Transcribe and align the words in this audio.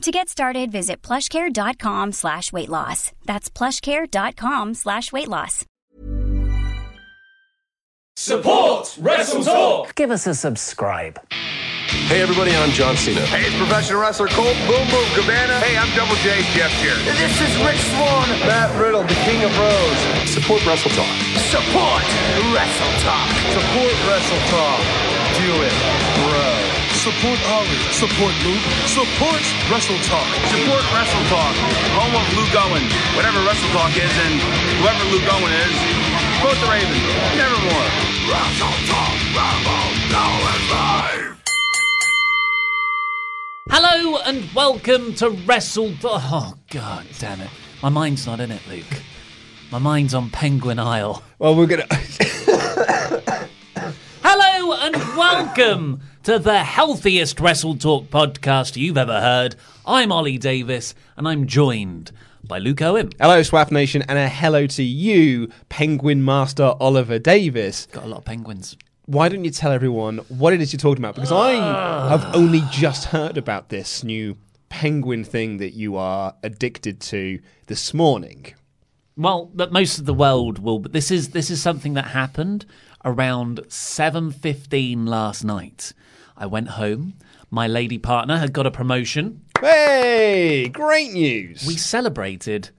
To 0.00 0.10
get 0.10 0.30
started, 0.30 0.72
visit 0.72 1.02
plushcare.com 1.02 2.12
slash 2.12 2.54
weight 2.54 2.70
loss. 2.70 3.12
That's 3.26 3.50
plushcare.com 3.50 4.72
slash 4.72 5.12
weight 5.12 5.28
loss. 5.28 5.66
Support 8.16 8.96
Wrestle 9.00 9.44
Talk. 9.44 9.94
Give 9.94 10.10
us 10.10 10.26
a 10.26 10.34
subscribe. 10.34 11.20
Hey 12.08 12.22
everybody, 12.22 12.54
I'm 12.56 12.70
John 12.70 12.96
Cena. 12.96 13.20
Hey, 13.26 13.44
it's 13.44 13.56
professional 13.56 14.00
wrestler 14.00 14.28
Colt 14.28 14.56
Boom 14.64 14.86
Boom 14.88 15.08
Cabana. 15.12 15.60
Hey, 15.60 15.76
I'm 15.76 15.90
Double 15.96 16.16
J 16.24 16.48
Jeff 16.56 16.72
here. 16.80 16.96
This 17.04 17.36
is 17.36 17.52
Rich 17.60 17.84
Swann. 17.92 18.28
Matt 18.48 18.72
Riddle, 18.80 19.02
the 19.04 19.18
King 19.28 19.44
of 19.44 19.52
Bros. 19.52 19.98
Support 20.32 20.64
Wrestle 20.64 20.92
Talk. 20.96 21.12
Support 21.52 22.04
Wrestle 22.56 22.94
Talk. 23.04 23.28
Support 23.52 23.96
Wrestle 24.08 24.42
Talk. 24.48 24.80
Do 25.36 25.50
it, 25.60 25.76
bro. 26.24 26.59
Support 27.00 27.40
Ollie. 27.48 27.80
Support 27.96 28.34
Luke. 28.44 28.60
Support 28.84 29.40
Wrestle 29.72 29.96
Talk. 30.04 30.28
Support 30.52 30.84
Wrestle 30.92 31.24
Talk. 31.32 31.56
Home 31.96 32.12
of 32.12 32.28
Luke 32.36 32.52
Owen. 32.52 32.84
Whatever 33.16 33.40
Wrestle 33.40 33.72
Talk 33.72 33.96
is, 33.96 34.12
and 34.28 34.36
whoever 34.76 35.00
Luke 35.08 35.24
Owen 35.32 35.48
is, 35.64 35.72
quote 36.44 36.60
the 36.60 36.68
Ravens. 36.68 37.00
Nevermore. 37.40 37.88
Wrestle 38.28 38.76
Talk. 38.84 39.16
Rambo. 39.32 39.80
Now 40.12 40.28
it's 40.52 40.68
live. 40.68 41.40
Hello 43.70 44.20
and 44.26 44.44
welcome 44.54 45.14
to 45.14 45.30
Wrestle. 45.30 45.94
Oh 46.04 46.52
god 46.68 47.06
damn 47.18 47.40
it! 47.40 47.48
My 47.82 47.88
mind's 47.88 48.26
not 48.26 48.40
in 48.40 48.50
it, 48.50 48.60
Luke. 48.68 49.00
My 49.72 49.78
mind's 49.78 50.12
on 50.12 50.28
Penguin 50.28 50.78
Isle. 50.78 51.22
Well, 51.38 51.56
we're 51.56 51.66
gonna. 51.66 51.86
Hello 54.22 54.74
and 54.74 54.96
welcome 55.16 56.02
to 56.30 56.38
the 56.38 56.62
healthiest 56.62 57.40
Wrestle 57.40 57.74
Talk 57.74 58.04
podcast 58.04 58.76
you've 58.76 58.96
ever 58.96 59.20
heard. 59.20 59.56
I'm 59.84 60.12
Ollie 60.12 60.38
Davis, 60.38 60.94
and 61.16 61.26
I'm 61.26 61.48
joined 61.48 62.12
by 62.44 62.58
Luke 62.58 62.80
Owen. 62.82 63.10
hello, 63.18 63.42
Swap 63.42 63.72
Nation, 63.72 64.02
and 64.02 64.16
a 64.16 64.28
hello 64.28 64.68
to 64.68 64.82
you, 64.84 65.50
Penguin 65.68 66.24
Master 66.24 66.74
Oliver 66.78 67.18
Davis. 67.18 67.86
Got 67.86 68.04
a 68.04 68.06
lot 68.06 68.18
of 68.18 68.24
penguins. 68.26 68.76
Why 69.06 69.28
don't 69.28 69.44
you 69.44 69.50
tell 69.50 69.72
everyone 69.72 70.18
what 70.28 70.52
it 70.52 70.60
is 70.60 70.72
you're 70.72 70.78
talking 70.78 71.02
about? 71.02 71.16
Because 71.16 71.32
I 71.32 71.54
ah. 71.56 72.08
have 72.10 72.32
only 72.36 72.62
just 72.70 73.06
heard 73.06 73.36
about 73.36 73.68
this 73.68 74.04
new 74.04 74.36
penguin 74.68 75.24
thing 75.24 75.56
that 75.56 75.70
you 75.70 75.96
are 75.96 76.36
addicted 76.44 77.00
to 77.00 77.40
this 77.66 77.92
morning. 77.92 78.54
Well, 79.16 79.50
but 79.52 79.72
most 79.72 79.98
of 79.98 80.06
the 80.06 80.14
world 80.14 80.60
will. 80.60 80.78
But 80.78 80.92
this 80.92 81.10
is 81.10 81.30
this 81.30 81.50
is 81.50 81.60
something 81.60 81.94
that 81.94 82.06
happened 82.06 82.66
around 83.04 83.62
seven 83.68 84.30
fifteen 84.30 85.06
last 85.06 85.42
night. 85.44 85.92
I 86.40 86.46
went 86.46 86.68
home. 86.68 87.14
My 87.50 87.66
lady 87.66 87.98
partner 87.98 88.38
had 88.38 88.54
got 88.54 88.66
a 88.66 88.70
promotion. 88.70 89.42
Hey, 89.60 90.68
great 90.72 91.12
news! 91.12 91.66
We 91.66 91.76
celebrated 91.76 92.70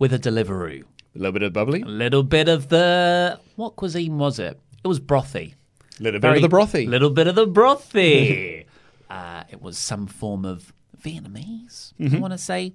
with 0.00 0.12
a 0.12 0.18
Deliveroo. 0.18 0.82
a 0.82 1.18
little 1.18 1.32
bit 1.32 1.42
of 1.44 1.52
bubbly, 1.52 1.82
A 1.82 1.86
little 1.86 2.24
bit 2.24 2.48
of 2.48 2.68
the 2.68 3.38
what 3.54 3.76
cuisine 3.76 4.18
was 4.18 4.40
it? 4.40 4.58
It 4.84 4.88
was 4.88 4.98
brothy. 4.98 5.54
a 6.00 6.02
little 6.02 6.18
bit 6.20 6.36
of 6.36 6.42
the 6.42 6.48
brothy. 6.48 6.88
Little 6.88 7.10
bit 7.10 7.28
of 7.28 7.36
the 7.36 7.46
brothy. 7.46 8.64
uh, 9.10 9.44
it 9.48 9.62
was 9.62 9.78
some 9.78 10.08
form 10.08 10.44
of 10.44 10.72
Vietnamese. 11.00 11.94
Mm-hmm. 12.00 12.16
I 12.16 12.18
want 12.18 12.32
to 12.32 12.38
say. 12.38 12.72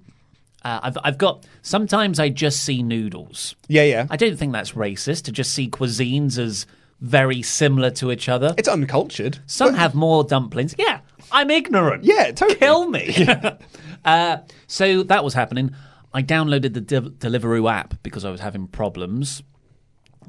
Uh, 0.64 0.80
I've 0.84 0.98
I've 1.04 1.18
got. 1.18 1.44
Sometimes 1.60 2.18
I 2.18 2.30
just 2.30 2.64
see 2.64 2.82
noodles. 2.82 3.56
yeah, 3.68 3.82
yeah. 3.82 4.06
I 4.08 4.16
don't 4.16 4.38
think 4.38 4.54
that's 4.54 4.72
racist 4.72 5.24
to 5.24 5.32
just 5.32 5.52
see 5.52 5.68
cuisines 5.68 6.38
as 6.38 6.64
very 7.04 7.42
similar 7.42 7.90
to 7.90 8.10
each 8.10 8.28
other. 8.28 8.54
It's 8.56 8.68
uncultured. 8.68 9.38
Some 9.46 9.72
but- 9.72 9.78
have 9.78 9.94
more 9.94 10.24
dumplings. 10.24 10.74
Yeah, 10.78 11.00
I'm 11.30 11.50
ignorant. 11.50 12.04
Yeah, 12.04 12.32
totally. 12.32 12.56
Kill 12.58 12.88
me. 12.90 13.26
uh, 14.04 14.38
so 14.66 15.02
that 15.04 15.22
was 15.24 15.34
happening. 15.34 15.74
I 16.12 16.22
downloaded 16.22 16.74
the 16.74 16.80
Del- 16.80 17.10
Deliveroo 17.10 17.70
app 17.70 17.94
because 18.02 18.24
I 18.24 18.30
was 18.30 18.40
having 18.40 18.66
problems 18.68 19.42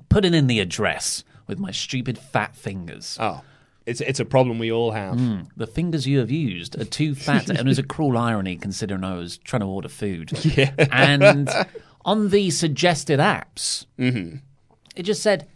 putting 0.09 0.33
in 0.33 0.47
the 0.47 0.59
address 0.59 1.23
with 1.47 1.59
my 1.59 1.71
stupid 1.71 2.17
fat 2.17 2.55
fingers. 2.55 3.17
Oh, 3.19 3.41
it's 3.85 4.01
it's 4.01 4.19
a 4.19 4.25
problem 4.25 4.57
we 4.59 4.71
all 4.71 4.91
have. 4.91 5.19
The 5.55 5.67
fingers 5.67 6.07
you 6.07 6.17
have 6.19 6.31
used 6.31 6.79
are 6.81 6.85
too 6.85 7.13
fat, 7.15 7.49
and 7.49 7.59
it 7.59 7.65
was 7.65 7.77
a 7.79 7.83
cruel 7.83 8.17
irony 8.29 8.55
considering 8.55 9.03
I 9.03 9.15
was 9.15 9.37
trying 9.37 9.59
to 9.61 9.67
order 9.67 9.89
food. 9.89 10.31
Yeah. 10.43 10.73
And 10.91 11.47
on 12.03 12.29
the 12.29 12.49
suggested 12.49 13.19
apps, 13.19 13.85
Mm-hmm. 13.99 14.37
it 14.95 15.03
just 15.03 15.21
said, 15.21 15.47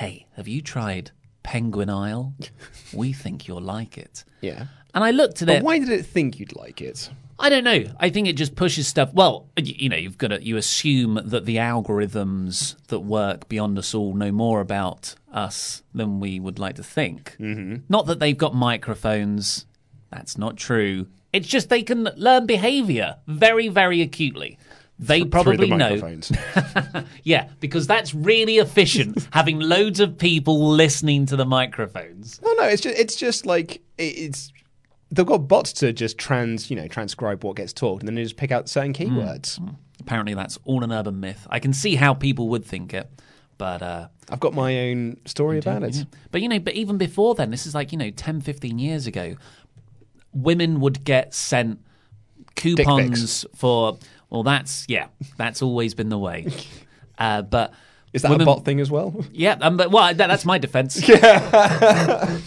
"Hey, 0.00 0.26
have 0.36 0.48
you 0.48 0.60
tried 0.62 1.10
Penguin 1.42 1.90
Isle? 1.90 2.34
We 2.92 3.12
think 3.12 3.46
you'll 3.46 3.60
like 3.76 3.96
it." 3.96 4.24
Yeah. 4.40 4.64
And 4.94 5.04
I 5.04 5.12
looked 5.12 5.40
at 5.42 5.46
But 5.46 5.56
it. 5.58 5.62
why 5.62 5.78
did 5.78 5.90
it 5.90 6.04
think 6.04 6.40
you'd 6.40 6.56
like 6.56 6.80
it? 6.80 7.10
I 7.38 7.48
don't 7.48 7.64
know. 7.64 7.84
I 7.98 8.10
think 8.10 8.26
it 8.28 8.36
just 8.36 8.54
pushes 8.56 8.86
stuff. 8.88 9.14
Well, 9.14 9.46
you 9.56 9.88
know, 9.88 9.96
you've 9.96 10.18
got 10.18 10.28
to 10.28 10.42
you 10.42 10.56
assume 10.56 11.20
that 11.24 11.46
the 11.46 11.56
algorithms 11.56 12.76
that 12.88 13.00
work 13.00 13.48
beyond 13.48 13.78
us 13.78 13.94
all 13.94 14.14
know 14.14 14.32
more 14.32 14.60
about 14.60 15.14
us 15.32 15.82
than 15.94 16.20
we 16.20 16.40
would 16.40 16.58
like 16.58 16.76
to 16.76 16.82
think. 16.82 17.36
Mm-hmm. 17.38 17.76
Not 17.88 18.06
that 18.06 18.18
they've 18.18 18.36
got 18.36 18.54
microphones. 18.54 19.66
That's 20.10 20.36
not 20.36 20.56
true. 20.56 21.06
It's 21.32 21.46
just 21.48 21.68
they 21.68 21.82
can 21.82 22.08
learn 22.16 22.46
behavior 22.46 23.16
very, 23.28 23.68
very 23.68 24.02
acutely. 24.02 24.58
They 25.02 25.24
probably 25.24 25.70
the 25.70 25.76
know. 25.76 27.04
Yeah, 27.24 27.48
because 27.58 27.86
that's 27.86 28.14
really 28.14 28.58
efficient. 28.58 29.26
having 29.32 29.58
loads 29.58 29.98
of 29.98 30.18
people 30.18 30.68
listening 30.70 31.24
to 31.26 31.36
the 31.36 31.46
microphones. 31.46 32.38
No, 32.42 32.52
no, 32.52 32.64
it's 32.64 32.82
just 32.82 32.98
it's 32.98 33.16
just 33.16 33.46
like 33.46 33.80
it's 33.96 34.52
they've 35.10 35.24
got 35.24 35.48
bots 35.48 35.72
to 35.74 35.92
just 35.92 36.18
trans 36.18 36.70
you 36.70 36.76
know 36.76 36.86
transcribe 36.86 37.42
what 37.44 37.56
gets 37.56 37.72
talked, 37.72 38.02
and 38.02 38.08
then 38.08 38.14
they 38.14 38.22
just 38.22 38.36
pick 38.36 38.52
out 38.52 38.68
certain 38.68 38.92
Hmm. 38.94 39.02
keywords. 39.18 39.74
Apparently, 40.00 40.34
that's 40.34 40.58
all 40.64 40.84
an 40.84 40.92
urban 40.92 41.18
myth. 41.20 41.46
I 41.50 41.58
can 41.60 41.72
see 41.72 41.94
how 41.94 42.12
people 42.14 42.48
would 42.50 42.64
think 42.64 42.92
it, 42.94 43.08
but 43.58 43.80
uh, 43.82 44.08
I've 44.30 44.40
got 44.40 44.52
my 44.54 44.90
own 44.90 45.16
story 45.24 45.58
about 45.58 45.82
it. 45.82 46.04
But 46.30 46.42
you 46.42 46.48
know, 46.48 46.58
but 46.58 46.74
even 46.74 46.98
before 46.98 47.34
then, 47.34 47.50
this 47.50 47.66
is 47.66 47.74
like, 47.74 47.90
you 47.92 47.98
know, 47.98 48.10
10, 48.10 48.40
15 48.42 48.78
years 48.78 49.06
ago, 49.06 49.36
women 50.32 50.80
would 50.80 51.04
get 51.04 51.34
sent 51.34 51.80
coupons 52.56 53.44
for, 53.54 53.98
well, 54.30 54.42
that's, 54.42 54.86
yeah, 54.88 55.08
that's 55.36 55.60
always 55.62 55.94
been 55.94 56.08
the 56.08 56.18
way. 56.18 56.46
Uh, 57.18 57.42
but 57.42 57.74
Is 58.14 58.22
that 58.22 58.30
women, 58.30 58.48
a 58.48 58.50
bot 58.50 58.64
thing 58.64 58.80
as 58.80 58.90
well? 58.90 59.26
Yeah, 59.32 59.58
um, 59.60 59.76
but, 59.76 59.90
well, 59.90 60.06
that, 60.14 60.26
that's 60.26 60.46
my 60.46 60.56
defense. 60.56 61.06
yeah. 61.06 62.38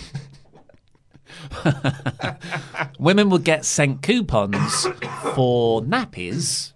women 3.00 3.30
would 3.30 3.44
get 3.44 3.66
sent 3.66 4.02
coupons 4.02 4.88
for 5.36 5.82
nappies 5.84 6.74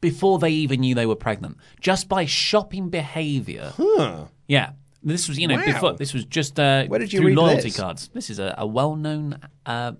before 0.00 0.38
they 0.38 0.50
even 0.50 0.80
knew 0.80 0.94
they 0.94 1.06
were 1.06 1.16
pregnant, 1.16 1.56
just 1.80 2.08
by 2.08 2.24
shopping 2.24 2.88
behaviour. 2.88 3.72
Huh. 3.76 4.26
Yeah. 4.46 4.70
This 5.02 5.28
was, 5.28 5.38
you 5.38 5.48
know, 5.48 5.56
Wow. 5.56 5.64
before 5.64 5.92
this 5.94 6.12
was 6.14 6.24
just 6.26 6.60
uh, 6.60 6.84
Where 6.86 7.00
did 7.00 7.12
you 7.12 7.20
through 7.20 7.28
read 7.28 7.36
loyalty 7.36 7.62
this? 7.62 7.76
cards. 7.76 8.10
This 8.12 8.30
is 8.30 8.38
a, 8.38 8.54
a 8.58 8.66
well-known, 8.66 9.40
uh, 9.66 9.92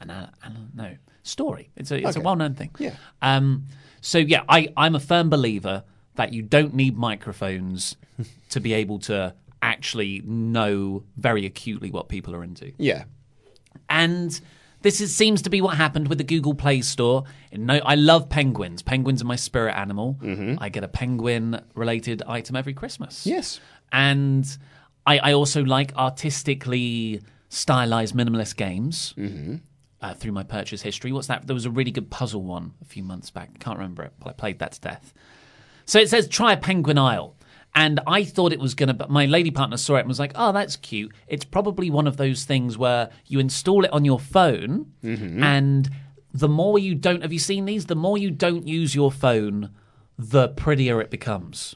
an, 0.00 0.10
I 0.10 0.28
don't 0.44 0.74
know, 0.74 0.94
story. 1.22 1.70
It's 1.76 1.90
a 1.90 2.06
it's 2.06 2.16
a 2.16 2.20
well-known 2.20 2.54
thing. 2.54 2.70
Yeah. 2.78 2.94
Um. 3.20 3.66
So 4.00 4.18
yeah, 4.18 4.42
I 4.48 4.68
I'm 4.76 4.94
a 4.94 5.00
firm 5.00 5.30
believer 5.30 5.84
that 6.16 6.32
you 6.32 6.42
don't 6.42 6.74
need 6.74 6.96
microphones 6.96 7.96
to 8.50 8.60
be 8.60 8.72
able 8.74 8.98
to 9.00 9.34
actually 9.62 10.20
know 10.24 11.04
very 11.16 11.46
acutely 11.46 11.90
what 11.90 12.08
people 12.08 12.34
are 12.34 12.44
into. 12.44 12.72
Yeah. 12.78 13.04
And 13.88 14.38
this 14.82 15.00
is, 15.00 15.14
seems 15.16 15.42
to 15.42 15.50
be 15.50 15.60
what 15.60 15.76
happened 15.76 16.08
with 16.08 16.18
the 16.18 16.24
Google 16.24 16.54
Play 16.54 16.80
Store. 16.82 17.24
No, 17.52 17.76
I 17.84 17.94
love 17.94 18.28
penguins. 18.28 18.82
Penguins 18.82 19.22
are 19.22 19.24
my 19.24 19.36
spirit 19.36 19.74
animal. 19.74 20.18
I 20.58 20.68
get 20.68 20.82
a 20.82 20.88
penguin-related 20.88 22.22
item 22.26 22.56
every 22.56 22.74
Christmas. 22.74 23.24
Yes. 23.24 23.60
and 23.92 24.58
I, 25.06 25.18
I 25.18 25.32
also 25.32 25.64
like 25.64 25.94
artistically 25.96 27.22
stylized 27.48 28.14
minimalist 28.14 28.56
games. 28.56 29.14
Mm-hmm. 29.16 29.56
Uh, 30.02 30.12
through 30.12 30.32
my 30.32 30.42
purchase 30.42 30.82
history, 30.82 31.12
what's 31.12 31.28
that? 31.28 31.46
There 31.46 31.54
was 31.54 31.64
a 31.64 31.70
really 31.70 31.92
good 31.92 32.10
puzzle 32.10 32.42
one 32.42 32.72
a 32.82 32.84
few 32.84 33.04
months 33.04 33.30
back. 33.30 33.58
Can't 33.60 33.78
remember 33.78 34.02
it, 34.02 34.12
but 34.18 34.30
I 34.30 34.32
played 34.32 34.58
that 34.58 34.72
to 34.72 34.80
death. 34.80 35.14
So 35.84 36.00
it 36.00 36.08
says 36.10 36.26
try 36.28 36.52
a 36.52 36.56
Penguin 36.56 36.98
Isle. 36.98 37.36
And 37.74 38.00
I 38.06 38.24
thought 38.24 38.52
it 38.52 38.60
was 38.60 38.74
going 38.74 38.88
to, 38.88 38.94
but 38.94 39.08
my 39.08 39.24
lady 39.24 39.50
partner 39.50 39.78
saw 39.78 39.96
it 39.96 40.00
and 40.00 40.08
was 40.08 40.18
like, 40.18 40.32
oh, 40.34 40.52
that's 40.52 40.76
cute. 40.76 41.10
It's 41.26 41.44
probably 41.44 41.88
one 41.88 42.06
of 42.06 42.18
those 42.18 42.44
things 42.44 42.76
where 42.76 43.08
you 43.26 43.38
install 43.38 43.84
it 43.86 43.92
on 43.94 44.04
your 44.04 44.20
phone, 44.20 44.92
and 45.02 45.88
the 46.34 46.48
more 46.48 46.78
you 46.78 46.94
don't, 46.94 47.22
have 47.22 47.32
you 47.32 47.38
seen 47.38 47.64
these? 47.64 47.86
The 47.86 47.94
more 47.96 48.18
you 48.18 48.30
don't 48.30 48.68
use 48.68 48.94
your 48.94 49.10
phone, 49.10 49.70
the 50.18 50.48
prettier 50.48 51.00
it 51.00 51.10
becomes. 51.10 51.74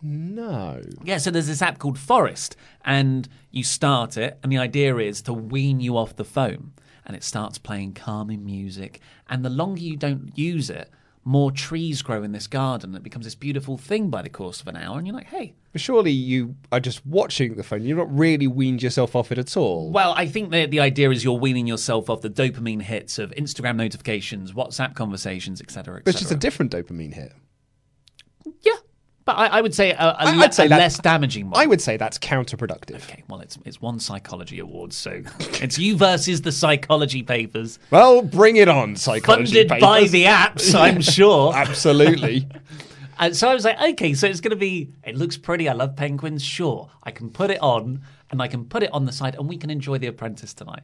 No. 0.00 0.80
Yeah, 1.02 1.18
so 1.18 1.32
there's 1.32 1.48
this 1.48 1.62
app 1.62 1.78
called 1.78 1.98
Forest, 1.98 2.54
and 2.84 3.28
you 3.50 3.64
start 3.64 4.16
it, 4.16 4.38
and 4.44 4.52
the 4.52 4.58
idea 4.58 4.96
is 4.98 5.22
to 5.22 5.32
wean 5.32 5.80
you 5.80 5.96
off 5.96 6.14
the 6.14 6.24
phone, 6.24 6.72
and 7.06 7.16
it 7.16 7.24
starts 7.24 7.58
playing 7.58 7.94
calming 7.94 8.44
music. 8.44 9.00
And 9.28 9.44
the 9.44 9.50
longer 9.50 9.80
you 9.80 9.96
don't 9.96 10.36
use 10.36 10.68
it, 10.68 10.90
more 11.26 11.50
trees 11.50 12.02
grow 12.02 12.22
in 12.22 12.30
this 12.30 12.46
garden. 12.46 12.94
It 12.94 13.02
becomes 13.02 13.24
this 13.24 13.34
beautiful 13.34 13.76
thing 13.76 14.10
by 14.10 14.22
the 14.22 14.28
course 14.28 14.60
of 14.60 14.68
an 14.68 14.76
hour, 14.76 14.96
and 14.96 15.06
you're 15.06 15.16
like, 15.16 15.26
hey. 15.26 15.54
But 15.72 15.80
surely 15.80 16.12
you 16.12 16.54
are 16.70 16.78
just 16.78 17.04
watching 17.04 17.56
the 17.56 17.64
phone. 17.64 17.82
You're 17.82 17.96
not 17.96 18.16
really 18.16 18.46
weaned 18.46 18.82
yourself 18.82 19.16
off 19.16 19.32
it 19.32 19.38
at 19.38 19.56
all. 19.56 19.90
Well, 19.90 20.14
I 20.16 20.26
think 20.26 20.50
the, 20.50 20.66
the 20.66 20.80
idea 20.80 21.10
is 21.10 21.24
you're 21.24 21.34
weaning 21.34 21.66
yourself 21.66 22.08
off 22.08 22.20
the 22.20 22.30
dopamine 22.30 22.82
hits 22.82 23.18
of 23.18 23.30
Instagram 23.32 23.76
notifications, 23.76 24.52
WhatsApp 24.52 24.94
conversations, 24.94 25.60
etc. 25.60 26.00
But 26.04 26.14
it's 26.14 26.20
just 26.20 26.32
a 26.32 26.36
different 26.36 26.70
dopamine 26.70 27.12
hit. 27.12 27.32
But 29.26 29.36
I, 29.36 29.46
I 29.48 29.60
would 29.60 29.74
say 29.74 29.90
a, 29.90 29.96
a, 29.96 30.16
I- 30.18 30.34
le- 30.34 30.50
say 30.52 30.64
a 30.64 30.68
that- 30.70 30.78
less 30.78 30.98
damaging 30.98 31.50
one. 31.50 31.60
I 31.60 31.66
would 31.66 31.82
say 31.82 31.98
that's 31.98 32.18
counterproductive. 32.18 32.96
Okay, 33.04 33.22
well, 33.28 33.40
it's 33.40 33.58
it's 33.66 33.80
one 33.82 34.00
psychology 34.00 34.58
award, 34.60 34.94
so 34.94 35.20
it's 35.60 35.78
you 35.78 35.96
versus 35.98 36.40
the 36.42 36.52
psychology 36.52 37.22
papers, 37.22 37.78
Well, 37.90 38.22
bring 38.22 38.56
it 38.56 38.68
on, 38.68 38.96
psychology 38.96 39.66
funded 39.68 39.80
by 39.80 40.04
the 40.04 40.24
apps, 40.24 40.74
I'm 40.74 41.00
sure. 41.16 41.54
Absolutely. 41.54 42.48
And 43.18 43.34
so 43.34 43.48
I 43.48 43.54
was 43.54 43.64
like, 43.64 43.80
okay, 43.80 44.12
so 44.12 44.26
it's 44.26 44.42
going 44.42 44.50
to 44.50 44.56
be. 44.56 44.92
It 45.02 45.16
looks 45.16 45.38
pretty. 45.38 45.70
I 45.70 45.72
love 45.72 45.96
penguins. 45.96 46.44
Sure, 46.44 46.90
I 47.02 47.10
can 47.12 47.30
put 47.30 47.50
it 47.50 47.58
on, 47.62 48.02
and 48.30 48.42
I 48.42 48.46
can 48.46 48.66
put 48.66 48.82
it 48.82 48.90
on 48.92 49.06
the 49.06 49.12
side, 49.12 49.36
and 49.36 49.48
we 49.48 49.56
can 49.56 49.70
enjoy 49.70 49.96
The 49.96 50.08
Apprentice 50.08 50.52
tonight. 50.52 50.82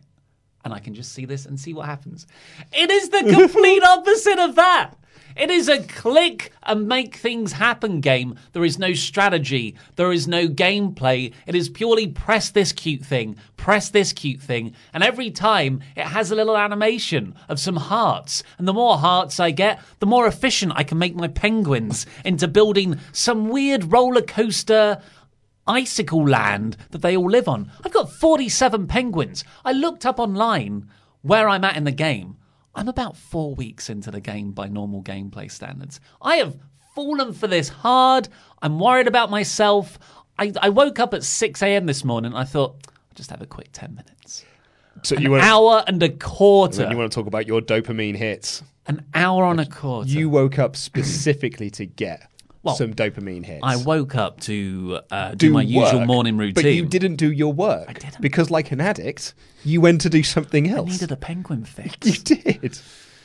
And 0.64 0.72
I 0.72 0.78
can 0.78 0.94
just 0.94 1.12
see 1.12 1.26
this 1.26 1.44
and 1.44 1.60
see 1.60 1.74
what 1.74 1.84
happens. 1.84 2.26
It 2.72 2.90
is 2.90 3.10
the 3.10 3.24
complete 3.30 3.82
opposite 3.82 4.38
of 4.38 4.54
that. 4.54 4.94
It 5.36 5.50
is 5.50 5.68
a 5.68 5.82
click 5.82 6.52
and 6.62 6.86
make 6.86 7.16
things 7.16 7.52
happen 7.52 8.00
game. 8.00 8.36
There 8.52 8.64
is 8.64 8.78
no 8.78 8.92
strategy. 8.92 9.76
There 9.96 10.12
is 10.12 10.28
no 10.28 10.48
gameplay. 10.48 11.32
It 11.46 11.54
is 11.54 11.68
purely 11.68 12.06
press 12.06 12.50
this 12.50 12.72
cute 12.72 13.02
thing, 13.02 13.36
press 13.56 13.88
this 13.88 14.12
cute 14.12 14.40
thing. 14.40 14.74
And 14.92 15.02
every 15.02 15.30
time 15.30 15.80
it 15.96 16.04
has 16.04 16.30
a 16.30 16.34
little 16.34 16.56
animation 16.56 17.34
of 17.48 17.60
some 17.60 17.76
hearts. 17.76 18.42
And 18.58 18.68
the 18.68 18.72
more 18.72 18.98
hearts 18.98 19.40
I 19.40 19.50
get, 19.50 19.80
the 20.00 20.06
more 20.06 20.26
efficient 20.26 20.72
I 20.76 20.84
can 20.84 20.98
make 20.98 21.14
my 21.14 21.28
penguins 21.28 22.06
into 22.24 22.48
building 22.48 22.98
some 23.12 23.48
weird 23.48 23.92
roller 23.92 24.22
coaster 24.22 25.00
icicle 25.66 26.28
land 26.28 26.76
that 26.90 27.02
they 27.02 27.16
all 27.16 27.30
live 27.30 27.48
on. 27.48 27.70
I've 27.84 27.92
got 27.92 28.10
47 28.10 28.86
penguins. 28.86 29.44
I 29.64 29.72
looked 29.72 30.04
up 30.04 30.18
online 30.18 30.90
where 31.22 31.48
I'm 31.48 31.64
at 31.64 31.76
in 31.76 31.84
the 31.84 31.92
game. 31.92 32.36
I'm 32.74 32.88
about 32.88 33.16
four 33.16 33.54
weeks 33.54 33.90
into 33.90 34.10
the 34.10 34.20
game 34.20 34.52
by 34.52 34.68
normal 34.68 35.02
gameplay 35.02 35.50
standards. 35.50 36.00
I 36.20 36.36
have 36.36 36.56
fallen 36.94 37.32
for 37.32 37.46
this 37.46 37.68
hard. 37.68 38.28
I'm 38.62 38.78
worried 38.78 39.06
about 39.06 39.30
myself. 39.30 39.98
I, 40.38 40.52
I 40.60 40.70
woke 40.70 40.98
up 40.98 41.12
at 41.14 41.22
6 41.24 41.62
a.m. 41.62 41.86
this 41.86 42.04
morning 42.04 42.32
and 42.32 42.38
I 42.38 42.44
thought, 42.44 42.76
I'll 42.88 43.14
just 43.14 43.30
have 43.30 43.42
a 43.42 43.46
quick 43.46 43.68
10 43.72 43.94
minutes. 43.94 44.44
So 45.02 45.16
An 45.16 45.22
you 45.22 45.30
want 45.32 45.42
hour 45.44 45.84
and 45.86 46.02
a 46.02 46.08
quarter. 46.08 46.88
you 46.90 46.96
want 46.96 47.12
to 47.12 47.14
talk 47.14 47.26
about 47.26 47.46
your 47.46 47.60
dopamine 47.60 48.16
hits? 48.16 48.62
An 48.86 49.04
hour 49.14 49.44
and 49.46 49.60
a 49.60 49.66
quarter. 49.66 50.08
You 50.08 50.28
woke 50.30 50.58
up 50.58 50.74
specifically 50.76 51.70
to 51.70 51.86
get 51.86 52.28
Well, 52.62 52.76
some 52.76 52.94
dopamine 52.94 53.44
hits. 53.44 53.60
I 53.62 53.76
woke 53.76 54.14
up 54.14 54.40
to 54.42 55.00
uh, 55.10 55.34
do, 55.34 55.50
my 55.50 55.62
usual 55.62 56.06
morning 56.06 56.36
routine. 56.36 56.54
But 56.54 56.64
you 56.66 56.86
didn't 56.86 57.16
do 57.16 57.32
your 57.32 57.52
work. 57.52 57.86
I 57.88 57.92
didn't. 57.92 58.20
Because, 58.20 58.50
like 58.50 58.70
an 58.70 58.80
addict, 58.80 59.34
you 59.64 59.80
went 59.80 60.00
to 60.02 60.10
do 60.10 60.22
something 60.22 60.72
I 60.72 60.76
else. 60.76 60.90
needed 60.90 61.10
a 61.10 61.16
penguin 61.16 61.64
fix. 61.64 62.06
You 62.28 62.36
did. 62.36 62.78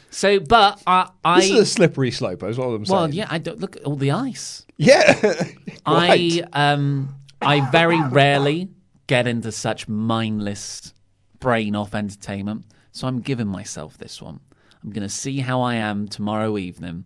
So, 0.09 0.39
but 0.39 0.81
uh, 0.87 1.09
I. 1.23 1.41
This 1.41 1.51
is 1.51 1.59
a 1.59 1.65
slippery 1.65 2.11
slope, 2.11 2.41
is 2.43 2.57
what 2.57 2.65
I'm 2.67 2.85
saying. 2.85 2.97
Well, 2.97 3.13
yeah, 3.13 3.27
I 3.29 3.37
don't 3.37 3.59
look 3.59 3.75
at 3.75 3.83
all 3.83 3.95
the 3.95 4.11
ice. 4.11 4.65
Yeah. 4.77 5.43
I 5.85 6.43
um 6.53 7.15
I 7.41 7.69
very 7.71 8.01
rarely 8.01 8.69
get 9.07 9.27
into 9.27 9.51
such 9.51 9.87
mindless 9.87 10.93
brain 11.39 11.75
off 11.75 11.93
entertainment. 11.93 12.65
So 12.91 13.07
I'm 13.07 13.21
giving 13.21 13.47
myself 13.47 13.97
this 13.97 14.21
one. 14.21 14.39
I'm 14.83 14.91
gonna 14.91 15.09
see 15.09 15.39
how 15.39 15.61
I 15.61 15.75
am 15.75 16.07
tomorrow 16.07 16.57
evening, 16.57 17.05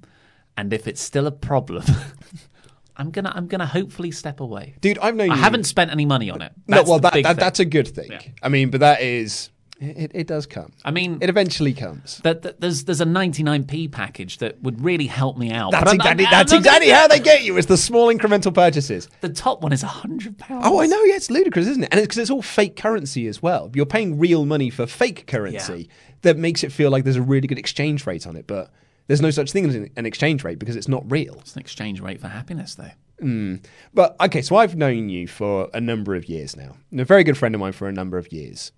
and 0.57 0.73
if 0.73 0.87
it's 0.87 1.01
still 1.01 1.27
a 1.27 1.31
problem, 1.31 1.83
I'm 2.97 3.11
gonna 3.11 3.31
I'm 3.33 3.47
gonna 3.47 3.65
hopefully 3.65 4.11
step 4.11 4.39
away. 4.39 4.75
Dude, 4.81 4.99
I've 4.99 5.15
known 5.15 5.31
I 5.31 5.35
you. 5.35 5.41
haven't 5.41 5.63
spent 5.63 5.91
any 5.91 6.05
money 6.05 6.29
on 6.29 6.41
it. 6.41 6.51
No, 6.67 6.83
well, 6.83 6.99
that, 6.99 7.13
that 7.23 7.37
that's 7.37 7.59
a 7.59 7.65
good 7.65 7.87
thing. 7.87 8.11
I 8.43 8.49
mean, 8.49 8.69
but 8.69 8.79
that 8.81 9.01
is. 9.01 9.49
It, 9.83 10.11
it 10.13 10.27
does 10.27 10.45
come. 10.45 10.73
I 10.85 10.91
mean, 10.91 11.17
It 11.21 11.29
eventually 11.31 11.73
comes. 11.73 12.19
that, 12.23 12.43
that 12.43 12.61
there's 12.61 12.83
there's 12.83 13.01
a 13.01 13.05
99p 13.05 13.91
package 13.91 14.37
that 14.37 14.61
would 14.61 14.79
really 14.83 15.07
help 15.07 15.39
me 15.39 15.51
out. 15.51 15.71
That's 15.71 15.91
exactly 15.93 16.25
that's 16.29 16.53
exactly 16.53 16.89
how 16.89 17.07
they 17.07 17.19
get 17.19 17.43
you. 17.43 17.57
It's 17.57 17.65
the 17.65 17.77
small 17.77 18.13
incremental 18.13 18.53
purchases. 18.53 19.09
The 19.21 19.29
top 19.29 19.63
one 19.63 19.73
is 19.73 19.81
hundred 19.81 20.37
pounds. 20.37 20.65
Oh, 20.67 20.79
I 20.81 20.85
know. 20.85 21.01
Yeah, 21.05 21.15
it's 21.15 21.31
ludicrous, 21.31 21.65
isn't 21.65 21.83
it? 21.85 21.89
And 21.91 21.99
it's 21.99 22.05
because 22.09 22.19
it's 22.19 22.29
all 22.29 22.43
fake 22.43 22.75
currency 22.75 23.25
as 23.25 23.41
well. 23.41 23.71
You're 23.73 23.87
paying 23.87 24.19
real 24.19 24.45
money 24.45 24.69
for 24.69 24.85
fake 24.85 25.25
currency 25.25 25.89
that 26.21 26.37
makes 26.37 26.63
it 26.63 26.71
feel 26.71 26.91
like 26.91 27.03
there's 27.03 27.15
a 27.15 27.21
really 27.23 27.47
good 27.47 27.57
exchange 27.57 28.05
rate 28.05 28.27
on 28.27 28.35
it, 28.35 28.45
but 28.45 28.69
there's 29.11 29.21
no 29.21 29.29
such 29.29 29.51
thing 29.51 29.65
as 29.67 29.75
an 29.75 30.05
exchange 30.05 30.45
rate 30.45 30.57
because 30.57 30.77
it's 30.77 30.87
not 30.87 31.03
real. 31.11 31.35
It's 31.41 31.53
an 31.53 31.59
exchange 31.59 31.99
rate 31.99 32.21
for 32.21 32.29
happiness, 32.29 32.75
though. 32.75 32.91
Hmm. 33.19 33.55
But 33.93 34.15
okay, 34.21 34.41
so 34.41 34.55
I've 34.55 34.77
known 34.77 35.09
you 35.09 35.27
for 35.27 35.69
a 35.73 35.81
number 35.81 36.15
of 36.15 36.29
years 36.29 36.55
now. 36.55 36.77
And 36.91 37.01
a 37.01 37.03
very 37.03 37.25
good 37.25 37.37
friend 37.37 37.53
of 37.53 37.59
mine 37.59 37.73
for 37.73 37.89
a 37.89 37.91
number 37.91 38.17
of 38.17 38.31
years. 38.31 38.71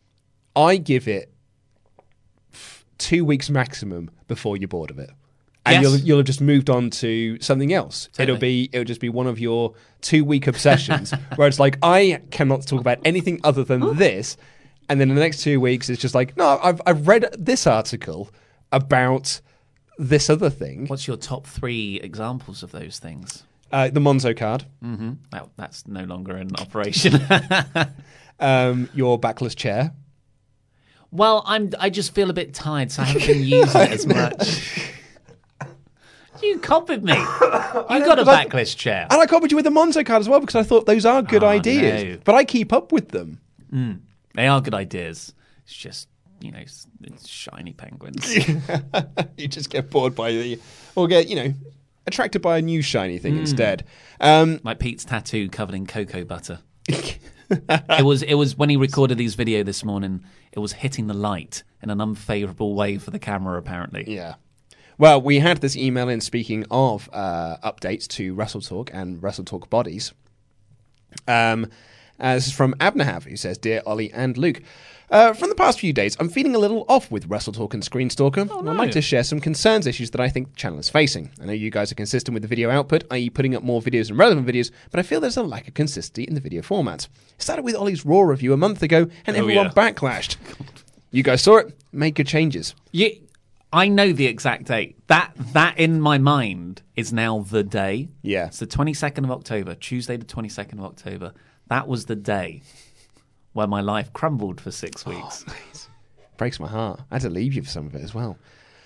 I 0.56 0.78
give 0.78 1.08
it 1.08 1.32
two 2.98 3.24
weeks 3.24 3.52
maximum 3.52 4.10
before 4.28 4.58
you're 4.58 4.68
bored 4.68 4.90
of 4.90 4.98
it. 4.98 5.12
And 5.68 5.76
Yes. 5.76 5.84
you'll 5.84 6.00
you'll 6.00 6.18
have 6.18 6.26
just 6.26 6.42
moved 6.42 6.72
on 6.72 6.90
to 6.90 7.40
something 7.40 7.72
else. 7.72 8.10
It'll 8.18 8.38
be 8.38 8.70
it'll 8.74 8.86
just 8.86 9.00
be 9.02 9.10
one 9.10 9.28
of 9.28 9.40
your 9.40 9.76
two 10.02 10.26
week 10.26 10.48
obsessions 10.48 11.12
where 11.36 11.48
it's 11.48 11.60
like 11.60 11.78
I 11.84 12.22
cannot 12.32 12.66
talk 12.66 12.82
about 12.82 12.98
anything 13.06 13.40
other 13.44 13.64
than 13.64 13.98
this, 13.98 14.36
and 14.90 15.00
then 15.00 15.10
in 15.10 15.16
the 15.16 15.22
next 15.22 15.44
two 15.44 15.62
weeks 15.62 15.90
it's 15.92 16.02
just 16.02 16.16
like 16.16 16.36
no 16.36 16.60
I've 16.62 16.82
I've 16.88 17.08
read 17.08 17.28
this 17.38 17.68
article 17.68 18.32
about 18.72 19.40
this 19.98 20.30
other 20.30 20.50
thing, 20.50 20.88
What's 20.88 21.08
your 21.08 21.18
top 21.18 21.46
three 21.48 22.00
examples 22.02 22.64
of 22.64 22.72
those 22.72 23.00
things? 23.00 23.44
uh, 23.72 23.90
the 23.90 24.00
Monzo 24.00 24.36
card, 24.38 24.66
Well, 24.82 25.50
that's 25.58 25.88
no 25.88 26.04
longer 26.04 26.38
in 26.38 26.56
operation. 26.58 27.20
um, 28.40 28.90
your 28.94 29.18
backless 29.18 29.56
chair, 29.56 29.94
well, 31.12 31.44
I'm. 31.46 31.70
I 31.80 31.92
just 31.92 32.16
feel 32.16 32.32
a 32.32 32.34
bit 32.34 32.56
tired, 32.56 32.92
so 32.92 33.04
I 33.04 33.06
haven't 33.06 33.28
been 33.28 33.44
using 33.44 33.82
it 33.82 33.92
as 33.92 34.08
much. 34.08 34.92
You 36.42 36.58
copied 36.60 37.04
me. 37.04 37.14
You 37.90 38.00
got 38.06 38.18
a 38.20 38.26
but 38.26 38.56
I- 38.56 38.64
chair. 38.66 39.08
And 39.10 39.22
I 39.22 39.26
copied 39.28 39.52
you 39.52 39.56
with 39.58 39.66
the 39.66 39.72
Monzo 39.72 40.06
card 40.06 40.20
as 40.22 40.28
well 40.30 40.40
because 40.40 40.56
I 40.56 40.64
thought 40.64 40.86
those 40.86 41.06
are 41.06 41.22
good 41.22 41.44
Oh, 41.44 41.48
ideas. 41.48 42.04
no. 42.04 42.18
But 42.24 42.36
I 42.36 42.44
keep 42.46 42.74
up 42.74 42.92
with 42.92 43.10
them. 43.10 43.40
They 44.36 44.48
are 44.48 44.60
good 44.62 44.74
ideas. 44.74 45.34
It's 45.66 45.74
just 45.76 46.08
you 46.44 46.52
know, 46.52 46.64
shiny 47.26 47.74
penguins. 47.74 48.36
you 49.38 49.48
just 49.48 49.70
get 49.70 49.90
bored 49.90 50.14
by 50.14 50.32
the, 50.32 50.60
or 50.96 51.08
get 51.08 51.30
you 51.30 51.36
know, 51.36 51.54
attracted 52.06 52.42
by 52.42 52.58
a 52.58 52.62
new 52.62 52.82
shiny 52.82 53.18
thing 53.18 53.38
instead. 53.38 53.86
Um, 54.20 54.60
like 54.64 54.80
Pete's 54.80 55.06
tattoo 55.06 55.50
covered 55.50 55.76
in 55.76 55.88
cocoa 55.88 56.26
butter. 56.26 56.60
it 56.90 58.06
was 58.06 58.24
it 58.24 58.34
was 58.36 58.58
when 58.58 58.70
he 58.70 58.78
recorded 58.78 59.20
his 59.20 59.36
video 59.36 59.64
this 59.64 59.84
morning. 59.84 60.24
It 60.52 60.60
was 60.60 60.74
hitting 60.74 61.08
the 61.08 61.14
light 61.14 61.64
in 61.82 61.90
an 61.90 62.02
unfavourable 62.02 62.76
way 62.76 62.98
for 62.98 63.12
the 63.12 63.20
camera. 63.20 63.58
Apparently, 63.58 64.04
yeah. 64.08 64.36
Well, 64.98 65.22
we 65.22 65.40
had 65.40 65.62
this 65.62 65.76
email 65.76 66.10
in 66.10 66.22
speaking 66.22 66.66
of 66.70 67.10
uh, 67.12 67.58
updates 67.64 68.08
to 68.10 68.34
Wrestle 68.36 68.62
Talk 68.62 68.92
and 68.94 69.24
Wrestle 69.24 69.46
Talk 69.46 69.70
bodies. 69.70 70.14
Um, 71.28 71.68
uh, 72.20 72.36
this 72.36 72.48
is 72.48 72.54
from 72.54 72.74
Abnahav, 72.76 73.24
who 73.24 73.36
says, 73.36 73.58
Dear 73.58 73.82
Ollie 73.86 74.12
and 74.14 74.38
Luke, 74.38 74.62
uh, 75.14 75.32
from 75.32 75.50
the 75.50 75.56
past 75.56 75.80
few 75.80 75.94
days, 75.94 76.18
I'm 76.20 76.28
feeling 76.28 76.56
a 76.56 76.58
little 76.58 76.86
off 76.90 77.12
with 77.12 77.28
Wrestle 77.28 77.54
Talk 77.54 77.76
and 77.76 77.84
Screen 77.84 78.10
Stalker. 78.10 78.42
and 78.42 78.70
I'd 78.70 78.78
like 78.78 78.92
to 78.92 79.02
share 79.02 79.24
some 79.24 79.40
concerns 79.40 79.86
issues 79.86 80.10
that 80.12 80.20
I 80.20 80.28
think 80.28 80.50
the 80.50 80.56
channel 80.56 80.80
is 80.80 80.90
facing. 80.90 81.30
I 81.40 81.46
know 81.46 81.54
you 81.54 81.70
guys 81.70 81.92
are 81.92 81.96
consistent 81.96 82.34
with 82.34 82.42
the 82.42 82.48
video 82.48 82.72
output, 82.72 83.04
i.e., 83.12 83.30
putting 83.30 83.56
up 83.56 83.62
more 83.62 83.80
videos 83.80 84.10
and 84.10 84.18
relevant 84.18 84.48
videos, 84.48 84.72
but 84.90 85.00
I 85.00 85.04
feel 85.04 85.22
there's 85.22 85.38
a 85.38 85.44
lack 85.44 85.68
of 85.68 85.76
consistency 85.76 86.24
in 86.24 86.34
the 86.34 86.42
video 86.42 86.64
format. 86.64 87.08
It 87.36 87.42
started 87.44 87.62
with 87.62 87.76
Ollie's 87.76 88.04
Raw 88.04 88.22
review 88.22 88.54
a 88.54 88.58
month 88.58 88.82
ago, 88.82 89.08
and 89.28 89.38
everyone 89.38 89.68
yeah. 89.68 89.72
backlashed. 89.74 90.38
You 91.12 91.22
guys 91.22 91.44
saw 91.44 91.58
it, 91.58 91.78
made 91.92 92.16
good 92.16 92.28
changes. 92.28 92.74
You, 92.92 93.12
I 93.72 93.90
know 93.90 94.14
the 94.14 94.26
exact 94.26 94.66
date. 94.66 94.98
That 95.08 95.34
that 95.36 95.78
in 95.78 96.02
my 96.02 96.18
mind 96.18 96.82
is 96.96 97.14
now 97.14 97.40
the 97.40 97.64
day. 97.64 98.10
Yeah. 98.24 98.48
It's 98.48 98.58
the 98.58 98.66
22nd 98.66 99.26
of 99.26 99.32
October, 99.32 99.76
Tuesday 99.76 100.18
the 100.18 100.26
22nd 100.26 100.74
of 100.74 100.86
October. 100.86 101.34
That 101.68 101.88
was 101.88 102.08
the 102.08 102.16
day 102.16 102.64
where 103.54 103.68
my 103.68 103.82
life 103.82 104.12
crumbled 104.14 104.60
for 104.60 104.72
six 104.72 105.06
weeks. 105.06 105.46
Breaks 106.38 106.60
my 106.60 106.68
heart. 106.68 107.02
I 107.12 107.16
had 107.16 107.22
to 107.24 107.30
leave 107.30 107.54
you 107.54 107.62
for 107.64 107.70
some 107.70 107.88
of 107.88 107.96
it 107.96 108.02
as 108.02 108.14
well. 108.14 108.38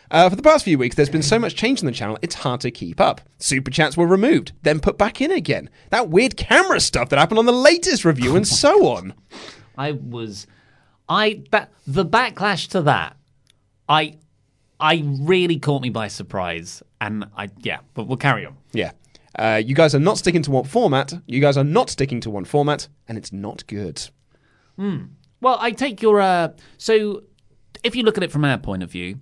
Uh, 0.09 0.29
for 0.29 0.37
the 0.37 0.41
past 0.41 0.63
few 0.63 0.77
weeks, 0.77 0.95
there's 0.95 1.09
been 1.09 1.21
so 1.21 1.37
much 1.37 1.55
change 1.55 1.81
in 1.81 1.85
the 1.85 1.91
channel, 1.91 2.17
it's 2.21 2.35
hard 2.35 2.61
to 2.61 2.71
keep 2.71 3.01
up. 3.01 3.19
Super 3.39 3.69
chats 3.71 3.97
were 3.97 4.07
removed, 4.07 4.53
then 4.63 4.79
put 4.79 4.97
back 4.97 5.19
in 5.19 5.31
again. 5.31 5.69
That 5.89 6.09
weird 6.09 6.37
camera 6.37 6.79
stuff 6.79 7.09
that 7.09 7.19
happened 7.19 7.39
on 7.39 7.45
the 7.45 7.51
latest 7.51 8.05
review, 8.05 8.35
and 8.35 8.47
so 8.47 8.87
on. 8.95 9.13
I 9.77 9.91
was, 9.91 10.47
I 11.09 11.43
that 11.51 11.73
the 11.85 12.05
backlash 12.05 12.69
to 12.69 12.81
that, 12.83 13.17
I, 13.89 14.17
I 14.79 15.03
really 15.05 15.59
caught 15.59 15.81
me 15.81 15.89
by 15.89 16.07
surprise, 16.07 16.81
and 17.01 17.25
I 17.35 17.49
yeah, 17.59 17.79
but 17.93 18.07
we'll 18.07 18.17
carry 18.17 18.45
on. 18.45 18.55
Yeah. 18.71 18.91
Uh, 19.37 19.61
you 19.63 19.75
guys 19.75 19.93
are 19.93 19.99
not 19.99 20.17
sticking 20.17 20.41
to 20.43 20.51
one 20.51 20.63
format. 20.63 21.13
You 21.27 21.41
guys 21.41 21.57
are 21.57 21.63
not 21.65 21.89
sticking 21.89 22.21
to 22.21 22.29
one 22.29 22.45
format, 22.45 22.87
and 23.09 23.17
it's 23.17 23.33
not 23.33 23.67
good. 23.67 24.09
Well, 25.41 25.57
I 25.59 25.71
take 25.71 26.01
your 26.01 26.19
uh, 26.19 26.49
so 26.77 27.23
if 27.83 27.95
you 27.95 28.03
look 28.03 28.17
at 28.17 28.23
it 28.23 28.31
from 28.31 28.45
our 28.45 28.57
point 28.57 28.83
of 28.83 28.91
view, 28.91 29.19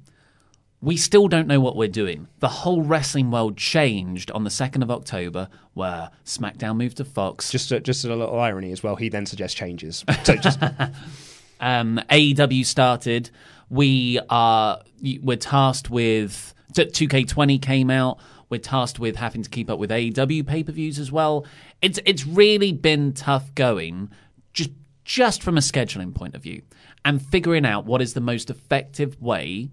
we 0.81 0.97
still 0.97 1.27
don't 1.27 1.47
know 1.47 1.59
what 1.59 1.75
we're 1.75 1.87
doing. 1.87 2.27
The 2.39 2.47
whole 2.47 2.83
wrestling 2.83 3.31
world 3.31 3.57
changed 3.57 4.29
on 4.31 4.43
the 4.43 4.49
second 4.49 4.83
of 4.83 4.91
October, 4.91 5.49
where 5.73 6.11
SmackDown 6.25 6.77
moved 6.77 6.97
to 6.97 7.05
Fox. 7.05 7.49
Just 7.49 7.71
a, 7.71 7.79
just 7.79 8.05
a 8.05 8.15
little 8.15 8.39
irony 8.39 8.71
as 8.71 8.83
well. 8.83 8.95
He 8.95 9.09
then 9.09 9.25
suggests 9.25 9.57
changes. 9.57 10.05
So 10.23 10.35
just 10.35 10.61
um, 11.59 11.99
AEW 12.09 12.65
started. 12.65 13.31
We 13.69 14.19
are 14.29 14.81
we're 15.21 15.37
tasked 15.37 15.89
with 15.89 16.53
two 16.93 17.07
K 17.07 17.23
twenty 17.23 17.57
came 17.57 17.89
out. 17.89 18.19
We're 18.49 18.59
tasked 18.59 18.99
with 18.99 19.15
having 19.15 19.41
to 19.41 19.49
keep 19.49 19.71
up 19.71 19.79
with 19.79 19.89
AEW 19.89 20.45
pay 20.45 20.63
per 20.63 20.71
views 20.71 20.99
as 20.99 21.11
well. 21.11 21.45
It's 21.81 21.99
it's 22.05 22.27
really 22.27 22.71
been 22.71 23.13
tough 23.13 23.55
going, 23.55 24.11
just 24.53 24.69
just 25.05 25.41
from 25.41 25.57
a 25.57 25.61
scheduling 25.61 26.13
point 26.13 26.35
of 26.35 26.43
view, 26.43 26.61
and 27.05 27.21
figuring 27.21 27.65
out 27.65 27.85
what 27.85 28.01
is 28.01 28.13
the 28.13 28.21
most 28.21 28.49
effective 28.49 29.21
way 29.21 29.69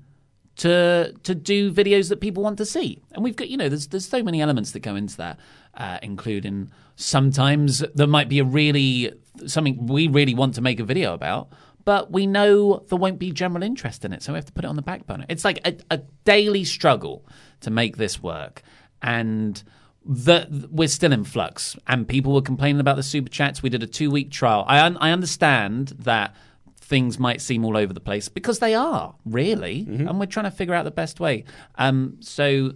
to 0.54 1.14
to 1.22 1.34
do 1.34 1.72
videos 1.72 2.10
that 2.10 2.20
people 2.20 2.42
want 2.42 2.58
to 2.58 2.66
see. 2.66 3.02
And 3.12 3.24
we've 3.24 3.36
got 3.36 3.48
you 3.48 3.56
know 3.56 3.68
there's 3.68 3.88
there's 3.88 4.06
so 4.06 4.22
many 4.22 4.40
elements 4.40 4.72
that 4.72 4.80
go 4.80 4.94
into 4.94 5.16
that, 5.16 5.40
uh, 5.74 5.98
including 6.02 6.70
sometimes 6.96 7.82
there 7.94 8.06
might 8.06 8.28
be 8.28 8.38
a 8.38 8.44
really 8.44 9.12
something 9.46 9.86
we 9.86 10.08
really 10.08 10.34
want 10.34 10.54
to 10.54 10.60
make 10.60 10.78
a 10.78 10.84
video 10.84 11.14
about. 11.14 11.48
But 11.84 12.12
we 12.12 12.28
know 12.28 12.84
there 12.88 12.98
won't 12.98 13.18
be 13.18 13.32
general 13.32 13.64
interest 13.64 14.04
in 14.04 14.12
it, 14.12 14.22
so 14.22 14.32
we 14.32 14.36
have 14.36 14.44
to 14.44 14.52
put 14.52 14.64
it 14.64 14.68
on 14.68 14.76
the 14.76 14.82
back 14.82 15.04
burner. 15.04 15.26
It's 15.28 15.44
like 15.44 15.66
a, 15.66 15.76
a 15.90 15.98
daily 16.24 16.62
struggle 16.62 17.26
to 17.62 17.70
make 17.70 17.96
this 17.96 18.22
work, 18.22 18.62
and 19.00 19.60
the, 20.04 20.68
we're 20.70 20.88
still 20.88 21.12
in 21.12 21.24
flux. 21.24 21.76
And 21.86 22.06
people 22.06 22.32
were 22.34 22.42
complaining 22.42 22.80
about 22.80 22.96
the 22.96 23.02
super 23.02 23.28
chats. 23.28 23.62
We 23.62 23.70
did 23.70 23.82
a 23.82 23.86
two 23.86 24.10
week 24.10 24.30
trial. 24.30 24.64
I 24.66 24.80
un- 24.80 24.96
I 25.00 25.10
understand 25.10 25.88
that 26.00 26.34
things 26.76 27.18
might 27.18 27.40
seem 27.40 27.64
all 27.64 27.76
over 27.76 27.92
the 27.92 28.00
place 28.00 28.28
because 28.28 28.58
they 28.58 28.74
are 28.74 29.14
really, 29.24 29.86
and 29.88 30.20
we're 30.20 30.26
trying 30.26 30.44
to 30.44 30.50
figure 30.50 30.74
out 30.74 30.84
the 30.84 30.90
best 30.90 31.20
way. 31.20 31.44
Um, 31.76 32.16
so, 32.20 32.72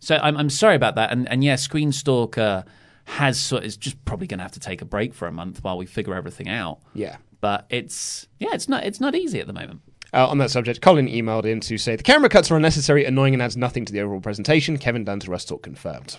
so 0.00 0.16
I'm, 0.16 0.36
I'm 0.36 0.50
sorry 0.50 0.74
about 0.74 0.96
that. 0.96 1.12
And, 1.12 1.28
and 1.28 1.44
yeah, 1.44 1.56
Screen 1.56 1.92
Stalker 1.92 2.64
has 3.04 3.40
sort 3.40 3.64
is 3.64 3.76
just 3.76 4.02
probably 4.04 4.26
going 4.26 4.38
to 4.38 4.42
have 4.44 4.52
to 4.52 4.60
take 4.60 4.82
a 4.82 4.84
break 4.84 5.14
for 5.14 5.26
a 5.28 5.32
month 5.32 5.62
while 5.62 5.76
we 5.76 5.86
figure 5.86 6.14
everything 6.14 6.48
out. 6.48 6.80
yeah. 6.94 7.16
But 7.40 7.64
it's 7.70 8.26
yeah, 8.38 8.50
it's 8.52 8.68
not 8.68 8.84
it's 8.84 9.00
not 9.00 9.14
easy 9.14 9.40
at 9.40 9.46
the 9.46 9.54
moment. 9.54 9.80
Uh, 10.12 10.28
on 10.28 10.36
that 10.38 10.50
subject, 10.50 10.82
Colin 10.82 11.06
emailed 11.08 11.46
in 11.46 11.60
to 11.60 11.78
say 11.78 11.96
the 11.96 12.02
camera 12.02 12.28
cuts 12.28 12.50
are 12.50 12.56
unnecessary, 12.56 13.06
annoying, 13.06 13.32
and 13.32 13.42
adds 13.42 13.56
nothing 13.56 13.86
to 13.86 13.92
the 13.94 14.00
overall 14.00 14.20
presentation. 14.20 14.76
Kevin 14.76 15.04
Dunn 15.04 15.20
to 15.20 15.30
Wrestle 15.30 15.56
Talk 15.56 15.62
confirmed. 15.62 16.18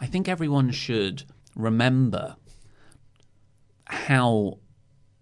I 0.00 0.06
think 0.06 0.28
everyone 0.28 0.70
should 0.70 1.24
remember 1.54 2.36
how 3.86 4.58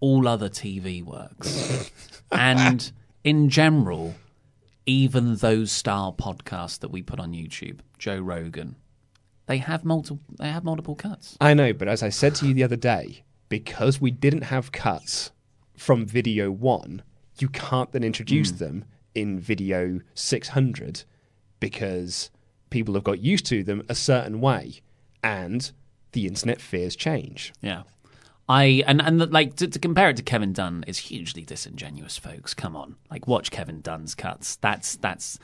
all 0.01 0.29
other 0.29 0.49
TV 0.49 1.03
works. 1.03 1.91
and 2.33 2.93
in 3.25 3.49
general, 3.49 4.15
even 4.85 5.37
those 5.37 5.73
style 5.73 6.15
podcasts 6.17 6.79
that 6.81 6.91
we 6.91 7.03
put 7.03 7.19
on 7.19 7.33
YouTube, 7.33 7.81
Joe 7.99 8.19
Rogan, 8.19 8.77
they 9.47 9.59
have 9.59 9.85
multiple 9.85 10.21
they 10.39 10.49
have 10.49 10.65
multiple 10.65 10.95
cuts. 10.95 11.37
I 11.41 11.55
know, 11.55 11.73
but 11.73 11.89
as 11.89 12.03
I 12.03 12.09
said 12.09 12.35
to 12.37 12.47
you 12.47 12.55
the 12.55 12.65
other 12.65 12.77
day, 12.77 13.23
because 13.49 14.01
we 14.01 14.11
didn't 14.11 14.43
have 14.43 14.73
cuts 14.73 15.31
from 15.77 16.05
video 16.05 16.51
one, 16.51 17.03
you 17.39 17.49
can't 17.49 17.93
then 17.93 18.05
introduce 18.05 18.51
hmm. 18.51 18.57
them 18.57 18.85
in 19.15 19.41
video 19.41 20.01
600 20.15 21.05
because 21.59 22.31
people 22.71 22.95
have 22.95 23.05
got 23.05 23.21
used 23.21 23.47
to 23.47 23.63
them 23.63 23.83
a 23.89 23.95
certain 23.95 24.41
way 24.41 24.81
and 25.23 25.71
the 26.13 26.27
internet 26.27 26.61
fears 26.61 26.97
change. 26.97 27.53
Yeah. 27.61 27.83
I 28.49 28.85
and 28.87 29.03
and 29.03 29.33
like 29.33 29.57
to, 29.57 29.67
to 29.67 29.79
compare 29.79 30.09
it 30.11 30.17
to 30.19 30.23
Kevin 30.23 30.53
Dunn 30.53 30.85
is 30.87 30.99
hugely 30.99 31.43
disingenuous, 31.43 32.17
folks. 32.17 32.55
Come 32.55 32.77
on, 32.77 32.95
like 33.11 33.27
watch 33.27 33.51
Kevin 33.51 33.81
Dunn's 33.81 34.15
cuts. 34.15 34.55
That's 34.57 34.97
that's 34.97 35.39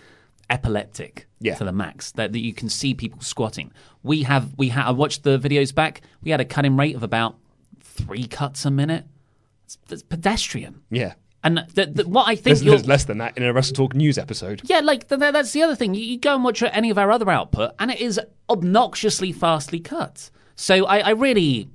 epileptic 0.48 1.26
Yeah. 1.40 1.54
to 1.56 1.64
the 1.64 1.72
max. 1.72 2.12
That, 2.12 2.32
that 2.32 2.38
you 2.40 2.52
can 2.54 2.68
see 2.68 2.94
people 2.94 3.20
squatting. 3.20 3.72
We 4.04 4.22
have 4.22 4.54
we 4.56 4.68
ha- 4.68 4.86
I 4.86 4.90
watched 4.92 5.24
the 5.24 5.38
videos 5.38 5.74
back. 5.74 6.02
We 6.22 6.30
had 6.30 6.40
a 6.40 6.44
cutting 6.44 6.76
rate 6.76 6.94
of 6.94 7.02
about 7.02 7.36
three 7.80 8.26
cuts 8.26 8.64
a 8.64 8.70
minute. 8.70 9.06
It's, 9.64 9.78
it's 9.90 10.02
pedestrian. 10.02 10.82
Yeah. 10.90 11.14
And 11.44 11.64
the, 11.74 11.86
the, 11.86 12.08
what 12.08 12.28
I 12.28 12.36
think 12.36 12.60
There's, 12.60 12.86
less 12.86 13.04
than 13.04 13.18
that 13.18 13.36
in 13.36 13.42
a 13.42 13.52
Wrestle 13.52 13.74
Talk 13.74 13.94
news 13.94 14.16
episode. 14.16 14.62
yeah, 14.64 14.78
like 14.78 15.08
th- 15.08 15.20
th- 15.20 15.32
that's 15.32 15.52
the 15.52 15.62
other 15.62 15.74
thing. 15.74 15.94
You, 15.94 16.02
you 16.02 16.18
go 16.18 16.34
and 16.34 16.44
watch 16.44 16.62
any 16.62 16.88
of 16.90 16.98
our 16.98 17.10
other 17.10 17.28
output, 17.30 17.72
and 17.80 17.90
it 17.90 18.00
is 18.00 18.20
obnoxiously 18.48 19.32
fastly 19.32 19.80
cut. 19.80 20.30
So 20.54 20.86
I, 20.86 20.98
I 20.98 21.10
really, 21.10 21.68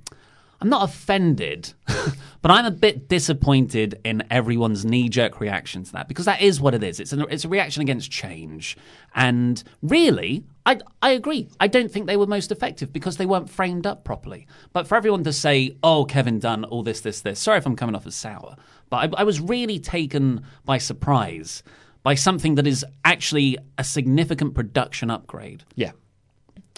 I'm 0.60 0.70
not 0.70 0.88
offended, 0.88 1.74
but 2.42 2.50
I'm 2.50 2.64
a 2.66 2.70
bit 2.70 3.08
disappointed 3.08 4.00
in 4.04 4.24
everyone's 4.30 4.84
knee-jerk 4.84 5.40
reaction 5.40 5.84
to 5.84 5.92
that 5.92 6.08
because 6.08 6.26
that 6.26 6.40
is 6.40 6.60
what 6.60 6.74
it 6.74 6.82
is. 6.82 7.00
It's 7.00 7.12
a, 7.12 7.20
it's 7.26 7.44
a 7.44 7.48
reaction 7.48 7.82
against 7.82 8.10
change, 8.10 8.76
and 9.14 9.62
really, 9.82 10.44
I 10.66 10.80
I 11.02 11.10
agree. 11.10 11.48
I 11.60 11.68
don't 11.68 11.90
think 11.90 12.06
they 12.06 12.16
were 12.16 12.26
most 12.26 12.52
effective 12.52 12.92
because 12.92 13.16
they 13.16 13.26
weren't 13.26 13.50
framed 13.50 13.86
up 13.86 14.04
properly. 14.04 14.46
But 14.72 14.86
for 14.86 14.96
everyone 14.96 15.24
to 15.24 15.32
say, 15.32 15.76
"Oh, 15.82 16.04
Kevin 16.04 16.38
Dunn, 16.38 16.64
all 16.64 16.82
this, 16.82 17.00
this, 17.00 17.20
this," 17.20 17.40
sorry 17.40 17.58
if 17.58 17.66
I'm 17.66 17.76
coming 17.76 17.94
off 17.94 18.06
as 18.06 18.14
sour, 18.14 18.56
but 18.90 19.14
I, 19.14 19.20
I 19.20 19.24
was 19.24 19.40
really 19.40 19.78
taken 19.78 20.44
by 20.64 20.78
surprise 20.78 21.62
by 22.02 22.14
something 22.14 22.54
that 22.54 22.66
is 22.66 22.86
actually 23.04 23.58
a 23.76 23.84
significant 23.84 24.54
production 24.54 25.10
upgrade. 25.10 25.64
Yeah. 25.74 25.92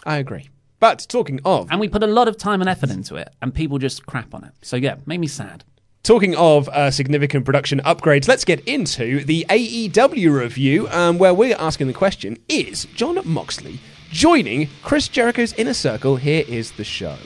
I 0.05 0.17
agree. 0.17 0.49
But 0.81 1.07
talking 1.09 1.41
of 1.45 1.69
And 1.71 1.79
we 1.79 1.89
put 1.89 2.03
a 2.03 2.07
lot 2.07 2.27
of 2.27 2.37
time 2.37 2.61
and 2.61 2.69
effort 2.69 2.91
into 2.91 3.15
it, 3.17 3.33
and 3.41 3.55
people 3.55 3.79
just 3.79 4.07
crap 4.07 4.35
on 4.35 4.45
it. 4.45 4.53
So 4.63 4.77
yeah, 4.77 4.97
made 5.07 5.21
me 5.21 5.27
sad. 5.27 5.63
Talking 6.03 6.35
of 6.37 6.69
uh, 6.71 6.91
significant 6.91 7.45
production 7.45 7.81
upgrades, 7.85 8.27
let's 8.27 8.47
get 8.47 8.61
into 8.67 9.23
the 9.25 9.45
AEW 9.51 10.33
review, 10.41 10.89
um, 10.89 11.19
where 11.19 11.35
we're 11.35 11.57
asking 11.57 11.89
the 11.89 11.93
question 11.93 12.39
Is 12.49 12.87
Jon 12.95 13.21
Moxley 13.25 13.79
joining 14.11 14.69
Chris 14.83 15.09
Jericho's 15.09 15.53
inner 15.53 15.75
circle? 15.75 16.17
Here 16.17 16.45
is 16.49 16.73
the 16.73 16.85
show. 16.85 17.17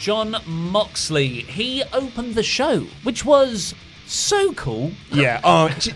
Jon 0.00 0.34
Moxley. 0.46 1.28
He 1.28 1.82
opened 1.92 2.34
the 2.34 2.42
show, 2.42 2.80
which 3.02 3.24
was 3.24 3.74
so 4.06 4.52
cool. 4.54 4.90
Yeah. 5.12 5.40
Oh, 5.44 5.68
j- 5.78 5.92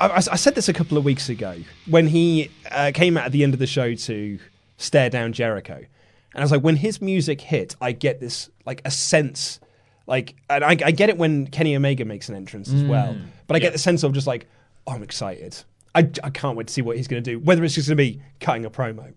I, 0.00 0.08
I- 0.16 0.36
said 0.36 0.54
this 0.54 0.68
a 0.68 0.72
couple 0.74 0.98
of 0.98 1.04
weeks 1.04 1.28
ago 1.30 1.56
when 1.88 2.06
he 2.06 2.50
uh, 2.70 2.92
came 2.94 3.16
out 3.16 3.24
at 3.26 3.32
the 3.32 3.42
end 3.42 3.54
of 3.54 3.60
the 3.60 3.66
show 3.66 3.94
to 3.94 4.38
stare 4.76 5.08
down 5.08 5.32
Jericho, 5.32 5.74
and 5.76 5.86
I 6.34 6.42
was 6.42 6.52
like, 6.52 6.60
when 6.62 6.76
his 6.76 7.00
music 7.00 7.40
hit, 7.40 7.74
I 7.80 7.92
get 7.92 8.20
this 8.20 8.50
like 8.66 8.82
a 8.84 8.90
sense, 8.90 9.58
like, 10.06 10.34
and 10.50 10.62
I, 10.62 10.70
I 10.84 10.90
get 10.90 11.08
it 11.08 11.16
when 11.16 11.46
Kenny 11.46 11.74
Omega 11.74 12.04
makes 12.04 12.28
an 12.28 12.34
entrance 12.34 12.70
as 12.72 12.84
well, 12.84 13.16
but 13.46 13.56
I 13.56 13.58
get 13.58 13.72
the 13.72 13.78
sense 13.78 14.02
of 14.02 14.12
just 14.12 14.26
like, 14.26 14.46
oh, 14.86 14.92
I'm 14.92 15.02
excited. 15.02 15.56
I, 15.94 16.10
I 16.22 16.30
can't 16.30 16.56
wait 16.58 16.66
to 16.66 16.72
see 16.72 16.82
what 16.82 16.96
he's 16.98 17.08
going 17.08 17.22
to 17.22 17.30
do. 17.30 17.38
Whether 17.38 17.64
it's 17.64 17.74
just 17.74 17.88
going 17.88 17.96
to 17.96 18.02
be 18.02 18.20
cutting 18.40 18.64
a 18.66 18.70
promo, 18.70 19.14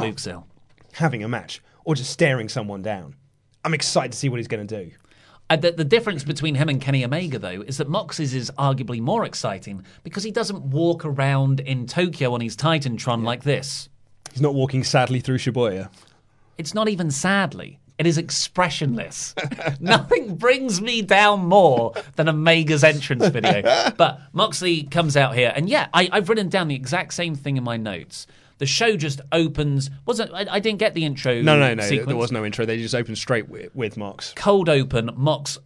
Luke 0.00 0.18
Sill. 0.18 0.46
having 0.92 1.22
a 1.24 1.28
match, 1.28 1.60
or 1.90 1.96
just 1.96 2.12
staring 2.12 2.48
someone 2.48 2.82
down. 2.82 3.16
I'm 3.64 3.74
excited 3.74 4.12
to 4.12 4.18
see 4.18 4.28
what 4.28 4.36
he's 4.36 4.46
going 4.46 4.64
to 4.64 4.84
do. 4.84 4.92
Uh, 5.50 5.56
the, 5.56 5.72
the 5.72 5.84
difference 5.84 6.22
between 6.22 6.54
him 6.54 6.68
and 6.68 6.80
Kenny 6.80 7.04
Omega, 7.04 7.36
though, 7.36 7.62
is 7.62 7.78
that 7.78 7.88
Mox's 7.88 8.32
is 8.32 8.48
arguably 8.52 9.00
more 9.00 9.24
exciting 9.24 9.84
because 10.04 10.22
he 10.22 10.30
doesn't 10.30 10.62
walk 10.66 11.04
around 11.04 11.58
in 11.58 11.86
Tokyo 11.86 12.32
on 12.32 12.40
his 12.40 12.56
Titantron 12.56 13.24
like 13.24 13.42
this. 13.42 13.88
He's 14.30 14.40
not 14.40 14.54
walking 14.54 14.84
sadly 14.84 15.18
through 15.18 15.38
Shibuya. 15.38 15.90
It's 16.58 16.74
not 16.74 16.88
even 16.88 17.10
sadly. 17.10 17.80
It 17.98 18.06
is 18.06 18.18
expressionless. 18.18 19.34
Nothing 19.80 20.36
brings 20.36 20.80
me 20.80 21.02
down 21.02 21.40
more 21.46 21.92
than 22.14 22.28
Omega's 22.28 22.84
entrance 22.84 23.26
video. 23.26 23.62
But 23.96 24.20
Moxley 24.32 24.84
comes 24.84 25.16
out 25.16 25.34
here, 25.34 25.52
and 25.56 25.68
yeah, 25.68 25.88
I, 25.92 26.08
I've 26.12 26.28
written 26.28 26.48
down 26.48 26.68
the 26.68 26.76
exact 26.76 27.14
same 27.14 27.34
thing 27.34 27.56
in 27.56 27.64
my 27.64 27.76
notes. 27.76 28.28
The 28.60 28.66
show 28.66 28.94
just 28.94 29.22
opens. 29.32 29.88
Wasn't 30.04 30.30
I, 30.34 30.44
I 30.50 30.60
didn't 30.60 30.80
get 30.80 30.92
the 30.92 31.06
intro? 31.06 31.40
No, 31.40 31.58
no, 31.58 31.72
no. 31.72 31.82
Sequence. 31.82 32.08
There 32.08 32.16
was 32.16 32.30
no 32.30 32.44
intro. 32.44 32.66
They 32.66 32.76
just 32.76 32.94
opened 32.94 33.16
straight 33.16 33.48
with, 33.48 33.74
with 33.74 33.96
Mox. 33.96 34.34
Cold 34.36 34.68
open. 34.68 35.10
Mox 35.16 35.56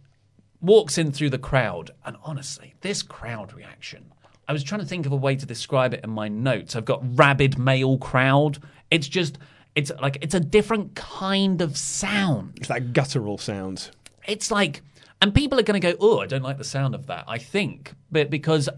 walks 0.61 0.97
in 0.97 1.11
through 1.11 1.31
the 1.31 1.37
crowd, 1.37 1.91
and 2.05 2.15
honestly, 2.23 2.73
this 2.79 3.03
crowd 3.03 3.51
reaction. 3.51 4.13
I 4.47 4.53
was 4.53 4.63
trying 4.63 4.79
to 4.79 4.87
think 4.87 5.05
of 5.05 5.11
a 5.11 5.17
way 5.17 5.35
to 5.35 5.45
describe 5.45 5.93
it 5.93 6.05
in 6.05 6.09
my 6.09 6.29
notes. 6.29 6.73
I've 6.73 6.85
got 6.85 7.01
rabid 7.17 7.59
male 7.59 7.97
crowd. 7.97 8.59
It's 8.89 9.09
just, 9.09 9.39
it's 9.75 9.91
like 10.01 10.17
it's 10.21 10.33
a 10.33 10.39
different 10.39 10.95
kind 10.95 11.61
of 11.61 11.75
sound. 11.75 12.53
It's 12.55 12.69
that 12.69 12.93
guttural 12.93 13.37
sound. 13.37 13.89
It's 14.25 14.51
like, 14.51 14.81
and 15.21 15.35
people 15.35 15.59
are 15.59 15.63
going 15.63 15.81
to 15.81 15.91
go, 15.91 15.97
"Oh, 15.99 16.21
I 16.21 16.27
don't 16.27 16.43
like 16.43 16.59
the 16.59 16.63
sound 16.63 16.95
of 16.95 17.07
that." 17.07 17.25
I 17.27 17.39
think, 17.39 17.93
but 18.09 18.29
because 18.29 18.69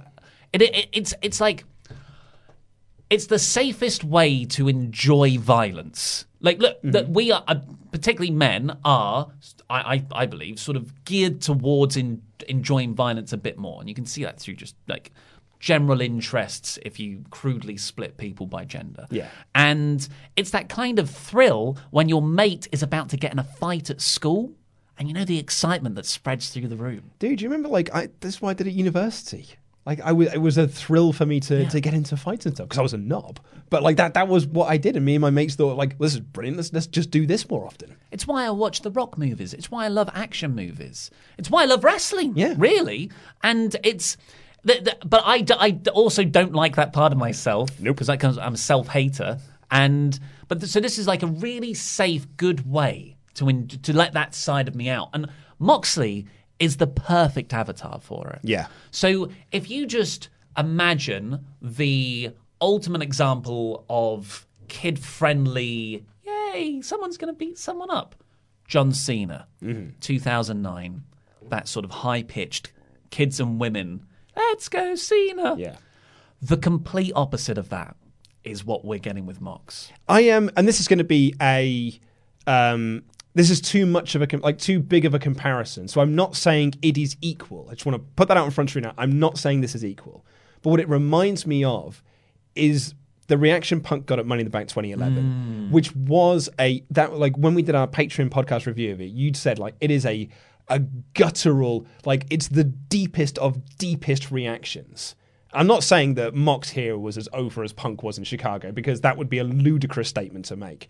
it, 0.53 0.63
it 0.63 0.89
it's 0.91 1.13
it's 1.21 1.39
like 1.39 1.65
it's 3.09 3.27
the 3.27 3.39
safest 3.39 4.03
way 4.03 4.45
to 4.45 4.67
enjoy 4.67 5.37
violence. 5.37 6.25
Like, 6.39 6.59
look, 6.59 6.77
that 6.83 7.09
we 7.09 7.31
are, 7.31 7.43
uh, 7.47 7.55
particularly 7.91 8.31
men, 8.31 8.77
are, 8.85 9.31
I, 9.69 9.95
I, 9.95 10.05
I 10.23 10.25
believe, 10.25 10.59
sort 10.59 10.77
of 10.77 11.03
geared 11.05 11.41
towards 11.41 11.97
in, 11.97 12.21
enjoying 12.47 12.93
violence 12.93 13.33
a 13.33 13.37
bit 13.37 13.57
more, 13.57 13.79
and 13.79 13.89
you 13.89 13.95
can 13.95 14.05
see 14.05 14.23
that 14.23 14.39
through 14.39 14.55
just 14.55 14.75
like 14.87 15.11
general 15.59 16.01
interests 16.01 16.77
if 16.85 16.99
you 16.99 17.23
crudely 17.31 17.77
split 17.77 18.17
people 18.17 18.45
by 18.45 18.65
gender. 18.65 19.07
Yeah. 19.09 19.29
And 19.55 20.07
it's 20.35 20.51
that 20.51 20.69
kind 20.69 20.99
of 20.99 21.09
thrill 21.09 21.77
when 21.89 22.09
your 22.09 22.21
mate 22.21 22.67
is 22.71 22.83
about 22.83 23.09
to 23.09 23.17
get 23.17 23.31
in 23.31 23.39
a 23.39 23.43
fight 23.43 23.89
at 23.89 23.99
school. 24.01 24.53
And 24.99 25.07
you 25.07 25.13
know 25.13 25.25
the 25.25 25.37
excitement 25.37 25.95
that 25.95 26.07
spreads 26.07 26.49
through 26.49 26.67
the 26.69 26.75
room. 26.75 27.11
Dude, 27.19 27.39
you 27.39 27.49
remember, 27.49 27.69
like, 27.69 27.93
I, 27.93 28.09
this 28.19 28.35
is 28.35 28.41
why 28.41 28.49
I 28.49 28.53
did 28.53 28.65
at 28.65 28.73
university. 28.73 29.47
Like, 29.87 30.01
I 30.01 30.11
was, 30.11 30.33
it 30.33 30.39
was 30.39 30.57
a 30.57 30.67
thrill 30.67 31.13
for 31.13 31.25
me 31.25 31.39
to, 31.39 31.65
to 31.69 31.79
get 31.79 31.93
into 31.93 32.17
fights 32.17 32.45
and 32.45 32.53
stuff 32.53 32.67
because 32.67 32.77
I 32.77 32.81
was 32.81 32.93
a 32.93 32.97
knob. 32.97 33.39
But, 33.69 33.83
like, 33.83 33.95
that 33.95 34.15
that 34.15 34.27
was 34.27 34.45
what 34.45 34.69
I 34.69 34.75
did. 34.75 34.97
And 34.97 35.05
me 35.05 35.15
and 35.15 35.21
my 35.21 35.29
mates 35.29 35.55
thought, 35.55 35.77
like, 35.77 35.97
this 35.97 36.13
is 36.13 36.19
brilliant. 36.19 36.57
Let's, 36.57 36.73
let's 36.73 36.87
just 36.87 37.09
do 37.09 37.25
this 37.25 37.49
more 37.49 37.65
often. 37.65 37.95
It's 38.11 38.27
why 38.27 38.45
I 38.45 38.49
watch 38.49 38.81
the 38.81 38.91
rock 38.91 39.17
movies. 39.17 39.53
It's 39.53 39.71
why 39.71 39.85
I 39.85 39.87
love 39.87 40.09
action 40.13 40.53
movies. 40.53 41.09
It's 41.37 41.49
why 41.49 41.61
I 41.61 41.65
love 41.67 41.85
wrestling. 41.85 42.33
Yeah. 42.35 42.53
Really. 42.57 43.11
And 43.43 43.77
it's. 43.81 44.17
The, 44.65 44.73
the, 44.81 44.97
but 45.05 45.23
I, 45.25 45.45
I 45.57 45.79
also 45.93 46.25
don't 46.25 46.51
like 46.51 46.75
that 46.75 46.91
part 46.91 47.13
of 47.13 47.17
myself. 47.17 47.69
Nope. 47.79 47.95
Because 47.95 48.07
that 48.07 48.19
comes, 48.19 48.37
I'm 48.37 48.55
a 48.55 48.57
self 48.57 48.89
hater. 48.89 49.39
And. 49.71 50.19
But 50.49 50.59
th- 50.59 50.69
so 50.69 50.81
this 50.81 50.97
is 50.97 51.07
like 51.07 51.23
a 51.23 51.27
really 51.27 51.73
safe, 51.73 52.27
good 52.35 52.69
way 52.69 53.15
to, 53.35 53.47
in, 53.47 53.69
to 53.69 53.95
let 53.95 54.11
that 54.15 54.35
side 54.35 54.67
of 54.67 54.75
me 54.75 54.89
out. 54.89 55.11
And 55.13 55.29
Moxley 55.59 56.27
is 56.59 56.77
the 56.77 56.87
perfect 56.87 57.53
avatar 57.53 57.99
for 58.01 58.29
it. 58.29 58.39
Yeah. 58.43 58.67
So 58.91 59.29
if 59.51 59.69
you 59.69 59.85
just 59.85 60.29
imagine 60.57 61.45
the 61.61 62.31
ultimate 62.61 63.01
example 63.01 63.85
of 63.89 64.47
kid 64.67 64.99
friendly, 64.99 66.05
yay, 66.25 66.81
someone's 66.81 67.17
going 67.17 67.33
to 67.33 67.37
beat 67.37 67.57
someone 67.57 67.91
up. 67.91 68.15
John 68.67 68.91
Cena, 68.91 69.47
2009, 70.01 71.03
that 71.49 71.67
sort 71.69 71.85
of 71.85 71.91
high 71.91 72.23
pitched 72.23 72.73
kids 73.11 73.39
and 73.39 73.59
women, 73.59 74.05
let's 74.35 74.67
go 74.67 74.95
Cena. 74.95 75.55
Yeah. 75.57 75.77
The 76.41 76.57
complete 76.57 77.13
opposite 77.15 77.57
of 77.57 77.69
that 77.69 77.95
is 78.43 78.65
what 78.65 78.83
we're 78.83 78.99
getting 78.99 79.25
with 79.25 79.39
Mox. 79.39 79.91
I 80.07 80.21
am, 80.21 80.49
and 80.57 80.67
this 80.67 80.79
is 80.79 80.87
going 80.87 80.99
to 80.99 81.05
be 81.05 81.33
a. 81.41 81.97
Um, 82.45 83.03
this 83.37 83.51
is 83.51 83.61
too 83.61 83.85
much 83.85 84.15
of 84.15 84.21
a 84.23 84.27
com- 84.27 84.41
like 84.41 84.57
too 84.57 84.79
big 84.79 85.05
of 85.05 85.13
a 85.13 85.19
comparison. 85.19 85.87
So 85.87 86.01
I'm 86.01 86.15
not 86.15 86.35
saying 86.35 86.73
it 86.81 86.97
is 86.97 87.15
equal. 87.21 87.67
I 87.69 87.75
just 87.75 87.85
want 87.85 87.95
to 87.95 88.03
put 88.15 88.27
that 88.29 88.37
out 88.37 88.45
in 88.45 88.51
front 88.51 88.71
of 88.71 88.75
you 88.75 88.81
now. 88.81 88.93
I'm 88.97 89.19
not 89.19 89.37
saying 89.37 89.61
this 89.61 89.75
is 89.75 89.85
equal, 89.85 90.25
but 90.63 90.71
what 90.71 90.79
it 90.79 90.89
reminds 90.89 91.45
me 91.45 91.63
of 91.63 92.03
is 92.55 92.95
the 93.27 93.37
reaction 93.37 93.79
Punk 93.79 94.07
got 94.07 94.17
at 94.17 94.25
Money 94.25 94.41
in 94.41 94.45
the 94.45 94.51
Bank 94.51 94.69
2011, 94.69 95.15
hmm. 95.15 95.71
which 95.71 95.95
was 95.95 96.49
a 96.59 96.83
that 96.89 97.13
like 97.13 97.37
when 97.37 97.53
we 97.53 97.61
did 97.61 97.75
our 97.75 97.87
Patreon 97.87 98.29
podcast 98.29 98.65
review 98.65 98.91
of 98.91 99.01
it, 99.01 99.11
you'd 99.11 99.37
said 99.37 99.59
like 99.59 99.75
it 99.81 99.91
is 99.91 100.05
a 100.07 100.27
a 100.69 100.79
guttural 101.13 101.85
like 102.05 102.25
it's 102.31 102.47
the 102.47 102.63
deepest 102.63 103.37
of 103.37 103.77
deepest 103.77 104.31
reactions. 104.31 105.13
I'm 105.53 105.67
not 105.67 105.83
saying 105.83 106.15
that 106.15 106.33
Mox 106.33 106.71
here 106.71 106.97
was 106.97 107.17
as 107.19 107.29
over 107.33 107.63
as 107.63 107.71
Punk 107.71 108.01
was 108.01 108.17
in 108.17 108.23
Chicago 108.23 108.71
because 108.71 109.01
that 109.01 109.15
would 109.15 109.29
be 109.29 109.37
a 109.37 109.43
ludicrous 109.43 110.09
statement 110.09 110.45
to 110.45 110.55
make. 110.55 110.89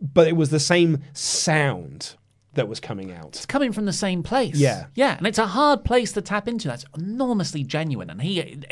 But 0.00 0.28
it 0.28 0.36
was 0.36 0.50
the 0.50 0.60
same 0.60 1.02
sound 1.12 2.16
that 2.54 2.68
was 2.68 2.80
coming 2.80 3.12
out. 3.12 3.36
It's 3.36 3.46
coming 3.46 3.72
from 3.72 3.84
the 3.84 3.92
same 3.92 4.22
place. 4.22 4.56
Yeah. 4.56 4.86
Yeah, 4.94 5.16
and 5.16 5.26
it's 5.26 5.38
a 5.38 5.46
hard 5.46 5.84
place 5.84 6.12
to 6.12 6.22
tap 6.22 6.48
into. 6.48 6.68
That's 6.68 6.84
enormously 6.96 7.62
genuine. 7.62 8.10
And 8.10 8.22
he, 8.22 8.62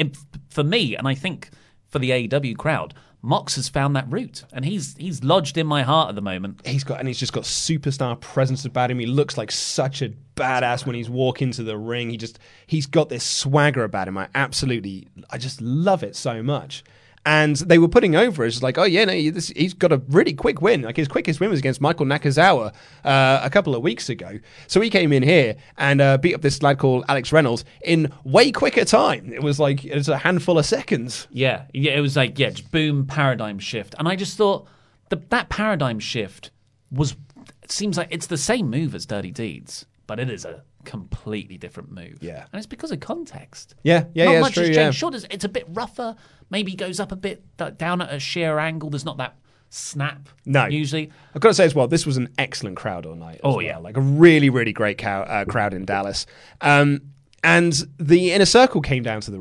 for 0.48 0.64
me, 0.64 0.96
and 0.96 1.06
I 1.06 1.14
think 1.14 1.50
for 1.88 1.98
the 1.98 2.10
AEW 2.10 2.56
crowd, 2.56 2.94
Mox 3.24 3.54
has 3.54 3.68
found 3.68 3.94
that 3.94 4.10
route, 4.10 4.42
and 4.52 4.64
he's 4.64 4.96
he's 4.96 5.22
lodged 5.22 5.56
in 5.56 5.64
my 5.64 5.82
heart 5.82 6.08
at 6.08 6.16
the 6.16 6.22
moment. 6.22 6.60
He's 6.66 6.82
got 6.82 6.98
and 6.98 7.06
he's 7.06 7.20
just 7.20 7.32
got 7.32 7.44
superstar 7.44 8.18
presence 8.20 8.64
about 8.64 8.90
him. 8.90 8.98
He 8.98 9.06
looks 9.06 9.38
like 9.38 9.52
such 9.52 10.02
a 10.02 10.12
badass 10.34 10.84
when 10.84 10.96
he's 10.96 11.08
walking 11.08 11.52
to 11.52 11.62
the 11.62 11.78
ring. 11.78 12.10
He 12.10 12.16
just 12.16 12.40
he's 12.66 12.86
got 12.86 13.10
this 13.10 13.22
swagger 13.22 13.84
about 13.84 14.08
him. 14.08 14.18
I 14.18 14.28
absolutely 14.34 15.06
I 15.30 15.38
just 15.38 15.60
love 15.60 16.02
it 16.02 16.16
so 16.16 16.42
much. 16.42 16.82
And 17.24 17.54
they 17.56 17.78
were 17.78 17.88
putting 17.88 18.16
over 18.16 18.42
as 18.42 18.62
like, 18.64 18.78
oh 18.78 18.84
yeah, 18.84 19.04
no, 19.04 19.30
this, 19.30 19.48
he's 19.48 19.74
got 19.74 19.92
a 19.92 19.98
really 20.08 20.32
quick 20.32 20.60
win. 20.60 20.82
Like 20.82 20.96
his 20.96 21.06
quickest 21.06 21.38
win 21.38 21.50
was 21.50 21.60
against 21.60 21.80
Michael 21.80 22.04
Nakazawa 22.04 22.74
uh, 23.04 23.40
a 23.42 23.48
couple 23.48 23.76
of 23.76 23.82
weeks 23.82 24.08
ago. 24.08 24.40
So 24.66 24.80
he 24.80 24.90
came 24.90 25.12
in 25.12 25.22
here 25.22 25.54
and 25.78 26.00
uh, 26.00 26.18
beat 26.18 26.34
up 26.34 26.40
this 26.42 26.62
lad 26.62 26.78
called 26.78 27.04
Alex 27.08 27.30
Reynolds 27.30 27.64
in 27.84 28.12
way 28.24 28.50
quicker 28.50 28.84
time. 28.84 29.32
It 29.32 29.42
was 29.42 29.60
like 29.60 29.84
it 29.84 29.94
was 29.94 30.08
a 30.08 30.18
handful 30.18 30.58
of 30.58 30.66
seconds. 30.66 31.28
Yeah, 31.30 31.66
yeah, 31.72 31.92
it 31.92 32.00
was 32.00 32.16
like 32.16 32.38
yeah, 32.40 32.50
just 32.50 32.72
boom, 32.72 33.06
paradigm 33.06 33.60
shift, 33.60 33.94
and 33.98 34.08
I 34.08 34.16
just 34.16 34.36
thought 34.36 34.66
the, 35.10 35.16
that 35.28 35.48
paradigm 35.48 36.00
shift 36.00 36.50
was. 36.90 37.14
It 37.62 37.70
seems 37.70 37.96
like 37.96 38.08
it's 38.10 38.26
the 38.26 38.36
same 38.36 38.68
move 38.68 38.94
as 38.96 39.06
Dirty 39.06 39.30
Deeds, 39.30 39.86
but 40.08 40.18
it 40.18 40.28
is 40.28 40.44
a 40.44 40.62
completely 40.84 41.58
different 41.58 41.90
move. 41.92 42.18
Yeah. 42.20 42.44
and 42.52 42.58
it's 42.58 42.66
because 42.66 42.90
of 42.90 43.00
context. 43.00 43.74
Yeah, 43.82 44.04
yeah, 44.14 44.24
not 44.24 44.30
yeah, 44.32 44.36
it's 44.38 44.44
much 44.44 44.54
true, 44.54 44.62
has 44.66 44.76
yeah. 44.76 44.82
changed. 44.84 44.98
Sure, 44.98 45.10
there's- 45.10 45.26
it's 45.30 45.44
a 45.44 45.48
bit 45.48 45.66
rougher. 45.68 46.16
Maybe 46.50 46.74
goes 46.74 47.00
up 47.00 47.12
a 47.12 47.16
bit 47.16 47.42
down 47.78 48.02
at 48.02 48.12
a 48.12 48.18
sheer 48.18 48.58
angle. 48.58 48.90
There's 48.90 49.04
not 49.04 49.16
that 49.18 49.36
snap. 49.70 50.28
No. 50.44 50.66
usually. 50.66 51.10
I've 51.34 51.40
got 51.40 51.48
to 51.48 51.54
say 51.54 51.64
as 51.64 51.74
well, 51.74 51.88
this 51.88 52.04
was 52.04 52.16
an 52.18 52.28
excellent 52.36 52.76
crowd 52.76 53.06
all 53.06 53.14
night. 53.14 53.40
Oh, 53.42 53.52
well. 53.56 53.62
yeah. 53.62 53.78
like 53.78 53.96
a 53.96 54.00
really, 54.02 54.50
really 54.50 54.72
great 54.72 54.98
cow, 54.98 55.22
uh, 55.22 55.44
crowd 55.46 55.72
in 55.72 55.84
Dallas. 55.84 56.26
Um, 56.60 57.00
and 57.42 57.72
the 57.98 58.32
inner 58.32 58.44
circle 58.44 58.80
came 58.80 59.02
down 59.02 59.20
to 59.22 59.30
the 59.30 59.38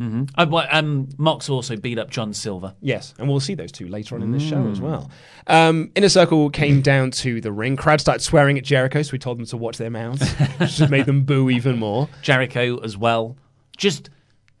ring. 0.00 0.28
Uh, 0.34 0.46
well, 0.48 0.66
um, 0.70 1.08
Mox 1.18 1.48
also 1.48 1.76
beat 1.76 1.98
up 1.98 2.10
John 2.10 2.32
Silver. 2.32 2.74
Yes, 2.80 3.14
and 3.18 3.28
we'll 3.28 3.40
see 3.40 3.54
those 3.54 3.70
two 3.72 3.88
later 3.88 4.14
on 4.14 4.22
in 4.22 4.32
this 4.32 4.42
show 4.42 4.66
as 4.68 4.80
well. 4.80 5.10
Um, 5.46 5.90
Inner 5.94 6.08
Circle 6.08 6.50
came 6.50 6.80
down 6.92 7.10
to 7.12 7.40
the 7.40 7.52
ring. 7.52 7.76
Crowd 7.76 8.00
started 8.00 8.20
swearing 8.22 8.58
at 8.58 8.64
Jericho, 8.64 9.02
so 9.02 9.12
we 9.12 9.18
told 9.18 9.38
them 9.38 9.46
to 9.46 9.56
watch 9.56 9.76
their 9.78 9.90
mouths, 9.90 10.28
which 10.58 10.76
just 10.76 10.90
made 10.90 11.06
them 11.06 11.22
boo 11.24 11.50
even 11.50 11.78
more. 11.78 12.08
Jericho 12.22 12.78
as 12.78 12.96
well. 12.96 13.36
Just 13.76 14.10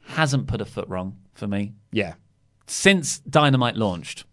hasn't 0.02 0.46
put 0.46 0.60
a 0.60 0.64
foot 0.64 0.88
wrong 0.88 1.16
for 1.34 1.46
me 1.46 1.72
Yeah. 1.92 2.14
since 2.66 3.18
Dynamite 3.20 3.76
launched. 3.76 4.24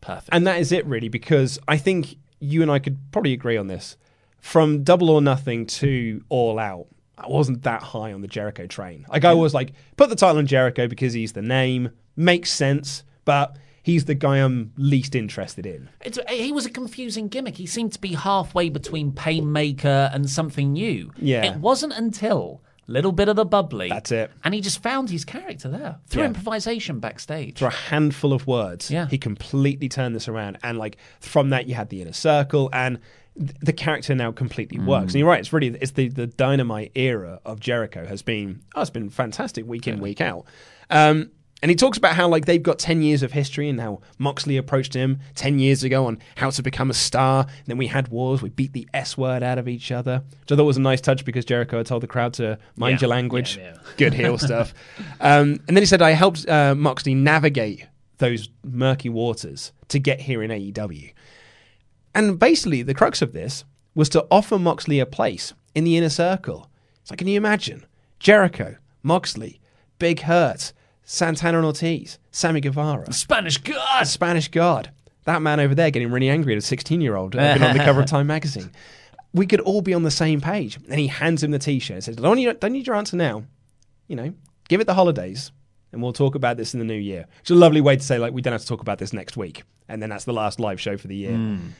Perfect. 0.00 0.28
And 0.32 0.46
that 0.46 0.60
is 0.60 0.72
it, 0.72 0.86
really, 0.86 1.08
because 1.08 1.58
I 1.68 1.76
think 1.78 2.16
you 2.40 2.62
and 2.62 2.70
I 2.70 2.78
could 2.78 2.98
probably 3.12 3.32
agree 3.32 3.56
on 3.56 3.66
this. 3.66 3.96
From 4.40 4.84
Double 4.84 5.10
or 5.10 5.20
Nothing 5.20 5.66
to 5.66 6.22
All 6.28 6.58
Out, 6.60 6.86
I 7.18 7.28
wasn't 7.28 7.62
that 7.62 7.82
high 7.82 8.12
on 8.12 8.20
the 8.20 8.28
Jericho 8.28 8.66
train. 8.66 9.06
Like, 9.08 9.24
I 9.24 9.32
was 9.34 9.54
like, 9.54 9.72
put 9.96 10.10
the 10.10 10.16
title 10.16 10.38
on 10.38 10.46
Jericho 10.46 10.86
because 10.86 11.12
he's 11.14 11.32
the 11.32 11.42
name, 11.42 11.90
makes 12.14 12.50
sense, 12.52 13.04
but 13.24 13.56
he's 13.82 14.04
the 14.04 14.14
guy 14.14 14.36
I'm 14.38 14.72
least 14.76 15.14
interested 15.14 15.64
in. 15.64 15.88
It's, 16.04 16.18
eh, 16.26 16.34
he 16.34 16.52
was 16.52 16.66
a 16.66 16.70
confusing 16.70 17.28
gimmick. 17.28 17.56
He 17.56 17.66
seemed 17.66 17.92
to 17.94 18.00
be 18.00 18.14
halfway 18.14 18.68
between 18.68 19.12
Painmaker 19.12 20.10
and 20.14 20.28
something 20.28 20.72
new. 20.74 21.10
Yeah. 21.16 21.44
It 21.44 21.56
wasn't 21.58 21.94
until 21.94 22.62
little 22.88 23.10
bit 23.12 23.28
of 23.28 23.34
the 23.34 23.44
bubbly. 23.44 23.88
That's 23.88 24.12
it. 24.12 24.30
And 24.44 24.54
he 24.54 24.60
just 24.60 24.80
found 24.80 25.10
his 25.10 25.24
character 25.24 25.68
there 25.68 25.96
through 26.06 26.22
Yeah. 26.22 26.28
improvisation 26.28 27.00
backstage. 27.00 27.56
Through 27.58 27.68
a 27.68 27.70
handful 27.72 28.32
of 28.32 28.46
words, 28.46 28.90
Yeah. 28.92 29.08
he 29.08 29.18
completely 29.18 29.88
turned 29.88 30.14
this 30.14 30.28
around. 30.28 30.58
And 30.62 30.78
like 30.78 30.96
from 31.18 31.50
that, 31.50 31.66
you 31.66 31.74
had 31.74 31.88
the 31.88 32.00
inner 32.02 32.12
circle, 32.12 32.70
and 32.72 33.00
the 33.36 33.72
character 33.72 34.14
now 34.14 34.32
completely 34.32 34.78
works. 34.78 35.12
And 35.12 35.20
you're 35.20 35.28
right; 35.28 35.40
it's 35.40 35.52
really 35.52 35.68
it's 35.80 35.92
the 35.92 36.08
the 36.08 36.26
dynamite 36.26 36.92
era 36.94 37.40
of 37.44 37.60
Jericho 37.60 38.06
has 38.06 38.22
been 38.22 38.62
oh, 38.74 38.80
it's 38.82 38.90
been 38.90 39.10
fantastic 39.10 39.66
week 39.66 39.86
in 39.86 40.00
week 40.00 40.20
out. 40.20 40.46
Um, 40.90 41.30
and 41.62 41.70
he 41.70 41.74
talks 41.74 41.96
about 41.96 42.14
how 42.14 42.28
like 42.28 42.44
they've 42.44 42.62
got 42.62 42.78
ten 42.78 43.00
years 43.02 43.22
of 43.22 43.32
history, 43.32 43.68
and 43.68 43.80
how 43.80 44.00
Moxley 44.18 44.56
approached 44.56 44.92
him 44.94 45.20
ten 45.34 45.58
years 45.58 45.82
ago 45.84 46.06
on 46.06 46.18
how 46.36 46.50
to 46.50 46.62
become 46.62 46.90
a 46.90 46.94
star. 46.94 47.42
And 47.48 47.66
then 47.66 47.78
we 47.78 47.86
had 47.86 48.08
wars; 48.08 48.42
we 48.42 48.50
beat 48.50 48.72
the 48.72 48.86
S 48.94 49.16
word 49.18 49.42
out 49.42 49.58
of 49.58 49.66
each 49.66 49.90
other, 49.90 50.22
which 50.42 50.52
I 50.52 50.56
thought 50.56 50.64
was 50.64 50.76
a 50.76 50.80
nice 50.82 51.00
touch 51.00 51.24
because 51.24 51.44
Jericho 51.44 51.78
had 51.78 51.86
told 51.86 52.02
the 52.02 52.06
crowd 52.06 52.34
to 52.34 52.58
mind 52.76 52.96
Yeah. 52.96 53.00
your 53.06 53.10
language. 53.10 53.56
Yeah, 53.56 53.72
yeah. 53.74 53.78
Good 53.96 54.14
heel 54.14 54.38
stuff. 54.48 54.74
Um, 55.20 55.58
and 55.66 55.76
then 55.76 55.78
he 55.78 55.86
said, 55.86 56.02
I 56.02 56.10
helped 56.10 56.46
uh, 56.48 56.74
Moxley 56.74 57.14
navigate 57.14 57.86
those 58.18 58.48
murky 58.64 59.08
waters 59.08 59.72
to 59.88 59.98
get 59.98 60.20
here 60.20 60.42
in 60.42 60.50
AEW. 60.50 61.12
And 62.16 62.38
basically, 62.38 62.80
the 62.80 62.94
crux 62.94 63.20
of 63.20 63.34
this 63.34 63.64
was 63.94 64.08
to 64.08 64.26
offer 64.30 64.58
Moxley 64.58 65.00
a 65.00 65.06
place 65.06 65.52
in 65.74 65.84
the 65.84 65.98
inner 65.98 66.08
circle. 66.08 66.70
It's 67.02 67.10
like, 67.10 67.18
can 67.18 67.28
you 67.28 67.36
imagine? 67.36 67.84
Jericho, 68.18 68.76
Moxley, 69.02 69.60
Big 69.98 70.20
Hurt, 70.20 70.72
Santana 71.04 71.58
and 71.58 71.66
Ortiz, 71.66 72.18
Sammy 72.30 72.62
Guevara, 72.62 73.12
Spanish 73.12 73.58
God, 73.58 74.06
Spanish 74.06 74.48
God. 74.48 74.90
That 75.24 75.42
man 75.42 75.60
over 75.60 75.74
there 75.74 75.90
getting 75.90 76.10
really 76.10 76.30
angry 76.30 76.54
at 76.54 76.58
a 76.58 76.62
16 76.62 77.02
year 77.02 77.16
old 77.16 77.32
been 77.32 77.62
on 77.62 77.76
the 77.76 77.84
cover 77.84 78.00
of 78.00 78.06
Time 78.10 78.28
magazine. 78.28 78.70
We 79.34 79.46
could 79.46 79.60
all 79.60 79.82
be 79.82 79.92
on 79.92 80.02
the 80.02 80.10
same 80.10 80.40
page. 80.40 80.78
And 80.88 80.98
he 80.98 81.08
hands 81.08 81.42
him 81.42 81.50
the 81.50 81.58
t 81.58 81.78
shirt 81.78 81.96
and 81.96 82.04
says, 82.04 82.16
don't 82.16 82.36
need, 82.36 82.58
don't 82.60 82.72
need 82.72 82.86
your 82.86 82.96
answer 82.96 83.18
now. 83.18 83.44
You 84.08 84.16
know, 84.16 84.32
give 84.68 84.80
it 84.80 84.86
the 84.86 84.94
holidays 84.94 85.52
and 85.92 86.02
we'll 86.02 86.14
talk 86.14 86.34
about 86.34 86.56
this 86.56 86.72
in 86.72 86.78
the 86.78 86.86
new 86.86 86.94
year. 86.94 87.26
It's 87.40 87.50
a 87.50 87.54
lovely 87.54 87.82
way 87.82 87.96
to 87.96 88.02
say, 88.02 88.18
like, 88.18 88.32
we 88.32 88.40
don't 88.40 88.52
have 88.52 88.62
to 88.62 88.66
talk 88.66 88.80
about 88.80 88.98
this 88.98 89.12
next 89.12 89.36
week. 89.36 89.64
And 89.88 90.00
then 90.00 90.08
that's 90.08 90.24
the 90.24 90.32
last 90.32 90.58
live 90.58 90.80
show 90.80 90.96
for 90.96 91.08
the 91.08 91.16
year. 91.16 91.32
Mm. 91.32 91.72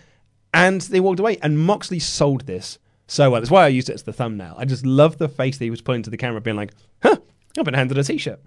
And 0.56 0.80
they 0.80 1.00
walked 1.00 1.20
away. 1.20 1.38
And 1.42 1.58
Moxley 1.58 1.98
sold 1.98 2.46
this 2.46 2.78
so 3.06 3.30
well. 3.30 3.40
That's 3.40 3.50
why 3.50 3.64
I 3.64 3.68
used 3.68 3.88
it 3.90 3.94
as 3.94 4.02
the 4.02 4.12
thumbnail. 4.12 4.54
I 4.56 4.64
just 4.64 4.84
love 4.86 5.18
the 5.18 5.28
face 5.28 5.58
that 5.58 5.64
he 5.64 5.70
was 5.70 5.82
putting 5.82 6.02
to 6.02 6.10
the 6.10 6.16
camera, 6.16 6.40
being 6.40 6.56
like, 6.56 6.72
huh, 7.02 7.16
I've 7.58 7.64
been 7.64 7.74
handed 7.74 7.98
a 7.98 8.04
t 8.04 8.18
shirt. 8.18 8.40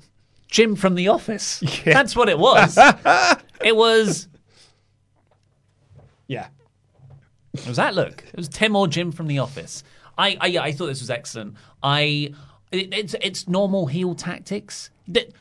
Jim 0.48 0.76
from 0.76 0.96
The 0.96 1.08
Office. 1.08 1.62
Yeah. 1.86 1.94
That's 1.94 2.16
what 2.16 2.28
it 2.30 2.40
was. 2.40 2.78
it 3.64 3.76
was. 3.76 4.28
Yeah. 6.28 6.48
It 7.54 7.68
was 7.68 7.78
that 7.78 7.96
look. 7.96 8.24
It 8.28 8.38
was 8.38 8.50
Tim 8.50 8.76
or 8.76 8.88
Jim 8.88 9.12
from 9.12 9.28
The 9.28 9.40
Office. 9.40 9.84
I, 10.18 10.38
I, 10.42 10.58
I 10.58 10.72
thought 10.72 10.88
this 10.88 11.00
was 11.00 11.10
excellent. 11.10 11.56
I, 11.82 12.34
it, 12.72 12.94
it's 12.94 13.16
it's 13.22 13.48
normal 13.48 13.86
heel 13.86 14.14
tactics. 14.16 14.90
That 15.08 15.32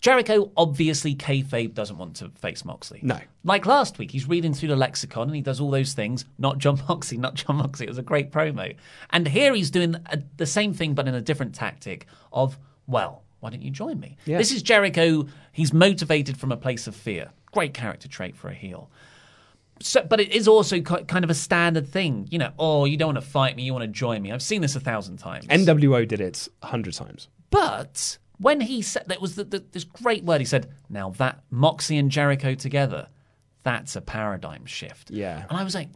Jericho 0.00 0.52
obviously 0.56 1.14
kayfabe 1.14 1.74
doesn't 1.74 1.98
want 1.98 2.16
to 2.16 2.28
face 2.30 2.64
Moxley. 2.64 3.00
No. 3.02 3.18
Like 3.42 3.66
last 3.66 3.98
week, 3.98 4.10
he's 4.10 4.28
reading 4.28 4.54
through 4.54 4.68
the 4.68 4.76
lexicon 4.76 5.28
and 5.28 5.34
he 5.34 5.42
does 5.42 5.60
all 5.60 5.70
those 5.70 5.92
things. 5.92 6.24
Not 6.38 6.58
Jon 6.58 6.80
Moxley, 6.88 7.18
not 7.18 7.34
Jon 7.34 7.56
Moxley. 7.56 7.86
It 7.86 7.90
was 7.90 7.98
a 7.98 8.02
great 8.02 8.30
promo. 8.30 8.74
And 9.10 9.26
here 9.26 9.54
he's 9.54 9.70
doing 9.70 9.96
a, 10.06 10.22
the 10.36 10.46
same 10.46 10.72
thing, 10.72 10.94
but 10.94 11.08
in 11.08 11.14
a 11.14 11.20
different 11.20 11.54
tactic 11.54 12.06
of, 12.32 12.58
well, 12.86 13.22
why 13.40 13.50
don't 13.50 13.62
you 13.62 13.70
join 13.70 13.98
me? 13.98 14.16
Yeah. 14.24 14.38
This 14.38 14.52
is 14.52 14.62
Jericho. 14.62 15.26
He's 15.52 15.72
motivated 15.72 16.36
from 16.36 16.52
a 16.52 16.56
place 16.56 16.86
of 16.86 16.94
fear. 16.94 17.30
Great 17.52 17.74
character 17.74 18.08
trait 18.08 18.36
for 18.36 18.48
a 18.48 18.54
heel. 18.54 18.90
So, 19.80 20.02
but 20.02 20.20
it 20.20 20.32
is 20.32 20.48
also 20.48 20.80
kind 20.80 21.24
of 21.24 21.30
a 21.30 21.34
standard 21.34 21.88
thing, 21.88 22.26
you 22.30 22.38
know. 22.38 22.52
Oh, 22.58 22.84
you 22.84 22.96
don't 22.96 23.14
want 23.14 23.24
to 23.24 23.30
fight 23.30 23.54
me, 23.54 23.62
you 23.62 23.72
want 23.72 23.84
to 23.84 23.88
join 23.88 24.22
me. 24.22 24.32
I've 24.32 24.42
seen 24.42 24.60
this 24.60 24.74
a 24.74 24.80
thousand 24.80 25.18
times. 25.18 25.46
NWO 25.46 26.06
did 26.06 26.20
it 26.20 26.48
a 26.62 26.66
hundred 26.66 26.94
times. 26.94 27.28
But 27.50 28.18
when 28.38 28.60
he 28.60 28.82
said 28.82 29.04
that 29.06 29.20
was 29.20 29.34
the, 29.34 29.44
the, 29.44 29.64
this 29.72 29.84
great 29.84 30.24
word, 30.24 30.40
he 30.40 30.44
said, 30.44 30.72
"Now 30.88 31.10
that 31.10 31.42
Moxie 31.50 31.98
and 31.98 32.10
Jericho 32.10 32.54
together, 32.54 33.08
that's 33.62 33.96
a 33.96 34.00
paradigm 34.00 34.64
shift." 34.64 35.10
Yeah, 35.10 35.44
and 35.48 35.58
I 35.58 35.64
was 35.64 35.74
like, 35.74 35.88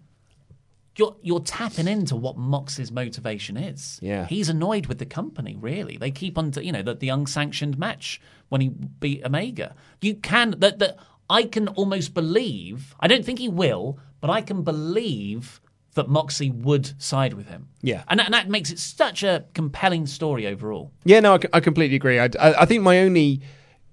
"You're 0.97 1.17
you're 1.23 1.41
tapping 1.41 1.89
into 1.89 2.17
what 2.17 2.37
Mox's 2.37 2.91
motivation 2.91 3.57
is." 3.57 3.99
Yeah, 4.03 4.27
he's 4.27 4.49
annoyed 4.49 4.87
with 4.87 4.99
the 4.99 5.07
company. 5.07 5.57
Really, 5.61 5.97
they 5.97 6.11
keep 6.11 6.37
on, 6.37 6.51
to, 6.53 6.65
you 6.65 6.73
know, 6.73 6.83
the, 6.83 6.95
the 6.95 7.09
unsanctioned 7.09 7.79
match 7.79 8.21
when 8.49 8.61
he 8.61 8.69
beat 8.69 9.25
Omega. 9.25 9.75
You 10.01 10.17
can 10.17 10.57
that 10.59 10.79
that 10.81 10.99
I 11.31 11.45
can 11.45 11.69
almost 11.69 12.13
believe. 12.13 12.95
I 13.01 13.09
don't 13.09 13.25
think 13.25 13.39
he 13.39 13.49
will, 13.49 13.99
but 14.21 14.31
I 14.31 14.43
can 14.43 14.63
believe 14.63 15.61
that 15.95 16.09
Moxie 16.09 16.51
would 16.51 17.01
side 17.01 17.35
with 17.35 17.49
him. 17.49 17.69
Yeah, 17.83 18.05
and 18.09 18.19
that, 18.21 18.27
and 18.27 18.35
that 18.35 18.49
makes 18.49 18.71
it 18.71 18.79
such 18.79 19.23
a 19.23 19.45
compelling 19.55 20.07
story 20.07 20.47
overall. 20.47 20.93
Yeah, 21.05 21.21
no, 21.21 21.35
I, 21.35 21.41
I 21.55 21.61
completely 21.61 21.97
agree. 21.97 22.19
I, 22.19 22.29
I, 22.39 22.63
I 22.63 22.65
think 22.67 22.83
my 22.83 22.99
only 23.01 23.41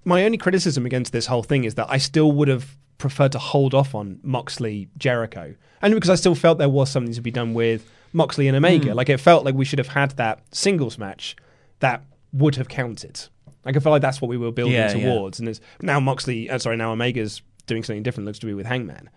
my 0.04 0.24
only 0.24 0.38
criticism 0.38 0.86
against 0.86 1.12
this 1.12 1.26
whole 1.26 1.42
thing 1.42 1.64
is 1.64 1.74
that 1.74 1.86
I 1.90 1.98
still 1.98 2.32
would 2.32 2.48
have 2.48 2.76
preferred 2.98 3.32
to 3.32 3.38
hold 3.38 3.74
off 3.74 3.94
on 3.94 4.20
Moxley 4.22 4.88
Jericho, 4.96 5.54
and 5.82 5.94
because 5.94 6.10
I 6.10 6.14
still 6.14 6.34
felt 6.34 6.58
there 6.58 6.68
was 6.68 6.90
something 6.90 7.14
to 7.14 7.20
be 7.20 7.30
done 7.30 7.54
with 7.54 7.90
Moxley 8.12 8.48
and 8.48 8.56
Omega. 8.56 8.90
Mm. 8.90 8.94
Like 8.94 9.08
it 9.08 9.18
felt 9.18 9.44
like 9.44 9.54
we 9.54 9.64
should 9.64 9.78
have 9.78 9.88
had 9.88 10.12
that 10.12 10.42
singles 10.52 10.98
match 10.98 11.36
that 11.80 12.04
would 12.32 12.56
have 12.56 12.68
counted. 12.68 13.20
Like 13.64 13.76
I 13.76 13.80
feel 13.80 13.92
like 13.92 14.02
that's 14.02 14.20
what 14.20 14.28
we 14.28 14.38
were 14.38 14.52
building 14.52 14.74
yeah, 14.74 14.92
towards, 14.92 15.38
yeah. 15.38 15.42
and 15.42 15.48
it's 15.50 15.60
now 15.82 16.00
Moxley. 16.00 16.48
Uh, 16.48 16.58
sorry, 16.58 16.76
now 16.76 16.92
Omega's 16.92 17.42
doing 17.66 17.82
something 17.84 18.02
different. 18.02 18.26
Looks 18.26 18.38
to 18.40 18.46
be 18.46 18.54
with 18.54 18.66
Hangman. 18.66 19.10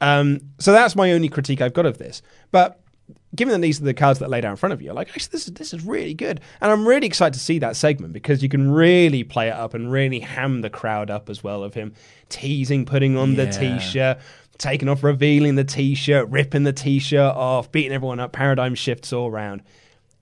Um, 0.00 0.40
so 0.58 0.72
that's 0.72 0.94
my 0.96 1.12
only 1.12 1.28
critique 1.28 1.60
I've 1.60 1.74
got 1.74 1.86
of 1.86 1.98
this. 1.98 2.22
But 2.50 2.80
given 3.34 3.52
that 3.52 3.60
these 3.60 3.80
are 3.80 3.84
the 3.84 3.94
cards 3.94 4.18
that 4.20 4.30
lay 4.30 4.40
down 4.40 4.52
in 4.52 4.56
front 4.56 4.72
of 4.72 4.82
you, 4.82 4.92
like 4.92 5.08
actually 5.08 5.28
this 5.32 5.46
is 5.46 5.54
this 5.54 5.72
is 5.72 5.84
really 5.84 6.14
good, 6.14 6.40
and 6.60 6.70
I'm 6.70 6.86
really 6.86 7.06
excited 7.06 7.34
to 7.34 7.40
see 7.40 7.58
that 7.60 7.76
segment 7.76 8.12
because 8.12 8.42
you 8.42 8.48
can 8.48 8.70
really 8.70 9.24
play 9.24 9.48
it 9.48 9.54
up 9.54 9.74
and 9.74 9.90
really 9.90 10.20
ham 10.20 10.60
the 10.60 10.70
crowd 10.70 11.10
up 11.10 11.28
as 11.28 11.42
well 11.42 11.62
of 11.62 11.74
him 11.74 11.94
teasing, 12.28 12.84
putting 12.84 13.16
on 13.16 13.34
yeah. 13.34 13.44
the 13.44 13.52
t-shirt, 13.52 14.18
taking 14.58 14.88
off, 14.88 15.02
revealing 15.02 15.54
the 15.54 15.64
t-shirt, 15.64 16.28
ripping 16.28 16.64
the 16.64 16.72
t-shirt 16.72 17.34
off, 17.34 17.70
beating 17.72 17.92
everyone 17.92 18.20
up, 18.20 18.32
paradigm 18.32 18.74
shifts 18.74 19.12
all 19.12 19.28
around. 19.28 19.62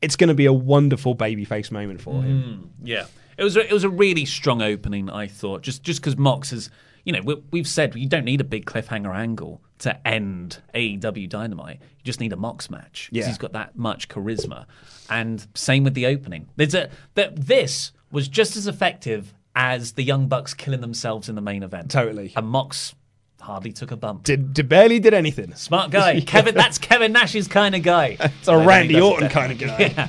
It's 0.02 0.16
going 0.16 0.28
to 0.28 0.34
be 0.34 0.46
a 0.46 0.52
wonderful 0.52 1.16
babyface 1.16 1.70
moment 1.70 2.00
for 2.00 2.22
him. 2.22 2.70
Mm, 2.82 2.86
yeah, 2.86 3.06
it 3.38 3.44
was 3.44 3.56
a, 3.56 3.66
it 3.66 3.72
was 3.72 3.84
a 3.84 3.88
really 3.88 4.24
strong 4.24 4.62
opening. 4.62 5.10
I 5.10 5.26
thought 5.26 5.62
just 5.62 5.82
just 5.82 6.00
because 6.00 6.16
Mox 6.16 6.50
has 6.50 6.70
you 7.06 7.12
know, 7.12 7.36
we, 7.52 7.60
have 7.60 7.68
said 7.68 7.94
you 7.94 8.08
don't 8.08 8.24
need 8.24 8.40
a 8.40 8.44
big 8.44 8.66
cliffhanger 8.66 9.14
angle 9.14 9.62
to 9.78 10.06
end 10.06 10.58
AEW 10.74 11.28
Dynamite. 11.28 11.78
You 11.80 12.04
just 12.04 12.18
need 12.18 12.32
a 12.32 12.36
Mox 12.36 12.68
match 12.68 13.08
because 13.10 13.24
yeah. 13.24 13.28
he's 13.28 13.38
got 13.38 13.52
that 13.52 13.76
much 13.76 14.08
charisma. 14.08 14.66
And 15.08 15.46
same 15.54 15.84
with 15.84 15.94
the 15.94 16.06
opening. 16.06 16.48
There's 16.56 16.74
a 16.74 16.90
that 17.14 17.46
this 17.46 17.92
was 18.10 18.26
just 18.26 18.56
as 18.56 18.66
effective 18.66 19.32
as 19.54 19.92
the 19.92 20.02
Young 20.02 20.26
Bucks 20.26 20.52
killing 20.52 20.80
themselves 20.80 21.28
in 21.28 21.36
the 21.36 21.40
main 21.40 21.62
event. 21.62 21.92
Totally. 21.92 22.32
And 22.34 22.48
Mox 22.48 22.92
hardly 23.40 23.72
took 23.72 23.92
a 23.92 23.96
bump. 23.96 24.24
Did, 24.24 24.52
did 24.52 24.68
barely 24.68 24.98
did 24.98 25.14
anything. 25.14 25.54
Smart 25.54 25.92
guy. 25.92 26.20
Kevin. 26.26 26.56
That's 26.56 26.78
Kevin 26.78 27.12
Nash's 27.12 27.46
kind 27.46 27.76
of 27.76 27.84
guy. 27.84 28.16
It's 28.40 28.48
a 28.48 28.58
Randy 28.58 29.00
Orton 29.00 29.28
kind 29.28 29.52
of 29.52 29.58
guy. 29.58 29.76
Yeah. 29.96 30.08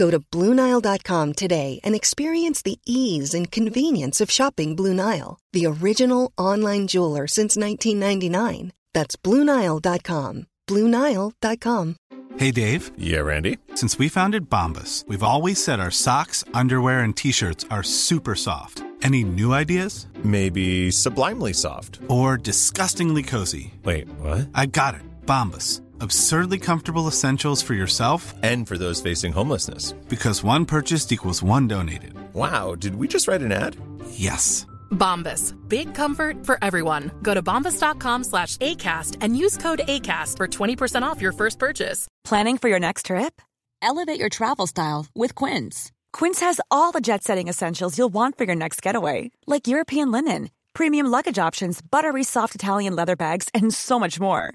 Go 0.00 0.10
to 0.10 0.18
Bluenile.com 0.18 1.34
today 1.34 1.78
and 1.84 1.94
experience 1.94 2.62
the 2.62 2.78
ease 2.86 3.34
and 3.34 3.50
convenience 3.50 4.22
of 4.22 4.30
shopping 4.30 4.74
Blue 4.74 4.94
Nile, 4.94 5.38
the 5.52 5.66
original 5.66 6.32
online 6.38 6.86
jeweler 6.86 7.26
since 7.26 7.54
1999. 7.54 8.72
That's 8.94 9.16
Bluenile.com. 9.16 10.46
Bluenile.com. 10.66 11.96
Hey, 12.38 12.50
Dave. 12.50 12.92
Yeah, 12.96 13.20
Randy. 13.20 13.58
Since 13.74 13.98
we 13.98 14.08
founded 14.08 14.48
Bombas, 14.48 15.06
we've 15.06 15.28
always 15.32 15.62
said 15.62 15.80
our 15.80 15.90
socks, 15.90 16.44
underwear, 16.54 17.00
and 17.00 17.14
t 17.14 17.30
shirts 17.30 17.66
are 17.70 17.82
super 17.82 18.34
soft. 18.34 18.82
Any 19.02 19.22
new 19.22 19.52
ideas? 19.52 20.06
Maybe 20.24 20.90
sublimely 20.90 21.52
soft. 21.52 22.00
Or 22.08 22.38
disgustingly 22.38 23.22
cozy. 23.22 23.74
Wait, 23.84 24.08
what? 24.20 24.48
I 24.54 24.64
got 24.66 24.94
it. 24.94 25.02
Bombas 25.26 25.82
Absurdly 26.02 26.58
comfortable 26.58 27.08
essentials 27.08 27.60
for 27.60 27.74
yourself 27.74 28.32
and 28.42 28.66
for 28.66 28.78
those 28.78 29.02
facing 29.02 29.32
homelessness. 29.32 29.92
Because 30.08 30.42
one 30.42 30.64
purchased 30.64 31.12
equals 31.12 31.42
one 31.42 31.68
donated. 31.68 32.14
Wow, 32.32 32.74
did 32.74 32.94
we 32.96 33.06
just 33.06 33.28
write 33.28 33.42
an 33.42 33.52
ad? 33.52 33.76
Yes. 34.12 34.64
Bombas. 34.90 35.54
Big 35.68 35.92
comfort 35.94 36.46
for 36.46 36.56
everyone. 36.62 37.10
Go 37.22 37.34
to 37.34 37.42
bombas.com 37.42 38.24
slash 38.24 38.56
ACAST 38.56 39.18
and 39.20 39.36
use 39.36 39.58
code 39.58 39.82
ACAST 39.86 40.38
for 40.38 40.48
20% 40.48 41.02
off 41.02 41.20
your 41.20 41.32
first 41.32 41.58
purchase. 41.58 42.08
Planning 42.24 42.56
for 42.56 42.70
your 42.70 42.80
next 42.80 43.06
trip? 43.06 43.42
Elevate 43.82 44.18
your 44.18 44.30
travel 44.30 44.66
style 44.66 45.06
with 45.14 45.34
Quince. 45.34 45.92
Quince 46.14 46.40
has 46.40 46.62
all 46.70 46.92
the 46.92 47.00
jet 47.02 47.22
setting 47.24 47.48
essentials 47.48 47.98
you'll 47.98 48.08
want 48.08 48.38
for 48.38 48.44
your 48.44 48.56
next 48.56 48.80
getaway, 48.80 49.30
like 49.46 49.68
European 49.68 50.10
linen, 50.10 50.50
premium 50.72 51.06
luggage 51.06 51.38
options, 51.38 51.82
buttery 51.82 52.24
soft 52.24 52.54
Italian 52.54 52.96
leather 52.96 53.16
bags, 53.16 53.48
and 53.52 53.72
so 53.74 53.98
much 54.00 54.18
more. 54.18 54.54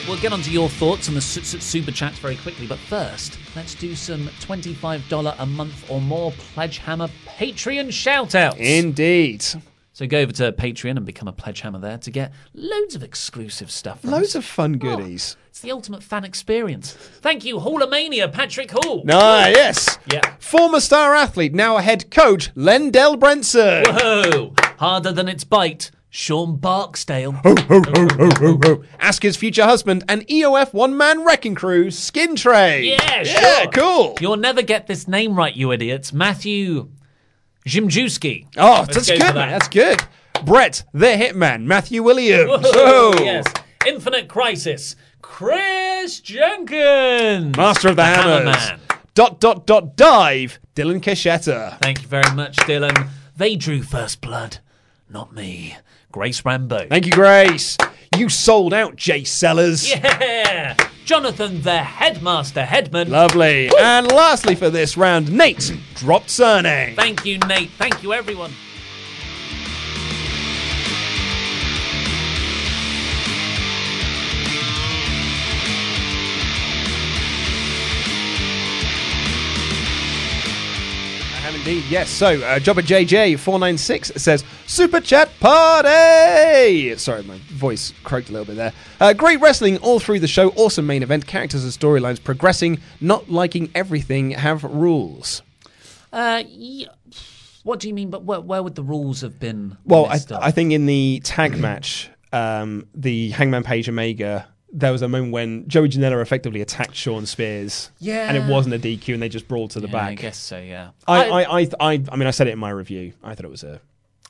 Get, 0.00 0.08
we'll 0.08 0.20
get 0.20 0.32
onto 0.32 0.50
your 0.50 0.68
thoughts 0.68 1.08
on 1.08 1.14
the 1.14 1.20
su- 1.20 1.42
su- 1.42 1.60
super 1.60 1.90
chats 1.90 2.18
very 2.18 2.36
quickly, 2.36 2.66
but 2.66 2.78
first, 2.78 3.38
let's 3.56 3.74
do 3.74 3.94
some 3.94 4.26
$25 4.40 5.34
a 5.38 5.46
month 5.46 5.90
or 5.90 6.00
more 6.00 6.32
Pledgehammer 6.54 7.08
Patreon 7.26 7.92
shout-outs. 7.92 8.56
Indeed. 8.58 9.44
So 9.92 10.06
go 10.06 10.18
over 10.20 10.32
to 10.32 10.52
Patreon 10.52 10.96
and 10.96 11.04
become 11.04 11.28
a 11.28 11.32
Pledgehammer 11.32 11.78
there 11.80 11.98
to 11.98 12.10
get 12.10 12.32
loads 12.54 12.94
of 12.94 13.02
exclusive 13.02 13.70
stuff. 13.70 14.00
From 14.00 14.10
Loads 14.10 14.28
us. 14.30 14.34
of 14.36 14.44
fun 14.44 14.78
goodies. 14.78 15.36
It's 15.48 15.60
the 15.60 15.72
ultimate 15.72 16.02
fan 16.02 16.24
experience. 16.24 16.92
Thank 16.92 17.44
you, 17.44 17.56
Hallamania, 17.58 18.32
Patrick 18.32 18.70
Hall. 18.70 19.04
Ah, 19.10 19.48
yes. 19.48 19.98
Yeah. 20.10 20.20
Former 20.38 20.80
star 20.80 21.14
athlete, 21.14 21.52
now 21.54 21.76
a 21.76 21.82
head 21.82 22.10
coach, 22.10 22.50
Lendell 22.54 23.16
Brenson. 23.16 23.84
Whoa! 23.88 24.54
Harder 24.78 25.12
than 25.12 25.28
its 25.28 25.44
bite, 25.44 25.90
Sean 26.12 26.56
Barksdale. 26.56 27.40
Ask 28.98 29.22
his 29.22 29.36
future 29.36 29.64
husband 29.64 30.04
and 30.08 30.26
EOF 30.26 30.72
one 30.74 30.96
man 30.96 31.24
wrecking 31.24 31.54
crew, 31.54 31.90
Skin 31.90 32.34
Tray. 32.36 32.82
Yeah, 32.84 33.22
Yeah, 33.22 33.62
sure. 33.62 33.70
cool. 33.70 34.16
You'll 34.20 34.36
never 34.36 34.62
get 34.62 34.86
this 34.88 35.06
name 35.06 35.34
right, 35.36 35.54
you 35.54 35.70
idiots. 35.72 36.12
Matthew 36.12 36.88
Jimjewski. 37.66 38.46
Oh, 38.56 38.84
that's 38.86 39.08
good, 39.08 39.18
man. 39.20 39.34
that. 39.34 39.50
That's 39.50 39.68
good. 39.68 40.02
Brett, 40.44 40.82
the 40.92 41.06
Hitman, 41.06 41.64
Matthew 41.64 42.02
Williams. 42.02 42.48
Whoa, 42.50 42.60
Oh. 43.14 43.14
yes. 43.22 43.44
Infinite 43.86 44.28
Crisis, 44.28 44.96
Chris 45.22 46.20
Jenkins. 46.20 47.56
Master 47.56 47.88
of 47.90 47.96
the 47.96 48.04
Hammers. 48.04 48.56
Hammerman. 48.56 48.80
Dot, 49.14 49.40
dot, 49.40 49.66
dot, 49.66 49.96
dive, 49.96 50.58
Dylan 50.74 51.00
Cachetta. 51.00 51.78
Thank 51.80 52.02
you 52.02 52.08
very 52.08 52.30
much, 52.34 52.56
Dylan. 52.58 53.08
They 53.36 53.54
drew 53.56 53.82
first 53.82 54.20
blood, 54.20 54.58
not 55.08 55.32
me. 55.34 55.76
Grace 56.12 56.44
Rambo. 56.44 56.86
Thank 56.88 57.06
you, 57.06 57.12
Grace. 57.12 57.76
You 58.16 58.28
sold 58.28 58.74
out, 58.74 58.96
Jay 58.96 59.24
Sellers. 59.24 59.88
Yeah! 59.88 60.76
Jonathan, 61.04 61.62
the 61.62 61.78
headmaster 61.78 62.64
headman. 62.64 63.10
Lovely. 63.10 63.70
And 63.78 64.06
lastly 64.08 64.54
for 64.54 64.70
this 64.70 64.96
round, 64.96 65.32
Nate 65.32 65.72
dropped 65.94 66.30
surname. 66.30 66.94
Thank 66.96 67.24
you, 67.24 67.38
Nate. 67.38 67.70
Thank 67.70 68.02
you, 68.02 68.12
everyone. 68.12 68.52
Indeed, 81.60 81.84
yes. 81.90 82.08
So, 82.08 82.40
uh, 82.40 82.58
Jobber 82.58 82.80
JJ496 82.80 84.18
says, 84.18 84.44
Super 84.66 85.00
Chat 85.00 85.28
Party! 85.40 86.96
Sorry, 86.96 87.22
my 87.22 87.36
voice 87.48 87.92
croaked 88.02 88.30
a 88.30 88.32
little 88.32 88.46
bit 88.46 88.56
there. 88.56 88.72
Uh, 88.98 89.12
great 89.12 89.40
wrestling 89.40 89.76
all 89.78 90.00
through 90.00 90.20
the 90.20 90.26
show. 90.26 90.50
Awesome 90.50 90.86
main 90.86 91.02
event. 91.02 91.26
Characters 91.26 91.62
and 91.64 91.72
storylines 91.72 92.22
progressing. 92.22 92.80
Not 93.00 93.30
liking 93.30 93.70
everything. 93.74 94.30
Have 94.30 94.64
rules. 94.64 95.42
Uh, 96.12 96.44
yeah. 96.48 96.88
What 97.62 97.78
do 97.78 97.88
you 97.88 97.94
mean? 97.94 98.08
But 98.08 98.24
where, 98.24 98.40
where 98.40 98.62
would 98.62 98.74
the 98.74 98.82
rules 98.82 99.20
have 99.20 99.38
been? 99.38 99.76
Well, 99.84 100.06
I, 100.06 100.14
up? 100.14 100.30
I 100.40 100.50
think 100.50 100.72
in 100.72 100.86
the 100.86 101.20
tag 101.24 101.58
match, 101.58 102.08
um, 102.32 102.86
the 102.94 103.30
Hangman 103.30 103.64
Page 103.64 103.88
Omega, 103.88 104.48
there 104.72 104.92
was 104.92 105.02
a 105.02 105.08
moment 105.08 105.32
when 105.32 105.66
Joey 105.68 105.88
Janela 105.88 106.22
effectively 106.22 106.60
attacked 106.60 106.94
Shawn 106.94 107.26
Spears. 107.26 107.90
Yeah. 107.98 108.28
And 108.28 108.36
it 108.36 108.48
wasn't 108.50 108.74
a 108.74 108.78
DQ 108.78 109.14
and 109.14 109.22
they 109.22 109.28
just 109.28 109.48
brawled 109.48 109.72
to 109.72 109.80
the 109.80 109.86
Yeah, 109.88 109.92
back. 109.92 110.08
I 110.10 110.14
guess 110.14 110.38
so. 110.38 110.58
Yeah. 110.60 110.90
I, 111.08 111.28
I, 111.28 111.60
I, 111.60 111.68
I, 111.80 112.04
I 112.10 112.16
mean, 112.16 112.26
I 112.26 112.30
said 112.30 112.46
it 112.46 112.52
in 112.52 112.58
my 112.58 112.70
review. 112.70 113.12
I 113.22 113.34
thought 113.34 113.44
it 113.44 113.50
was 113.50 113.64
a 113.64 113.80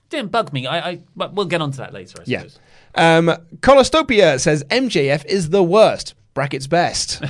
didn't 0.08 0.32
bug 0.32 0.52
me. 0.52 0.66
I, 0.66 0.90
I 0.90 1.00
but 1.14 1.34
we'll 1.34 1.46
get 1.46 1.60
onto 1.60 1.76
that 1.78 1.92
later. 1.92 2.18
I 2.20 2.24
Yeah. 2.26 2.38
suppose. 2.40 2.58
Um, 2.96 3.26
Colostopia 3.60 4.40
says 4.40 4.64
MJF 4.64 5.24
is 5.26 5.50
the 5.50 5.62
worst. 5.62 6.14
Brackets 6.34 6.66
best. 6.66 7.22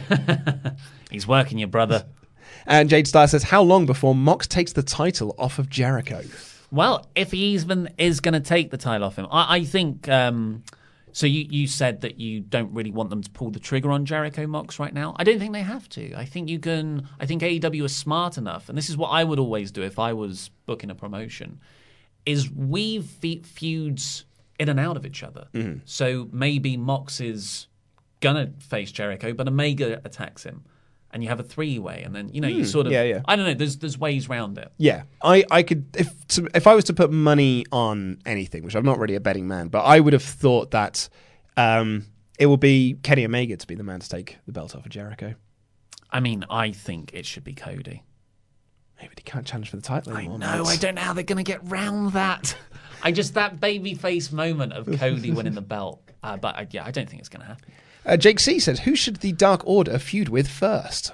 He's 1.11 1.27
working 1.27 1.59
your 1.59 1.69
brother. 1.69 2.07
and 2.67 2.89
Jade 2.89 3.07
Star 3.09 3.27
says, 3.29 3.43
How 3.43 3.63
long 3.63 3.87
before 3.87 4.15
Mox 4.15 4.47
takes 4.47 4.73
the 4.73 4.83
title 4.83 5.35
off 5.39 5.59
of 5.59 5.69
Jericho? 5.69 6.23
Well, 6.71 7.07
if 7.17 7.33
he 7.33 7.55
even 7.55 7.91
is 7.99 8.21
going 8.21 8.35
to 8.35 8.41
take 8.41 8.71
the 8.71 8.79
title 8.79 9.07
off 9.09 9.17
him, 9.17 9.27
I, 9.31 9.57
I 9.57 9.65
think. 9.65 10.09
Um, 10.09 10.63
so 11.13 11.27
you, 11.27 11.47
you 11.51 11.67
said 11.67 12.01
that 12.03 12.19
you 12.21 12.41
don't 12.41 12.73
really 12.73 12.91
want 12.91 13.11
them 13.11 13.23
to 13.23 13.31
pull 13.31 13.51
the 13.51 13.61
trigger 13.61 13.91
on 13.91 14.05
Jericho 14.05 14.47
Mox 14.47 14.79
right 14.79 14.93
now. 14.95 15.15
I 15.19 15.25
don't 15.25 15.39
think 15.39 15.53
they 15.53 15.63
have 15.63 15.89
to. 15.91 16.15
I 16.15 16.25
think 16.25 16.49
you 16.49 16.59
can. 16.59 17.09
I 17.19 17.27
think 17.27 17.43
AEW 17.43 17.85
is 17.85 17.95
smart 17.95 18.39
enough, 18.39 18.69
and 18.69 18.77
this 18.79 18.89
is 18.91 18.97
what 18.97 19.09
I 19.09 19.25
would 19.25 19.39
always 19.39 19.71
do 19.73 19.83
if 19.83 19.99
I 19.99 20.13
was 20.13 20.51
booking 20.67 20.91
a 20.91 20.95
promotion, 20.95 21.61
is 22.27 22.51
weave 22.51 23.05
fe- 23.05 23.43
feuds 23.43 24.25
in 24.59 24.69
and 24.69 24.79
out 24.79 24.97
of 24.97 25.07
each 25.07 25.23
other. 25.23 25.49
Mhm. 25.55 25.81
So 25.85 26.29
maybe 26.33 26.77
Mox 26.77 27.21
is 27.21 27.67
gonna 28.21 28.53
face 28.59 28.93
Jericho, 28.93 29.33
but 29.33 29.49
Omega 29.49 30.01
attacks 30.05 30.43
him, 30.45 30.63
and 31.13 31.23
you 31.23 31.29
have 31.29 31.41
a 31.41 31.43
three 31.43 31.79
way, 31.79 32.03
and 32.05 32.15
then 32.15 32.29
you 32.33 32.41
know 32.41 32.49
you 32.49 32.59
Hmm, 32.63 32.65
sort 32.65 32.87
of. 32.87 32.93
yeah, 32.93 33.03
yeah. 33.03 33.23
I 33.27 33.37
don't 33.37 33.47
know. 33.47 33.55
There's 33.55 33.77
there's 33.79 33.99
ways 33.99 34.29
round 34.29 34.59
it. 34.59 34.71
Yeah, 34.79 35.03
I, 35.23 35.45
I 35.51 35.63
could 35.63 35.97
if 35.97 36.27
to, 36.29 36.49
if 36.55 36.67
I 36.67 36.75
was 36.75 36.85
to 36.85 36.93
put 36.93 37.11
money 37.11 37.65
on 37.73 38.19
anything, 38.27 38.63
which 38.65 38.75
I'm 38.75 38.85
not 38.85 38.99
really 38.99 39.15
a 39.17 39.21
betting 39.21 39.49
man, 39.49 39.69
but 39.69 39.83
I 39.83 40.01
would 40.01 40.13
have 40.13 40.23
thought 40.23 40.71
that 40.73 41.09
um, 41.57 42.07
it 42.39 42.47
will 42.47 42.57
be 42.57 42.97
Kenny 43.03 43.25
Omega 43.25 43.57
to 43.57 43.67
be 43.67 43.75
the 43.75 43.83
man 43.83 44.01
to 44.01 44.09
take 44.09 44.39
the 44.47 44.53
belt 44.53 44.75
off 44.77 44.85
of 44.87 44.91
Jericho. 44.91 45.35
I 46.11 46.21
mean, 46.21 46.45
I 46.51 46.73
think 46.73 47.11
it 47.15 47.27
should 47.27 47.45
be 47.45 47.55
Cody. 47.55 48.03
Maybe 49.01 49.15
he 49.17 49.23
can't 49.23 49.47
challenge 49.47 49.71
for 49.71 49.77
the 49.77 49.83
title 49.83 50.13
I 50.13 50.21
anymore. 50.21 50.39
know. 50.39 50.65
mate. 50.65 50.69
I 50.71 50.77
don't 50.77 50.95
know 50.97 51.01
how 51.01 51.13
they're 51.15 51.25
going 51.25 51.43
to 51.43 51.51
get 51.51 51.61
round 51.65 52.13
that. 52.13 52.55
I 53.03 53.13
just 53.13 53.35
that 53.35 53.59
baby 53.61 53.95
face 53.95 54.31
moment 54.31 54.73
of 54.75 54.87
Cody 54.99 55.31
winning 55.31 55.55
the 55.55 55.63
belt. 55.63 56.03
Uh, 56.23 56.37
but 56.37 56.55
I, 56.57 56.67
yeah, 56.71 56.85
I 56.85 56.91
don't 56.91 57.09
think 57.09 57.21
it's 57.21 57.31
going 57.31 57.41
to 57.41 57.47
happen. 57.47 57.73
Uh, 58.07 58.17
Jake 58.17 58.41
C 58.41 58.59
says, 58.59 58.81
"Who 58.81 58.97
should 58.97 59.17
the 59.17 59.33
Dark 59.33 59.63
Order 59.67 59.99
feud 59.99 60.29
with 60.29 60.49
first? 60.49 61.13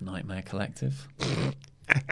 Nightmare 0.00 0.42
Collective. 0.42 1.06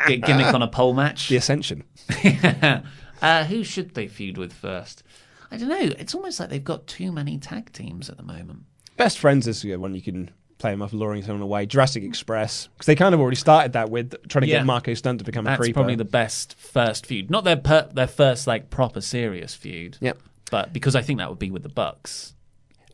G- 0.06 0.16
gimmick 0.18 0.52
on 0.52 0.62
a 0.62 0.68
pole 0.68 0.94
match. 0.94 1.28
The 1.28 1.36
Ascension. 1.36 1.84
uh, 3.22 3.44
who 3.44 3.64
should 3.64 3.94
they 3.94 4.08
feud 4.08 4.36
with 4.36 4.52
first? 4.52 5.02
I 5.50 5.56
don't 5.56 5.68
know. 5.68 5.94
It's 5.98 6.14
almost 6.14 6.40
like 6.40 6.50
they've 6.50 6.62
got 6.62 6.86
too 6.86 7.12
many 7.12 7.38
tag 7.38 7.72
teams 7.72 8.10
at 8.10 8.16
the 8.16 8.22
moment. 8.22 8.64
Best 8.96 9.18
friends 9.18 9.46
is 9.46 9.64
uh, 9.64 9.78
one 9.78 9.94
you 9.94 10.02
can 10.02 10.30
play 10.58 10.72
them 10.72 10.82
off, 10.82 10.92
luring 10.92 11.22
someone 11.22 11.42
away. 11.42 11.64
Jurassic 11.66 12.02
Express 12.02 12.66
because 12.74 12.86
they 12.86 12.96
kind 12.96 13.14
of 13.14 13.20
already 13.20 13.36
started 13.36 13.72
that 13.74 13.88
with 13.90 14.14
trying 14.28 14.42
to 14.42 14.48
Yeah. 14.48 14.58
get 14.58 14.66
Marco 14.66 14.92
Stunt 14.94 15.20
to 15.20 15.24
become 15.24 15.46
a 15.46 15.50
That's 15.50 15.60
creeper. 15.60 15.74
probably 15.74 15.94
the 15.94 16.04
best 16.04 16.56
first 16.58 17.06
feud. 17.06 17.30
Not 17.30 17.44
their 17.44 17.56
per- 17.56 17.88
their 17.92 18.08
first 18.08 18.46
like 18.46 18.68
proper 18.70 19.00
serious 19.00 19.54
feud. 19.54 19.96
Yep. 20.00 20.18
But 20.50 20.72
because 20.72 20.96
I 20.96 21.02
think 21.02 21.18
that 21.20 21.28
would 21.30 21.38
be 21.38 21.50
with 21.50 21.62
the 21.62 21.68
Bucks. 21.68 22.34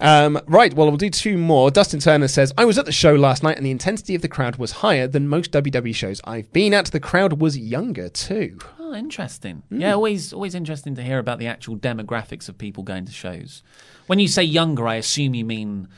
Um, 0.05 0.39
right, 0.47 0.75
well, 0.75 0.89
we'll 0.89 0.99
do 0.99 1.09
two 1.09 1.39
more. 1.39 1.71
Dustin 1.71 1.99
Turner 1.99 2.29
says, 2.29 2.53
I 2.59 2.67
was 2.67 2.77
at 2.77 2.85
the 2.85 2.93
show 2.93 3.15
last 3.15 3.43
night 3.43 3.57
and 3.57 3.65
the 3.65 3.71
intensity 3.71 4.15
of 4.15 4.21
the 4.21 4.29
crowd 4.29 4.57
was 4.57 4.71
higher 4.73 5.07
than 5.09 5.29
most 5.29 5.51
WWE 5.53 5.95
shows 5.95 6.21
I've 6.25 6.53
been 6.53 6.75
at. 6.75 6.87
The 6.87 7.01
crowd 7.01 7.41
was 7.41 7.57
younger 7.57 8.11
too. 8.11 8.59
Oh, 8.79 8.93
interesting. 8.95 9.63
Hmm. 9.71 9.81
Yeah, 9.81 9.95
always 9.95 10.33
always 10.35 10.55
interesting 10.55 10.95
to 10.97 11.03
hear 11.03 11.19
about 11.19 11.39
the 11.39 11.47
actual 11.47 11.77
demographics 11.79 12.51
of 12.51 12.59
people 12.59 12.83
going 12.83 13.07
to 13.07 13.13
shows. 13.13 13.63
When 14.07 14.19
you 14.19 14.29
say 14.29 14.43
younger, 14.43 14.87
I 14.87 14.97
assume 14.97 15.35
you 15.35 15.47
mean 15.47 15.89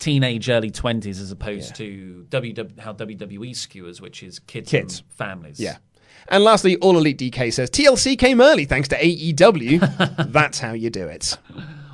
teenage, 0.00 0.50
early 0.50 0.72
twenties, 0.72 1.20
as 1.20 1.30
opposed 1.30 1.76
to 1.76 2.26
WW, 2.30 2.80
how 2.80 2.92
WWE 2.94 3.54
skewers, 3.54 4.00
which 4.00 4.24
is 4.24 4.40
kids, 4.40 4.70
Kids. 4.70 4.98
and 4.98 5.12
families. 5.12 5.60
Yeah. 5.60 5.76
And 6.28 6.42
lastly, 6.42 6.76
All 6.78 6.98
Elite 6.98 7.18
DK 7.18 7.52
says, 7.52 7.70
TLC 7.70 8.18
came 8.18 8.40
early 8.40 8.64
thanks 8.64 8.88
to 8.88 8.96
AEW. 8.96 10.32
That's 10.32 10.58
how 10.58 10.72
you 10.72 10.90
do 10.90 11.06
it. 11.06 11.38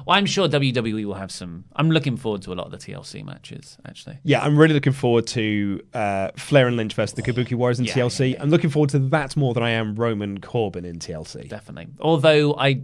Well, 0.07 0.17
I'm 0.19 0.27
sure 0.27 0.49
WWE 0.49 1.05
will 1.05 1.15
have 1.15 1.31
some. 1.33 1.65
I'm 1.77 1.91
looking 1.91 2.17
forward 2.17 2.43
to 2.43 2.53
a 2.53 2.55
lot 2.55 2.67
of 2.67 2.73
the 2.73 2.79
TLC 2.79 3.25
matches. 3.25 3.79
Actually, 3.87 4.19
Yeah, 4.25 4.41
I'm 4.43 4.59
really 4.59 4.75
looking 4.75 4.93
forward 4.93 5.27
to 5.29 5.81
uh, 5.95 6.31
Flair 6.37 6.67
and 6.69 6.77
Lynch 6.77 6.95
versus 6.95 7.15
the 7.15 7.23
Kabuki 7.23 7.55
Warriors 7.55 7.79
in 7.81 7.87
Yeah, 7.87 7.95
TLC. 7.95 8.37
I'm 8.41 8.51
looking 8.51 8.71
forward 8.71 8.91
to 8.91 8.99
that 8.99 9.37
more 9.37 9.55
than 9.55 9.63
I 9.63 9.71
am 9.71 9.95
Roman 9.95 10.41
Corbin 10.41 10.85
in 10.85 10.99
TLC. 10.99 11.49
definitely. 11.49 11.89
Although 12.01 12.55
I, 12.57 12.81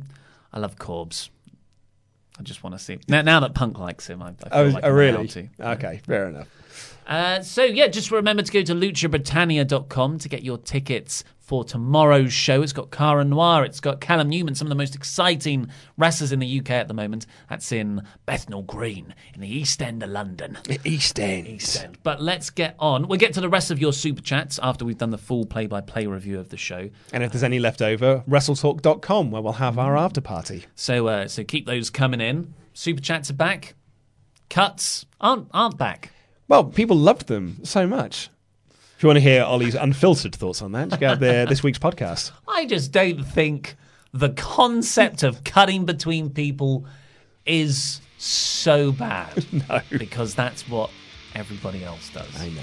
I 0.52 0.59
love 0.61 0.76
Corbs. 0.78 1.31
I 2.38 2.42
just 2.42 2.62
want 2.62 2.76
to 2.76 2.78
see 2.78 2.98
now. 3.09 3.22
Now 3.22 3.40
that 3.40 3.54
Punk 3.54 3.78
likes 3.81 4.07
him, 4.07 4.22
I, 4.22 4.28
I 4.28 4.33
feel 4.33 4.48
Oh, 4.52 4.64
like 4.68 4.85
oh 4.87 4.90
really? 4.90 5.26
to. 5.28 5.48
Okay, 5.61 6.00
fair 6.07 6.28
enough. 6.28 6.46
Uh, 7.04 7.42
so 7.42 7.64
yeah, 7.64 7.88
just 7.88 8.11
remember 8.12 8.42
to 8.44 8.52
go 8.52 8.62
to 8.62 8.74
luchabritannia.com 8.74 10.18
to 10.18 10.28
get 10.28 10.42
your 10.44 10.59
tickets 10.59 11.24
for 11.48 11.64
tomorrow's 11.64 12.32
show. 12.32 12.61
It's 12.61 12.74
got 12.74 12.90
Cara 12.90 13.24
Noir, 13.24 13.64
it's 13.64 13.80
got 13.80 14.02
Callum 14.02 14.28
Newman, 14.28 14.54
some 14.54 14.66
of 14.66 14.68
the 14.68 14.74
most 14.74 14.94
exciting 14.94 15.70
wrestlers 15.96 16.30
in 16.30 16.40
the 16.40 16.61
UK 16.61 16.72
at 16.72 16.88
the 16.88 16.94
moment. 16.94 17.24
That's 17.48 17.72
in 17.72 18.02
Bethnal 18.26 18.62
Green 18.62 19.14
in 19.32 19.40
the 19.40 19.48
East 19.48 19.80
End 19.80 20.02
of 20.02 20.11
London. 20.11 20.58
East 20.84 21.18
End. 21.18 21.48
East 21.48 21.82
End. 21.82 21.96
But 22.02 22.20
let's 22.20 22.50
get 22.50 22.76
on. 22.78 23.08
We'll 23.08 23.18
get 23.18 23.32
to 23.32 23.40
the 23.40 23.48
rest 23.48 23.70
of 23.70 23.80
your 23.80 23.94
super 23.94 24.20
chats 24.20 24.61
after 24.62 24.84
we've 24.84 24.98
done 24.98 25.08
the 25.08 25.16
full 25.16 25.46
play-by-play 25.46 26.06
review 26.06 26.38
of 26.38 26.50
the 26.50 26.58
show. 26.58 26.90
And 27.14 27.22
if 27.22 27.32
there's 27.32 27.42
any 27.42 27.58
left 27.58 27.80
over, 27.80 28.22
WrestleTalk.com, 28.28 29.30
where 29.30 29.40
we'll 29.40 29.54
have 29.54 29.78
our 29.78 29.96
after 29.96 30.20
party. 30.20 30.66
So, 30.74 31.06
uh, 31.06 31.28
so 31.28 31.44
keep 31.44 31.64
those 31.64 31.88
coming 31.88 32.20
in. 32.20 32.52
Super 32.74 33.00
chats 33.00 33.30
are 33.30 33.34
back. 33.34 33.74
Cuts 34.50 35.06
aren't 35.18 35.48
aren't 35.52 35.78
back. 35.78 36.12
Well, 36.46 36.64
people 36.64 36.96
loved 36.96 37.26
them 37.26 37.61
so 37.64 37.87
much. 37.87 38.28
If 38.98 39.04
you 39.04 39.06
want 39.06 39.18
to 39.18 39.20
hear 39.20 39.44
Ollie's 39.44 39.76
unfiltered 39.76 40.34
thoughts 40.34 40.61
on 40.61 40.72
that, 40.72 40.90
check 40.90 41.02
out 41.04 41.20
the, 41.20 41.46
this 41.48 41.62
week's 41.62 41.78
podcast. 41.78 42.32
I 42.48 42.66
just 42.66 42.90
don't 42.90 43.22
think 43.22 43.76
the 44.12 44.30
concept 44.30 45.22
of 45.22 45.44
cutting 45.44 45.84
between 45.84 46.30
people 46.30 46.84
is 47.46 48.00
so 48.16 48.90
bad. 48.90 49.46
no. 49.68 49.82
Because 49.96 50.34
that's 50.34 50.68
what 50.68 50.90
everybody 51.37 51.84
else 51.84 52.11
does. 52.11 52.40
I 52.40 52.48
know. 52.48 52.61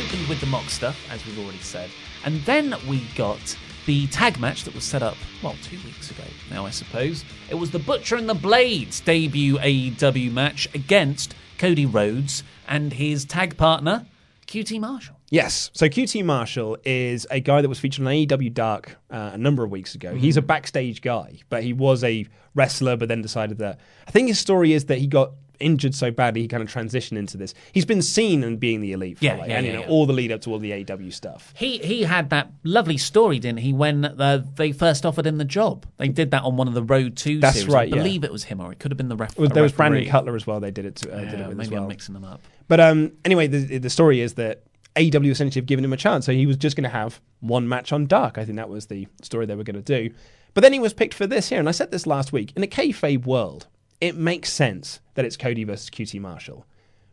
Opened 0.00 0.28
with 0.28 0.40
the 0.40 0.46
mock 0.46 0.70
stuff, 0.70 0.98
as 1.10 1.24
we've 1.26 1.38
already 1.38 1.58
said, 1.58 1.90
and 2.24 2.40
then 2.42 2.74
we 2.88 3.02
got 3.16 3.56
the 3.86 4.06
tag 4.08 4.38
match 4.38 4.64
that 4.64 4.74
was 4.74 4.84
set 4.84 5.02
up, 5.02 5.16
well, 5.42 5.54
two 5.62 5.76
weeks 5.84 6.10
ago 6.10 6.22
now, 6.50 6.64
I 6.64 6.70
suppose. 6.70 7.24
It 7.50 7.54
was 7.54 7.70
the 7.70 7.78
Butcher 7.78 8.16
and 8.16 8.28
the 8.28 8.34
Blades 8.34 9.00
debut 9.00 9.58
AEW 9.58 10.32
match 10.32 10.68
against 10.74 11.34
Cody 11.58 11.86
Rhodes 11.86 12.42
and 12.66 12.92
his 12.92 13.24
tag 13.24 13.56
partner, 13.56 14.06
QT 14.46 14.80
Marshall. 14.80 15.16
Yes. 15.28 15.70
So 15.74 15.86
QT 15.86 16.24
Marshall 16.24 16.78
is 16.84 17.26
a 17.30 17.40
guy 17.40 17.60
that 17.60 17.68
was 17.68 17.78
featured 17.78 18.06
on 18.06 18.12
AEW 18.12 18.54
Dark 18.54 18.96
uh, 19.10 19.30
a 19.34 19.38
number 19.38 19.64
of 19.64 19.70
weeks 19.70 19.94
ago. 19.94 20.14
Mm. 20.14 20.18
He's 20.18 20.36
a 20.36 20.42
backstage 20.42 21.02
guy, 21.02 21.40
but 21.50 21.62
he 21.62 21.72
was 21.72 22.02
a 22.04 22.26
wrestler, 22.54 22.96
but 22.96 23.08
then 23.08 23.22
decided 23.22 23.58
that. 23.58 23.78
I 24.08 24.10
think 24.10 24.28
his 24.28 24.38
story 24.38 24.72
is 24.72 24.86
that 24.86 24.98
he 24.98 25.06
got 25.06 25.32
injured 25.60 25.94
so 25.94 26.10
badly 26.10 26.42
he 26.42 26.48
kind 26.48 26.62
of 26.62 26.68
transitioned 26.68 27.16
into 27.16 27.36
this. 27.36 27.54
He's 27.72 27.84
been 27.84 28.02
seen 28.02 28.42
and 28.42 28.58
being 28.58 28.80
the 28.80 28.92
elite 28.92 29.18
for 29.18 29.24
yeah, 29.24 29.36
like, 29.36 29.48
yeah, 29.48 29.56
and 29.58 29.66
yeah, 29.66 29.72
you 29.72 29.78
know 29.78 29.86
all 29.86 30.06
the 30.06 30.12
lead 30.12 30.32
up 30.32 30.40
to 30.42 30.50
all 30.50 30.58
the 30.58 30.72
AW 30.72 31.10
stuff. 31.10 31.54
He 31.56 31.78
he 31.78 32.02
had 32.02 32.30
that 32.30 32.50
lovely 32.64 32.96
story, 32.96 33.38
didn't 33.38 33.60
he? 33.60 33.72
When 33.72 34.04
uh, 34.04 34.44
they 34.56 34.72
first 34.72 35.06
offered 35.06 35.26
him 35.26 35.38
the 35.38 35.44
job, 35.44 35.86
they 35.98 36.08
did 36.08 36.30
that 36.32 36.42
on 36.42 36.56
one 36.56 36.68
of 36.68 36.74
the 36.74 36.82
Road 36.82 37.16
Two. 37.16 37.40
That's 37.40 37.58
series. 37.58 37.72
right. 37.72 37.92
I 37.92 37.96
yeah. 37.96 38.02
believe 38.02 38.24
it 38.24 38.32
was 38.32 38.44
him, 38.44 38.60
or 38.60 38.72
it 38.72 38.78
could 38.78 38.90
have 38.90 38.98
been 38.98 39.08
the 39.08 39.16
ref- 39.16 39.38
Well, 39.38 39.48
there 39.48 39.62
was 39.62 39.72
referee. 39.72 39.90
Brandon 39.90 40.10
Cutler 40.10 40.36
as 40.36 40.46
well. 40.46 40.60
They 40.60 40.70
did 40.70 40.86
it. 40.86 40.96
To, 40.96 41.12
uh, 41.12 41.20
did 41.20 41.40
it 41.40 41.48
with 41.48 41.56
maybe 41.56 41.68
as 41.68 41.70
well. 41.70 41.82
I'm 41.82 41.88
mixing 41.88 42.14
them 42.14 42.24
up. 42.24 42.40
But 42.68 42.80
um, 42.80 43.12
anyway, 43.24 43.46
the 43.46 43.78
the 43.78 43.90
story 43.90 44.20
is 44.20 44.34
that 44.34 44.62
AW 44.96 45.00
essentially 45.00 45.60
have 45.60 45.66
given 45.66 45.84
him 45.84 45.92
a 45.92 45.96
chance. 45.96 46.26
So 46.26 46.32
he 46.32 46.46
was 46.46 46.56
just 46.56 46.76
going 46.76 46.84
to 46.84 46.90
have 46.90 47.20
one 47.40 47.68
match 47.68 47.92
on 47.92 48.06
Dark. 48.06 48.38
I 48.38 48.44
think 48.44 48.56
that 48.56 48.68
was 48.68 48.86
the 48.86 49.06
story 49.22 49.46
they 49.46 49.54
were 49.54 49.64
going 49.64 49.82
to 49.82 49.82
do. 49.82 50.14
But 50.54 50.62
then 50.62 50.72
he 50.72 50.78
was 50.78 50.92
picked 50.92 51.14
for 51.14 51.26
this 51.26 51.48
here, 51.48 51.60
and 51.60 51.68
I 51.68 51.72
said 51.72 51.90
this 51.90 52.06
last 52.06 52.32
week. 52.32 52.52
In 52.56 52.62
a 52.62 52.66
kayfabe 52.66 53.24
world, 53.24 53.68
it 54.00 54.16
makes 54.16 54.52
sense 54.52 55.00
that 55.14 55.24
it's 55.24 55.36
Cody 55.36 55.64
versus 55.64 55.90
QT 55.90 56.20
Marshall, 56.20 56.66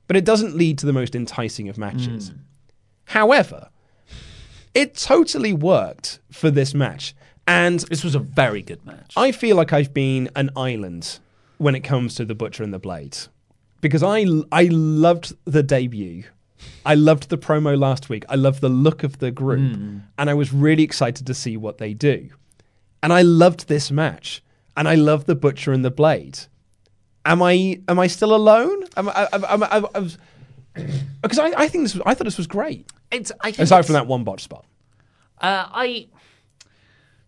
but 0.07 0.15
it 0.15 0.25
doesn't 0.25 0.55
lead 0.55 0.77
to 0.79 0.85
the 0.85 0.93
most 0.93 1.15
enticing 1.15 1.67
of 1.69 1.77
matches. 1.77 2.31
However, 3.05 3.69
it 4.73 4.95
totally 4.95 5.53
worked 5.53 6.19
for 6.31 6.51
this 6.51 6.73
match, 6.73 7.15
and 7.47 7.79
this 7.81 8.03
was 8.03 8.15
a 8.15 8.19
very 8.19 8.61
good 8.61 8.85
match. 8.85 9.13
I 9.15 9.31
feel 9.31 9.55
like 9.55 9.73
I've 9.73 9.93
been 9.93 10.29
an 10.35 10.49
island 10.55 11.19
when 11.57 11.73
it 11.75 11.81
comes 11.81 12.15
to 12.15 12.25
the 12.25 12.35
Butcher 12.35 12.63
and 12.63 12.73
the 12.73 12.79
Blade, 12.79 13.17
because 13.81 14.03
I 14.03 14.25
I 14.51 14.65
loved 14.71 15.33
the 15.45 15.63
debut. 15.63 16.23
I 16.85 16.95
loved 16.95 17.29
the 17.29 17.37
promo 17.37 17.77
last 17.77 18.09
week. 18.09 18.25
I 18.29 18.35
loved 18.35 18.61
the 18.61 18.69
look 18.69 19.03
of 19.03 19.19
the 19.19 19.31
group, 19.31 19.75
Hmm. 19.75 19.97
and 20.17 20.29
I 20.29 20.33
was 20.33 20.51
really 20.53 20.83
excited 20.83 21.27
to 21.27 21.33
see 21.33 21.55
what 21.57 21.77
they 21.77 21.93
do. 21.93 22.29
And 23.03 23.13
I 23.13 23.21
loved 23.21 23.67
this 23.67 23.91
match, 23.91 24.43
and 24.75 24.87
I 24.87 24.95
love 24.95 25.25
the 25.25 25.35
Butcher 25.35 25.71
and 25.71 25.85
the 25.85 25.91
Blade. 25.91 26.39
Am 27.27 27.43
I 27.43 27.81
am 27.89 27.99
I 27.99 28.07
still 28.07 28.33
alone? 28.33 28.83
Am 28.95 29.09
I, 29.09 29.27
am, 29.33 29.45
am, 29.45 29.63
am, 29.63 29.85
am, 29.93 30.11
because 31.21 31.39
I, 31.39 31.51
I 31.57 31.67
think 31.67 31.83
this 31.83 31.93
was, 31.93 32.01
I 32.05 32.13
thought 32.13 32.23
this 32.23 32.37
was 32.37 32.47
great. 32.47 32.89
It's 33.11 33.33
I 33.41 33.51
think 33.51 33.59
Aside 33.59 33.85
from 33.85 33.93
that 33.93 34.07
one 34.07 34.23
botch 34.23 34.43
spot. 34.43 34.65
Uh, 35.41 35.67
I 35.69 36.07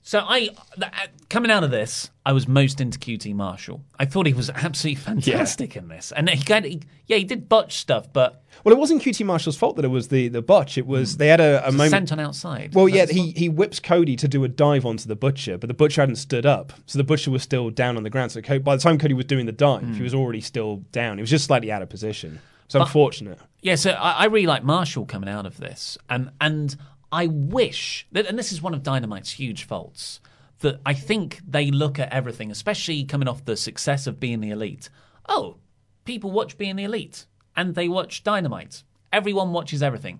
so 0.01 0.19
I 0.19 0.49
uh, 0.81 0.87
coming 1.29 1.51
out 1.51 1.63
of 1.63 1.71
this, 1.71 2.09
I 2.25 2.31
was 2.33 2.47
most 2.47 2.81
into 2.81 2.97
QT 2.97 3.33
Marshall. 3.35 3.83
I 3.99 4.05
thought 4.05 4.25
he 4.27 4.33
was 4.33 4.49
absolutely 4.49 5.01
fantastic 5.01 5.75
in 5.75 5.87
this, 5.87 6.11
and 6.15 6.29
he 6.29 6.43
kind 6.43 6.65
of 6.65 6.73
yeah 7.05 7.17
he 7.17 7.23
did 7.23 7.47
botch 7.49 7.77
stuff, 7.77 8.11
but 8.13 8.43
Well, 8.63 8.73
it 8.73 8.79
wasn't 8.79 9.01
QT 9.01 9.25
Marshall's 9.25 9.57
fault 9.57 9.75
that 9.75 9.85
it 9.85 9.89
was 9.89 10.07
the, 10.07 10.27
the 10.29 10.41
botch. 10.41 10.77
It 10.77 10.87
was 10.87 11.17
they 11.17 11.27
had 11.27 11.39
a, 11.41 11.67
a 11.67 11.71
moment. 11.71 12.09
senton 12.09 12.19
outside. 12.21 12.73
Well, 12.73 12.87
yeah, 12.89 13.05
he, 13.05 13.31
he 13.31 13.49
whips 13.49 13.79
Cody 13.79 14.15
to 14.15 14.27
do 14.27 14.43
a 14.43 14.47
dive 14.47 14.85
onto 14.85 15.07
the 15.07 15.15
butcher, 15.15 15.57
but 15.57 15.67
the 15.67 15.73
butcher 15.73 16.01
hadn't 16.01 16.15
stood 16.17 16.45
up, 16.45 16.73
so 16.85 16.97
the 16.97 17.03
butcher 17.03 17.31
was 17.31 17.43
still 17.43 17.69
down 17.69 17.97
on 17.97 18.03
the 18.03 18.09
ground. 18.09 18.31
So 18.31 18.41
by 18.59 18.75
the 18.75 18.81
time 18.81 18.97
Cody 18.97 19.13
was 19.13 19.25
doing 19.25 19.45
the 19.45 19.51
dive, 19.51 19.81
Hmm. 19.81 19.93
he 19.93 20.01
was 20.03 20.13
already 20.13 20.41
still 20.41 20.77
down. 20.91 21.17
He 21.17 21.21
was 21.21 21.29
just 21.29 21.45
slightly 21.45 21.71
out 21.71 21.81
of 21.81 21.89
position. 21.89 22.39
It's 22.65 22.73
But- 22.73 22.81
unfortunate. 22.83 23.39
Yeah, 23.61 23.75
so 23.75 23.91
I, 23.91 24.11
I 24.11 24.25
really 24.25 24.47
like 24.47 24.63
Marshall 24.63 25.05
coming 25.05 25.27
out 25.29 25.45
of 25.45 25.57
this, 25.57 25.97
and 26.09 26.29
and 26.39 26.77
I 27.11 27.27
wish 27.27 28.07
that, 28.11 28.25
and 28.27 28.37
this 28.37 28.51
is 28.51 28.61
one 28.61 28.73
of 28.73 28.83
Dynamite's 28.83 29.31
huge 29.31 29.63
faults, 29.63 30.19
that 30.59 30.79
I 30.85 30.93
think 30.93 31.39
they 31.47 31.71
look 31.71 31.97
at 31.99 32.11
everything, 32.11 32.51
especially 32.51 33.03
coming 33.03 33.27
off 33.27 33.45
the 33.45 33.55
success 33.57 34.07
of 34.07 34.19
being 34.19 34.41
the 34.41 34.51
elite. 34.51 34.89
Oh, 35.27 35.57
people 36.05 36.31
watch 36.31 36.57
being 36.57 36.75
the 36.75 36.83
elite, 36.83 37.25
and 37.55 37.75
they 37.75 37.87
watch 37.87 38.23
Dynamite. 38.23 38.83
Everyone 39.11 39.51
watches 39.53 39.81
everything. 39.81 40.19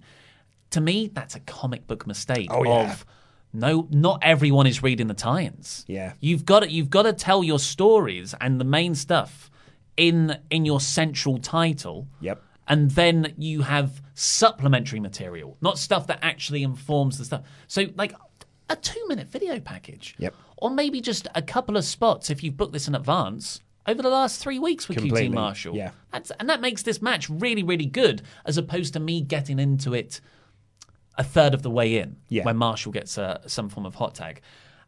To 0.72 0.82
me, 0.82 1.08
that's 1.14 1.36
a 1.36 1.40
comic 1.42 1.88
book 1.88 2.08
mistake 2.08 2.48
Oh, 2.52 2.64
yeah. 2.64 2.92
of 2.92 3.06
no, 3.52 3.88
not 3.90 4.20
everyone 4.22 4.68
is 4.68 4.84
reading 4.84 5.08
the 5.08 5.14
tie-ins. 5.16 5.84
Yeah. 5.88 6.14
You've 6.20 6.46
got 6.46 6.62
to, 6.62 6.72
you've 6.72 6.90
got 6.92 7.04
to 7.04 7.14
tell 7.14 7.44
your 7.44 7.58
stories 7.60 8.36
and 8.40 8.60
the 8.62 8.66
main 8.66 8.94
stuff 8.96 9.50
in 9.98 10.38
in 10.50 10.66
your 10.66 10.80
central 10.80 11.38
title. 11.40 12.08
Yep. 12.22 12.42
And 12.70 12.92
then 12.92 13.34
you 13.38 13.64
have 13.64 14.02
supplementary 14.14 15.00
material, 15.00 15.58
not 15.60 15.78
stuff 15.80 16.08
that 16.08 16.20
actually 16.22 16.62
informs 16.64 17.18
the 17.18 17.26
stuff. 17.26 17.42
So 17.68 17.88
like 17.96 18.14
a 18.70 18.76
2-minute 18.76 19.28
video 19.28 19.60
package. 19.60 20.16
Yep. 20.20 20.36
Or 20.58 20.70
maybe 20.70 21.02
just 21.02 21.28
a 21.34 21.42
couple 21.42 21.76
of 21.78 21.84
spots 21.84 22.30
if 22.30 22.44
you've 22.44 22.56
booked 22.58 22.74
this 22.74 22.88
in 22.88 22.94
advance 22.94 23.60
over 23.88 24.04
the 24.04 24.10
last 24.10 24.40
3 24.42 24.60
weeks 24.60 24.88
with 24.88 24.98
Completely, 25.00 25.30
QT 25.30 25.34
Marshall. 25.34 25.76
yeah. 25.76 25.92
That's 26.12 26.32
and 26.40 26.48
that 26.50 26.62
makes 26.62 26.84
this 26.84 27.02
match 27.02 27.28
really 27.30 27.64
really 27.64 27.88
good 27.88 28.22
as 28.46 28.58
opposed 28.58 28.94
to 28.94 29.00
me 29.00 29.22
getting 29.22 29.58
into 29.58 29.96
it 29.96 30.22
a 31.18 31.24
third 31.24 31.54
of 31.56 31.64
the 31.64 31.72
way 31.72 31.98
in 31.98 32.18
Yeah. 32.28 32.44
when 32.44 32.56
Marshall 32.58 32.92
gets 32.92 33.18
uh, 33.18 33.40
some 33.48 33.68
form 33.70 33.86
of 33.88 33.96
hot 33.96 34.14
tag. 34.16 34.42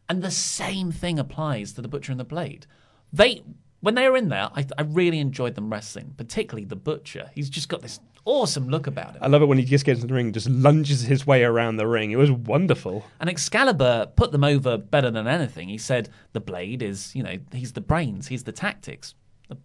And 0.08 0.22
the 0.22 0.30
same 0.30 0.92
thing 0.92 1.18
applies 1.18 1.72
to 1.72 1.82
the 1.82 1.88
Butcher 1.88 2.12
and 2.12 2.20
the 2.20 2.24
Blade. 2.24 2.66
They 3.12 3.42
when 3.82 3.94
they 3.96 4.08
were 4.08 4.16
in 4.16 4.28
there, 4.28 4.48
I, 4.54 4.64
I 4.78 4.82
really 4.82 5.18
enjoyed 5.18 5.54
them 5.54 5.70
wrestling, 5.70 6.14
particularly 6.16 6.64
the 6.64 6.76
Butcher. 6.76 7.30
He's 7.34 7.50
just 7.50 7.68
got 7.68 7.82
this 7.82 8.00
awesome 8.24 8.68
look 8.68 8.86
about 8.86 9.14
him. 9.14 9.18
I 9.20 9.26
love 9.26 9.42
it 9.42 9.46
when 9.46 9.58
he 9.58 9.64
just 9.64 9.84
gets 9.84 10.00
in 10.00 10.06
the 10.06 10.14
ring, 10.14 10.32
just 10.32 10.48
lunges 10.48 11.02
his 11.02 11.26
way 11.26 11.42
around 11.42 11.76
the 11.76 11.86
ring. 11.86 12.12
It 12.12 12.16
was 12.16 12.30
wonderful. 12.30 13.04
And 13.20 13.28
Excalibur 13.28 14.06
put 14.14 14.30
them 14.30 14.44
over 14.44 14.78
better 14.78 15.10
than 15.10 15.26
anything. 15.26 15.68
He 15.68 15.78
said 15.78 16.08
the 16.32 16.40
Blade 16.40 16.80
is, 16.80 17.14
you 17.14 17.24
know, 17.24 17.38
he's 17.52 17.72
the 17.72 17.80
brains, 17.80 18.28
he's 18.28 18.44
the 18.44 18.52
tactics, 18.52 19.14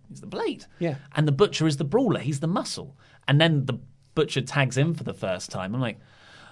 he's 0.10 0.21
the 0.21 0.27
Blade. 0.27 0.65
Yeah. 0.80 0.95
And 1.15 1.27
the 1.27 1.32
Butcher 1.32 1.67
is 1.67 1.77
the 1.77 1.84
brawler, 1.84 2.19
he's 2.19 2.39
the 2.39 2.47
muscle. 2.47 2.97
And 3.27 3.39
then 3.39 3.65
the 3.65 3.80
Butcher 4.15 4.41
tags 4.41 4.77
in 4.77 4.95
for 4.95 5.03
the 5.03 5.13
first 5.13 5.51
time. 5.51 5.75
I'm 5.75 5.82
like, 5.82 5.99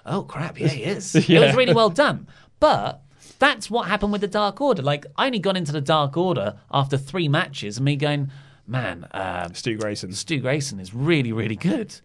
oh 0.06 0.22
crap, 0.24 0.60
yeah, 0.60 0.68
he 0.68 0.84
is. 0.84 1.16
It 1.30 1.40
was 1.40 1.56
really 1.56 1.74
well 1.74 1.90
done. 1.90 2.28
But 2.60 3.02
that's 3.40 3.70
what 3.70 3.88
happened 3.88 4.12
with 4.12 4.22
the 4.22 4.28
Dark 4.28 4.62
Order. 4.62 4.82
Like, 4.82 5.06
I 5.18 5.26
only 5.28 5.40
got 5.40 5.58
into 5.58 5.72
the 5.72 5.82
Dark 5.82 6.16
Order 6.18 6.56
after 6.72 6.98
three 6.98 7.28
matches 7.28 7.78
and 7.78 7.86
me 7.86 7.96
going, 7.96 8.30
man, 8.68 9.04
uh, 9.12 9.50
Stu 9.54 9.78
Grayson. 9.78 10.14
Stu 10.14 10.40
Grayson 10.40 10.80
is 10.80 10.94
really, 10.94 11.32
really 11.32 11.56
good. 11.56 12.00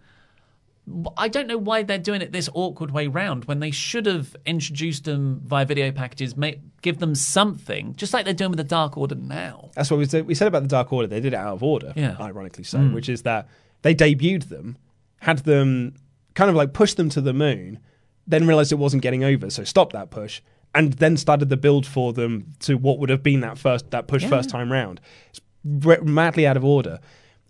I 1.16 1.28
don't 1.28 1.46
know 1.46 1.58
why 1.58 1.84
they're 1.84 1.98
doing 1.98 2.20
it 2.20 2.32
this 2.32 2.48
awkward 2.52 2.90
way 2.90 3.06
round 3.06 3.44
when 3.44 3.60
they 3.60 3.70
should 3.70 4.06
have 4.06 4.34
introduced 4.44 5.04
them 5.04 5.40
via 5.44 5.64
video 5.64 5.92
packages, 5.92 6.36
make, 6.36 6.58
give 6.82 6.98
them 6.98 7.14
something, 7.14 7.94
just 7.94 8.12
like 8.12 8.24
they're 8.24 8.34
doing 8.34 8.50
with 8.50 8.56
the 8.58 8.64
Dark 8.64 8.96
Order 8.96 9.14
now. 9.14 9.70
That's 9.74 9.90
what 9.90 9.98
we 9.98 10.06
said. 10.06 10.26
We 10.26 10.34
said 10.34 10.48
about 10.48 10.62
the 10.62 10.68
Dark 10.68 10.92
Order. 10.92 11.06
They 11.06 11.20
did 11.20 11.32
it 11.32 11.36
out 11.36 11.54
of 11.54 11.62
order, 11.62 11.92
Yeah. 11.94 12.16
ironically 12.18 12.64
so, 12.64 12.78
Mm. 12.78 12.94
which 12.94 13.08
is 13.08 13.22
that 13.22 13.46
they 13.82 13.94
debuted 13.94 14.48
them, 14.48 14.76
had 15.20 15.38
them 15.40 15.94
kind 16.34 16.50
of 16.50 16.56
like 16.56 16.72
push 16.72 16.94
them 16.94 17.08
to 17.10 17.20
the 17.20 17.34
moon, 17.34 17.78
then 18.26 18.46
realized 18.46 18.72
it 18.72 18.76
wasn't 18.76 19.02
getting 19.02 19.22
over, 19.22 19.48
so 19.50 19.62
stopped 19.62 19.92
that 19.92 20.10
push, 20.10 20.40
and 20.74 20.92
then 20.94 21.16
started 21.16 21.48
the 21.48 21.56
build 21.56 21.86
for 21.86 22.12
them 22.12 22.52
to 22.60 22.76
what 22.76 22.98
would 22.98 23.10
have 23.10 23.22
been 23.22 23.40
that 23.40 23.58
first 23.58 23.90
that 23.90 24.06
push 24.06 24.22
Yeah. 24.22 24.28
first 24.28 24.50
time 24.50 24.70
round. 24.70 25.00
It's 25.30 25.40
madly 25.64 26.46
out 26.46 26.56
of 26.56 26.64
order. 26.64 26.98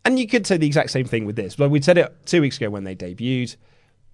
And 0.04 0.18
you 0.18 0.26
could 0.26 0.46
say 0.46 0.56
the 0.56 0.66
exact 0.66 0.90
same 0.90 1.04
thing 1.04 1.26
with 1.26 1.36
this. 1.36 1.54
But 1.56 1.68
we 1.70 1.80
said 1.82 1.98
it 1.98 2.14
two 2.24 2.40
weeks 2.40 2.56
ago 2.56 2.70
when 2.70 2.84
they 2.84 2.94
debuted. 2.96 3.56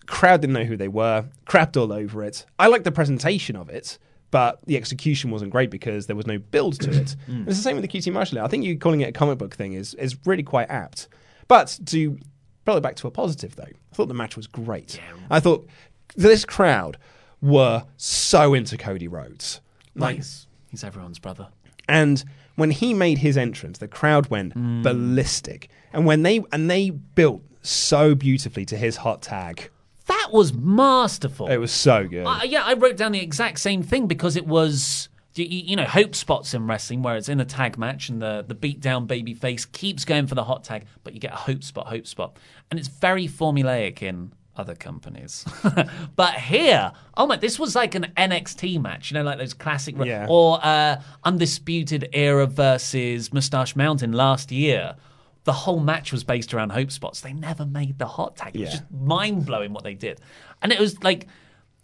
Crowd 0.06 0.40
didn't 0.40 0.54
know 0.54 0.64
who 0.64 0.76
they 0.76 0.88
were, 0.88 1.24
crapped 1.46 1.76
all 1.76 1.92
over 1.92 2.22
it. 2.24 2.44
I 2.58 2.66
liked 2.68 2.84
the 2.84 2.92
presentation 2.92 3.56
of 3.56 3.68
it, 3.68 3.98
but 4.30 4.60
the 4.66 4.76
execution 4.76 5.30
wasn't 5.30 5.50
great 5.50 5.70
because 5.70 6.06
there 6.06 6.14
was 6.16 6.26
no 6.26 6.38
build 6.38 6.80
to 6.80 6.90
it. 6.90 7.16
And 7.26 7.46
it's 7.48 7.56
the 7.56 7.62
same 7.62 7.76
with 7.76 7.82
the 7.82 7.98
QT 7.98 8.12
Marshall. 8.12 8.40
I 8.40 8.48
think 8.48 8.64
you 8.64 8.78
calling 8.78 9.00
it 9.00 9.08
a 9.08 9.12
comic 9.12 9.38
book 9.38 9.54
thing 9.54 9.72
is 9.72 9.94
is 9.94 10.16
really 10.26 10.42
quite 10.44 10.68
apt. 10.70 11.08
But 11.48 11.78
to 11.86 12.18
pull 12.64 12.76
it 12.76 12.80
back 12.82 12.96
to 12.96 13.06
a 13.06 13.10
positive 13.10 13.54
though, 13.56 13.62
I 13.64 13.94
thought 13.94 14.06
the 14.08 14.14
match 14.14 14.36
was 14.36 14.46
great. 14.48 15.00
I 15.30 15.40
thought 15.40 15.68
this 16.16 16.44
crowd 16.44 16.98
were 17.46 17.84
so 17.96 18.54
into 18.54 18.76
Cody 18.76 19.08
Rhodes. 19.08 19.60
Like, 19.94 20.16
Nice. 20.16 20.46
He's 20.68 20.84
everyone's 20.84 21.18
brother. 21.18 21.48
and 21.88 22.22
when 22.56 22.70
he 22.70 22.94
made 22.94 23.18
his 23.18 23.36
entrance, 23.36 23.78
the 23.78 23.88
crowd 23.88 24.28
went 24.28 24.54
ballistic. 24.82 25.68
And 25.92 26.06
when 26.06 26.22
they 26.22 26.42
and 26.52 26.70
they 26.70 26.90
built 26.90 27.42
so 27.62 28.14
beautifully 28.14 28.64
to 28.66 28.76
his 28.76 28.96
hot 28.96 29.22
tag. 29.22 29.70
That 30.06 30.28
was 30.32 30.52
masterful. 30.54 31.48
It 31.48 31.56
was 31.56 31.72
so 31.72 32.06
good. 32.06 32.24
Uh, 32.26 32.40
yeah, 32.44 32.62
I 32.64 32.74
wrote 32.74 32.96
down 32.96 33.12
the 33.12 33.20
exact 33.20 33.58
same 33.58 33.82
thing 33.82 34.06
because 34.06 34.36
it 34.36 34.46
was, 34.46 35.08
you, 35.34 35.44
you 35.46 35.74
know, 35.76 35.84
hope 35.84 36.14
spots 36.14 36.54
in 36.54 36.66
wrestling 36.68 37.02
where 37.02 37.16
it's 37.16 37.28
in 37.28 37.40
a 37.40 37.44
tag 37.44 37.76
match 37.76 38.08
and 38.08 38.22
the, 38.22 38.44
the 38.46 38.54
beat 38.54 38.80
down 38.80 39.06
baby 39.06 39.34
face 39.34 39.64
keeps 39.64 40.04
going 40.04 40.28
for 40.28 40.36
the 40.36 40.44
hot 40.44 40.62
tag, 40.62 40.86
but 41.02 41.12
you 41.12 41.18
get 41.20 41.32
a 41.32 41.36
hope 41.36 41.64
spot, 41.64 41.88
hope 41.88 42.06
spot. 42.06 42.38
And 42.70 42.78
it's 42.78 42.88
very 42.88 43.26
formulaic 43.26 44.00
in 44.00 44.32
other 44.56 44.74
companies. 44.74 45.44
but 46.16 46.34
here, 46.34 46.92
oh 47.16 47.26
my, 47.26 47.36
this 47.36 47.58
was 47.58 47.74
like 47.74 47.94
an 47.94 48.12
NXT 48.16 48.80
match, 48.80 49.10
you 49.10 49.14
know, 49.14 49.22
like 49.22 49.38
those 49.38 49.54
classic, 49.54 49.96
Yeah. 50.02 50.26
or 50.28 50.58
uh, 50.62 51.00
Undisputed 51.24 52.08
Era 52.12 52.46
versus 52.46 53.32
Mustache 53.32 53.76
Mountain 53.76 54.12
last 54.12 54.50
year. 54.50 54.96
The 55.44 55.52
whole 55.52 55.78
match 55.80 56.10
was 56.10 56.24
based 56.24 56.52
around 56.52 56.70
hope 56.70 56.90
spots. 56.90 57.20
They 57.20 57.32
never 57.32 57.64
made 57.64 57.98
the 57.98 58.06
hot 58.06 58.36
tag. 58.36 58.56
It 58.56 58.60
was 58.62 58.70
just 58.70 58.90
mind 58.90 59.46
blowing 59.46 59.72
what 59.72 59.84
they 59.84 59.94
did, 59.94 60.20
and 60.60 60.72
it 60.72 60.80
was 60.80 61.00
like, 61.04 61.28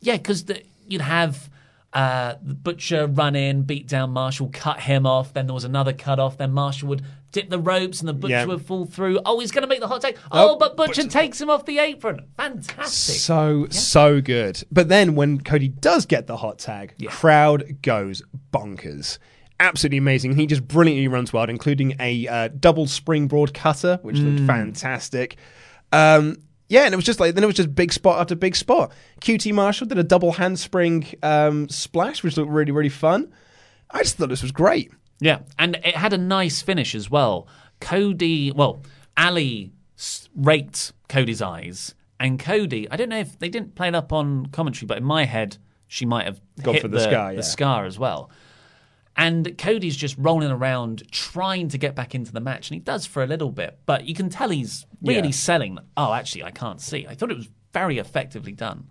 yeah, 0.01 0.16
because 0.16 0.45
you'd 0.89 1.01
have 1.01 1.49
uh, 1.93 2.35
the 2.43 2.55
butcher 2.55 3.07
run 3.07 3.37
in, 3.37 3.62
beat 3.62 3.87
down 3.87 4.11
Marshall, 4.11 4.51
cut 4.53 4.81
him 4.81 5.07
off. 5.07 5.33
Then 5.33 5.47
there 5.47 5.55
was 5.55 5.62
another 5.64 5.93
cut 5.93 6.18
off. 6.18 6.39
Then 6.39 6.51
Marshall 6.53 6.89
would 6.89 7.05
dip 7.33 7.51
the 7.51 7.59
ropes, 7.59 8.01
and 8.01 8.09
the 8.09 8.12
butcher 8.12 8.33
Yeah. 8.35 8.45
would 8.45 8.64
fall 8.64 8.85
through. 8.85 9.20
Oh, 9.26 9.41
he's 9.41 9.51
going 9.51 9.62
to 9.62 9.68
make 9.68 9.80
the 9.80 9.89
hot 9.89 10.03
tag. 10.03 10.16
Oh, 10.30 10.51
Oh, 10.53 10.57
but 10.57 10.76
butcher 10.76 11.07
takes 11.09 11.41
him 11.41 11.51
off 11.51 11.64
the 11.66 11.78
apron. 11.78 12.26
Fantastic. 12.37 13.16
So 13.16 13.66
so 13.70 14.20
good. 14.20 14.62
But 14.70 14.89
then 14.89 15.14
when 15.14 15.41
Cody 15.41 15.68
does 15.68 16.07
get 16.07 16.26
the 16.26 16.37
hot 16.37 16.59
tag, 16.59 16.95
crowd 17.09 17.78
goes 17.83 18.22
bonkers. 18.53 19.18
Absolutely 19.61 19.99
amazing. 19.99 20.37
He 20.37 20.47
just 20.47 20.66
brilliantly 20.66 21.09
runs 21.09 21.33
wild, 21.33 21.49
including 21.49 21.95
a 22.01 22.26
uh, 22.26 22.49
double 22.49 22.87
springboard 22.87 23.55
cutter, 23.55 23.99
which 24.03 24.16
Mm. 24.16 24.35
looked 24.37 24.47
fantastic. 24.47 25.37
Um, 25.93 26.39
yeah, 26.68 26.85
and 26.85 26.93
it 26.93 26.97
was 26.97 27.05
just 27.05 27.20
like 27.20 27.35
then 27.35 27.45
it 27.45 27.47
was 27.47 27.57
just 27.57 27.74
big 27.74 27.93
spot 27.93 28.20
after 28.20 28.35
big 28.35 28.57
spot. 28.57 28.93
QT 29.20 29.53
Marshall 29.53 29.87
did 29.87 29.99
a 29.99 30.03
double 30.03 30.33
handspring 30.33 31.07
um, 31.22 31.68
splash, 31.68 32.22
which 32.22 32.37
looked 32.37 32.51
really 32.51 32.72
really 32.72 32.89
fun. 32.89 33.33
I 33.91 33.99
just 34.03 34.16
thought 34.16 34.30
this 34.30 34.43
was 34.43 34.53
great. 34.53 34.91
Yeah, 35.23 35.39
and 35.59 35.77
it 35.77 35.95
had 35.97 36.12
a 36.12 36.18
nice 36.18 36.61
finish 36.62 36.95
as 36.97 37.09
well. 37.11 37.47
Cody, 37.81 38.51
well, 38.51 38.83
Allie 39.16 39.73
raked 40.35 40.93
Cody's 41.09 41.41
eyes, 41.41 41.95
and 42.18 42.39
Cody, 42.41 42.91
I 42.91 42.97
don't 42.97 43.09
know 43.09 43.18
if 43.20 43.39
they 43.39 43.49
didn't 43.49 43.75
play 43.77 43.89
it 43.89 43.95
up 43.95 44.12
on 44.12 44.47
commentary, 44.47 44.87
but 44.87 44.99
in 44.99 45.05
my 45.05 45.25
head, 45.25 45.59
she 45.87 46.05
might 46.07 46.25
have 46.27 46.41
Gone 46.62 46.81
for 46.81 46.89
the 46.89 47.01
scar, 47.01 47.33
yeah. 47.35 47.41
scar 47.43 47.85
as 47.85 47.99
well. 47.99 48.31
And 49.16 49.57
Cody's 49.59 49.97
just 49.97 50.16
rolling 50.18 50.51
around 50.51 51.09
trying 51.12 51.68
to 51.68 51.79
get 51.79 51.95
back 51.95 52.14
into 52.14 52.33
the 52.33 52.41
match, 52.41 52.68
and 52.70 52.75
he 52.75 52.81
does 52.81 53.07
for 53.07 53.23
a 53.23 53.27
little 53.27 53.51
bit, 53.51 53.79
but 53.87 54.07
you 54.07 54.14
can 54.14 54.29
tell 54.29 54.49
he's 54.49 54.87
really 55.03 55.29
Yeah. 55.29 55.33
selling. 55.35 55.79
Oh, 55.97 56.12
actually, 56.14 56.45
I 56.45 56.51
can't 56.51 56.81
see. 56.81 57.07
I 57.07 57.14
thought 57.14 57.31
it 57.31 57.37
was 57.37 57.49
very 57.73 57.99
effectively 57.99 58.53
done. 58.53 58.89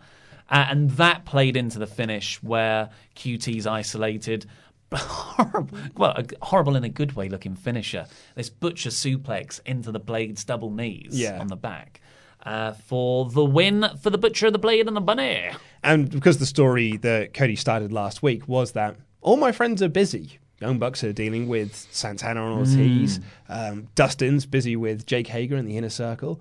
Uh, 0.50 0.66
and 0.70 0.92
that 0.92 1.26
played 1.26 1.56
into 1.58 1.80
the 1.80 1.88
finish 1.88 2.42
where 2.44 2.90
QT's 3.16 3.66
isolated. 3.66 4.46
Horrible, 4.94 5.78
well, 5.96 6.12
a, 6.18 6.26
horrible 6.46 6.76
in 6.76 6.84
a 6.84 6.90
good 6.90 7.14
way 7.14 7.30
looking 7.30 7.56
finisher. 7.56 8.06
This 8.36 8.50
butcher 8.50 8.90
suplex 8.90 9.60
into 9.66 9.92
the 9.92 10.00
Blade's 10.00 10.44
double 10.44 10.72
knees 10.72 11.10
Yeah. 11.20 11.40
on 11.40 11.48
the 11.48 11.56
back 11.56 12.02
uh, 12.46 12.74
for 12.74 13.30
the 13.30 13.46
win 13.46 13.86
for 14.02 14.10
the 14.10 14.18
butcher, 14.18 14.48
of 14.48 14.54
the 14.54 14.60
Blade, 14.60 14.88
and 14.88 14.96
the 14.96 15.02
bunny. 15.02 15.50
And 15.84 16.10
because 16.10 16.38
the 16.40 16.46
story 16.46 16.98
that 16.98 17.34
Cody 17.34 17.56
started 17.56 17.92
last 17.94 18.22
week 18.22 18.48
was 18.48 18.74
that 18.74 18.98
all 19.22 19.38
my 19.38 19.52
friends 19.52 19.82
are 19.82 19.90
busy. 19.90 20.40
Young 20.60 20.78
Bucks 20.78 21.04
are 21.04 21.14
dealing 21.14 21.48
with 21.48 21.76
Santana 21.92 22.46
and 22.46 22.60
Ortiz. 22.60 23.20
Um, 23.50 23.88
Dustin's 23.96 24.46
busy 24.46 24.76
with 24.76 25.08
Jake 25.08 25.28
Hager 25.28 25.56
in 25.58 25.66
the 25.66 25.76
inner 25.78 25.90
circle. 25.90 26.40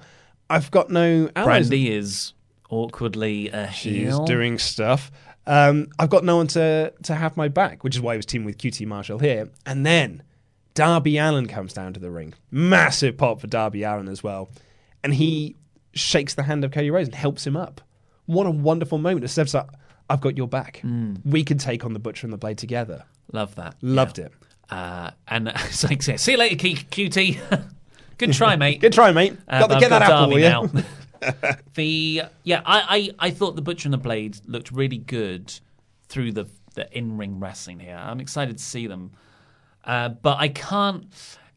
I've 0.50 0.70
got 0.70 0.90
no 0.90 1.30
allies. 1.36 1.70
Brandi 1.70 1.90
is 1.90 2.34
awkwardly 2.68 3.48
a 3.48 3.70
She's 3.72 4.18
doing 4.20 4.58
stuff. 4.58 5.10
Um, 5.50 5.88
I've 5.98 6.10
got 6.10 6.22
no 6.24 6.36
one 6.36 6.46
to, 6.48 6.92
to 7.02 7.14
have 7.14 7.36
my 7.36 7.48
back, 7.48 7.82
which 7.82 7.96
is 7.96 8.00
why 8.00 8.14
he 8.14 8.18
was 8.18 8.26
teaming 8.26 8.46
with 8.46 8.56
QT 8.56 8.86
Marshall 8.86 9.18
here. 9.18 9.48
And 9.66 9.84
then 9.84 10.22
Darby 10.74 11.18
Allin 11.18 11.48
comes 11.48 11.72
down 11.72 11.92
to 11.94 11.98
the 12.00 12.08
ring. 12.08 12.34
Massive 12.52 13.16
pop 13.16 13.40
for 13.40 13.48
Darby 13.48 13.82
Allin 13.82 14.06
as 14.06 14.22
well. 14.22 14.50
And 15.02 15.12
he 15.12 15.56
shakes 15.92 16.34
the 16.34 16.44
hand 16.44 16.64
of 16.64 16.70
Cody 16.70 16.88
Rhodes 16.92 17.08
and 17.08 17.16
helps 17.16 17.44
him 17.44 17.56
up. 17.56 17.80
What 18.26 18.46
a 18.46 18.50
wonderful 18.52 18.98
moment. 18.98 19.24
It 19.24 19.28
says, 19.28 19.56
I've 20.08 20.20
got 20.20 20.36
your 20.36 20.46
back. 20.46 20.82
We 21.24 21.42
can 21.42 21.58
take 21.58 21.84
on 21.84 21.94
the 21.94 21.98
Butcher 21.98 22.26
and 22.28 22.32
the 22.32 22.38
Blade 22.38 22.58
together. 22.58 23.04
Love 23.32 23.56
that. 23.56 23.74
Loved 23.82 24.20
it. 24.20 24.32
Uh, 24.70 25.10
and 25.26 25.48
it's 25.54 25.82
like, 25.82 26.00
see 26.02 26.30
you 26.32 26.38
later, 26.38 26.54
Q- 26.54 27.08
QT. 27.08 27.64
Good 28.18 28.32
try, 28.34 28.54
mate. 28.54 28.80
Good 28.80 28.92
try, 28.92 29.10
mate. 29.10 29.36
Uh, 29.48 29.60
Got 29.66 29.74
to 29.74 29.80
get 29.80 29.90
that 29.90 30.02
apple, 30.02 30.16
Darby 30.16 30.34
will 30.34 30.40
now. 30.42 30.62
you? 30.62 30.84
the 31.74 32.22
yeah, 32.44 32.62
I, 32.64 33.12
I 33.18 33.26
I 33.26 33.30
thought 33.30 33.56
the 33.56 33.62
Butcher 33.62 33.86
and 33.86 33.94
the 33.94 33.98
Blade 33.98 34.38
looked 34.46 34.70
really 34.70 34.98
good 34.98 35.52
through 36.08 36.32
the 36.32 36.46
the 36.74 36.96
in 36.96 37.16
ring 37.16 37.40
wrestling 37.40 37.80
here. 37.80 37.96
I'm 37.96 38.20
excited 38.20 38.58
to 38.58 38.64
see 38.64 38.86
them, 38.86 39.12
uh, 39.84 40.10
but 40.10 40.38
I 40.38 40.48
can't. 40.48 41.06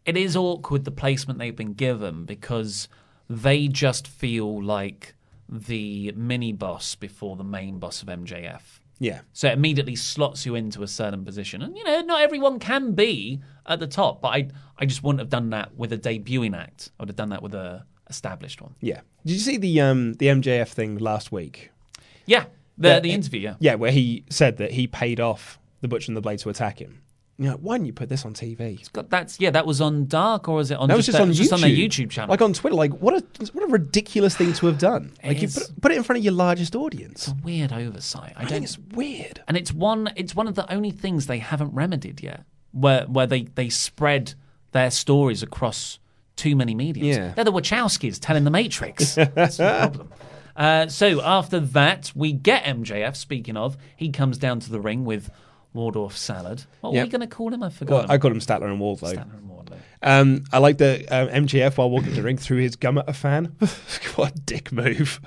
It 0.05 0.18
is 0.18 0.36
awkward 0.36 0.84
the 0.84 0.91
placement 0.91 1.39
they've 1.39 1.55
been 1.55 1.74
given 1.74 2.26
because 2.26 2.89
they 3.30 3.68
just 3.68 4.07
feel 4.07 4.61
like 4.61 5.16
the 5.47 6.11
mini 6.16 6.51
boss 6.51 6.95
before 6.95 7.36
the 7.38 7.43
main 7.43 7.80
boss 7.80 8.01
of 8.01 8.09
MJF. 8.09 8.80
Yeah. 8.99 9.22
So 9.34 9.49
it 9.49 9.53
immediately 9.53 9.95
slots 9.95 10.45
you 10.45 10.55
into 10.55 10.84
a 10.84 10.88
certain 10.88 11.26
position. 11.26 11.61
And, 11.61 11.78
you 11.78 11.84
know, 11.84 12.01
not 12.01 12.22
everyone 12.22 12.59
can 12.59 12.93
be 12.93 13.41
at 13.66 13.80
the 13.80 13.88
top, 13.88 14.22
but 14.22 14.30
I, 14.30 14.47
I 14.78 14.86
just 14.86 15.03
wouldn't 15.03 15.20
have 15.20 15.30
done 15.30 15.49
that 15.49 15.76
with 15.76 15.91
a 15.93 15.97
debuting 15.97 16.55
act. 16.55 16.91
I 16.97 17.03
would 17.03 17.09
have 17.09 17.16
done 17.16 17.30
that 17.30 17.43
with 17.43 17.53
a 17.53 17.86
established 18.14 18.61
one. 18.61 18.76
Yeah. 18.80 19.01
Did 19.26 19.34
you 19.34 19.39
see 19.39 19.57
the 19.57 19.82
um, 19.82 20.14
the 20.14 20.28
MJF 20.28 20.70
thing 20.70 20.97
last 20.97 21.32
week? 21.32 21.72
Yeah, 22.26 22.45
the, 22.78 22.89
Yeah, 22.89 22.99
the 22.99 23.11
interview, 23.11 23.41
yeah. 23.41 23.55
Yeah, 23.59 23.76
where 23.76 23.91
he 23.91 24.24
said 24.30 24.57
that 24.57 24.72
he 24.72 24.88
paid 24.88 25.20
off 25.20 25.59
the 25.82 25.88
Butcher 25.88 26.09
and 26.09 26.18
the 26.18 26.22
Blade 26.22 26.39
to 26.39 26.49
attack 26.49 26.80
him. 26.80 27.01
You 27.38 27.49
know, 27.49 27.55
why 27.55 27.76
didn't 27.78 27.88
you 27.88 27.93
put 27.93 28.09
this 28.09 28.26
on 28.26 28.36
TV? 28.36 28.91
God, 28.93 29.09
that's 29.09 29.39
yeah. 29.39 29.49
That 29.49 29.66
was 29.66 29.82
on 29.82 30.05
Dark, 30.05 30.47
or 30.47 30.61
is 30.61 30.70
it 30.70 30.78
on? 30.78 30.88
that 30.88 30.95
was 30.95 31.07
just, 31.07 31.20
on, 31.20 31.34
just 31.34 31.51
YouTube. 31.51 31.53
on 31.55 31.61
their 31.61 31.72
YouTube 31.72 32.09
channel. 32.11 32.30
Like 32.30 32.41
on 32.41 32.53
Twitter. 32.53 32.76
Like 32.76 32.91
what 32.91 33.16
a 33.16 33.51
what 33.53 33.64
a 33.64 33.72
ridiculous 33.72 34.36
thing 34.36 34.53
to 34.53 34.68
have 34.68 34.78
done. 34.78 35.14
Like 35.24 35.41
you 35.41 35.47
put, 35.47 35.82
put 35.82 35.91
it 35.91 35.97
in 35.97 36.03
front 36.03 36.20
of 36.20 36.24
your 36.24 36.34
largest 36.34 36.76
audience. 36.76 37.28
it's 37.28 37.39
a 37.39 37.43
weird 37.43 37.74
oversight. 37.74 38.34
I, 38.36 38.41
I 38.41 38.43
don't. 38.43 38.51
think 38.51 38.64
it's 38.66 38.78
weird. 38.78 39.41
and 39.47 39.57
it's 39.57 39.74
one. 39.74 40.11
It's 40.16 40.36
one 40.36 40.47
of 40.47 40.53
the 40.53 40.72
only 40.72 40.91
things 40.91 41.26
they 41.26 41.39
haven't 41.39 41.74
remedied 41.74 42.22
yet, 42.22 42.43
where 42.72 43.05
where 43.07 43.26
they 43.26 43.43
they 43.55 43.70
spread 43.70 44.36
their 44.72 44.91
stories 44.91 45.41
across 45.41 45.97
too 46.36 46.56
many 46.56 46.76
mediums. 46.76 47.18
Yeah. 47.18 47.34
They're 47.34 47.46
the 47.46 47.52
Wachowskis 47.52 48.20
telling 48.20 48.44
the 48.44 48.52
Matrix. 48.52 49.16
That's 49.16 49.58
the 49.58 49.78
problem. 49.80 50.12
Uh, 50.56 50.88
so 50.88 51.20
after 51.22 51.60
that, 51.60 52.12
we 52.14 52.32
get 52.32 52.64
MJF. 52.66 53.16
Speaking 53.16 53.58
of, 53.58 53.76
he 53.96 54.12
comes 54.12 54.38
down 54.38 54.60
to 54.60 54.72
the 54.72 54.80
ring 54.80 55.04
with 55.04 55.32
Waldorf 55.74 56.16
salad. 56.16 56.64
What 56.82 56.94
were 56.94 57.02
we 57.02 57.10
going 57.10 57.22
to 57.22 57.28
call 57.28 57.52
him? 57.52 57.64
I 57.64 57.70
forgot. 57.70 58.04
Well. 58.04 58.12
I 58.12 58.18
called 58.18 58.34
him 58.34 58.40
Statler 58.40 58.66
and 58.72 58.80
Wardlow. 58.80 59.16
Statler 59.16 59.38
and 59.38 59.50
Wardlow. 59.50 59.78
Um, 60.04 60.44
I 60.52 60.60
like 60.60 60.78
that 60.78 61.12
um, 61.12 61.30
MJF 61.30 61.78
while 61.78 61.90
walking 61.90 62.10
to 62.10 62.16
the 62.16 62.22
ring 62.22 62.38
threw 62.38 62.58
his 62.58 62.76
gum 62.76 62.98
at 62.98 63.10
a 63.10 63.14
fan. 63.14 63.56
what 64.16 64.36
a 64.36 64.40
dick 64.40 64.72
move. 64.72 65.20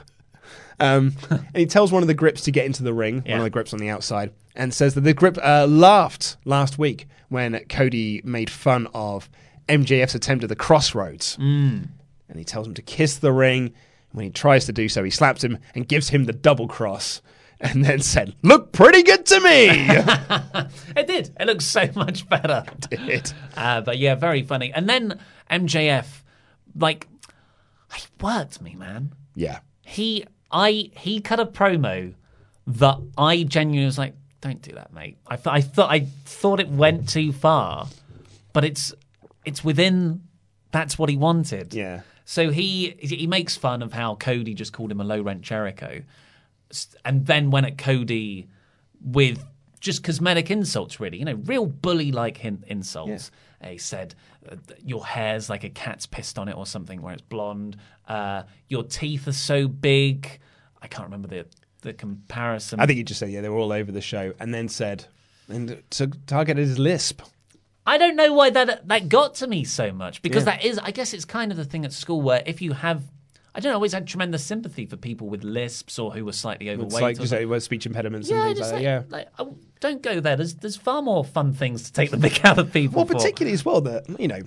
Um, 0.79 1.15
and 1.31 1.57
he 1.57 1.67
tells 1.67 1.91
one 1.91 2.03
of 2.03 2.07
the 2.07 2.15
grips 2.15 2.43
to 2.43 2.51
get 2.51 2.67
into 2.67 2.83
the 2.83 2.93
ring, 2.93 3.23
one 3.23 3.39
of 3.39 3.45
the 3.45 3.51
grips 3.51 3.73
on 3.73 3.79
the 3.79 3.89
outside, 3.89 4.33
and 4.55 4.73
says 4.73 4.95
that 4.95 5.01
the 5.01 5.15
grip 5.15 5.39
uh, 5.43 5.67
laughed 5.67 6.37
last 6.45 6.79
week 6.79 7.09
when 7.29 7.59
Cody 7.69 8.21
made 8.25 8.51
fun 8.51 8.87
of 8.95 9.29
MJF's 9.69 10.15
attempt 10.15 10.43
at 10.45 10.49
the 10.49 10.57
Cross 10.57 10.95
Rhodes. 10.95 11.37
Mm. 11.39 11.89
And 12.29 12.39
he 12.39 12.45
tells 12.45 12.67
him 12.67 12.75
to 12.75 12.83
kiss 12.83 13.17
the 13.19 13.33
ring. 13.33 13.73
When 14.13 14.25
he 14.25 14.31
tries 14.31 14.65
to 14.67 14.73
do 14.73 14.89
so, 14.89 15.05
he 15.05 15.11
slaps 15.11 15.43
him 15.45 15.59
and 15.75 15.87
gives 15.87 16.09
him 16.09 16.25
the 16.25 16.33
double 16.33 16.69
cross. 16.69 17.21
And 17.59 17.83
then 17.85 18.01
said, 18.01 18.35
"Look 18.43 18.73
pretty 18.73 19.03
good 19.03 19.25
to 19.27 19.41
me." 19.41 19.69
It 20.97 21.07
did. 21.07 21.31
It 21.41 21.47
looks 21.47 21.65
so 21.65 21.89
much 21.95 22.29
better. 22.29 22.65
It 22.91 23.07
did. 23.07 23.33
Uh, 23.57 23.81
but 23.81 23.97
yeah, 23.99 24.15
very 24.15 24.43
funny. 24.43 24.73
And 24.75 24.87
then 24.89 25.19
MJF, 25.51 26.07
like, 26.79 27.09
he 27.95 28.03
worked 28.21 28.61
me, 28.61 28.75
man. 28.75 29.15
yeah, 29.35 29.61
He, 29.83 30.25
I, 30.51 30.91
he 30.97 31.21
cut 31.21 31.41
a 31.41 31.47
promo 31.47 32.13
that 32.67 32.99
I 33.17 33.43
genuinely 33.45 33.87
was 33.87 33.97
like, 33.99 34.15
"Don't 34.43 34.61
do 34.61 34.73
that, 34.73 34.93
mate." 34.93 35.17
I, 35.27 35.37
th- 35.37 35.47
I 35.47 35.61
thought, 35.63 35.91
I 35.91 36.01
thought 36.27 36.61
it 36.61 36.69
went 36.69 37.09
too 37.09 37.33
far, 37.33 37.89
but 38.53 38.65
it's, 38.65 38.93
it's 39.47 39.65
within. 39.65 40.23
That's 40.73 40.99
what 40.99 41.09
he 41.09 41.17
wanted. 41.17 41.73
yeah. 41.73 42.03
So 42.29 42.51
he 42.51 42.97
he 43.01 43.27
makes 43.29 43.57
fun 43.57 43.83
of 43.83 43.93
how 43.93 44.17
Cody 44.17 44.53
just 44.53 44.73
called 44.73 44.91
him 44.91 45.01
a 45.01 45.05
low 45.05 45.23
rent 45.23 45.43
Jericho, 45.43 46.03
and 47.05 47.25
then 47.27 47.51
went 47.51 47.67
at 47.67 47.79
Cody 47.79 48.49
with 49.01 49.45
just 49.79 50.03
cosmetic 50.03 50.51
insults, 50.51 50.99
really, 50.99 51.19
you 51.19 51.25
know, 51.25 51.35
real 51.45 51.67
bully 51.67 52.11
like 52.11 52.45
in- 52.45 52.65
insults. 52.67 53.31
Uh, 53.63 53.69
He 53.69 53.79
said, 53.79 54.15
uh, 54.51 54.57
"Your 54.85 55.07
hair's 55.07 55.49
like 55.49 55.63
a 55.65 55.69
cat's 55.71 56.07
pissed 56.07 56.39
on 56.39 56.49
it, 56.49 56.57
or 56.57 56.67
something, 56.67 57.01
where 57.01 57.13
it's 57.13 57.23
blonde. 57.23 57.77
Uh, 58.09 58.43
your 58.69 58.83
teeth 58.83 59.29
are 59.29 59.33
so 59.33 59.69
big." 59.69 60.41
I 60.83 60.89
can't 60.89 61.05
remember 61.05 61.29
the 61.29 61.47
the 61.83 61.93
comparison. 61.93 62.81
I 62.81 62.87
think 62.87 62.97
he 62.97 63.05
just 63.05 63.21
said, 63.21 63.31
yeah, 63.31 63.41
they 63.41 63.49
were 63.49 63.59
all 63.59 63.73
over 63.73 63.93
the 63.93 64.01
show, 64.01 64.33
and 64.41 64.53
then 64.53 64.69
said, 64.69 65.07
and 65.49 65.81
to 65.91 66.09
targeted 66.27 66.67
his 66.67 66.79
lisp. 66.79 67.23
I 67.87 67.99
don't 67.99 68.17
know 68.17 68.33
why 68.33 68.51
that 68.51 68.89
that 68.89 69.09
got 69.09 69.35
to 69.37 69.47
me 69.47 69.65
so 69.65 69.93
much 69.93 70.23
because 70.23 70.45
Yeah. 70.45 70.57
that 70.57 70.65
is, 70.65 70.79
I 70.79 70.91
guess, 70.91 71.15
it's 71.15 71.25
kind 71.25 71.51
of 71.53 71.57
the 71.57 71.65
thing 71.65 71.85
at 71.85 71.93
school 71.93 72.21
where 72.21 72.43
if 72.45 72.61
you 72.61 72.73
have, 72.73 73.03
I 73.55 73.61
don't 73.61 73.71
know, 73.71 73.75
I 73.75 73.75
always 73.75 73.93
had 73.93 74.07
tremendous 74.07 74.45
sympathy 74.45 74.87
for 74.87 74.97
people 74.97 75.29
with 75.29 75.45
lisps 75.45 75.99
or 75.99 76.13
who 76.13 76.25
were 76.25 76.33
slightly 76.33 76.69
overweight. 76.71 76.93
It's 76.93 77.01
like 77.01 77.19
or 77.19 77.23
you 77.23 77.27
say, 77.29 77.59
speech 77.61 77.87
impediments 77.87 78.29
and 78.29 78.39
yeah, 78.39 78.45
things 78.47 78.59
just 78.59 78.73
like 78.73 78.83
like, 78.83 78.85
that. 78.85 79.07
Yeah. 79.11 79.17
like, 79.17 79.29
oh, 79.39 79.57
don't 79.81 80.03
go 80.03 80.19
there. 80.21 80.37
There's 80.37 80.55
there's 80.57 80.77
far 80.77 81.01
more 81.03 81.25
fun 81.25 81.53
things 81.53 81.85
to 81.85 81.93
take 81.93 82.11
the 82.11 82.17
mick 82.17 82.45
out 82.45 82.59
of 82.59 82.73
people. 82.73 82.97
Well, 82.97 83.07
for. 83.07 83.15
particularly 83.15 83.55
as 83.55 83.65
well 83.65 83.81
that 83.83 84.05
you 84.21 84.29
know 84.29 84.43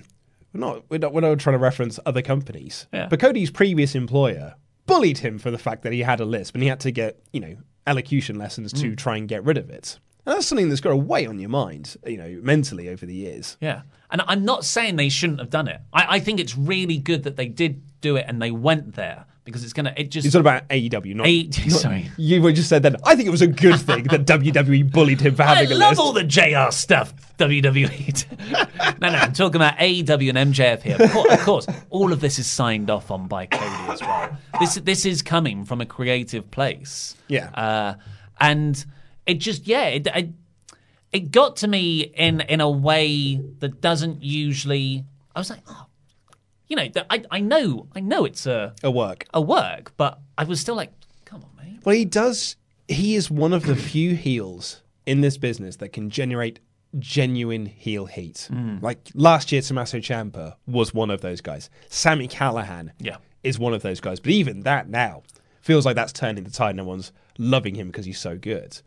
we're 0.52 0.60
not 0.60 0.84
we're 0.90 0.98
not, 0.98 1.12
we're 1.14 1.20
not 1.22 1.38
trying 1.38 1.54
to 1.54 1.58
reference 1.58 1.98
other 2.04 2.22
companies. 2.22 2.86
Yeah. 2.92 3.06
But 3.08 3.20
Cody's 3.20 3.50
previous 3.50 3.94
employer 3.94 4.54
bullied 4.86 5.18
him 5.18 5.38
for 5.38 5.50
the 5.50 5.58
fact 5.58 5.82
that 5.84 5.92
he 5.92 6.00
had 6.00 6.20
a 6.20 6.24
lisp 6.24 6.54
and 6.54 6.62
he 6.62 6.68
had 6.68 6.80
to 6.80 6.90
get 6.90 7.18
you 7.32 7.40
know 7.40 7.56
elocution 7.86 8.36
lessons 8.36 8.72
to 8.74 8.90
Mm. 8.90 8.96
try 8.98 9.16
and 9.16 9.26
get 9.28 9.42
rid 9.44 9.56
of 9.56 9.70
it. 9.70 9.98
And 10.26 10.36
that's 10.36 10.46
something 10.46 10.68
that's 10.68 10.80
got 10.80 10.90
to 10.90 10.96
weigh 10.96 11.26
on 11.26 11.38
your 11.38 11.48
mind, 11.48 11.96
you 12.06 12.16
know, 12.18 12.38
mentally 12.42 12.88
over 12.88 13.06
the 13.06 13.14
years. 13.14 13.56
Yeah. 13.60 13.82
And 14.10 14.22
I'm 14.26 14.44
not 14.44 14.64
saying 14.64 14.96
they 14.96 15.08
shouldn't 15.08 15.38
have 15.38 15.50
done 15.50 15.68
it. 15.68 15.80
I, 15.92 16.16
I 16.16 16.20
think 16.20 16.40
it's 16.40 16.56
really 16.56 16.98
good 16.98 17.22
that 17.24 17.36
they 17.36 17.46
did 17.48 17.82
do 18.00 18.16
it 18.16 18.24
and 18.28 18.40
they 18.40 18.50
went 18.50 18.94
there 18.96 19.26
because 19.44 19.64
it's 19.64 19.72
gonna 19.72 19.92
it 19.96 20.10
just 20.10 20.26
It's 20.26 20.34
all 20.34 20.40
about 20.40 20.68
AEW, 20.68 21.14
not, 21.14 21.26
A- 21.26 21.44
not- 21.44 21.54
sorry. 21.70 22.10
You 22.16 22.42
were 22.42 22.52
just 22.52 22.68
said 22.68 22.82
that. 22.82 22.96
I 23.04 23.14
think 23.14 23.26
it 23.28 23.30
was 23.30 23.42
a 23.42 23.46
good 23.46 23.80
thing 23.80 24.04
that 24.04 24.26
WWE 24.26 24.90
bullied 24.90 25.20
him 25.20 25.34
for 25.34 25.42
I 25.42 25.54
having 25.54 25.72
a 25.72 25.74
love 25.74 25.98
all 25.98 26.12
the 26.12 26.24
JR 26.24 26.70
stuff, 26.70 27.14
WWE. 27.38 29.00
no, 29.00 29.10
no, 29.10 29.16
I'm 29.18 29.32
talking 29.32 29.56
about 29.56 29.76
AEW 29.78 30.34
and 30.36 30.54
MJF 30.54 30.82
here. 30.82 30.96
Of 31.00 31.10
course, 31.12 31.32
of 31.32 31.40
course, 31.40 31.66
all 31.90 32.12
of 32.12 32.20
this 32.20 32.38
is 32.38 32.46
signed 32.46 32.90
off 32.90 33.10
on 33.10 33.26
by 33.28 33.46
Cody 33.46 33.92
as 33.92 34.00
well. 34.00 34.36
This 34.60 34.74
this 34.76 35.06
is 35.06 35.22
coming 35.22 35.64
from 35.64 35.80
a 35.80 35.86
creative 35.86 36.50
place. 36.50 37.16
Yeah. 37.28 37.50
Uh, 37.54 37.94
and 38.40 38.84
it 39.26 39.34
just 39.34 39.66
yeah, 39.66 39.84
it, 39.86 40.06
it 40.14 40.30
it 41.12 41.32
got 41.32 41.56
to 41.56 41.68
me 41.68 42.00
in 42.00 42.40
in 42.42 42.60
a 42.60 42.70
way 42.70 43.36
that 43.58 43.80
doesn't 43.80 44.22
usually. 44.22 45.04
I 45.34 45.40
was 45.40 45.50
like, 45.50 45.60
oh, 45.68 45.86
you 46.68 46.76
know, 46.76 46.86
I 47.10 47.22
I 47.30 47.40
know 47.40 47.86
I 47.94 48.00
know 48.00 48.24
it's 48.24 48.46
a 48.46 48.74
a 48.82 48.90
work 48.90 49.26
a 49.34 49.40
work, 49.40 49.92
but 49.96 50.18
I 50.38 50.44
was 50.44 50.60
still 50.60 50.74
like, 50.76 50.92
come 51.24 51.42
on, 51.44 51.50
mate. 51.64 51.80
Well, 51.84 51.94
he 51.96 52.04
does. 52.04 52.56
He 52.88 53.14
is 53.14 53.30
one 53.30 53.52
of 53.52 53.66
the 53.66 53.76
few 53.76 54.14
heels 54.16 54.82
in 55.06 55.20
this 55.20 55.38
business 55.38 55.76
that 55.76 55.90
can 55.92 56.10
generate 56.10 56.58
genuine 56.98 57.66
heel 57.66 58.06
heat. 58.06 58.48
Mm. 58.50 58.82
Like 58.82 59.10
last 59.14 59.52
year, 59.52 59.62
Tommaso 59.62 59.98
Ciampa 59.98 60.56
was 60.66 60.92
one 60.92 61.10
of 61.10 61.20
those 61.20 61.40
guys. 61.40 61.70
Sami 61.88 62.26
Callihan 62.26 62.90
Yeah. 62.98 63.18
is 63.44 63.60
one 63.60 63.74
of 63.74 63.82
those 63.82 64.00
guys. 64.00 64.18
But 64.18 64.32
even 64.32 64.62
that 64.62 64.88
now 64.88 65.22
feels 65.60 65.86
like 65.86 65.94
that's 65.94 66.12
turning 66.12 66.42
the 66.42 66.50
tide. 66.50 66.74
No 66.74 66.82
one's 66.84 67.12
loving 67.38 67.76
him 67.76 67.86
because 67.88 68.06
he's 68.06 68.18
so 68.18 68.36
good. 68.36 68.80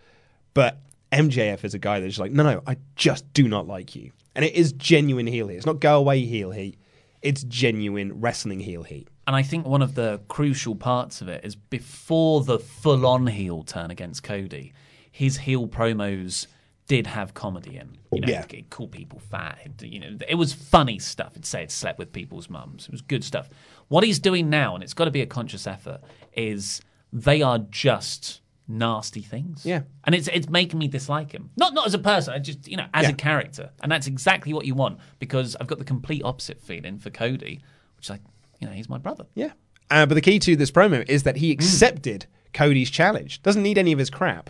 But 0.53 0.79
MJF 1.11 1.63
is 1.63 1.73
a 1.73 1.79
guy 1.79 1.99
that's 1.99 2.19
like, 2.19 2.31
no, 2.31 2.43
no, 2.43 2.61
I 2.67 2.77
just 2.95 3.31
do 3.33 3.47
not 3.47 3.67
like 3.67 3.95
you. 3.95 4.11
And 4.35 4.43
it 4.43 4.53
is 4.53 4.73
genuine 4.73 5.27
heel 5.27 5.47
heat. 5.47 5.57
It's 5.57 5.65
not 5.65 5.79
go 5.79 5.97
away 5.97 6.21
heel 6.25 6.51
heat. 6.51 6.77
It's 7.21 7.43
genuine 7.43 8.19
wrestling 8.19 8.59
heel 8.59 8.83
heat. 8.83 9.07
And 9.27 9.35
I 9.35 9.43
think 9.43 9.65
one 9.65 9.81
of 9.81 9.95
the 9.95 10.21
crucial 10.27 10.75
parts 10.75 11.21
of 11.21 11.27
it 11.29 11.45
is 11.45 11.55
before 11.55 12.43
the 12.43 12.59
full 12.59 13.05
on 13.05 13.27
heel 13.27 13.63
turn 13.63 13.91
against 13.91 14.23
Cody, 14.23 14.73
his 15.11 15.37
heel 15.37 15.67
promos 15.67 16.47
did 16.87 17.07
have 17.07 17.33
comedy 17.33 17.77
in. 17.77 17.97
You 18.11 18.21
know, 18.21 18.27
Yeah. 18.27 18.45
it 18.49 18.69
called 18.69 18.91
people 18.91 19.19
fat. 19.19 19.59
It, 19.63 19.83
you 19.87 19.99
know, 20.01 20.17
it 20.27 20.35
was 20.35 20.51
funny 20.51 20.99
stuff. 20.99 21.37
It 21.37 21.45
said 21.45 21.71
slept 21.71 21.97
with 21.97 22.11
people's 22.11 22.49
mums. 22.49 22.85
It 22.85 22.91
was 22.91 23.01
good 23.01 23.23
stuff. 23.23 23.49
What 23.87 24.03
he's 24.03 24.19
doing 24.19 24.49
now, 24.49 24.75
and 24.75 24.83
it's 24.83 24.93
got 24.93 25.05
to 25.05 25.11
be 25.11 25.21
a 25.21 25.25
conscious 25.25 25.65
effort, 25.65 26.01
is 26.35 26.81
they 27.13 27.41
are 27.41 27.59
just 27.59 28.41
nasty 28.67 29.21
things. 29.21 29.65
Yeah. 29.65 29.81
And 30.05 30.15
it's 30.15 30.27
it's 30.29 30.49
making 30.49 30.79
me 30.79 30.87
dislike 30.87 31.31
him. 31.31 31.49
Not 31.57 31.73
not 31.73 31.85
as 31.87 31.93
a 31.93 31.99
person, 31.99 32.33
I 32.33 32.39
just 32.39 32.67
you 32.67 32.77
know, 32.77 32.85
as 32.93 33.03
Yeah. 33.03 33.09
a 33.09 33.13
character. 33.13 33.71
And 33.81 33.91
that's 33.91 34.07
exactly 34.07 34.53
what 34.53 34.65
you 34.65 34.75
want 34.75 34.99
because 35.19 35.55
I've 35.59 35.67
got 35.67 35.79
the 35.79 35.85
complete 35.85 36.21
opposite 36.23 36.61
feeling 36.61 36.97
for 36.99 37.09
Cody, 37.09 37.61
which 37.97 38.09
like, 38.09 38.21
you 38.59 38.67
know, 38.67 38.73
he's 38.73 38.89
my 38.89 38.97
brother. 38.97 39.25
Yeah. 39.35 39.51
Uh, 39.91 40.05
but 40.05 40.15
the 40.15 40.21
key 40.21 40.39
to 40.39 40.55
this 40.55 40.71
promo 40.71 41.07
is 41.09 41.23
that 41.23 41.35
he 41.37 41.51
accepted 41.51 42.25
Cody's 42.53 42.89
challenge. 42.89 43.41
Doesn't 43.43 43.61
need 43.63 43.77
any 43.77 43.91
of 43.91 43.99
his 43.99 44.09
crap, 44.09 44.49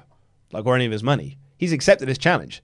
like 0.51 0.65
or 0.65 0.75
any 0.75 0.85
of 0.85 0.91
his 0.91 1.03
money. 1.03 1.37
He's 1.57 1.73
accepted 1.73 2.07
his 2.07 2.17
challenge, 2.17 2.61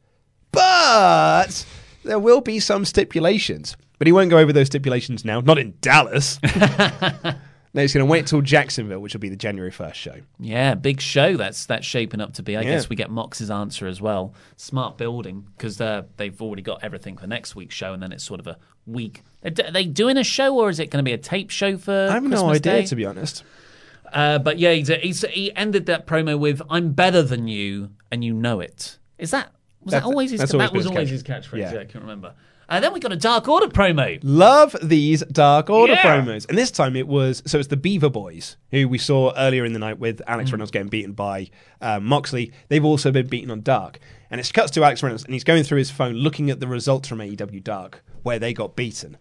but 0.52 1.66
there 2.04 2.20
will 2.20 2.42
be 2.42 2.60
some 2.60 2.86
stipulations. 2.86 3.76
But 3.98 4.08
he 4.08 4.12
won't 4.14 4.30
go 4.30 4.38
over 4.38 4.54
those 4.54 4.68
stipulations 4.68 5.26
now. 5.26 5.42
Not 5.42 5.58
in 5.58 5.74
Dallas. 5.82 6.40
no, 7.74 7.82
he's 7.82 7.94
going 7.94 8.06
to 8.06 8.10
wait 8.12 8.26
till 8.28 8.42
Jacksonville, 8.42 9.00
which 9.00 9.14
will 9.14 9.20
be 9.20 9.30
the 9.30 9.36
January 9.36 9.72
first 9.72 10.00
show. 10.00 10.16
Yeah, 10.40 10.76
big 10.76 11.00
show. 11.02 11.38
That's 11.38 11.66
that's 11.68 11.86
shaping 11.86 12.20
up 12.22 12.34
to 12.34 12.44
be. 12.44 12.58
I 12.58 12.62
Yeah. 12.62 12.72
guess 12.72 12.90
we 12.90 12.96
get 12.96 13.10
Mox's 13.12 13.52
answer 13.52 13.88
as 13.88 14.02
well. 14.02 14.34
Smart 14.58 14.98
building 14.98 15.46
because 15.58 15.78
they've 15.78 16.42
already 16.42 16.62
got 16.64 16.84
everything 16.84 17.18
for 17.18 17.28
next 17.28 17.56
week's 17.56 17.76
show, 17.76 17.94
and 17.94 18.02
then 18.02 18.12
it's 18.12 18.24
sort 18.24 18.40
of 18.40 18.48
a 18.48 18.58
week. 18.88 19.22
Are 19.44 19.50
they 19.52 19.86
doing 19.86 20.18
a 20.18 20.24
show 20.24 20.58
or 20.58 20.70
is 20.70 20.80
it 20.80 20.90
going 20.90 21.04
to 21.04 21.08
be 21.08 21.14
a 21.14 21.18
tape 21.18 21.50
show 21.52 21.78
for? 21.78 22.08
I 22.10 22.14
have 22.14 22.24
no 22.24 22.50
idea, 22.50 22.60
Day? 22.82 22.86
to 22.88 22.96
be 22.96 23.06
honest. 23.06 23.44
Uh, 24.12 24.40
but 24.40 24.58
yeah, 24.58 24.72
he's, 24.74 24.88
he's, 24.88 25.22
he 25.30 25.56
ended 25.56 25.86
that 25.86 26.08
promo 26.08 26.38
with 26.40 26.62
"I'm 26.70 26.94
better 26.94 27.22
than 27.22 27.48
you, 27.48 27.92
and 28.12 28.24
you 28.24 28.34
know 28.34 28.60
it." 28.60 28.98
Is 29.20 29.30
that 29.32 29.52
was 29.84 29.92
that 29.92 30.04
always 30.04 30.32
his? 30.32 30.40
that's 30.40 30.52
that 30.54 30.58
always 30.58 30.72
been 30.72 30.78
was 30.78 30.86
his 30.86 30.92
always 30.92 31.24
catch- 31.24 31.42
his 31.44 31.48
catchphrase. 31.52 31.60
yeah. 31.60 31.74
Yeah. 31.74 31.80
I 31.82 31.86
can't 31.86 32.02
remember. 32.04 32.34
Uh, 32.70 32.80
then 32.80 32.94
we 32.94 33.00
got 33.00 33.12
a 33.12 33.16
Dark 33.16 33.48
Order 33.48 33.68
promo. 33.68 34.20
Love 34.22 34.76
these 34.82 35.24
Dark 35.26 35.70
Order 35.72 35.94
Yeah. 35.94 36.04
promos. 36.22 36.48
And 36.48 36.56
this 36.58 36.70
time 36.70 36.96
it 36.96 37.08
was, 37.08 37.42
so 37.48 37.58
it's 37.58 37.68
the 37.68 37.76
Beaver 37.78 38.10
Boys, 38.12 38.58
who 38.70 38.88
we 38.88 39.00
saw 39.00 39.34
earlier 39.36 39.66
in 39.66 39.74
the 39.74 39.80
night 39.80 39.98
with 39.98 40.22
Alex 40.28 40.52
Reynolds 40.52 40.70
getting 40.72 40.88
beaten 40.88 41.14
by 41.14 41.50
um, 41.82 42.06
Moxley. 42.06 42.52
They've 42.68 42.86
also 42.86 43.12
been 43.12 43.26
beaten 43.28 43.50
on 43.50 43.62
Dark. 43.62 44.00
And 44.30 44.40
it 44.40 44.52
cuts 44.54 44.70
to 44.72 44.84
Alex 44.84 45.02
Reynolds, 45.02 45.24
and 45.24 45.34
he's 45.34 45.44
going 45.44 45.64
through 45.64 45.80
his 45.80 45.90
phone 45.90 46.14
looking 46.14 46.52
at 46.52 46.60
the 46.60 46.68
results 46.68 47.08
from 47.10 47.18
AEW 47.20 47.64
Dark, 47.64 48.04
where 48.22 48.38
they 48.38 48.54
got 48.54 48.76
beaten. 48.76 49.18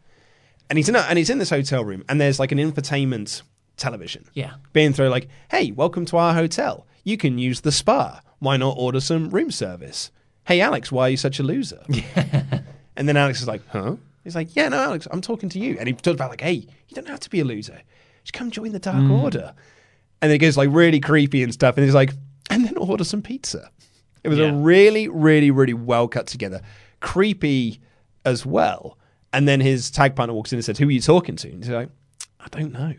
And 0.69 0.77
he's 0.79 0.91
in, 0.91 0.97
a, 0.97 1.01
and 1.01 1.17
he's 1.17 1.31
in 1.31 1.39
this 1.39 1.49
hotel 1.49 1.83
room, 1.83 2.05
and 2.11 2.21
there's 2.21 2.39
like 2.39 2.53
an 2.53 2.59
infotainment 2.59 3.41
television 3.79 4.25
Yeah. 4.35 4.55
being 4.75 4.93
thrown 4.93 5.11
like, 5.11 5.29
hey, 5.51 5.71
welcome 5.73 6.05
to 6.07 6.19
our 6.19 6.35
hotel. 6.35 6.87
You 7.05 7.17
can 7.17 7.39
use 7.39 7.63
the 7.63 7.73
spa. 7.73 8.21
Why 8.41 8.59
not 8.59 8.75
order 8.77 9.01
some 9.01 9.31
room 9.31 9.51
service? 9.51 10.11
Hey, 10.45 10.61
Alex, 10.61 10.93
why 10.93 11.05
are 11.07 11.11
you 11.11 11.17
such 11.17 11.39
a 11.39 11.43
loser? 11.43 11.83
and 12.99 13.09
then 13.09 13.17
Alex 13.17 13.41
is 13.41 13.47
like, 13.47 13.67
huh? 13.69 13.97
He's 14.25 14.35
like, 14.35 14.55
yeah, 14.57 14.69
no, 14.69 14.79
Alex, 14.79 15.07
I'm 15.11 15.21
talking 15.21 15.49
to 15.51 15.59
you. 15.59 15.77
And 15.79 15.87
he 15.87 15.95
talks 15.95 16.17
about 16.17 16.31
like, 16.31 16.41
hey, 16.41 16.67
you 16.89 16.95
don't 16.95 17.09
have 17.09 17.21
to 17.21 17.31
be 17.31 17.41
a 17.41 17.45
loser. 17.45 17.81
Just 18.25 18.35
come 18.35 18.51
join 18.51 18.73
the 18.73 18.81
Dark 18.81 18.97
hmm. 18.97 19.13
Order. 19.13 19.55
And 20.21 20.33
it 20.33 20.39
goes 20.39 20.57
like 20.57 20.69
really 20.73 20.99
creepy 20.99 21.45
and 21.45 21.55
stuff. 21.55 21.77
And 21.77 21.85
he's 21.85 21.95
like, 21.95 22.13
and 22.51 22.67
then 22.67 22.77
order 22.77 23.05
some 23.05 23.23
pizza. 23.23 23.71
It 24.25 24.29
was 24.29 24.41
a 24.41 24.53
really, 24.53 25.09
really, 25.09 25.51
really 25.53 25.75
well 25.75 26.09
cut 26.09 26.27
together. 26.27 26.61
Creepy 27.01 27.81
as 28.25 28.45
well. 28.45 28.99
And 29.33 29.47
then 29.47 29.61
his 29.61 29.91
tag 29.91 30.17
partner 30.17 30.35
walks 30.35 30.53
in 30.53 30.57
and 30.57 30.65
says, 30.65 30.77
who 30.77 30.89
are 30.89 30.91
you 30.91 31.01
talking 31.01 31.37
to? 31.37 31.49
And 31.49 31.63
he's 31.63 31.73
like, 31.73 31.91
I 32.41 32.49
don't 32.49 32.73
know. 32.73 32.95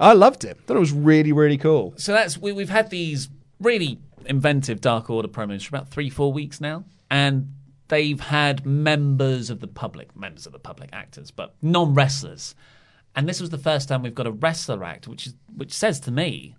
I 0.00 0.14
loved 0.14 0.44
it. 0.44 0.58
Thought 0.66 0.78
it 0.78 0.80
was 0.80 0.92
really, 0.92 1.32
really 1.32 1.58
cool. 1.58 1.92
So 1.98 2.12
that's 2.12 2.38
we, 2.38 2.52
we've 2.52 2.70
had 2.70 2.88
these 2.88 3.28
really 3.60 3.98
inventive 4.24 4.80
Dark 4.80 5.10
Order 5.10 5.28
promos 5.28 5.64
for 5.66 5.76
about 5.76 5.90
three, 5.90 6.08
four 6.08 6.32
weeks 6.32 6.60
now, 6.60 6.84
and 7.10 7.52
they've 7.88 8.20
had 8.20 8.64
members 8.64 9.50
of 9.50 9.60
the 9.60 9.66
public, 9.66 10.16
members 10.16 10.46
of 10.46 10.52
the 10.52 10.58
public 10.58 10.90
actors, 10.92 11.30
but 11.30 11.54
non 11.62 11.94
wrestlers. 11.94 12.54
And 13.16 13.28
this 13.28 13.40
was 13.40 13.50
the 13.50 13.58
first 13.58 13.88
time 13.88 14.02
we've 14.02 14.14
got 14.14 14.26
a 14.26 14.32
wrestler 14.32 14.82
act, 14.84 15.06
which 15.06 15.26
is 15.26 15.34
which 15.54 15.72
says 15.72 16.00
to 16.00 16.10
me 16.10 16.56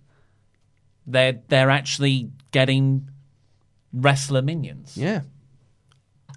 they're 1.06 1.40
they're 1.48 1.70
actually 1.70 2.30
getting 2.50 3.10
wrestler 3.92 4.42
minions. 4.42 4.96
Yeah. 4.96 5.22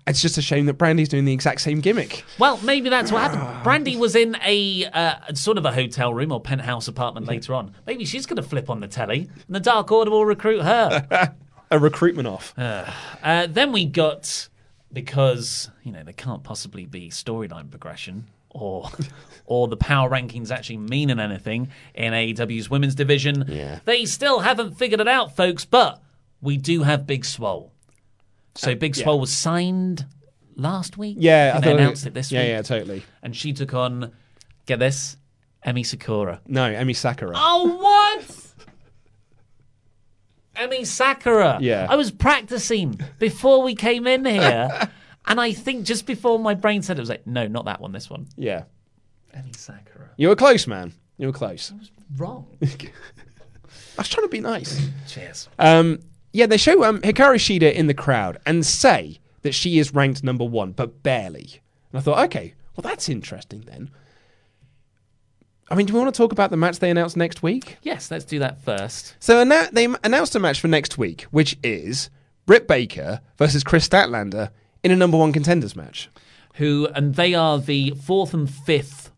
It's 0.07 0.21
just 0.21 0.39
a 0.39 0.41
shame 0.41 0.65
that 0.65 0.77
Brandi's 0.77 1.09
doing 1.09 1.25
the 1.25 1.33
exact 1.33 1.61
same 1.61 1.81
gimmick. 1.81 2.23
Well, 2.39 2.59
maybe 2.63 2.89
that's 2.89 3.11
what 3.11 3.21
happened. 3.21 3.41
Brandi 3.63 3.97
was 3.97 4.15
in 4.15 4.35
a 4.43 4.85
uh, 4.85 5.33
sort 5.35 5.59
of 5.59 5.65
a 5.65 5.71
hotel 5.71 6.13
room 6.13 6.31
or 6.31 6.39
penthouse 6.39 6.87
apartment 6.87 7.27
later 7.27 7.53
on. 7.53 7.75
Maybe 7.85 8.05
she's 8.05 8.25
going 8.25 8.37
to 8.37 8.43
flip 8.43 8.71
on 8.71 8.79
the 8.79 8.87
telly, 8.87 9.29
and 9.45 9.55
the 9.55 9.59
Dark 9.59 9.91
Order 9.91 10.09
will 10.09 10.25
recruit 10.25 10.63
her. 10.63 11.35
a 11.71 11.79
recruitment 11.79 12.27
off. 12.27 12.57
Uh, 12.57 12.89
uh, 13.21 13.47
then 13.47 13.71
we 13.71 13.85
got 13.85 14.49
because 14.91 15.69
you 15.83 15.91
know 15.91 16.03
there 16.03 16.13
can't 16.13 16.43
possibly 16.43 16.85
be 16.85 17.09
storyline 17.09 17.69
progression 17.69 18.25
or 18.49 18.89
or 19.45 19.67
the 19.67 19.77
power 19.77 20.09
rankings 20.09 20.51
actually 20.51 20.77
meaning 20.77 21.19
anything 21.19 21.69
in 21.93 22.13
AEW's 22.13 22.69
women's 22.69 22.95
division. 22.95 23.45
Yeah. 23.47 23.79
They 23.85 24.05
still 24.05 24.39
haven't 24.39 24.77
figured 24.77 24.99
it 24.99 25.07
out, 25.07 25.35
folks. 25.35 25.65
But 25.65 26.01
we 26.41 26.57
do 26.57 26.83
have 26.83 27.05
Big 27.05 27.25
Swole. 27.25 27.71
So 28.55 28.71
uh, 28.71 28.75
Big 28.75 28.97
yeah. 28.97 29.03
Swole 29.03 29.19
was 29.19 29.31
signed 29.31 30.05
last 30.55 30.97
week. 30.97 31.17
Yeah, 31.19 31.53
I 31.55 31.59
they 31.59 31.71
announced 31.71 32.05
it 32.05 32.13
this 32.13 32.31
yeah, 32.31 32.41
week. 32.41 32.47
Yeah, 32.47 32.55
yeah, 32.55 32.61
totally. 32.61 33.03
And 33.21 33.35
she 33.35 33.53
took 33.53 33.73
on, 33.73 34.11
get 34.65 34.79
this, 34.79 35.17
Emi 35.65 35.85
Sakura. 35.85 36.41
No, 36.47 36.71
Emi 36.71 36.95
Sakura. 36.95 37.33
Oh, 37.35 37.77
what? 37.77 38.48
Emi 40.59 40.85
Sakura. 40.85 41.57
Yeah. 41.61 41.87
I 41.89 41.95
was 41.95 42.11
practicing 42.11 42.99
before 43.17 43.63
we 43.63 43.75
came 43.75 44.07
in 44.07 44.25
here. 44.25 44.89
and 45.25 45.39
I 45.39 45.53
think 45.53 45.85
just 45.85 46.05
before 46.05 46.39
my 46.39 46.53
brain 46.53 46.81
said 46.81 46.97
it, 46.97 47.01
was 47.01 47.09
like, 47.09 47.25
no, 47.25 47.47
not 47.47 47.65
that 47.65 47.79
one, 47.81 47.91
this 47.91 48.09
one. 48.09 48.27
Yeah. 48.35 48.63
Emi 49.35 49.55
Sakura. 49.55 50.09
You 50.17 50.29
were 50.29 50.35
close, 50.35 50.67
man. 50.67 50.93
You 51.17 51.27
were 51.27 51.33
close. 51.33 51.71
I 51.71 51.77
was 51.77 51.91
wrong. 52.17 52.47
I 52.61 52.67
was 53.97 54.09
trying 54.09 54.25
to 54.25 54.31
be 54.31 54.39
nice. 54.41 54.87
Cheers. 55.07 55.49
Um, 55.57 55.99
yeah, 56.33 56.45
they 56.45 56.57
show 56.57 56.83
um, 56.83 56.99
Hikaru 57.01 57.35
Shida 57.35 57.73
in 57.73 57.87
the 57.87 57.93
crowd 57.93 58.37
and 58.45 58.65
say 58.65 59.19
that 59.41 59.53
she 59.53 59.79
is 59.79 59.93
ranked 59.93 60.23
number 60.23 60.45
one, 60.45 60.71
but 60.71 61.03
barely. 61.03 61.61
And 61.91 61.99
I 61.99 62.01
thought, 62.01 62.23
okay, 62.25 62.53
well, 62.75 62.83
that's 62.83 63.09
interesting 63.09 63.61
then. 63.61 63.89
I 65.69 65.75
mean, 65.75 65.85
do 65.85 65.93
we 65.93 65.99
want 65.99 66.13
to 66.13 66.17
talk 66.17 66.31
about 66.31 66.49
the 66.49 66.57
match 66.57 66.79
they 66.79 66.89
announced 66.89 67.15
next 67.15 67.43
week? 67.43 67.77
Yes, 67.83 68.09
let's 68.09 68.25
do 68.25 68.39
that 68.39 68.63
first. 68.63 69.15
So 69.19 69.45
they 69.71 69.87
announced 70.03 70.35
a 70.35 70.39
match 70.39 70.59
for 70.59 70.67
next 70.67 70.97
week, 70.97 71.23
which 71.29 71.57
is 71.63 72.09
Britt 72.47 72.67
Baker 72.67 73.21
versus 73.37 73.63
Kris 73.63 73.87
Statlander 73.87 74.49
in 74.83 74.91
a 74.91 74.95
number 74.95 75.17
one 75.17 75.31
contenders 75.31 75.75
match. 75.75 76.09
Who, 76.55 76.87
and 76.95 77.13
they 77.13 77.35
are 77.35 77.59
the 77.59 77.91
fourth 77.91 78.33
and 78.33 78.49
fifth 78.49 79.11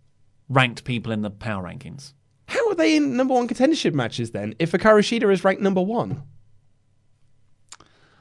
ranked 0.50 0.84
people 0.84 1.14
in 1.14 1.22
the 1.22 1.30
power 1.30 1.64
rankings. 1.64 2.12
How 2.48 2.70
are 2.70 2.76
they 2.76 2.98
in 2.98 3.16
number 3.16 3.34
one 3.34 3.48
contendership 3.48 3.94
matches 3.94 4.32
then 4.32 4.54
if 4.60 4.74
Hikaru 4.74 5.00
Shida 5.00 5.32
is 5.32 5.46
ranked 5.46 5.62
number 5.62 5.82
one? 5.82 6.24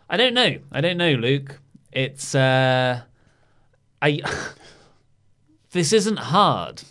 I 0.09 0.17
don't 0.17 0.35
know. 0.35 0.59
I 0.71 0.81
don't 0.81 0.97
know, 0.97 1.15
Luke. 1.15 1.61
It's, 1.91 2.35
uh, 2.37 3.03
I. 4.01 4.21
this 5.73 5.93
isn't 5.93 6.19
hard 6.19 6.83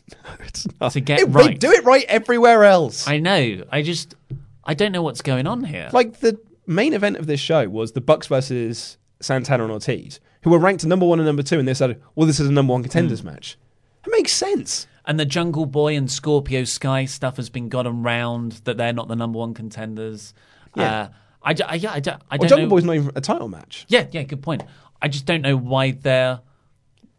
to 0.92 1.00
get 1.02 1.20
It- 1.22 1.26
right. 1.26 1.48
They 1.50 1.54
do 1.56 1.72
it 1.72 1.84
right 1.86 2.06
everywhere 2.08 2.64
else. 2.64 3.08
I 3.08 3.20
know. 3.20 3.64
I 3.72 3.82
just, 3.82 4.16
I 4.64 4.74
don't 4.74 4.92
know 4.92 5.02
what's 5.02 5.22
going 5.22 5.48
on 5.48 5.64
here. 5.64 5.90
Like 5.92 6.20
the 6.20 6.40
main 6.68 6.94
event 6.94 7.18
of 7.18 7.28
this 7.28 7.40
show 7.40 7.68
was 7.68 7.92
the 7.94 8.02
Bucks 8.02 8.28
versus 8.28 8.98
Santana 9.22 9.64
and 9.64 9.72
Ortiz, 9.72 10.20
who 10.44 10.50
were 10.50 10.60
ranked 10.60 10.86
number 10.86 11.06
one 11.06 11.20
and 11.20 11.26
number 11.28 11.44
two, 11.44 11.60
and 11.60 11.68
they 11.68 11.74
said, 11.74 12.02
"Well, 12.16 12.26
this 12.28 12.40
is 12.40 12.48
a 12.48 12.52
number 12.52 12.72
one 12.72 12.84
contenders 12.84 13.24
match." 13.24 13.58
It 14.06 14.12
makes 14.12 14.32
sense. 14.32 14.88
And 15.06 15.20
the 15.20 15.26
Jungle 15.26 15.66
Boy 15.66 15.96
and 15.98 16.10
Scorpio 16.10 16.64
Sky 16.64 17.06
stuff 17.06 17.38
has 17.38 17.50
been 17.50 17.68
gotten 17.68 18.04
round 18.04 18.54
that 18.64 18.78
they're 18.78 18.94
not 18.94 19.08
the 19.08 19.16
number 19.16 19.40
one 19.40 19.54
contenders. 19.54 20.34
Yeah. 20.76 21.02
Uh, 21.02 21.08
I, 21.42 21.56
I, 21.68 21.74
yeah, 21.76 21.92
I, 21.92 21.96
I 21.96 21.98
Well, 21.98 22.38
don't 22.38 22.48
Jungle 22.50 22.60
know. 22.60 22.70
Boy's 22.70 22.84
not 22.84 22.96
even 22.96 23.12
a 23.16 23.22
title 23.22 23.48
match. 23.50 23.86
Yeah, 23.90 24.06
yeah, 24.12 24.24
good 24.24 24.42
point. 24.44 24.64
I 25.02 25.08
just 25.08 25.26
don't 25.26 25.42
know 25.42 25.58
why 25.58 25.92
they're 25.92 26.42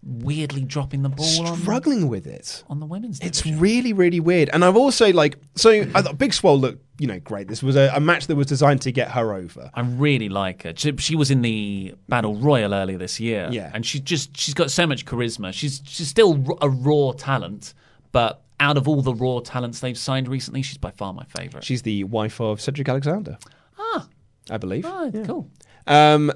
weirdly 0.02 0.62
dropping 0.64 1.02
the 1.02 1.08
ball 1.10 1.46
on, 1.46 1.58
Struggling 1.58 2.08
with 2.08 2.26
it. 2.26 2.64
on 2.68 2.80
the 2.80 2.86
women's 2.86 3.20
It's 3.20 3.44
really, 3.44 3.92
really 3.92 4.20
weird. 4.20 4.48
And 4.52 4.64
I've 4.64 4.76
also 4.76 5.12
like 5.12 5.36
so 5.56 5.70
I 5.94 6.02
thought 6.02 6.16
Big 6.16 6.32
Swole 6.32 6.58
looked, 6.58 6.82
you 6.98 7.06
know, 7.06 7.20
great. 7.20 7.48
This 7.48 7.62
was 7.62 7.76
a, 7.76 7.90
a 7.94 8.00
match 8.00 8.26
that 8.28 8.36
was 8.36 8.46
designed 8.46 8.80
to 8.82 8.92
get 8.92 9.10
her 9.10 9.34
over. 9.34 9.70
I 9.74 9.82
really 9.82 10.28
like 10.30 10.62
her. 10.62 10.72
She, 10.74 10.96
she 10.96 11.16
was 11.16 11.30
in 11.30 11.42
the 11.42 11.94
Battle 12.08 12.34
Royal 12.36 12.72
earlier 12.72 12.96
this 12.98 13.20
year. 13.20 13.48
Yeah. 13.52 13.70
And 13.74 13.84
she's 13.84 14.00
just 14.00 14.36
she's 14.36 14.54
got 14.54 14.70
so 14.70 14.86
much 14.86 15.04
charisma. 15.04 15.52
She's 15.52 15.82
she's 15.84 16.08
still 16.08 16.44
a 16.62 16.68
raw 16.70 17.12
talent, 17.12 17.74
but 18.10 18.42
out 18.58 18.76
of 18.76 18.88
all 18.88 19.02
the 19.02 19.14
raw 19.14 19.40
talents 19.40 19.80
they've 19.80 19.98
signed 19.98 20.28
recently, 20.28 20.62
she's 20.62 20.78
by 20.78 20.90
far 20.90 21.12
my 21.12 21.24
favorite. 21.24 21.64
She's 21.64 21.82
the 21.82 22.04
wife 22.04 22.40
of 22.40 22.60
Cedric 22.60 22.88
Alexander, 22.88 23.38
ah, 23.78 24.06
I 24.50 24.56
believe. 24.58 24.84
right, 24.84 25.12
cool. 25.26 25.48
Um, 25.86 26.30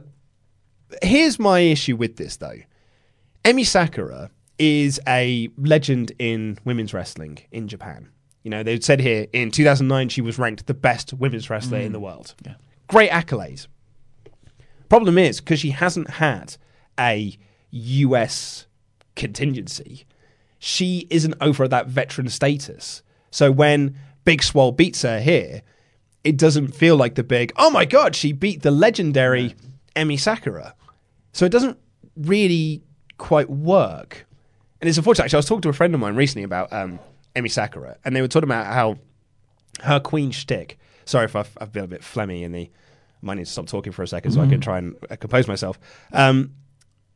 here's 1.03 1.39
my 1.39 1.61
issue 1.61 1.97
with 1.97 2.17
this, 2.17 2.37
though. 2.37 2.57
Emi 3.45 3.67
Sakura 3.67 4.31
is 4.59 5.01
a 5.07 5.49
legend 5.59 6.13
in 6.19 6.59
women's 6.65 6.95
wrestling 6.95 7.39
in 7.53 7.69
Japan. 7.69 8.09
You 8.43 8.51
know, 8.51 8.63
they 8.63 8.81
said 8.81 9.01
here 9.01 9.27
in 9.33 9.51
2009 9.51 10.09
she 10.09 10.21
was 10.21 10.39
ranked 10.39 10.67
the 10.67 10.75
best 10.75 11.13
women's 11.13 11.51
wrestler 11.51 11.79
in 11.79 11.91
mm. 11.91 11.93
the 11.93 12.01
world. 12.01 12.35
Yeah. 12.45 12.55
Great 12.89 13.11
accolades. 13.11 13.67
Problem 14.89 15.19
is, 15.19 15.41
because 15.41 15.61
she 15.61 15.71
hasn't 15.71 16.09
had 16.11 16.57
a 16.99 17.37
US 17.71 18.67
contingency, 19.17 20.07
she 20.59 21.07
isn't 21.11 21.35
over 21.41 21.67
that 21.69 21.89
veteran 21.89 22.29
status. 22.29 23.03
So 23.31 23.51
when 23.51 23.99
Big 24.25 24.43
Swole 24.43 24.73
beats 24.73 25.03
her 25.03 25.21
here, 25.21 25.63
it 26.23 26.39
doesn't 26.39 26.75
feel 26.75 26.97
like 26.97 27.15
the 27.15 27.25
big, 27.25 27.53
oh 27.57 27.71
my 27.71 27.85
god, 27.85 28.17
she 28.17 28.33
beat 28.33 28.63
the 28.63 28.71
legendary 28.71 29.55
Emi 29.97 30.19
Sakura. 30.19 30.75
So 31.33 31.45
it 31.45 31.53
doesn't 31.53 31.79
really 32.17 32.83
quite 33.19 33.51
work. 33.51 34.27
And 34.81 34.89
it's 34.89 34.99
unfortunate. 34.99 35.25
Actually, 35.25 35.37
I 35.37 35.39
was 35.39 35.47
talking 35.47 35.63
to 35.63 35.69
a 35.69 35.75
friend 35.75 35.95
of 35.95 36.01
mine 36.01 36.15
recently 36.15 36.43
about 36.43 36.73
um, 36.73 36.99
Emi 37.35 37.51
Sakura, 37.51 37.97
and 38.05 38.15
they 38.15 38.21
were 38.21 38.29
talking 38.29 38.49
about 38.49 38.67
how 38.67 38.99
her 39.83 40.01
queen 40.01 40.31
shtick. 40.31 40.79
Sorry 41.05 41.25
if 41.25 41.37
I've, 41.37 41.57
I've 41.61 41.73
been 41.73 41.85
a 41.85 41.89
bit 41.89 42.03
phlegmy 42.03 42.43
in 42.43 42.53
the. 42.53 42.63
I 42.63 43.27
might 43.27 43.35
need 43.37 43.47
to 43.47 43.51
stop 43.51 43.67
talking 43.67 43.93
for 43.93 44.03
a 44.03 44.09
second 44.09 44.33
so 44.33 44.43
I 44.43 44.47
can 44.47 44.61
try 44.61 44.77
and 44.79 44.97
uh, 45.09 45.17
compose 45.17 45.49
myself. 45.49 45.79
Um, 46.13 46.53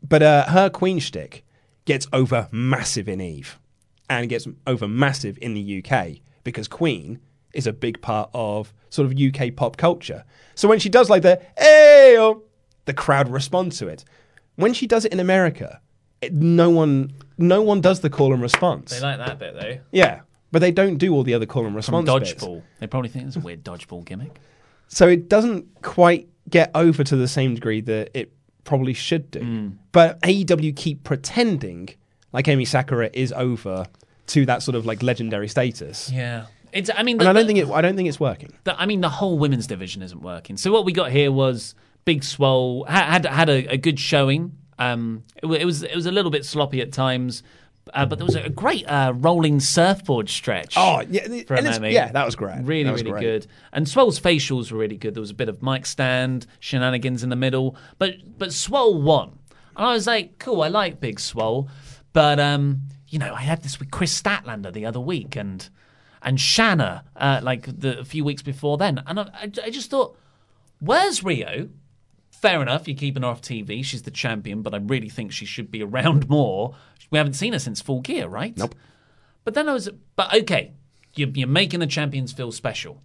but 0.06 0.22
uh, 0.22 0.44
her 0.46 0.70
queen 0.70 1.00
shtick 1.00 1.44
gets 1.84 2.06
over 2.14 2.48
massive 2.50 3.08
in 3.10 3.20
Eve, 3.20 3.58
and 4.08 4.28
gets 4.28 4.46
over 4.66 4.88
massive 4.88 5.38
in 5.40 5.54
the 5.54 5.84
UK 5.84 6.20
because 6.44 6.68
Queen 6.68 7.20
is 7.52 7.66
a 7.66 7.72
big 7.72 8.00
part 8.00 8.30
of 8.32 8.72
sort 8.90 9.10
of 9.10 9.18
UK 9.18 9.54
pop 9.54 9.76
culture. 9.76 10.24
So 10.54 10.68
when 10.68 10.78
she 10.78 10.88
does 10.88 11.10
like 11.10 11.22
the 11.22 11.40
hey, 11.58 12.34
the 12.84 12.94
crowd 12.94 13.28
responds 13.28 13.78
to 13.78 13.88
it. 13.88 14.04
When 14.56 14.72
she 14.72 14.86
does 14.86 15.04
it 15.04 15.12
in 15.12 15.20
America, 15.20 15.80
it, 16.20 16.32
no 16.32 16.70
one 16.70 17.12
no 17.36 17.62
one 17.62 17.80
does 17.80 18.00
the 18.00 18.10
call 18.10 18.32
and 18.32 18.42
response. 18.42 18.90
They 18.90 19.00
like 19.00 19.18
that 19.18 19.38
bit 19.38 19.54
though. 19.54 19.78
yeah, 19.92 20.20
but 20.52 20.60
they 20.60 20.70
don't 20.72 20.96
do 20.98 21.14
all 21.14 21.22
the 21.22 21.34
other 21.34 21.46
call 21.46 21.62
and 21.64 21.72
From 21.72 21.76
response 22.04 22.08
bits. 22.30 22.44
dodgeball, 22.44 22.62
they 22.80 22.86
probably 22.86 23.10
think 23.10 23.26
it's 23.26 23.36
a 23.36 23.40
weird 23.40 23.62
dodgeball 23.64 24.04
gimmick. 24.04 24.38
So 24.88 25.06
it 25.08 25.28
doesn't 25.28 25.82
quite 25.82 26.28
get 26.48 26.70
over 26.74 27.04
to 27.04 27.16
the 27.16 27.28
same 27.28 27.54
degree 27.54 27.80
that 27.82 28.10
it 28.14 28.32
probably 28.64 28.94
should 28.94 29.30
do. 29.30 29.40
Hmm. 29.40 29.68
But 29.92 30.20
AEW 30.22 30.74
keep 30.76 31.04
pretending 31.04 31.90
like 32.32 32.46
Emi 32.46 32.66
Sakura 32.66 33.10
is 33.12 33.32
over 33.32 33.86
to 34.28 34.46
that 34.46 34.62
sort 34.62 34.74
of 34.74 34.84
like 34.86 35.02
legendary 35.02 35.48
status. 35.48 36.10
Yeah, 36.10 36.46
it's. 36.72 36.90
I 36.94 37.02
mean, 37.02 37.20
And 37.20 37.28
I 37.28 37.32
don't 37.32 37.46
think 37.46 37.58
it 37.58 37.68
I 37.70 37.80
don't 37.80 37.96
think 37.96 38.08
it's 38.08 38.20
working. 38.20 38.52
the, 38.64 38.78
I 38.80 38.86
mean, 38.86 39.00
the 39.00 39.08
whole 39.08 39.38
women's 39.38 39.66
division 39.66 40.02
isn't 40.02 40.20
working. 40.22 40.56
So 40.56 40.72
what 40.72 40.84
we 40.84 40.92
got 40.92 41.10
here 41.12 41.30
was 41.30 41.74
Big 42.04 42.24
Swole 42.24 42.84
had 42.84 43.24
had 43.26 43.48
a, 43.48 43.66
a 43.72 43.76
good 43.76 44.00
showing. 44.00 44.52
Um, 44.78 45.24
it, 45.36 45.46
it 45.46 45.64
was 45.64 45.82
it 45.82 45.94
was 45.94 46.06
a 46.06 46.12
little 46.12 46.30
bit 46.30 46.44
sloppy 46.44 46.80
at 46.80 46.92
times, 46.92 47.42
uh, 47.94 48.06
but 48.06 48.18
there 48.18 48.26
was 48.26 48.36
a 48.36 48.48
great 48.48 48.84
uh, 48.88 49.12
rolling 49.16 49.60
surfboard 49.60 50.28
stretch. 50.28 50.74
Oh, 50.76 51.00
yeah, 51.08 51.22
for 51.46 51.54
and 51.54 51.66
a 51.66 51.70
it's- 51.70 51.92
yeah, 51.92 52.12
that 52.12 52.24
was 52.24 52.36
great. 52.36 52.60
Really, 52.62 52.90
was 52.90 53.02
really 53.02 53.12
great. 53.12 53.22
good. 53.22 53.46
And 53.72 53.88
Swole's 53.88 54.20
facials 54.20 54.70
were 54.70 54.78
really 54.78 54.96
good. 54.96 55.14
There 55.14 55.20
was 55.20 55.30
a 55.30 55.34
bit 55.34 55.48
of 55.48 55.62
mic 55.62 55.86
stand 55.86 56.46
shenanigans 56.60 57.22
in 57.22 57.30
the 57.30 57.36
middle, 57.36 57.76
but 57.98 58.14
but 58.38 58.52
Swole 58.52 59.00
won, 59.00 59.38
and 59.76 59.86
I 59.86 59.92
was 59.92 60.06
like, 60.06 60.38
cool, 60.38 60.62
I 60.62 60.68
like 60.68 61.00
Big 61.00 61.18
Swole, 61.20 61.68
but 62.12 62.38
um, 62.38 62.82
you 63.08 63.18
know, 63.18 63.34
I 63.34 63.40
had 63.40 63.62
this 63.62 63.78
with 63.78 63.90
Kris 63.90 64.20
Statlander 64.20 64.72
the 64.72 64.86
other 64.86 65.00
week, 65.00 65.34
and 65.36 65.68
and 66.22 66.40
Shanna 66.40 67.04
uh, 67.16 67.40
like 67.42 67.80
the 67.80 67.98
a 68.00 68.04
few 68.04 68.24
weeks 68.24 68.42
before 68.42 68.76
then, 68.78 69.02
and 69.06 69.20
I, 69.20 69.22
I, 69.34 69.50
I 69.64 69.70
just 69.70 69.90
thought, 69.90 70.16
where's 70.80 71.20
Riho? 71.20 71.70
Fair 72.40 72.62
enough, 72.62 72.86
you're 72.86 72.96
keeping 72.96 73.24
her 73.24 73.28
off 73.28 73.42
TV. 73.42 73.84
She's 73.84 74.02
the 74.02 74.12
champion, 74.12 74.62
but 74.62 74.72
I 74.72 74.78
really 74.78 75.08
think 75.08 75.32
she 75.32 75.44
should 75.44 75.70
be 75.72 75.82
around 75.82 76.28
more. 76.30 76.74
We 77.10 77.18
haven't 77.18 77.32
seen 77.32 77.52
her 77.52 77.58
since 77.58 77.80
Full 77.80 78.00
Gear, 78.00 78.28
right? 78.28 78.56
Nope. 78.56 78.76
But 79.44 79.54
then 79.54 79.68
I 79.68 79.72
was, 79.72 79.88
but 80.14 80.32
okay, 80.34 80.72
you're, 81.14 81.30
you're 81.30 81.48
making 81.48 81.80
the 81.80 81.86
champions 81.86 82.32
feel 82.32 82.52
special. 82.52 83.02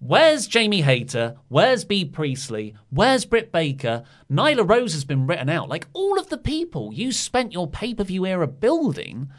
Where's 0.00 0.46
Jamie 0.46 0.82
Hayter? 0.82 1.36
Where's 1.48 1.84
Bea 1.84 2.04
Priestley? 2.04 2.74
Where's 2.90 3.24
Britt 3.24 3.50
Baker? 3.50 4.04
Nyla 4.30 4.68
Rose 4.68 4.92
has 4.92 5.04
been 5.04 5.26
written 5.26 5.48
out. 5.48 5.70
Like 5.70 5.86
all 5.94 6.18
of 6.18 6.28
the 6.28 6.36
people 6.36 6.92
you 6.92 7.10
spent 7.10 7.54
your 7.54 7.66
pay 7.66 7.94
per 7.94 8.04
view 8.04 8.26
era 8.26 8.46
building, 8.46 9.30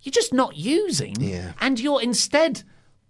you're 0.00 0.12
just 0.12 0.32
not 0.32 0.56
using. 0.56 1.20
Yeah. 1.20 1.52
And 1.60 1.78
you're 1.78 2.00
instead 2.00 2.62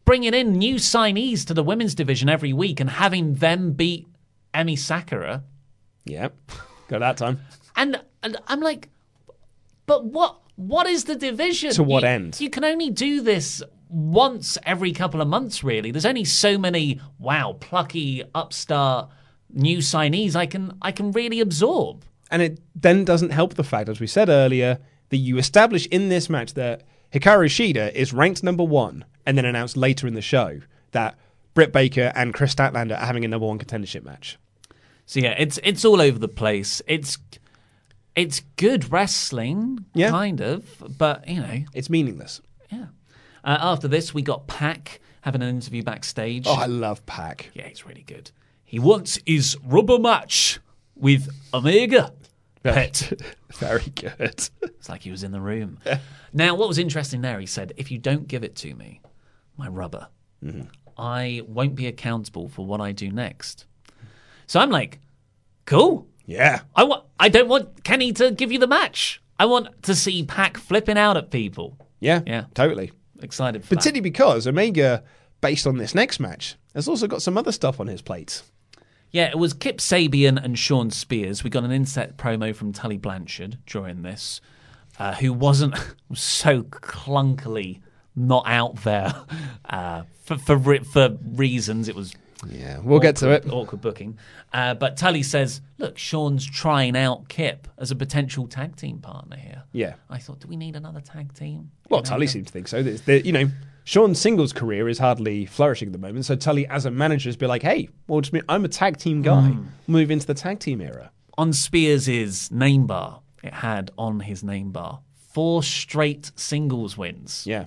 bringing 0.05 0.35
in 0.35 0.53
new 0.55 0.77
signees 0.77 1.47
to 1.47 1.55
the 1.55 1.63
women's 1.63 1.95
division 1.95 2.29
every 2.29 2.53
week 2.53 2.81
and 2.81 2.91
having 2.91 3.35
them 3.35 3.73
beat 3.73 4.09
Emi 4.53 4.77
Sakura. 4.77 5.45
Yep. 6.05 6.35
Got 6.89 7.01
that 7.01 7.17
time. 7.17 7.41
And, 7.77 8.01
and 8.23 8.37
I'm 8.47 8.61
like, 8.61 8.89
but 9.87 10.05
what? 10.05 10.41
What 10.57 10.87
is 10.87 11.05
the 11.05 11.17
division? 11.17 11.73
To 11.73 11.83
what 11.83 12.05
You- 12.05 12.09
end? 12.11 12.41
You 12.41 12.49
can 12.49 12.63
only 12.65 12.89
do 12.91 13.21
this 13.21 13.63
once 13.89 14.57
every 14.65 14.93
couple 14.93 15.21
of 15.21 15.27
months, 15.29 15.65
really. 15.65 15.91
There's 15.91 16.07
only 16.07 16.25
so 16.25 16.57
many 16.59 17.01
wow, 17.19 17.57
plucky 17.59 18.23
upstart 18.35 19.11
new 19.51 19.79
signees 19.79 20.35
I 20.37 20.47
can 20.47 20.77
I 20.81 20.93
can 20.93 21.11
really 21.13 21.41
absorb. 21.41 22.05
And 22.31 22.41
it 22.41 22.61
then 22.75 23.05
doesn't 23.05 23.31
help 23.31 23.55
the 23.55 23.65
fact, 23.65 23.89
as 23.89 24.01
we 24.01 24.07
said 24.07 24.29
earlier, 24.29 24.79
that 25.11 25.17
you 25.19 25.39
establish 25.39 25.87
in 25.89 26.09
this 26.09 26.31
match 26.31 26.55
that 26.55 26.83
Hikaru 27.13 27.47
Shida 27.47 27.93
is 27.93 28.13
ranked 28.13 28.43
number 28.43 28.65
one, 28.65 29.05
and 29.27 29.37
then 29.37 29.45
announce 29.45 29.77
later 29.77 30.07
in 30.07 30.15
the 30.15 30.23
show 30.23 30.61
that 30.93 31.17
Britt 31.53 31.73
Baker 31.73 32.13
and 32.15 32.33
Kris 32.33 32.55
Statlander 32.55 32.97
are 33.01 33.07
having 33.07 33.25
a 33.25 33.29
number 33.29 33.47
one 33.47 33.59
contendership 33.59 34.05
match. 34.05 34.39
So 35.07 35.21
yeah, 35.21 35.35
it's 35.39 35.59
it's 35.63 35.85
all 35.85 36.01
over 36.01 36.19
the 36.19 36.29
place. 36.29 36.81
It's 36.87 37.19
it's 38.17 38.41
good 38.57 38.91
wrestling, 38.93 39.85
Yeah. 39.95 40.11
kind 40.11 40.41
of, 40.41 40.65
but 40.99 41.29
you 41.29 41.41
know, 41.41 41.65
It's 41.75 41.91
meaningless. 41.91 42.41
yeah. 42.71 42.87
Uh, 43.43 43.59
after 43.61 43.89
this, 43.89 44.15
we 44.15 44.23
got 44.23 44.47
Pac 44.47 45.01
having 45.23 45.43
an 45.43 45.49
interview 45.49 45.83
backstage. 45.83 46.45
Oh, 46.47 46.55
I 46.55 46.67
love 46.67 47.05
Pac. 47.07 47.51
Yeah, 47.55 47.67
he's 47.69 47.85
really 47.85 48.03
good. 48.07 48.31
He 48.65 48.79
wants 48.79 49.19
his 49.27 49.57
rubber 49.65 49.99
match 49.99 50.61
with 50.97 51.29
Omega. 51.53 52.13
Pet. 52.63 53.13
Very 53.55 53.85
good. 53.95 54.15
It's 54.63 54.89
like 54.89 55.03
he 55.03 55.11
was 55.11 55.23
in 55.23 55.33
the 55.33 55.41
room. 55.41 55.79
Now, 56.33 56.55
what 56.55 56.67
was 56.69 56.79
interesting 56.79 57.21
there, 57.21 57.39
he 57.39 57.47
said, 57.47 57.73
if 57.77 57.91
you 57.91 57.99
don't 57.99 58.27
give 58.27 58.43
it 58.43 58.57
to 58.57 58.75
me, 58.75 59.01
my 59.57 59.69
rubber, 59.69 60.09
Mm-hmm. 60.43 60.63
I 60.99 61.43
won't 61.47 61.75
be 61.75 61.87
accountable 61.87 62.49
for 62.49 62.65
what 62.67 62.81
I 62.81 62.93
do 62.93 63.11
next. 63.11 63.67
So 64.47 64.61
I'm 64.61 64.71
like, 64.71 64.99
cool. 65.67 66.07
Yeah. 66.27 66.61
I 66.75 66.85
want. 66.85 67.05
I 67.19 67.29
don't 67.29 67.49
want 67.49 67.85
Kenny 67.85 68.13
to 68.15 68.31
give 68.31 68.51
you 68.53 68.59
the 68.59 68.67
match. 68.67 69.23
I 69.39 69.47
want 69.47 69.83
to 69.85 69.95
see 69.95 70.25
Pac 70.25 70.57
flipping 70.57 70.99
out 70.99 71.17
at 71.17 71.31
people. 71.31 71.79
Yeah. 72.01 72.23
Yeah. 72.27 72.45
Totally. 72.55 72.93
Excited 73.21 73.65
for 73.65 73.75
that. 73.77 74.03
Because 74.03 74.47
Omega, 74.47 75.03
based 75.41 75.67
on 75.67 75.79
this 75.79 75.95
next 75.95 76.21
match, 76.21 76.57
has 76.75 76.89
also 76.89 77.07
got 77.07 77.23
some 77.23 77.39
other 77.39 77.53
stuff 77.53 77.81
on 77.81 77.87
his 77.87 78.03
plate. 78.03 78.43
Yeah, 79.11 79.29
it 79.29 79.39
was 79.39 79.53
Kip 79.53 79.79
Sabian 79.79 80.43
and 80.43 80.59
Shawn 80.59 80.91
Spears. 80.91 81.45
We 81.45 81.51
got 81.51 81.63
an 81.63 81.71
inset 81.71 82.17
promo 82.17 82.55
from 82.55 82.73
Tully 82.73 82.97
Blanchard 82.97 83.59
during 83.65 84.03
this, 84.03 84.41
uh, 84.99 85.15
who 85.15 85.33
wasn't 85.33 85.77
so 86.15 86.65
clunkily 86.65 87.81
not 88.17 88.43
out 88.47 88.83
there 88.83 89.15
uh, 89.71 90.03
for, 90.25 90.37
for 90.39 90.85
for 90.85 91.17
reasons. 91.25 91.89
It 91.89 91.95
was 91.95 92.13
Yeah, 92.49 92.79
we'll 92.81 93.01
get 93.01 93.17
to 93.17 93.31
it. 93.31 93.47
Awkward 93.51 93.81
booking. 93.81 94.19
Uh, 94.53 94.75
but 94.75 94.97
Tully 94.97 95.23
says, 95.23 95.61
"Look, 95.79 95.97
Shawn's 95.99 96.45
trying 96.45 96.97
out 96.97 97.29
Kip 97.29 97.69
as 97.79 97.91
a 97.91 97.97
potential 97.97 98.47
tag 98.47 98.77
team 98.77 98.99
partner 98.99 99.37
here." 99.37 99.63
Yeah. 99.73 99.95
I 100.11 100.19
thought, 100.19 100.41
do 100.41 100.49
we 100.49 100.57
need 100.57 100.77
another 100.77 101.01
tag 101.01 101.33
team? 101.35 101.71
Well, 101.89 102.01
You 102.01 102.05
know, 102.05 102.09
Tully 102.11 102.27
seems 102.27 102.47
to 102.49 102.53
think 102.53 102.69
so. 102.69 102.79
You 102.79 103.33
know, 103.33 103.49
Shawn's 103.85 104.19
singles 104.19 104.53
career 104.53 104.89
is 104.89 104.99
hardly 104.99 105.47
flourishing 105.47 105.89
at 105.89 105.93
the 105.93 105.99
moment. 105.99 106.25
So 106.25 106.37
Tully, 106.37 106.67
as 106.69 106.87
a 106.87 106.91
manager, 106.91 107.29
has 107.29 107.37
been 107.37 107.49
like, 107.49 107.63
"Hey, 107.63 107.89
well, 108.09 108.21
just 108.21 108.33
me, 108.33 108.41
I'm 108.49 108.65
a 108.65 108.69
tag 108.69 108.97
team 108.99 109.23
guy. 109.23 109.49
Hmm. 109.51 109.67
Move 109.87 110.11
into 110.11 110.27
the 110.27 110.35
tag 110.35 110.59
team 110.59 110.81
era." 110.81 111.11
on 111.37 111.53
Spears' 111.53 112.49
name 112.53 112.87
bar, 112.87 113.21
it 113.43 113.53
had 113.53 113.91
on 113.99 114.21
his 114.21 114.45
name 114.45 114.71
bar 114.71 115.01
four 115.33 115.65
straight 115.65 116.31
singles 116.37 116.97
wins. 116.97 117.45
Yeah. 117.45 117.65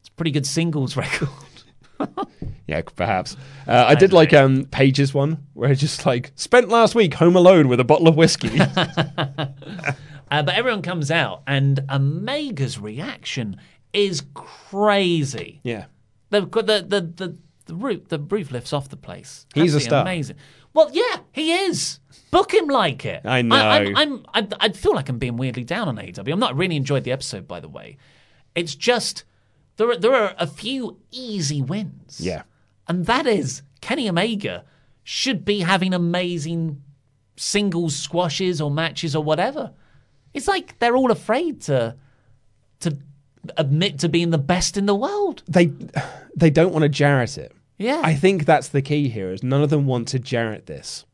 It's 0.00 0.08
a 0.10 0.12
pretty 0.12 0.30
good 0.30 0.46
singles 0.46 0.94
record. 0.98 1.28
Yeah, 2.68 2.80
perhaps. 2.94 3.36
Uh, 3.66 3.84
I 3.88 3.96
did 3.96 4.12
like 4.12 4.32
um, 4.32 4.64
Page's 4.66 5.12
one 5.12 5.44
where 5.52 5.68
he 5.68 5.74
just 5.74 6.06
like 6.06 6.30
spent 6.36 6.68
last 6.68 6.94
week 6.94 7.14
home 7.14 7.34
alone 7.34 7.68
with 7.68 7.80
a 7.80 7.84
bottle 7.84 8.08
of 8.08 8.16
whiskey. 8.16 8.50
Uh, 10.32 10.42
but 10.42 10.54
everyone 10.54 10.80
comes 10.80 11.10
out, 11.10 11.42
and 11.46 11.84
Omega's 11.90 12.78
reaction 12.78 13.60
is 13.92 14.22
crazy. 14.32 15.60
yeah. 15.62 15.84
The 16.30 16.40
the 16.40 16.86
the 16.88 17.00
the, 17.14 17.36
the 17.66 17.74
roof 17.74 18.08
the 18.08 18.18
roof 18.18 18.50
lifts 18.50 18.72
off 18.72 18.88
the 18.88 18.96
place. 18.96 19.46
He's 19.54 19.74
a 19.74 19.80
star. 19.80 20.00
Amazing. 20.00 20.36
Well, 20.72 20.88
yeah, 20.90 21.18
he 21.32 21.52
is. 21.52 22.00
Book 22.30 22.54
him 22.54 22.68
like 22.68 23.04
it. 23.04 23.26
I 23.26 23.42
know. 23.42 23.56
I, 23.56 23.92
I'm, 23.94 23.96
I'm, 23.96 24.24
I, 24.32 24.48
I 24.58 24.68
feel 24.70 24.94
like 24.94 25.10
I'm 25.10 25.18
being 25.18 25.36
weirdly 25.36 25.64
down 25.64 25.88
on 25.88 25.96
AEW. 25.96 26.32
I'm 26.32 26.40
not 26.40 26.56
really 26.56 26.76
enjoyed 26.76 27.04
the 27.04 27.12
episode, 27.12 27.46
by 27.46 27.60
the 27.60 27.68
way. 27.68 27.98
It's 28.54 28.74
just 28.74 29.24
there 29.82 29.90
are 29.90 29.96
there 29.96 30.14
are 30.14 30.34
a 30.38 30.46
few 30.46 30.98
easy 31.10 31.60
wins. 31.62 32.20
Yeah. 32.20 32.42
and 32.88 33.06
that 33.06 33.26
is 33.26 33.62
Kenny 33.80 34.08
Omega 34.08 34.64
should 35.02 35.44
be 35.44 35.60
having 35.60 35.92
amazing 35.92 36.82
singles 37.36 37.96
squashes 37.96 38.60
or 38.60 38.70
matches 38.70 39.16
or 39.16 39.24
whatever. 39.24 39.72
It's 40.32 40.46
like 40.46 40.78
they're 40.78 40.96
all 40.96 41.10
afraid 41.10 41.60
to 41.62 41.96
to 42.80 42.96
admit 43.56 43.98
to 43.98 44.08
being 44.08 44.30
the 44.30 44.38
best 44.38 44.76
in 44.76 44.86
the 44.86 44.94
world. 44.94 45.42
They 45.48 45.72
they 46.36 46.50
don't 46.50 46.72
want 46.72 46.84
to 46.84 46.88
Jarrett 46.88 47.36
it. 47.38 47.52
Yeah. 47.78 48.00
I 48.04 48.14
think 48.14 48.44
that's 48.44 48.68
the 48.68 48.82
key 48.82 49.08
here. 49.08 49.32
Is 49.32 49.42
none 49.42 49.62
of 49.62 49.70
them 49.70 49.86
want 49.86 50.08
to 50.08 50.20
Jarrett 50.20 50.66
this, 50.66 51.04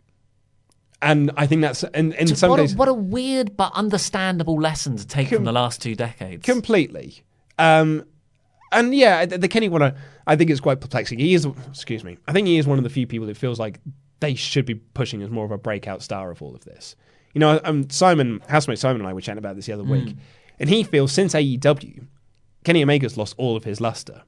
and 1.01 1.31
I 1.37 1.47
think 1.47 1.63
that's 1.63 1.83
in 1.95 2.13
in 2.13 2.29
some 2.37 2.51
what, 2.51 2.57
days 2.59 2.75
a, 2.75 2.77
what 2.77 2.89
a 2.89 2.95
weird 2.95 3.57
but 3.57 3.73
understandable 3.75 4.61
lesson 4.61 4.99
to 4.99 5.07
take 5.07 5.29
from 5.29 5.45
the 5.45 5.53
last 5.53 5.81
two 5.81 5.95
decades. 5.95 6.45
completely. 6.45 7.23
Um, 7.59 8.05
and 8.73 8.95
yeah, 8.95 9.25
the, 9.27 9.49
Kenny 9.49 9.69
one, 9.69 9.83
I- 10.27 10.37
think 10.37 10.51
it's 10.51 10.61
quite 10.61 10.81
perplexing. 10.81 11.19
He 11.19 11.35
is, 11.35 11.47
excuse 11.69 12.05
me, 12.05 12.19
I 12.27 12.33
think 12.33 12.47
he 12.47 12.59
is 12.59 12.67
one 12.67 12.79
of 12.79 12.85
the 12.85 12.91
few 12.91 13.07
people 13.07 13.27
that 13.29 13.37
feels 13.37 13.59
like 13.59 13.81
they 14.21 14.35
should 14.35 14.67
be 14.67 14.75
pushing 14.75 15.23
as 15.23 15.31
more 15.31 15.45
of 15.45 15.51
a 15.51 15.59
breakout 15.59 16.03
star 16.03 16.31
of 16.31 16.43
all 16.43 16.55
of 16.55 16.65
this. 16.65 16.97
You 17.35 17.41
know, 17.41 17.61
um, 17.65 17.89
Simon, 17.91 18.41
housemate 18.49 18.79
Simon 18.79 19.01
and 19.01 19.09
I 19.09 19.13
were 19.13 19.21
chatting 19.21 19.39
about 19.39 19.57
this 19.57 19.67
the 19.67 19.73
other 19.73 19.85
Hmm. 19.85 19.91
week, 19.93 20.17
and 20.59 20.69
he 20.69 20.83
feels 20.83 21.13
since 21.13 21.35
AEW, 21.35 22.07
Kenny 22.65 22.83
Omega's 22.83 23.17
lost 23.17 23.35
all 23.39 23.57
of 23.57 23.65
his 23.65 23.81
luster. 23.81 24.23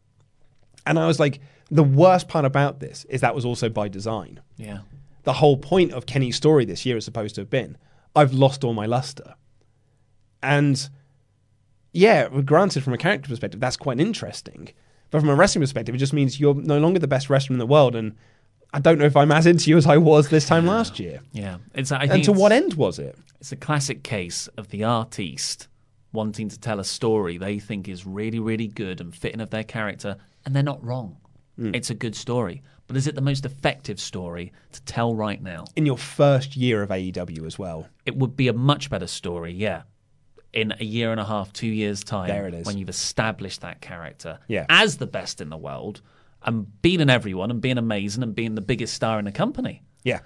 And 0.86 0.98
I 0.98 1.06
was 1.06 1.18
like, 1.20 1.40
the 1.70 1.82
worst 1.84 2.28
part 2.28 2.44
about 2.44 2.80
this 2.80 3.04
is 3.10 3.20
that 3.20 3.34
was 3.34 3.44
also 3.44 3.68
by 3.68 3.88
design. 3.88 4.40
yeah. 4.56 4.80
The 5.24 5.34
whole 5.34 5.58
point 5.58 5.92
of 5.92 6.06
Kenny's 6.06 6.36
story 6.36 6.64
this 6.64 6.86
year 6.86 6.96
is 6.96 7.04
supposed 7.04 7.34
to 7.34 7.42
have 7.42 7.50
been, 7.50 7.76
I've 8.16 8.32
lost 8.32 8.64
all 8.64 8.72
my 8.72 8.86
luster. 8.86 9.34
And 10.42 10.88
yeah, 11.92 12.28
granted, 12.28 12.84
from 12.84 12.92
a 12.92 12.98
character 12.98 13.28
perspective, 13.28 13.60
that's 13.60 13.76
quite 13.76 14.00
interesting. 14.00 14.70
But 15.10 15.20
from 15.20 15.28
a 15.28 15.34
wrestling 15.34 15.62
perspective, 15.62 15.94
it 15.94 15.98
just 15.98 16.12
means 16.12 16.38
you're 16.38 16.54
no 16.54 16.78
longer 16.78 16.98
the 16.98 17.08
best 17.08 17.28
wrestler 17.28 17.54
in 17.54 17.58
the 17.58 17.66
world. 17.66 17.96
And 17.96 18.14
I 18.72 18.78
don't 18.78 18.98
know 18.98 19.06
if 19.06 19.16
I'm 19.16 19.32
as 19.32 19.46
into 19.46 19.70
you 19.70 19.76
as 19.76 19.86
I 19.86 19.96
was 19.96 20.28
this 20.28 20.46
time 20.46 20.66
last 20.66 21.00
year. 21.00 21.20
Yeah. 21.32 21.58
It's 21.74 21.90
I 21.90 22.00
think 22.00 22.12
And 22.12 22.24
to 22.24 22.32
what 22.32 22.52
end 22.52 22.74
was 22.74 22.98
it? 22.98 23.18
It's 23.40 23.52
a 23.52 23.56
classic 23.56 24.04
case 24.04 24.46
of 24.56 24.68
the 24.68 24.84
artiste 24.84 25.68
wanting 26.12 26.48
to 26.48 26.58
tell 26.58 26.80
a 26.80 26.84
story 26.84 27.38
they 27.38 27.58
think 27.58 27.88
is 27.88 28.06
really, 28.06 28.38
really 28.38 28.68
good 28.68 29.00
and 29.00 29.14
fitting 29.14 29.40
of 29.40 29.50
their 29.50 29.64
character, 29.64 30.16
and 30.44 30.54
they're 30.54 30.62
not 30.62 30.84
wrong. 30.84 31.16
Hmm. 31.56 31.74
It's 31.74 31.90
a 31.90 31.94
good 31.94 32.14
story. 32.14 32.62
But 32.86 32.96
is 32.96 33.06
it 33.06 33.14
the 33.14 33.20
most 33.20 33.44
effective 33.44 34.00
story 34.00 34.52
to 34.72 34.82
tell 34.82 35.14
right 35.14 35.40
now? 35.40 35.64
In 35.76 35.86
your 35.86 35.98
first 35.98 36.56
year 36.56 36.82
of 36.82 36.90
AEW 36.90 37.46
as 37.46 37.58
well. 37.58 37.86
It 38.04 38.16
would 38.16 38.36
be 38.36 38.48
a 38.48 38.52
much 38.52 38.90
better 38.90 39.06
story, 39.06 39.52
yeah. 39.52 39.82
In 40.52 40.74
a 40.80 40.84
year 40.84 41.12
and 41.12 41.20
a 41.20 41.24
half, 41.24 41.52
two 41.52 41.68
years' 41.68 42.02
time, 42.02 42.26
There 42.28 42.48
it 42.48 42.54
is. 42.54 42.66
when 42.66 42.76
you've 42.76 42.88
established 42.88 43.60
that 43.60 43.80
character 43.80 44.38
Yeah. 44.48 44.66
as 44.68 44.96
the 44.96 45.06
best 45.06 45.40
in 45.40 45.48
the 45.48 45.56
world 45.56 46.00
and 46.42 46.66
beating 46.82 47.08
everyone 47.08 47.50
and 47.52 47.60
being 47.60 47.78
amazing 47.78 48.22
and 48.24 48.34
being 48.34 48.56
the 48.56 48.60
biggest 48.60 48.94
star 48.94 49.18
in 49.20 49.26
the 49.26 49.32
company. 49.32 49.82
Yeah. 50.02 50.20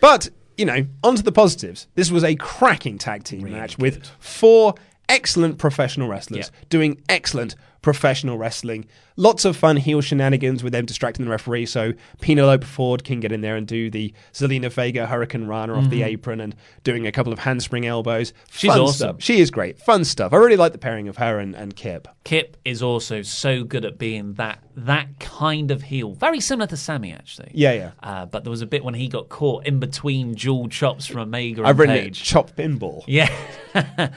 But, 0.00 0.28
you 0.58 0.66
know, 0.66 0.86
onto 1.02 1.22
the 1.22 1.32
positives. 1.32 1.86
This 1.94 2.10
was 2.10 2.22
a 2.24 2.34
cracking 2.34 2.98
tag 2.98 3.24
team 3.24 3.50
match 3.50 3.78
with 3.78 4.04
four 4.18 4.74
excellent 5.08 5.56
professional 5.58 6.08
wrestlers 6.08 6.50
Yeah. 6.52 6.64
doing 6.68 7.00
excellent 7.08 7.54
professional 7.82 8.38
wrestling. 8.38 8.86
Lots 9.16 9.44
of 9.44 9.56
fun 9.56 9.76
heel 9.76 10.00
shenanigans 10.00 10.62
with 10.64 10.72
them 10.72 10.86
distracting 10.86 11.24
the 11.26 11.30
referee 11.30 11.66
so 11.66 11.92
Penelope 12.20 12.64
Ford 12.64 13.04
can 13.04 13.20
get 13.20 13.30
in 13.32 13.42
there 13.42 13.56
and 13.56 13.66
do 13.66 13.90
the 13.90 14.14
Zelina 14.32 14.72
Vega 14.72 15.06
Hurricane 15.06 15.46
Rana 15.46 15.74
off 15.74 15.90
the 15.90 16.00
Mhm. 16.00 16.06
apron 16.06 16.40
and 16.40 16.54
doing 16.84 17.06
a 17.06 17.12
couple 17.12 17.32
of 17.32 17.40
handspring 17.40 17.84
elbows. 17.84 18.32
She's 18.50 18.70
Fun 18.70 18.80
awesome. 18.80 18.94
Stuff. 18.94 19.16
She 19.18 19.40
is 19.40 19.50
great. 19.50 19.78
Fun 19.78 20.04
stuff. 20.04 20.32
I 20.32 20.36
really 20.36 20.56
like 20.56 20.72
the 20.72 20.78
pairing 20.78 21.08
of 21.08 21.18
her 21.18 21.38
and, 21.38 21.54
and 21.54 21.76
Kip. 21.76 22.08
Kip 22.24 22.56
is 22.64 22.82
also 22.82 23.20
so 23.22 23.64
good 23.64 23.84
at 23.84 23.98
being 23.98 24.34
that 24.34 24.60
that 24.74 25.08
kind 25.20 25.70
of 25.70 25.82
heel, 25.82 26.14
very 26.14 26.40
similar 26.40 26.66
to 26.68 26.76
Sammy 26.78 27.12
actually. 27.12 27.50
Yeah, 27.52 27.72
yeah. 27.72 27.90
Uh, 28.02 28.24
but 28.24 28.44
there 28.44 28.50
was 28.50 28.62
a 28.62 28.66
bit 28.66 28.82
when 28.82 28.94
he 28.94 29.08
got 29.08 29.28
caught 29.28 29.66
in 29.66 29.78
between 29.80 30.32
dual 30.32 30.68
chops 30.68 31.06
from 31.06 31.20
Omega 31.20 31.60
and 31.60 31.66
I've 31.68 31.78
written 31.78 31.96
it 31.96 32.14
chop 32.14 32.52
pinball. 32.52 33.04
Yeah. 33.06 33.28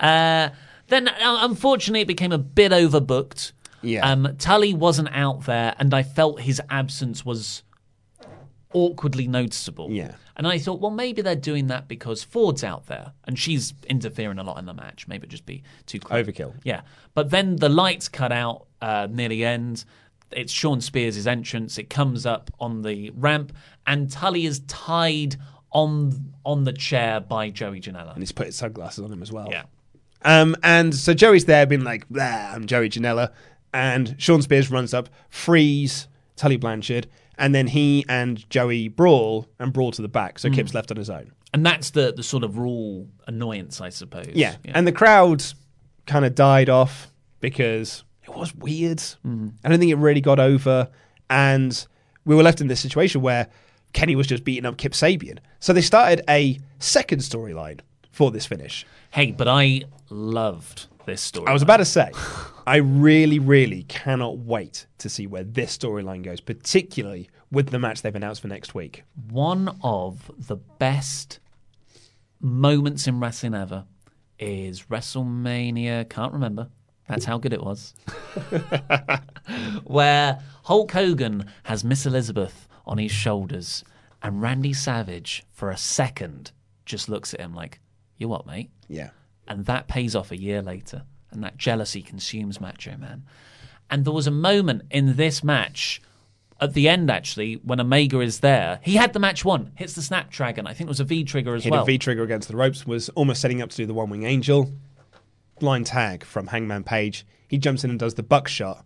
uh, 0.00 0.48
then, 0.90 1.08
uh, 1.08 1.38
unfortunately, 1.40 2.02
it 2.02 2.08
became 2.08 2.32
a 2.32 2.38
bit 2.38 2.72
overbooked. 2.72 3.52
Yeah. 3.82 4.10
Um, 4.10 4.36
Tully 4.38 4.74
wasn't 4.74 5.08
out 5.12 5.46
there, 5.46 5.74
and 5.78 5.94
I 5.94 6.02
felt 6.02 6.42
his 6.42 6.60
absence 6.68 7.24
was 7.24 7.62
awkwardly 8.72 9.26
noticeable. 9.26 9.90
Yeah. 9.90 10.14
And 10.36 10.46
I 10.46 10.58
thought, 10.58 10.80
well, 10.80 10.90
maybe 10.90 11.22
they're 11.22 11.36
doing 11.36 11.66
that 11.66 11.88
because 11.88 12.22
Ford's 12.22 12.64
out 12.64 12.86
there 12.86 13.12
and 13.24 13.38
she's 13.38 13.74
interfering 13.86 14.38
a 14.38 14.42
lot 14.42 14.58
in 14.58 14.64
the 14.64 14.72
match. 14.72 15.06
Maybe 15.06 15.22
it'd 15.22 15.30
just 15.30 15.44
be 15.44 15.62
too 15.84 16.00
close. 16.00 16.24
Overkill. 16.24 16.54
Yeah. 16.64 16.82
But 17.12 17.30
then 17.30 17.56
the 17.56 17.68
lights 17.68 18.08
cut 18.08 18.32
out 18.32 18.66
uh, 18.80 19.06
near 19.10 19.28
the 19.28 19.44
end. 19.44 19.84
It's 20.30 20.52
Shawn 20.52 20.80
Spears' 20.80 21.26
entrance. 21.26 21.76
It 21.76 21.90
comes 21.90 22.24
up 22.24 22.50
on 22.60 22.82
the 22.82 23.10
ramp, 23.10 23.52
and 23.86 24.10
Tully 24.10 24.46
is 24.46 24.60
tied 24.60 25.36
on 25.72 26.32
on 26.44 26.64
the 26.64 26.72
chair 26.72 27.20
by 27.20 27.50
Joey 27.50 27.80
Janela. 27.80 28.12
And 28.12 28.22
he's 28.22 28.32
put 28.32 28.46
his 28.46 28.56
sunglasses 28.56 29.04
on 29.04 29.12
him 29.12 29.22
as 29.22 29.32
well. 29.32 29.48
Yeah. 29.50 29.64
Um, 30.22 30.54
and 30.62 30.94
so 30.94 31.14
Joey's 31.14 31.46
there 31.46 31.66
being 31.66 31.84
like, 31.84 32.08
"Blah, 32.08 32.24
I'm 32.54 32.66
Joey 32.66 32.88
Janela. 32.90 33.32
And 33.72 34.16
Shawn 34.18 34.42
Spears 34.42 34.70
runs 34.70 34.92
up, 34.92 35.08
frees 35.28 36.08
Tully 36.36 36.56
Blanchard, 36.56 37.06
and 37.38 37.54
then 37.54 37.68
he 37.68 38.04
and 38.08 38.48
Joey 38.50 38.88
brawl 38.88 39.46
and 39.58 39.72
brawl 39.72 39.92
to 39.92 40.02
the 40.02 40.08
back. 40.08 40.38
So 40.38 40.48
Mm. 40.48 40.54
Kip's 40.54 40.74
left 40.74 40.90
on 40.90 40.96
his 40.96 41.08
own. 41.08 41.32
And 41.54 41.64
that's 41.64 41.90
the, 41.90 42.12
the 42.12 42.22
sort 42.22 42.42
of 42.44 42.58
rule 42.58 43.08
annoyance, 43.26 43.80
I 43.80 43.88
suppose. 43.90 44.28
Yeah. 44.34 44.56
And 44.66 44.86
the 44.86 44.92
crowd 44.92 45.44
kind 46.06 46.24
of 46.24 46.34
died 46.34 46.68
off 46.68 47.12
because 47.40 48.02
it 48.24 48.34
was 48.34 48.54
weird. 48.54 48.98
Mm. 48.98 49.52
I 49.64 49.68
don't 49.68 49.78
think 49.78 49.90
it 49.92 49.96
really 49.96 50.20
got 50.20 50.38
over. 50.40 50.88
And 51.28 51.86
we 52.24 52.34
were 52.34 52.42
left 52.42 52.60
in 52.60 52.66
this 52.66 52.80
situation 52.80 53.20
where 53.20 53.48
Kenny 53.92 54.16
was 54.16 54.26
just 54.26 54.44
beating 54.44 54.66
up 54.66 54.76
Kip 54.78 54.92
Sabian. 54.92 55.38
So 55.60 55.72
they 55.72 55.80
started 55.80 56.22
a 56.28 56.58
second 56.78 57.20
storyline 57.20 57.80
for 58.10 58.30
this 58.30 58.46
finish. 58.46 58.84
Hey, 59.10 59.30
but 59.32 59.48
I 59.48 59.82
loved 60.10 60.86
this 61.06 61.20
story. 61.20 61.46
I 61.46 61.52
was 61.52 61.62
about 61.62 61.78
to 61.78 61.84
say, 61.84 62.10
I 62.66 62.76
really, 62.76 63.38
really 63.38 63.84
cannot 63.84 64.38
wait 64.38 64.86
to 64.98 65.08
see 65.08 65.26
where 65.26 65.44
this 65.44 65.76
storyline 65.76 66.22
goes, 66.22 66.40
particularly 66.40 67.30
with 67.50 67.70
the 67.70 67.78
match 67.78 68.02
they've 68.02 68.14
announced 68.14 68.42
for 68.42 68.48
next 68.48 68.74
week. 68.74 69.04
One 69.30 69.76
of 69.82 70.30
the 70.38 70.56
best 70.56 71.40
moments 72.40 73.06
in 73.06 73.20
wrestling 73.20 73.54
ever 73.54 73.84
is 74.38 74.84
WrestleMania. 74.84 76.08
Can't 76.08 76.32
remember. 76.32 76.68
That's 77.08 77.24
how 77.24 77.38
good 77.38 77.52
it 77.52 77.62
was. 77.62 77.92
Where 79.84 80.38
Hulk 80.64 80.92
Hogan 80.92 81.50
has 81.64 81.82
Miss 81.82 82.06
Elizabeth 82.06 82.68
on 82.86 82.98
his 82.98 83.10
shoulders, 83.10 83.84
and 84.22 84.40
Randy 84.40 84.72
Savage, 84.72 85.44
for 85.50 85.70
a 85.70 85.76
second, 85.76 86.52
just 86.84 87.08
looks 87.08 87.34
at 87.34 87.40
him 87.40 87.54
like, 87.54 87.80
You 88.16 88.28
what, 88.28 88.46
mate? 88.46 88.70
Yeah. 88.88 89.10
And 89.50 89.66
that 89.66 89.88
pays 89.88 90.16
off 90.16 90.30
a 90.30 90.40
year 90.40 90.62
later. 90.62 91.02
And 91.30 91.44
that 91.44 91.58
jealousy 91.58 92.00
consumes 92.00 92.60
Macho 92.60 92.96
Man. 92.96 93.24
And 93.90 94.04
there 94.04 94.12
was 94.12 94.26
a 94.26 94.32
moment 94.32 94.82
in 94.90 95.16
this 95.16 95.44
match 95.44 96.00
at 96.60 96.74
the 96.74 96.88
end, 96.88 97.10
actually, 97.10 97.54
when 97.54 97.80
Omega 97.80 98.20
is 98.20 98.40
there. 98.40 98.78
He 98.82 98.94
had 98.94 99.12
the 99.12 99.18
match 99.18 99.44
won, 99.44 99.72
hits 99.74 99.94
the 99.94 100.02
Snapdragon. 100.02 100.66
I 100.66 100.72
think 100.72 100.86
it 100.86 100.88
was 100.88 101.00
a 101.00 101.04
V 101.04 101.24
trigger 101.24 101.54
as 101.54 101.64
Hit 101.64 101.72
well. 101.72 101.84
Hit 101.84 101.90
a 101.90 101.92
V 101.92 101.98
trigger 101.98 102.22
against 102.22 102.48
the 102.48 102.56
ropes, 102.56 102.86
was 102.86 103.08
almost 103.10 103.40
setting 103.40 103.60
up 103.60 103.70
to 103.70 103.76
do 103.76 103.86
the 103.86 103.94
one 103.94 104.08
wing 104.08 104.24
angel. 104.24 104.70
Blind 105.58 105.86
tag 105.86 106.24
from 106.24 106.46
Hangman 106.46 106.84
Page. 106.84 107.26
He 107.48 107.58
jumps 107.58 107.82
in 107.82 107.90
and 107.90 107.98
does 107.98 108.14
the 108.14 108.22
buckshot 108.22 108.84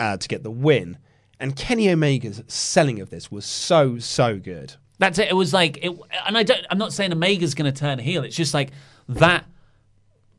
uh, 0.00 0.16
to 0.16 0.28
get 0.28 0.42
the 0.42 0.50
win. 0.50 0.96
And 1.38 1.54
Kenny 1.54 1.90
Omega's 1.90 2.42
selling 2.46 3.00
of 3.00 3.10
this 3.10 3.30
was 3.30 3.44
so, 3.44 3.98
so 3.98 4.38
good. 4.38 4.74
That's 4.98 5.18
it. 5.18 5.28
It 5.28 5.34
was 5.34 5.52
like, 5.52 5.78
it, 5.84 5.92
and 6.26 6.36
I 6.38 6.42
don't. 6.42 6.64
I'm 6.70 6.78
not 6.78 6.92
saying 6.92 7.12
Omega's 7.12 7.54
going 7.54 7.72
to 7.72 7.78
turn 7.78 7.98
heel. 7.98 8.24
It's 8.24 8.34
just 8.34 8.54
like 8.54 8.70
that. 9.08 9.44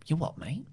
You 0.10 0.16
what, 0.16 0.38
mate? 0.38 0.66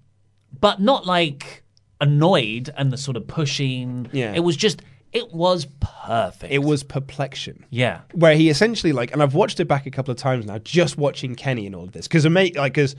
But 0.59 0.81
not 0.81 1.05
like 1.05 1.63
annoyed 2.01 2.69
and 2.77 2.91
the 2.91 2.97
sort 2.97 3.17
of 3.17 3.27
pushing. 3.27 4.09
Yeah. 4.11 4.33
It 4.33 4.41
was 4.41 4.57
just. 4.57 4.81
It 5.13 5.33
was 5.33 5.65
perfect. 5.79 6.51
It 6.51 6.59
was 6.59 6.83
perplexion. 6.83 7.65
Yeah. 7.69 8.01
where 8.13 8.35
he 8.35 8.49
essentially 8.49 8.91
like, 8.91 9.13
and 9.13 9.23
I've 9.23 9.33
watched 9.33 9.59
it 9.59 9.65
back 9.65 9.85
a 9.85 9.91
couple 9.91 10.11
of 10.11 10.17
times 10.17 10.45
now, 10.45 10.57
just 10.59 10.97
watching 10.97 11.33
Kenny 11.33 11.65
and 11.65 11.73
all 11.73 11.85
of 11.85 11.93
this 11.93 12.07
because 12.07 12.25
a 12.25 12.29
mate 12.29 12.55
like 12.57 12.73
because 12.73 12.95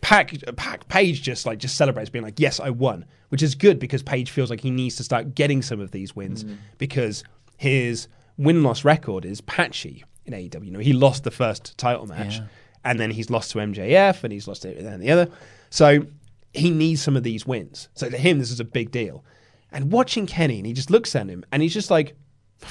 Pac, 0.00 0.34
Pac 0.56 0.88
Page 0.88 1.22
just 1.22 1.46
like 1.46 1.58
just 1.58 1.76
celebrates 1.76 2.10
being 2.10 2.24
like, 2.24 2.40
yes, 2.40 2.60
I 2.60 2.70
won, 2.70 3.04
which 3.28 3.42
is 3.42 3.54
good 3.54 3.78
because 3.78 4.02
Page 4.02 4.30
feels 4.30 4.50
like 4.50 4.60
he 4.60 4.70
needs 4.70 4.96
to 4.96 5.04
start 5.04 5.34
getting 5.34 5.62
some 5.62 5.80
of 5.80 5.90
these 5.92 6.16
wins 6.16 6.44
mm. 6.44 6.56
because 6.78 7.24
his 7.56 8.08
win 8.36 8.62
loss 8.62 8.84
record 8.84 9.24
is 9.24 9.40
patchy 9.42 10.04
in 10.26 10.32
AEW. 10.32 10.64
You 10.64 10.70
know, 10.72 10.78
he 10.78 10.92
lost 10.92 11.24
the 11.24 11.30
first 11.30 11.76
title 11.78 12.06
match, 12.06 12.36
Yeah. 12.38 12.46
and 12.84 12.98
then 12.98 13.10
he's 13.10 13.30
lost 13.30 13.50
to 13.52 13.58
MJF, 13.58 14.24
and 14.24 14.32
he's 14.32 14.48
lost 14.48 14.64
it 14.64 14.78
and 14.78 15.02
the 15.02 15.10
other. 15.10 15.28
So 15.74 16.06
he 16.52 16.70
needs 16.70 17.02
some 17.02 17.16
of 17.16 17.24
these 17.24 17.48
wins. 17.48 17.88
So 17.94 18.08
to 18.08 18.16
him, 18.16 18.38
this 18.38 18.52
is 18.52 18.60
a 18.60 18.64
big 18.64 18.92
deal. 18.92 19.24
And 19.72 19.90
watching 19.90 20.24
Kenny, 20.24 20.58
and 20.58 20.66
he 20.68 20.72
just 20.72 20.88
looks 20.88 21.16
at 21.16 21.26
him, 21.26 21.44
and 21.50 21.60
he's 21.60 21.74
just 21.74 21.90
like, 21.90 22.14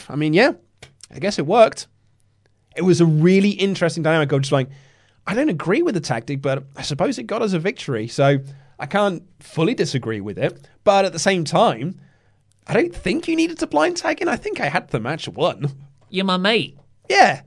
I 0.07 0.15
mean, 0.15 0.31
yeah, 0.33 0.53
I 1.11 1.19
guess 1.19 1.37
it 1.37 1.45
worked. 1.45 1.87
It 2.77 2.83
was 2.83 3.01
a 3.01 3.05
really 3.05 3.49
interesting 3.49 4.03
dynamic 4.03 4.31
of 4.31 4.39
just 4.39 4.53
like, 4.53 4.69
I 5.27 5.35
don't 5.35 5.49
agree 5.49 5.81
with 5.81 5.95
the 5.95 5.99
tactic, 5.99 6.41
but 6.41 6.63
I 6.77 6.81
suppose 6.81 7.17
it 7.17 7.23
got 7.23 7.41
us 7.41 7.51
a 7.51 7.59
victory. 7.59 8.07
So 8.07 8.39
I 8.79 8.85
can't 8.85 9.23
fully 9.41 9.73
disagree 9.73 10.21
with 10.21 10.37
it. 10.37 10.65
But 10.85 11.03
at 11.03 11.11
the 11.11 11.19
same 11.19 11.43
time, 11.43 11.99
I 12.67 12.73
don't 12.73 12.95
think 12.95 13.27
you 13.27 13.35
needed 13.35 13.59
to 13.59 13.67
blind 13.67 13.97
tag 13.97 14.21
in. 14.21 14.29
I 14.29 14.37
think 14.37 14.61
I 14.61 14.69
had 14.69 14.87
the 14.91 15.01
match 15.01 15.27
won. 15.27 15.73
You're 16.09 16.23
my 16.23 16.37
mate. 16.37 16.77
Yeah. 17.09 17.41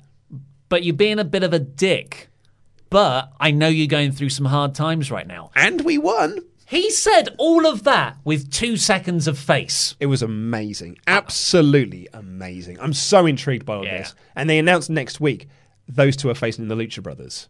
But 0.68 0.84
you're 0.84 0.92
being 0.94 1.18
a 1.18 1.24
bit 1.24 1.44
of 1.44 1.54
a 1.54 1.58
dick. 1.58 2.28
But 2.90 3.32
I 3.40 3.50
know 3.50 3.68
you're 3.68 3.86
going 3.88 4.12
through 4.12 4.28
some 4.30 4.46
hard 4.46 4.74
times 4.74 5.10
right 5.10 5.26
now. 5.26 5.50
And 5.56 5.80
we 5.82 5.98
won. 5.98 6.38
He 6.68 6.90
said 6.90 7.28
all 7.38 7.66
of 7.66 7.84
that 7.84 8.16
with 8.24 8.50
two 8.50 8.76
seconds 8.76 9.28
of 9.28 9.38
face. 9.38 9.94
It 10.00 10.06
was 10.06 10.22
amazing. 10.22 10.98
Absolutely 11.06 12.08
amazing. 12.12 12.78
I'm 12.80 12.92
so 12.92 13.26
intrigued 13.26 13.64
by 13.66 13.74
all 13.76 13.84
Yeah. 13.84 13.98
this. 13.98 14.14
And 14.34 14.50
they 14.50 14.58
announced 14.58 14.90
next 14.90 15.20
week 15.20 15.48
those 15.88 16.16
two 16.16 16.28
are 16.28 16.34
facing 16.34 16.66
the 16.68 16.74
Lucha 16.74 17.02
Brothers. 17.02 17.48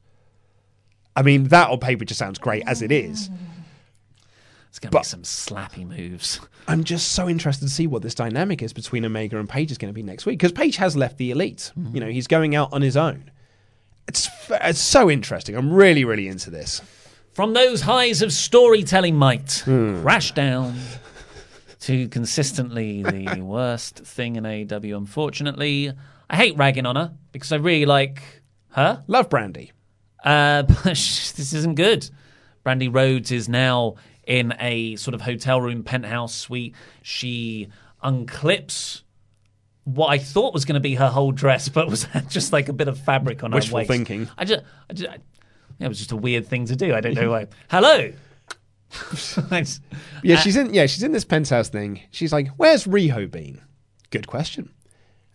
I 1.15 1.23
mean, 1.23 1.45
that 1.45 1.71
on 1.71 1.79
paper 1.81 2.05
just 2.05 2.19
sounds 2.19 2.39
great 2.39 2.63
as 2.67 2.83
it 2.83 2.93
is. 2.93 3.31
It's 4.69 4.79
going 4.79 4.91
to 4.93 4.99
be 4.99 5.05
some 5.05 5.23
slappy 5.23 5.87
moves. 5.87 6.39
I'm 6.69 6.85
just 6.85 7.13
so 7.13 7.27
interested 7.31 7.65
to 7.65 7.71
see 7.73 7.87
what 7.87 8.03
this 8.03 8.15
dynamic 8.15 8.63
is 8.63 8.75
between 8.75 9.07
Omega 9.07 9.39
and 9.39 9.49
Page 9.49 9.71
is 9.71 9.79
going 9.79 9.89
to 9.89 9.95
be 9.95 10.03
next 10.03 10.27
week 10.27 10.39
because 10.39 10.53
Page 10.53 10.77
has 10.77 10.95
left 10.95 11.17
the 11.17 11.31
Elite. 11.31 11.73
Mm-hmm. 11.79 11.95
You 11.95 12.01
know, 12.03 12.09
he's 12.11 12.27
going 12.27 12.55
out 12.55 12.71
on 12.75 12.83
his 12.83 12.99
own. 12.99 13.31
It's 14.09 14.29
it's 14.51 14.81
so 14.81 15.11
interesting. 15.11 15.57
I'm 15.57 15.73
really 15.73 16.05
really 16.05 16.29
into 16.29 16.51
this. 16.51 16.81
From 17.33 17.53
those 17.53 17.83
highs 17.83 18.23
of 18.23 18.33
storytelling 18.33 19.15
might 19.17 19.63
crash 19.65 20.33
down 20.33 20.79
to 21.81 22.09
consistently 22.09 23.03
the 23.03 23.41
worst 23.43 23.99
thing 23.99 24.37
in 24.37 24.45
AEW, 24.45 24.97
unfortunately. 24.97 25.93
I 26.29 26.37
hate 26.37 26.57
ragging 26.57 26.87
on 26.87 26.97
her 26.97 27.13
because 27.33 27.53
I 27.53 27.57
really 27.57 27.85
like 27.85 28.23
her. 28.71 29.05
Love 29.07 29.29
Brandi. 29.29 29.71
Uh, 30.25 30.63
but 30.69 30.85
this 30.85 31.53
isn't 31.53 31.75
good. 31.75 32.09
Brandi 32.65 32.93
Rhodes 32.93 33.31
is 33.31 33.49
now 33.49 33.95
in 34.27 34.55
a 34.59 34.97
sort 34.97 35.15
of 35.15 35.21
hotel 35.21 35.61
room 35.61 35.85
penthouse 35.85 36.35
suite. 36.35 36.75
She 37.03 37.69
unclips 38.03 39.03
what 39.87 40.09
I 40.09 40.19
thought 40.19 40.53
was 40.53 40.65
going 40.65 40.75
to 40.75 40.81
be 40.81 40.97
her 40.97 41.09
whole 41.09 41.33
dress, 41.33 41.69
but 41.71 41.89
was 41.89 42.07
just 42.29 42.53
like 42.53 42.69
a 42.69 42.73
bit 42.73 42.89
of 42.89 42.99
fabric 42.99 43.43
on 43.43 43.53
Wishful 43.53 43.79
her 43.79 43.81
waist. 43.81 43.91
thinking. 43.91 44.29
I 44.37 44.45
just, 44.45 44.63
I 44.91 44.93
just 44.93 45.11
I, 45.11 45.19
it 45.79 45.89
was 45.89 45.99
just 45.99 46.13
a 46.13 46.17
weird 46.17 46.47
thing 46.47 46.67
to 46.67 46.77
do. 46.77 46.95
I 46.95 47.01
don't 47.01 47.15
know 47.15 47.31
why. 47.31 47.47
Hello. 47.71 48.13
Yeah, 50.23 50.37
Uh, 50.37 50.39
she's 50.41 50.57
in. 50.57 50.73
Yeah, 50.73 50.87
she's 50.87 51.03
in 51.03 51.13
this 51.13 51.25
penthouse 51.25 51.69
thing. 51.69 52.01
She's 52.11 52.33
like, 52.33 52.49
"Where's 52.57 52.85
Riho 52.85 53.31
been?" 53.31 53.61
Good 54.11 54.27
question. 54.27 54.71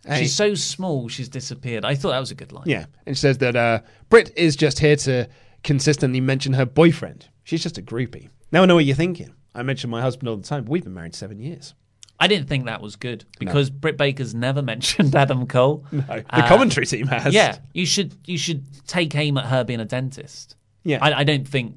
Hey. 0.05 0.21
She's 0.21 0.35
so 0.35 0.55
small, 0.55 1.09
she's 1.09 1.29
disappeared. 1.29 1.85
I 1.85 1.93
thought 1.93 2.09
that 2.11 2.19
was 2.19 2.31
a 2.31 2.35
good 2.35 2.51
line. 2.51 2.63
Yeah, 2.65 2.85
and 3.05 3.15
she 3.15 3.19
says 3.21 3.37
that 3.39 3.55
uh, 3.55 3.81
Britt 4.09 4.31
is 4.35 4.55
just 4.55 4.79
here 4.79 4.95
to 4.95 5.29
consistently 5.63 6.19
mention 6.21 6.53
her 6.53 6.65
boyfriend. 6.65 7.27
She's 7.43 7.61
just 7.61 7.77
a 7.77 7.83
groupie. 7.83 8.29
Now 8.51 8.63
I 8.63 8.65
know 8.65 8.75
what 8.75 8.85
you're 8.85 8.95
thinking. 8.95 9.35
I 9.53 9.61
mention 9.61 9.89
my 9.91 10.01
husband 10.01 10.27
all 10.29 10.37
the 10.37 10.43
time, 10.43 10.63
but 10.63 10.71
we've 10.71 10.83
been 10.83 10.93
married 10.95 11.13
seven 11.13 11.39
years. 11.39 11.75
I 12.21 12.27
didn't 12.27 12.47
think 12.47 12.65
that 12.67 12.81
was 12.81 12.97
good 12.97 13.25
because 13.39 13.71
Britt 13.71 13.97
Baker's 13.97 14.35
never 14.35 14.61
mentioned 14.73 15.15
Adam 15.15 15.47
Cole. 15.47 15.83
No, 15.91 16.01
the 16.01 16.45
commentary 16.47 16.85
team 16.85 17.07
has. 17.07 17.33
Yeah, 17.33 17.57
you 17.73 17.87
should 17.87 18.15
you 18.25 18.37
should 18.37 18.63
take 18.87 19.15
aim 19.15 19.39
at 19.39 19.45
her 19.45 19.63
being 19.63 19.79
a 19.79 19.85
dentist. 19.85 20.55
Yeah. 20.83 20.99
I, 21.01 21.13
I 21.13 21.23
don't 21.23 21.47
think. 21.47 21.75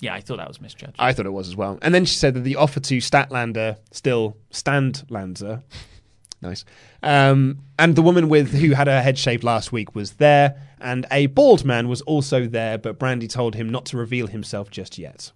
Yeah, 0.00 0.14
I 0.14 0.20
thought 0.20 0.36
that 0.36 0.48
was 0.48 0.60
misjudged. 0.60 0.96
I 0.98 1.14
thought 1.14 1.24
it 1.24 1.30
was 1.30 1.48
as 1.48 1.56
well. 1.56 1.78
And 1.80 1.94
then 1.94 2.04
she 2.04 2.14
said 2.14 2.34
that 2.34 2.40
the 2.40 2.56
offer 2.56 2.78
to 2.80 2.98
Statlander 2.98 3.78
still 3.90 4.36
Standlander. 4.50 5.62
nice. 6.42 6.66
Um, 7.02 7.60
and 7.78 7.96
the 7.96 8.02
woman 8.02 8.28
with 8.28 8.52
who 8.52 8.72
had 8.72 8.88
her 8.88 9.00
head 9.00 9.16
shaved 9.16 9.44
last 9.44 9.72
week 9.72 9.94
was 9.94 10.12
there, 10.12 10.60
and 10.78 11.06
a 11.10 11.28
bald 11.28 11.64
man 11.64 11.88
was 11.88 12.02
also 12.02 12.46
there, 12.46 12.76
but 12.76 12.98
Brandi 12.98 13.30
told 13.30 13.54
him 13.54 13.70
not 13.70 13.86
to 13.86 13.96
reveal 13.96 14.26
himself 14.26 14.70
just 14.70 14.98
yet. 14.98 15.32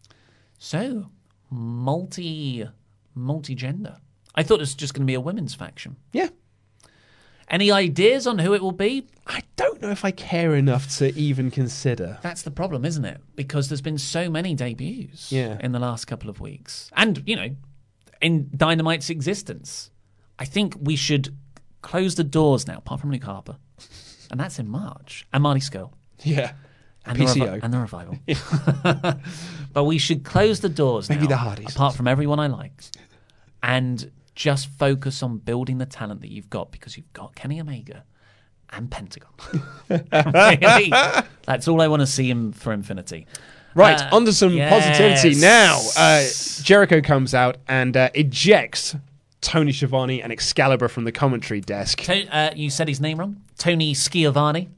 So 0.59 1.07
multi 1.51 2.69
multi 3.15 3.55
gender. 3.55 3.97
I 4.35 4.43
thought 4.43 4.57
it 4.57 4.61
was 4.61 4.75
just 4.75 4.95
going 4.95 5.03
to 5.03 5.11
be 5.11 5.15
a 5.15 5.21
women's 5.21 5.55
faction. 5.55 5.97
Yeah. 6.13 6.29
Any 7.49 7.73
ideas 7.73 8.27
on 8.29 8.39
who 8.39 8.55
it 8.55 8.63
will 8.63 8.71
be? 8.71 9.07
I 9.27 9.43
don't 9.57 9.83
know 9.83 9.91
if 9.91 10.05
I 10.05 10.13
care 10.13 10.55
enough 10.55 10.89
to 10.99 11.13
even 11.19 11.51
consider. 11.51 12.19
That's 12.23 12.43
the 12.43 12.51
problem, 12.53 12.85
isn't 12.85 13.05
it? 13.05 13.21
Because 13.35 13.69
there's 13.69 13.81
been 13.81 13.99
so 13.99 14.31
many 14.31 14.55
debuts 14.55 15.33
Yeah. 15.33 15.59
in 15.61 15.73
the 15.73 15.81
last 15.81 16.05
couple 16.07 16.31
of 16.31 16.41
weeks. 16.41 16.91
And, 16.97 17.23
you 17.27 17.35
know, 17.35 17.49
in 18.21 18.49
Dynamite's 18.57 19.11
existence. 19.11 19.91
I 20.39 20.45
think 20.45 20.77
we 20.81 20.95
should 20.95 21.37
close 21.83 22.15
the 22.15 22.23
doors 22.25 22.69
now, 22.69 22.79
apart 22.79 23.01
from 23.01 23.11
Luke 23.11 23.25
Harper. 23.25 23.57
And 24.31 24.39
that's 24.39 24.61
in 24.61 24.69
March. 24.69 25.27
And 25.33 25.43
Marty 25.43 25.61
Scurll. 25.61 25.93
Yeah. 26.23 26.53
And 27.05 27.19
the, 27.19 27.25
PCO. 27.25 27.59
revi- 27.59 27.63
and 27.65 27.75
the 27.75 27.79
revival. 27.79 28.19
but 29.73 29.85
we 29.85 29.99
should 29.99 30.23
close 30.25 30.61
the 30.61 30.69
doors 30.69 31.09
Maybe 31.09 31.23
now, 31.23 31.29
the 31.29 31.37
Hardys. 31.39 31.75
apart 31.75 31.95
from 31.97 32.07
everyone 32.07 32.39
I 32.39 32.47
like, 32.47 32.83
and 33.63 34.11
just 34.41 34.71
focus 34.79 35.23
on 35.23 35.37
building 35.37 35.77
the 35.77 35.85
talent 35.85 36.23
that 36.23 36.31
you've 36.31 36.49
got 36.49 36.73
because 36.73 36.97
you've 36.97 37.13
got 37.13 37.35
Kenny 37.35 37.61
Omega 37.61 38.05
and 38.71 38.91
Pentagon. 38.91 39.29
really, 39.91 40.91
that's 41.45 41.69
all 41.69 41.83
I 41.83 41.89
want 41.89 42.01
to 42.01 42.07
see 42.07 42.31
him 42.31 42.53
for 42.53 42.73
Infinity. 42.73 43.27
Right, 43.75 44.01
Uh, 44.01 44.17
onto 44.17 44.33
some 44.33 44.57
positivity 44.57 45.39
now. 45.39 45.79
Uh, 45.95 46.25
Jericho 46.63 47.03
comes 47.03 47.35
out 47.35 47.59
and 47.69 47.95
uh, 47.95 48.09
ejects 48.15 48.97
Tony 49.43 49.73
Schiavone 49.73 50.23
and 50.23 50.33
Excalibur 50.33 50.89
from 50.89 51.05
the 51.05 51.13
commentary 51.13 51.61
desk. 51.61 52.01
To- 52.01 52.35
uh, 52.35 52.51
you 52.57 52.71
said 52.71 52.89
his 52.89 52.99
name 53.01 53.19
wrong. 53.21 53.43
Tony 53.59 53.93
Schiavone. 53.93 54.71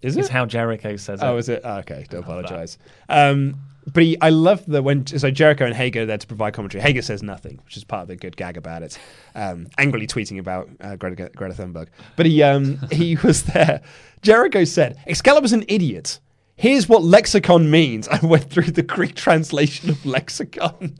Is 0.00 0.16
Is 0.16 0.26
it? 0.26 0.32
how 0.32 0.46
Jericho 0.46 0.96
says 0.96 1.20
it. 1.20 1.24
Oh, 1.26 1.36
is 1.36 1.50
it? 1.50 1.60
Oh, 1.64 1.76
okay, 1.80 2.06
do 2.08 2.16
apologize. 2.18 2.78
Um, 3.10 3.56
but 3.86 4.02
he, 4.02 4.20
I 4.20 4.30
love 4.30 4.64
that 4.66 4.82
when 4.82 5.06
so 5.06 5.30
Jericho 5.30 5.64
and 5.66 5.74
Hager 5.74 6.02
are 6.02 6.06
there 6.06 6.18
to 6.18 6.26
provide 6.26 6.54
commentary. 6.54 6.82
Hager 6.82 7.02
says 7.02 7.22
nothing, 7.22 7.60
which 7.64 7.76
is 7.76 7.84
part 7.84 8.02
of 8.02 8.08
the 8.08 8.16
good 8.16 8.36
gag 8.36 8.56
about 8.56 8.82
it. 8.82 8.98
Um, 9.34 9.68
angrily 9.78 10.06
tweeting 10.06 10.38
about 10.38 10.68
uh, 10.80 10.96
Greta, 10.96 11.30
Greta 11.34 11.54
Thunberg, 11.54 11.88
but 12.16 12.26
he 12.26 12.42
um, 12.42 12.78
he 12.92 13.16
was 13.16 13.42
there. 13.44 13.82
Jericho 14.22 14.64
said 14.64 14.98
Excalibur's 15.06 15.52
an 15.52 15.64
idiot. 15.68 16.20
Here's 16.54 16.88
what 16.88 17.02
lexicon 17.02 17.70
means. 17.70 18.06
I 18.08 18.24
went 18.24 18.50
through 18.50 18.70
the 18.70 18.82
Greek 18.82 19.14
translation 19.14 19.90
of 19.90 20.04
lexicon. 20.06 20.98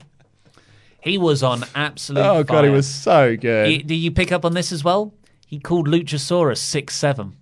He 1.00 1.18
was 1.18 1.42
on 1.42 1.64
absolute. 1.74 2.20
Oh 2.20 2.42
god, 2.42 2.64
he 2.64 2.70
was 2.70 2.88
so 2.88 3.36
good. 3.36 3.86
Did 3.86 3.94
you 3.94 4.10
pick 4.10 4.32
up 4.32 4.44
on 4.44 4.54
this 4.54 4.72
as 4.72 4.82
well? 4.82 5.14
He 5.46 5.60
called 5.60 5.86
Luchasaurus 5.86 6.58
six 6.58 6.94
seven. 6.96 7.36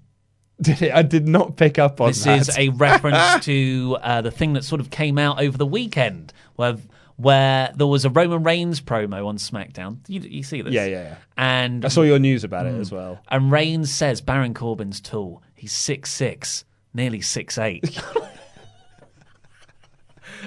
Did 0.60 0.82
it? 0.82 0.92
I 0.94 1.02
did 1.02 1.26
not 1.26 1.56
pick 1.56 1.78
up 1.78 2.00
on 2.00 2.08
This 2.08 2.24
that. 2.24 2.38
is 2.40 2.58
a 2.58 2.68
reference 2.70 3.44
to 3.46 3.96
uh, 4.02 4.20
the 4.22 4.30
thing 4.30 4.52
that 4.54 4.64
sort 4.64 4.80
of 4.80 4.90
came 4.90 5.18
out 5.18 5.40
over 5.40 5.56
the 5.56 5.66
weekend, 5.66 6.32
where 6.56 6.76
where 7.16 7.70
there 7.74 7.86
was 7.86 8.06
a 8.06 8.10
Roman 8.10 8.42
Reigns 8.42 8.80
promo 8.80 9.26
on 9.26 9.36
SmackDown. 9.36 9.98
You, 10.08 10.20
you 10.20 10.42
see 10.42 10.62
this? 10.62 10.72
Yeah, 10.72 10.86
yeah, 10.86 11.02
yeah. 11.02 11.14
And 11.36 11.84
I 11.84 11.88
saw 11.88 12.00
your 12.02 12.18
news 12.18 12.44
about 12.44 12.66
it 12.66 12.74
Mm. 12.74 12.80
as 12.80 12.90
well. 12.90 13.20
And 13.28 13.52
Reigns 13.52 13.92
says 13.92 14.20
Baron 14.22 14.54
Corbin's 14.54 15.00
tall. 15.00 15.42
He's 15.54 15.72
six 15.72 16.10
six, 16.10 16.64
nearly 16.94 17.20
six 17.20 17.58
eight. 17.58 18.00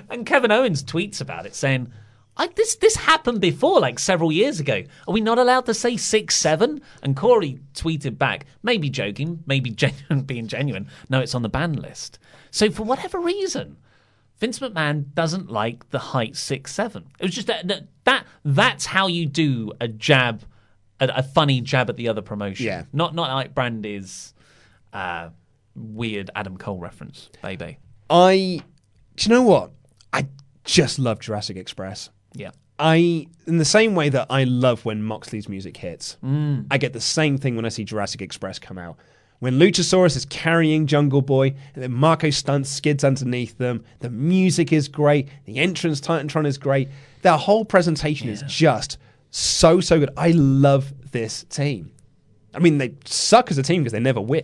and 0.10 0.26
Kevin 0.26 0.52
Owens 0.52 0.84
tweets 0.84 1.22
about 1.22 1.46
it, 1.46 1.56
saying, 1.56 1.92
I, 2.36 2.48
"This 2.48 2.76
this 2.76 2.96
happened 2.96 3.42
before, 3.42 3.80
like 3.80 4.00
several 4.00 4.32
years 4.32 4.60
ago. 4.60 4.84
Are 5.08 5.14
we 5.14 5.22
not 5.22 5.38
allowed 5.38 5.66
to 5.68 5.74
say 5.74 5.98
six 5.98 6.36
seven? 6.36 6.82
And 7.02 7.16
Corey 7.16 7.60
tweeted 7.74 8.18
back, 8.18 8.46
maybe 8.64 8.90
joking, 8.90 9.44
maybe 9.46 9.70
genuine, 9.84 10.22
being 10.22 10.48
genuine. 10.48 10.88
No, 11.10 11.20
it's 11.20 11.36
on 11.36 11.44
the 11.44 11.50
ban 11.50 11.74
list. 11.74 12.20
So 12.52 12.70
for 12.72 12.84
whatever 12.84 13.20
reason. 13.20 13.78
Vince 14.40 14.60
McMahon 14.60 15.14
doesn't 15.14 15.50
like 15.50 15.90
the 15.92 16.00
height 16.00 16.36
six 16.36 16.74
seven. 16.74 17.06
It 17.20 17.24
was 17.24 17.36
just 17.36 17.48
that 17.48 17.68
that, 17.68 17.84
that 18.04 18.26
that's 18.44 18.86
how 18.86 19.08
you 19.08 19.26
do 19.26 19.72
a 19.80 19.88
jab, 19.88 20.44
a, 21.00 21.08
a 21.18 21.24
funny 21.24 21.62
jab 21.62 21.90
at 21.90 21.96
the 21.96 22.10
other 22.10 22.22
promotion. 22.22 22.66
Yeah. 22.66 22.84
not 22.92 23.16
not 23.16 23.32
like 23.34 23.54
Brandi's 23.54 24.34
uh, 24.92 25.30
weird 25.76 26.30
Adam 26.36 26.58
Cole 26.58 26.80
reference, 26.80 27.30
baby. 27.42 27.78
I, 28.10 28.62
do 29.16 29.30
you 29.30 29.36
know 29.36 29.44
what? 29.44 29.72
I 30.12 30.28
just 30.64 31.00
love 31.00 31.20
Jurassic 31.20 31.56
Express. 31.56 32.10
Yeah. 32.36 32.52
I, 32.80 33.28
in 33.46 33.58
the 33.60 33.66
same 33.66 33.94
way 33.96 34.10
that 34.10 34.28
I 34.30 34.46
love 34.46 34.84
when 34.84 35.04
Moxley's 35.04 35.48
music 35.48 35.78
hits, 35.78 36.18
Mm. 36.24 36.66
I 36.72 36.78
get 36.78 36.94
the 36.94 37.02
same 37.02 37.38
thing 37.38 37.56
when 37.56 37.66
I 37.66 37.70
see 37.70 37.84
Jurassic 37.84 38.22
Express 38.22 38.60
come 38.60 38.78
out. 38.78 38.98
When 39.40 39.60
Luchasaurus 39.60 40.16
is 40.16 40.26
carrying 40.26 40.88
Jungle 40.88 41.22
Boy, 41.22 41.48
and 41.74 41.84
then 41.84 41.92
Marco 41.92 42.30
Stunt 42.30 42.66
skids 42.66 43.04
underneath 43.04 43.58
them, 43.58 43.84
the 44.00 44.10
music 44.10 44.72
is 44.72 44.88
great, 44.88 45.28
the 45.46 45.58
entrance 45.58 46.00
Titantron 46.00 46.48
is 46.48 46.58
great. 46.58 46.88
Their 47.24 47.38
whole 47.38 47.66
presentation 47.66 48.30
is 48.30 48.42
just 48.48 48.98
so, 49.32 49.82
so 49.82 50.00
good. 50.00 50.12
I 50.16 50.32
love 50.32 50.94
this 51.12 51.44
team. 51.46 51.92
I 52.56 52.60
mean, 52.60 52.78
they 52.78 52.94
suck 53.06 53.52
as 53.52 53.58
a 53.58 53.64
team 53.64 53.82
because 53.82 53.94
they 53.94 54.00
never 54.00 54.22
win. 54.22 54.44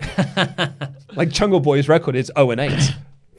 like 1.15 1.29
Jungle 1.29 1.59
Boy's 1.61 1.87
record 1.87 2.15
is 2.15 2.31
0 2.35 2.51
and 2.51 2.61
8. 2.61 2.71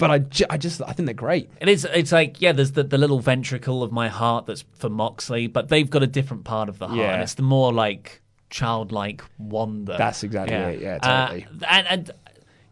But 0.01 0.11
I, 0.11 0.19
ju- 0.19 0.47
I 0.51 0.57
just 0.57 0.83
I 0.83 0.93
think 0.93 1.07
they're 1.07 1.15
great. 1.15 1.51
It 1.61 1.69
is. 1.69 1.85
It's 1.85 2.11
like 2.11 2.41
yeah. 2.41 2.51
There's 2.53 2.73
the, 2.73 2.83
the 2.83 2.99
little 2.99 3.21
ventricle 3.21 3.83
of 3.85 3.93
my 3.93 4.09
heart 4.09 4.47
that's 4.47 4.65
for 4.75 4.89
Moxley, 4.91 5.47
but 5.47 5.69
they've 5.69 5.89
got 5.89 6.03
a 6.03 6.07
different 6.09 6.43
part 6.45 6.69
of 6.69 6.79
the 6.79 6.89
heart. 6.89 6.99
Yeah. 6.99 7.13
And 7.15 7.23
it's 7.23 7.35
the 7.35 7.43
more 7.43 7.73
like 7.73 8.21
childlike 8.51 9.23
wonder. 9.39 9.97
That's 9.97 10.23
exactly 10.25 10.57
it, 10.57 10.81
yeah, 10.83 10.99
Uh, 11.03 11.27
totally. 11.29 11.47
and, 11.69 11.87
and 11.87 12.11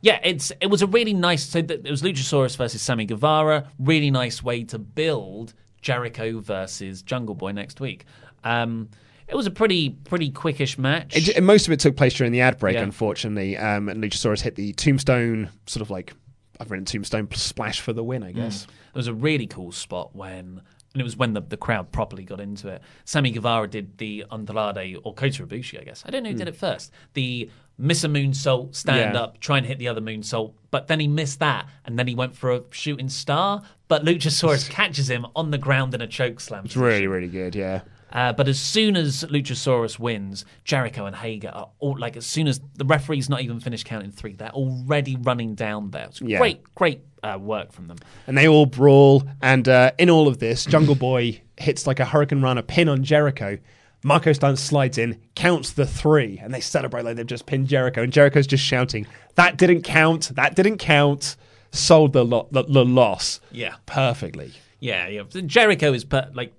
yeah, 0.01 0.21
it's 0.25 0.51
it 0.61 0.67
was 0.67 0.83
a 0.83 0.87
really 0.87 1.15
nice. 1.15 1.45
So 1.45 1.59
it 1.61 1.89
was 1.91 2.03
Luchasaurus 2.03 2.57
versus 2.57 2.83
Sammy 2.83 3.05
Guevara. 3.05 3.69
Really 3.79 4.11
nice 4.11 4.43
way 4.43 4.65
to 4.65 4.79
build 4.79 5.55
Jericho 5.83 6.41
versus 6.41 7.03
Jungle 7.03 7.35
Boy 7.35 7.53
next 7.53 7.81
week. 7.81 8.05
Um, 8.45 8.89
it 9.27 9.35
was 9.35 9.47
a 9.47 9.51
pretty 9.51 9.91
pretty 9.91 10.31
quickish 10.31 10.79
match. 10.79 11.15
It, 11.17 11.43
most 11.43 11.67
of 11.67 11.73
it 11.73 11.81
took 11.81 11.97
place 11.97 12.15
during 12.15 12.33
the 12.33 12.41
ad 12.41 12.59
break, 12.59 12.75
Yeah. 12.75 12.83
unfortunately. 12.83 13.57
Um, 13.57 13.89
and 13.89 14.03
Luchasaurus 14.03 14.41
hit 14.41 14.55
the 14.55 14.73
tombstone, 14.73 15.51
sort 15.67 15.83
of 15.83 15.91
like 15.91 16.15
I've 16.61 16.71
written 16.71 16.85
tombstone 16.85 17.29
splash 17.35 17.81
for 17.81 17.93
the 17.93 18.03
win, 18.05 18.23
I 18.23 18.33
guess. 18.33 18.65
It 18.65 18.97
was 18.97 19.07
a 19.07 19.15
really 19.15 19.47
cool 19.47 19.71
spot 19.73 20.15
when, 20.17 20.61
and 20.93 21.01
it 21.01 21.05
was 21.05 21.17
when 21.17 21.33
the, 21.35 21.41
the 21.41 21.57
crowd 21.57 21.93
properly 21.93 22.25
got 22.25 22.41
into 22.41 22.69
it. 22.69 22.83
Sammy 23.05 23.31
Guevara 23.31 23.69
did 23.69 23.99
the 23.99 24.25
Andrade 24.33 24.99
or 25.05 25.15
Kota 25.15 25.47
Ibushi, 25.47 25.81
I 25.81 25.85
guess. 25.85 26.03
I 26.07 26.11
don't 26.11 26.23
know 26.23 26.31
who 26.31 26.35
Hmm. 26.35 26.39
did 26.39 26.49
it 26.49 26.57
first. 26.57 26.93
The 27.15 27.49
miss 27.79 28.03
a 28.03 28.09
moonsault, 28.09 28.75
stand 28.75 29.15
Yeah. 29.15 29.21
up, 29.23 29.39
try 29.39 29.59
and 29.59 29.65
hit 29.67 29.79
the 29.79 29.87
other 29.87 30.01
moonsault, 30.01 30.53
but 30.73 30.89
then 30.89 30.99
he 30.99 31.07
missed 31.07 31.39
that, 31.39 31.69
and 31.85 31.97
then 31.97 32.09
he 32.09 32.15
went 32.17 32.35
for 32.37 32.51
a 32.53 32.63
shooting 32.73 33.09
star. 33.09 33.63
But 33.87 34.05
Luchasaurus 34.05 34.69
catches 34.71 35.09
him 35.09 35.27
on 35.37 35.53
the 35.53 35.59
ground 35.59 35.95
in 35.95 36.01
a 36.01 36.07
choke 36.09 36.41
slam. 36.41 36.65
It's 36.65 36.77
really, 36.77 37.07
really 37.07 37.29
good, 37.29 37.55
yeah. 37.55 37.83
Uh, 38.13 38.33
but 38.33 38.49
as 38.49 38.59
soon 38.59 38.97
as 38.97 39.23
Luchasaurus 39.25 39.99
wins, 39.99 40.45
Jericho 40.65 41.07
and 41.07 41.15
Hager 41.17 41.49
are 41.51 41.69
all 41.79 41.99
like, 41.99 42.17
as 42.17 42.25
soon 42.27 42.49
as 42.49 42.61
the 42.75 42.85
referee's 42.85 43.29
not 43.29 43.43
even 43.43 43.61
finished 43.61 43.85
counting 43.85 44.11
three, 44.13 44.35
they're 44.35 44.51
already 44.51 45.17
running 45.17 45.55
down 45.55 45.91
there. 45.91 46.07
It's 46.07 46.21
Yeah. 46.21 46.39
great, 46.39 46.63
great 46.75 47.01
uh, 47.23 47.37
work 47.41 47.73
from 47.73 47.89
them. 47.89 47.99
And 48.27 48.37
they 48.39 48.49
all 48.49 48.65
brawl. 48.67 49.25
And 49.43 49.69
uh, 49.69 49.93
in 49.99 50.09
all 50.09 50.29
of 50.29 50.39
this, 50.39 50.65
Jungle 50.65 50.95
Boy 50.95 51.43
hits 51.57 51.87
like 51.87 52.01
a 52.01 52.05
hurricanrana, 52.05 52.59
a 52.59 52.63
pin 52.63 52.89
on 52.89 53.05
Jericho. 53.05 53.59
Marco 54.05 54.33
Stunt 54.33 54.59
slides 54.61 54.97
in, 54.97 55.21
counts 55.35 55.73
the 55.73 55.85
three, 55.85 56.39
and 56.41 56.55
they 56.55 56.61
celebrate 56.61 57.05
like 57.05 57.17
they've 57.17 57.27
just 57.27 57.47
pinned 57.47 57.67
Jericho. 57.67 58.03
And 58.05 58.13
Jericho's 58.13 58.47
just 58.47 58.63
shouting, 58.65 59.07
That 59.35 59.57
didn't 59.57 59.83
count. 59.83 60.31
That 60.37 60.55
didn't 60.55 60.79
count. 60.79 61.37
Sold 61.73 62.13
the, 62.15 62.25
lo- 62.25 62.49
the, 62.53 62.63
the 62.63 62.85
loss 62.85 63.41
Yeah. 63.51 63.75
perfectly. 63.87 64.53
Yeah, 64.81 65.09
yeah. 65.09 65.23
Jericho 65.45 65.93
is 65.93 66.05
per- 66.05 66.31
like 66.33 66.55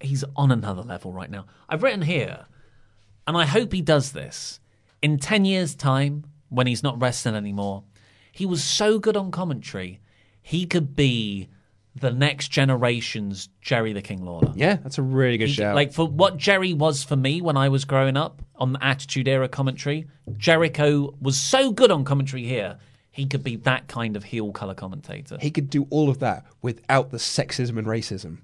he's 0.00 0.24
on 0.36 0.50
another 0.50 0.82
level 0.82 1.12
right 1.12 1.30
now. 1.30 1.46
I've 1.68 1.82
written 1.82 2.02
here, 2.02 2.46
and 3.26 3.36
I 3.36 3.44
hope 3.46 3.72
he 3.72 3.82
does 3.82 4.12
this 4.12 4.60
in 5.02 5.18
ten 5.18 5.44
years' 5.44 5.74
time 5.74 6.24
when 6.48 6.66
he's 6.66 6.82
not 6.82 7.00
wrestling 7.00 7.34
anymore. 7.34 7.84
He 8.32 8.46
was 8.46 8.62
so 8.64 8.98
good 8.98 9.16
on 9.16 9.30
commentary, 9.30 10.00
he 10.42 10.66
could 10.66 10.94
be 10.96 11.48
the 11.96 12.12
next 12.12 12.48
generation's 12.48 13.48
Jerry 13.60 13.92
the 13.92 14.00
King 14.02 14.24
Lawler. 14.24 14.52
Yeah, 14.54 14.76
that's 14.76 14.98
a 14.98 15.02
really 15.02 15.36
good 15.38 15.48
He- 15.48 15.54
shout. 15.54 15.74
Like 15.74 15.92
for 15.92 16.06
what 16.06 16.36
Jerry 16.36 16.72
was 16.72 17.02
for 17.02 17.16
me 17.16 17.40
when 17.40 17.56
I 17.56 17.68
was 17.68 17.84
growing 17.84 18.16
up 18.16 18.42
on 18.56 18.72
the 18.72 18.84
Attitude 18.84 19.26
Era 19.28 19.48
commentary, 19.48 20.06
Jericho 20.36 21.14
was 21.20 21.38
so 21.38 21.72
good 21.72 21.90
on 21.90 22.04
commentary 22.04 22.44
here. 22.44 22.78
He 23.10 23.26
could 23.26 23.42
be 23.42 23.56
that 23.56 23.88
kind 23.88 24.16
of 24.16 24.22
heel 24.24 24.52
color 24.52 24.74
commentator. 24.74 25.36
he 25.40 25.50
could 25.50 25.68
do 25.68 25.86
all 25.90 26.08
of 26.08 26.20
that 26.20 26.46
without 26.62 27.10
the 27.10 27.16
sexism 27.18 27.76
and 27.76 27.86
racism. 27.86 28.38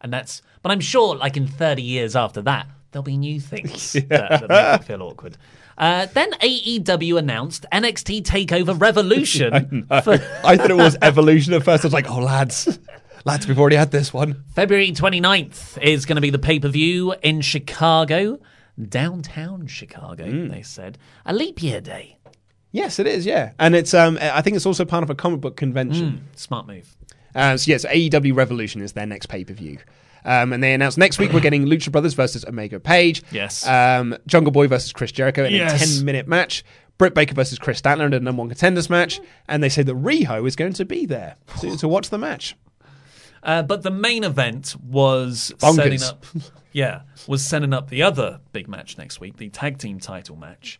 And 0.00 0.12
that's, 0.12 0.42
but 0.62 0.72
I'm 0.72 0.80
sure, 0.80 1.16
like 1.16 1.36
in 1.36 1.46
30 1.46 1.82
years 1.82 2.16
after 2.16 2.42
that, 2.42 2.66
there'll 2.90 3.02
be 3.02 3.16
new 3.16 3.40
things 3.40 3.92
that, 4.08 4.08
that 4.08 4.48
make 4.48 4.80
me 4.80 4.86
feel 4.86 5.02
awkward. 5.02 5.36
Uh, 5.78 6.06
then 6.06 6.32
AEW 6.34 7.18
announced 7.18 7.66
NXT 7.72 8.22
Takeover 8.22 8.80
Revolution 8.80 9.86
I, 9.90 10.00
for 10.00 10.14
I 10.42 10.56
thought 10.56 10.70
it 10.70 10.76
was 10.76 10.96
evolution 11.02 11.52
at 11.52 11.64
first. 11.64 11.84
I 11.84 11.88
was 11.88 11.92
like, 11.92 12.10
oh, 12.10 12.20
lads, 12.20 12.78
lads, 13.26 13.46
we've 13.46 13.58
already 13.58 13.76
had 13.76 13.90
this 13.90 14.12
one. 14.12 14.42
February 14.54 14.92
29th 14.92 15.82
is 15.82 16.06
going 16.06 16.16
to 16.16 16.22
be 16.22 16.30
the 16.30 16.38
pay 16.38 16.58
per 16.58 16.68
view 16.68 17.14
in 17.22 17.42
Chicago, 17.42 18.38
downtown 18.88 19.66
Chicago. 19.66 20.24
Hmm. 20.24 20.48
They 20.48 20.62
said 20.62 20.96
a 21.26 21.34
leap 21.34 21.62
year 21.62 21.82
day. 21.82 22.18
Yes, 22.72 22.98
it 22.98 23.06
is. 23.06 23.24
Yeah, 23.24 23.52
and 23.58 23.74
it's. 23.74 23.94
Um, 23.94 24.18
I 24.20 24.42
think 24.42 24.56
it's 24.56 24.66
also 24.66 24.84
part 24.84 25.02
of 25.02 25.08
a 25.08 25.14
comic 25.14 25.40
book 25.40 25.56
convention. 25.56 26.26
Smart 26.34 26.66
move. 26.66 26.94
Uh, 27.36 27.56
so 27.56 27.68
yes, 27.70 27.84
AEW 27.86 28.34
Revolution 28.34 28.80
is 28.82 28.92
their 28.94 29.06
next 29.06 29.26
pay 29.26 29.44
per 29.44 29.52
view. 29.54 29.78
Um, 30.24 30.52
and 30.52 30.60
they 30.64 30.74
announced 30.74 30.98
next 30.98 31.20
week 31.20 31.32
we're 31.32 31.38
getting 31.40 31.66
Lucha 31.66 31.92
Brothers 31.92 32.14
versus 32.14 32.44
Omega 32.44 32.80
Page. 32.80 33.22
Yes. 33.30 33.64
Um, 33.64 34.16
Jungle 34.26 34.50
Boy 34.50 34.66
versus 34.66 34.92
Chris 34.92 35.12
Jericho 35.12 35.44
in 35.44 35.52
Yes. 35.52 35.80
a 35.80 35.96
10 35.98 36.04
minute 36.04 36.26
match. 36.26 36.64
Britt 36.98 37.14
Baker 37.14 37.34
versus 37.34 37.58
Kris 37.60 37.80
Statlander 37.80 38.06
in 38.06 38.14
a 38.14 38.20
number 38.20 38.40
one 38.40 38.48
contenders 38.48 38.90
match. 38.90 39.20
And 39.46 39.62
they 39.62 39.68
say 39.68 39.82
that 39.84 39.94
Riho 39.94 40.44
is 40.48 40.56
going 40.56 40.72
to 40.72 40.84
be 40.84 41.06
there 41.06 41.36
to, 41.60 41.76
to 41.76 41.86
watch 41.86 42.08
the 42.10 42.18
match. 42.18 42.56
Uh, 43.42 43.62
but 43.62 43.82
the 43.84 43.90
main 43.92 44.24
event 44.24 44.74
was 44.82 45.52
Bonkers. 45.58 45.74
setting 45.76 46.02
up. 46.02 46.24
Yeah, 46.72 47.02
was 47.26 47.42
setting 47.42 47.72
up 47.72 47.88
the 47.88 48.02
other 48.02 48.40
big 48.52 48.68
match 48.68 48.98
next 48.98 49.18
week, 49.18 49.38
the 49.38 49.48
tag 49.48 49.78
team 49.78 49.98
title 49.98 50.36
match, 50.36 50.78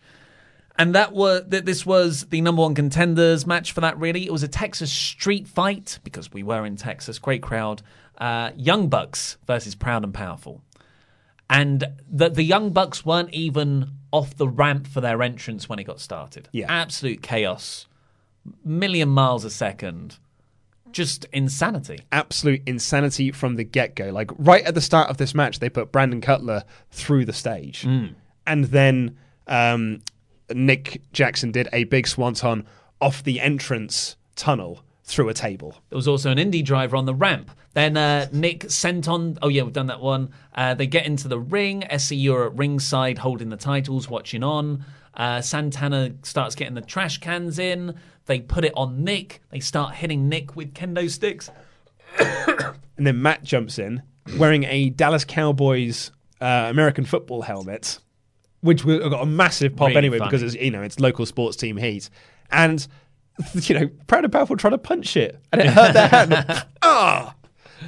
and 0.79 0.95
that 0.95 1.13
was 1.13 1.45
that. 1.49 1.65
This 1.65 1.85
was 1.87 2.27
the 2.27 2.41
number 2.41 2.63
one 2.63 2.75
contenders 2.75 3.47
match 3.47 3.73
for 3.73 3.81
that. 3.81 3.99
Really, 3.99 4.27
it 4.27 4.33
was 4.33 4.43
a 4.43 4.49
Texas 4.49 4.93
street 4.93 5.49
fight 5.49 5.99
because 6.05 6.33
we 6.33 6.43
were 6.43 6.65
in 6.67 6.77
Texas. 6.77 7.19
Great 7.19 7.43
crowd. 7.43 7.83
Uh, 8.19 8.51
Young 8.57 8.89
Bucks 8.89 9.37
versus 9.47 9.75
Proud 9.75 10.05
and 10.05 10.15
Powerful, 10.15 10.63
and 11.51 11.85
the 12.11 12.29
the 12.29 12.43
Young 12.43 12.71
Bucks 12.71 13.05
weren't 13.05 13.33
even 13.33 13.91
off 14.13 14.37
the 14.37 14.49
ramp 14.49 14.87
for 14.87 15.01
their 15.01 15.23
entrance 15.23 15.69
when 15.69 15.79
it 15.79 15.85
got 15.85 16.01
started. 16.01 16.49
Yeah. 16.53 16.67
absolute 16.69 17.23
chaos, 17.23 17.87
million 18.65 19.09
miles 19.09 19.45
a 19.45 19.51
second. 19.51 20.19
Just 20.93 21.27
insanity. 21.33 21.99
Absolute 22.13 22.63
insanity 22.65 23.31
from 23.31 23.57
the 23.57 23.65
get 23.65 23.95
go. 23.97 24.11
Like 24.11 24.31
right 24.39 24.65
at 24.65 24.75
the 24.75 24.81
start 24.81 25.11
of 25.11 25.19
this 25.19 25.35
match, 25.35 25.59
they 25.59 25.69
put 25.69 25.93
Brandon 25.93 26.23
Cutler 26.23 26.65
through 26.91 27.27
the 27.27 27.35
stage. 27.35 27.85
And 28.47 28.65
then 28.67 29.19
um, 29.47 30.01
Nick 30.53 31.03
Jackson 31.13 31.53
did 31.53 31.69
a 31.73 31.85
big 31.85 32.07
swanton 32.07 32.67
off 33.01 33.23
the 33.23 33.41
entrance 33.41 34.17
tunnel 34.37 34.83
through 35.05 35.29
a 35.29 35.35
table. 35.35 35.77
There 35.89 35.97
was 35.97 36.09
also 36.09 36.31
an 36.31 36.39
indie 36.39 36.65
driver 36.65 36.97
on 36.97 37.07
the 37.07 37.15
ramp. 37.15 37.51
Then 37.75 37.97
uh, 37.97 38.29
Nick 38.33 38.61
senton. 38.65 39.39
Oh 39.43 39.49
yeah, 39.49 39.63
we've 39.63 39.73
done 39.73 39.87
that 39.87 40.01
one. 40.01 40.31
Uh, 40.55 40.75
they 40.75 40.87
get 40.87 41.07
into 41.07 41.29
the 41.29 41.39
ring. 41.39 41.83
SCU 41.91 42.33
are 42.35 42.47
at 42.47 42.57
ringside, 42.57 43.19
holding 43.19 43.51
the 43.51 43.57
titles, 43.57 44.09
watching 44.09 44.43
on. 44.43 44.85
Uh, 45.15 45.41
Santana 45.41 46.13
starts 46.23 46.55
getting 46.55 46.75
the 46.75 46.81
trash 46.81 47.19
cans 47.19 47.59
in. 47.59 47.95
They 48.27 48.41
put 48.41 48.65
it 48.65 48.73
on 48.77 49.05
Nick. 49.05 49.43
They 49.51 49.61
start 49.61 49.95
hitting 49.95 50.29
Nick 50.29 50.57
with 50.57 50.75
kendo 50.75 51.11
sticks. 51.11 51.51
And 52.99 53.07
then 53.07 53.21
Matt 53.21 53.45
jumps 53.45 53.79
in 53.79 54.03
wearing 54.39 54.65
a 54.65 54.89
Dallas 54.89 55.25
Cowboys 55.25 56.11
uh, 56.41 56.67
American 56.71 57.05
football 57.05 57.43
helmet, 57.43 57.99
which 58.67 58.85
we- 58.85 58.99
got 58.99 59.23
a 59.23 59.27
massive 59.27 59.75
pop 59.77 59.89
Really 59.89 59.99
anyway 59.99 60.19
funny. 60.19 60.31
because 60.31 60.43
it's 60.43 60.55
you 60.63 60.71
know 60.71 60.83
it's 60.83 61.01
local 61.01 61.25
sports 61.27 61.57
team 61.57 61.77
heat, 61.79 62.11
and 62.51 62.87
you 63.55 63.79
know 63.79 63.89
Proud 64.07 64.25
and 64.25 64.33
Powerful 64.33 64.57
trying 64.57 64.73
to 64.73 64.79
punch 64.79 65.17
it 65.17 65.39
and 65.53 65.61
it 65.63 65.69
hurt 65.69 65.93
their 65.95 66.09
hand. 66.09 66.65
Ah, 66.83 67.35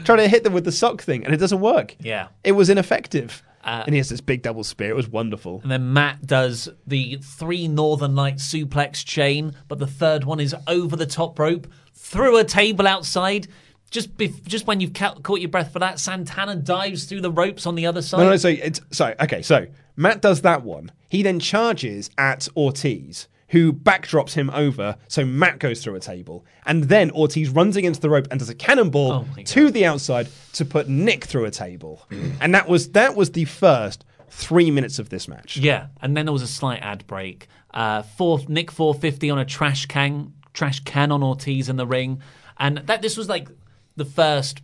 trying 0.04 0.18
to 0.18 0.28
hit 0.28 0.44
them 0.44 0.52
with 0.52 0.64
the 0.64 0.72
sock 0.72 1.02
thing 1.02 1.24
and 1.24 1.32
it 1.34 1.38
doesn't 1.38 1.60
work. 1.60 1.94
Yeah. 2.00 2.28
it 2.44 2.52
was 2.52 2.68
ineffective. 2.70 3.42
Uh, 3.64 3.82
and 3.86 3.94
he 3.94 3.98
has 3.98 4.08
this 4.08 4.20
big 4.20 4.40
double 4.42 4.64
spear. 4.64 4.88
It 4.90 4.96
was 4.96 5.08
wonderful. 5.08 5.60
And 5.62 5.70
then 5.70 5.92
Matt 5.92 6.26
does 6.26 6.68
the 6.86 7.18
three 7.22 7.68
Northern 7.68 8.14
Lights 8.14 8.46
suplex 8.50 9.04
chain, 9.04 9.54
but 9.66 9.78
the 9.78 9.86
third 9.86 10.24
one 10.24 10.40
is 10.40 10.54
over 10.66 10.96
the 10.96 11.04
top 11.06 11.38
rope, 11.38 11.66
through 11.92 12.38
a 12.38 12.44
table 12.44 12.86
outside. 12.86 13.48
Just 13.90 14.16
bef- 14.16 14.46
just 14.46 14.66
when 14.66 14.80
you've 14.80 14.94
ca- 14.94 15.16
caught 15.16 15.40
your 15.40 15.50
breath 15.50 15.72
for 15.72 15.80
that, 15.80 15.98
Santana 15.98 16.54
dives 16.56 17.04
through 17.04 17.20
the 17.20 17.30
ropes 17.32 17.66
on 17.66 17.74
the 17.74 17.84
other 17.86 18.00
side. 18.00 18.18
No, 18.20 18.30
no, 18.30 18.36
so 18.36 18.48
it's 18.48 18.80
so 18.92 19.14
okay. 19.20 19.42
So 19.42 19.66
Matt 19.98 20.22
does 20.22 20.42
that 20.42 20.62
one. 20.62 20.92
He 21.08 21.24
then 21.24 21.40
charges 21.40 22.08
at 22.16 22.48
Ortiz, 22.56 23.26
who 23.48 23.72
backdrops 23.72 24.34
him 24.34 24.48
over. 24.50 24.96
So 25.08 25.24
Matt 25.24 25.58
goes 25.58 25.82
through 25.82 25.96
a 25.96 26.00
table, 26.00 26.46
and 26.64 26.84
then 26.84 27.10
Ortiz 27.10 27.50
runs 27.50 27.76
against 27.76 28.00
the 28.00 28.08
rope 28.08 28.28
and 28.30 28.38
does 28.38 28.48
a 28.48 28.54
cannonball 28.54 29.12
Oh 29.12 29.26
my 29.36 29.42
to 29.42 29.70
the 29.72 29.84
outside 29.84 30.28
to 30.52 30.64
put 30.64 30.88
Nick 30.88 31.24
through 31.24 31.46
a 31.46 31.50
table. 31.50 32.06
and 32.40 32.54
that 32.54 32.68
was 32.68 32.90
that 32.90 33.16
was 33.16 33.32
the 33.32 33.44
first 33.44 34.04
three 34.30 34.70
minutes 34.70 35.00
of 35.00 35.08
this 35.08 35.26
match. 35.26 35.56
Yeah, 35.56 35.88
and 36.00 36.16
then 36.16 36.26
there 36.26 36.32
was 36.32 36.42
a 36.42 36.46
slight 36.46 36.80
ad 36.80 37.04
break. 37.08 37.48
Uh, 37.74 38.02
four, 38.02 38.38
Nick 38.46 38.70
450 38.70 39.30
on 39.30 39.38
a 39.38 39.44
trash 39.44 39.86
can, 39.86 40.32
trash 40.52 40.80
can 40.80 41.10
on 41.10 41.24
Ortiz 41.24 41.68
in 41.68 41.76
the 41.76 41.86
ring, 41.86 42.22
and 42.56 42.78
that 42.78 43.02
this 43.02 43.16
was 43.16 43.28
like 43.28 43.48
the 43.96 44.04
first 44.04 44.62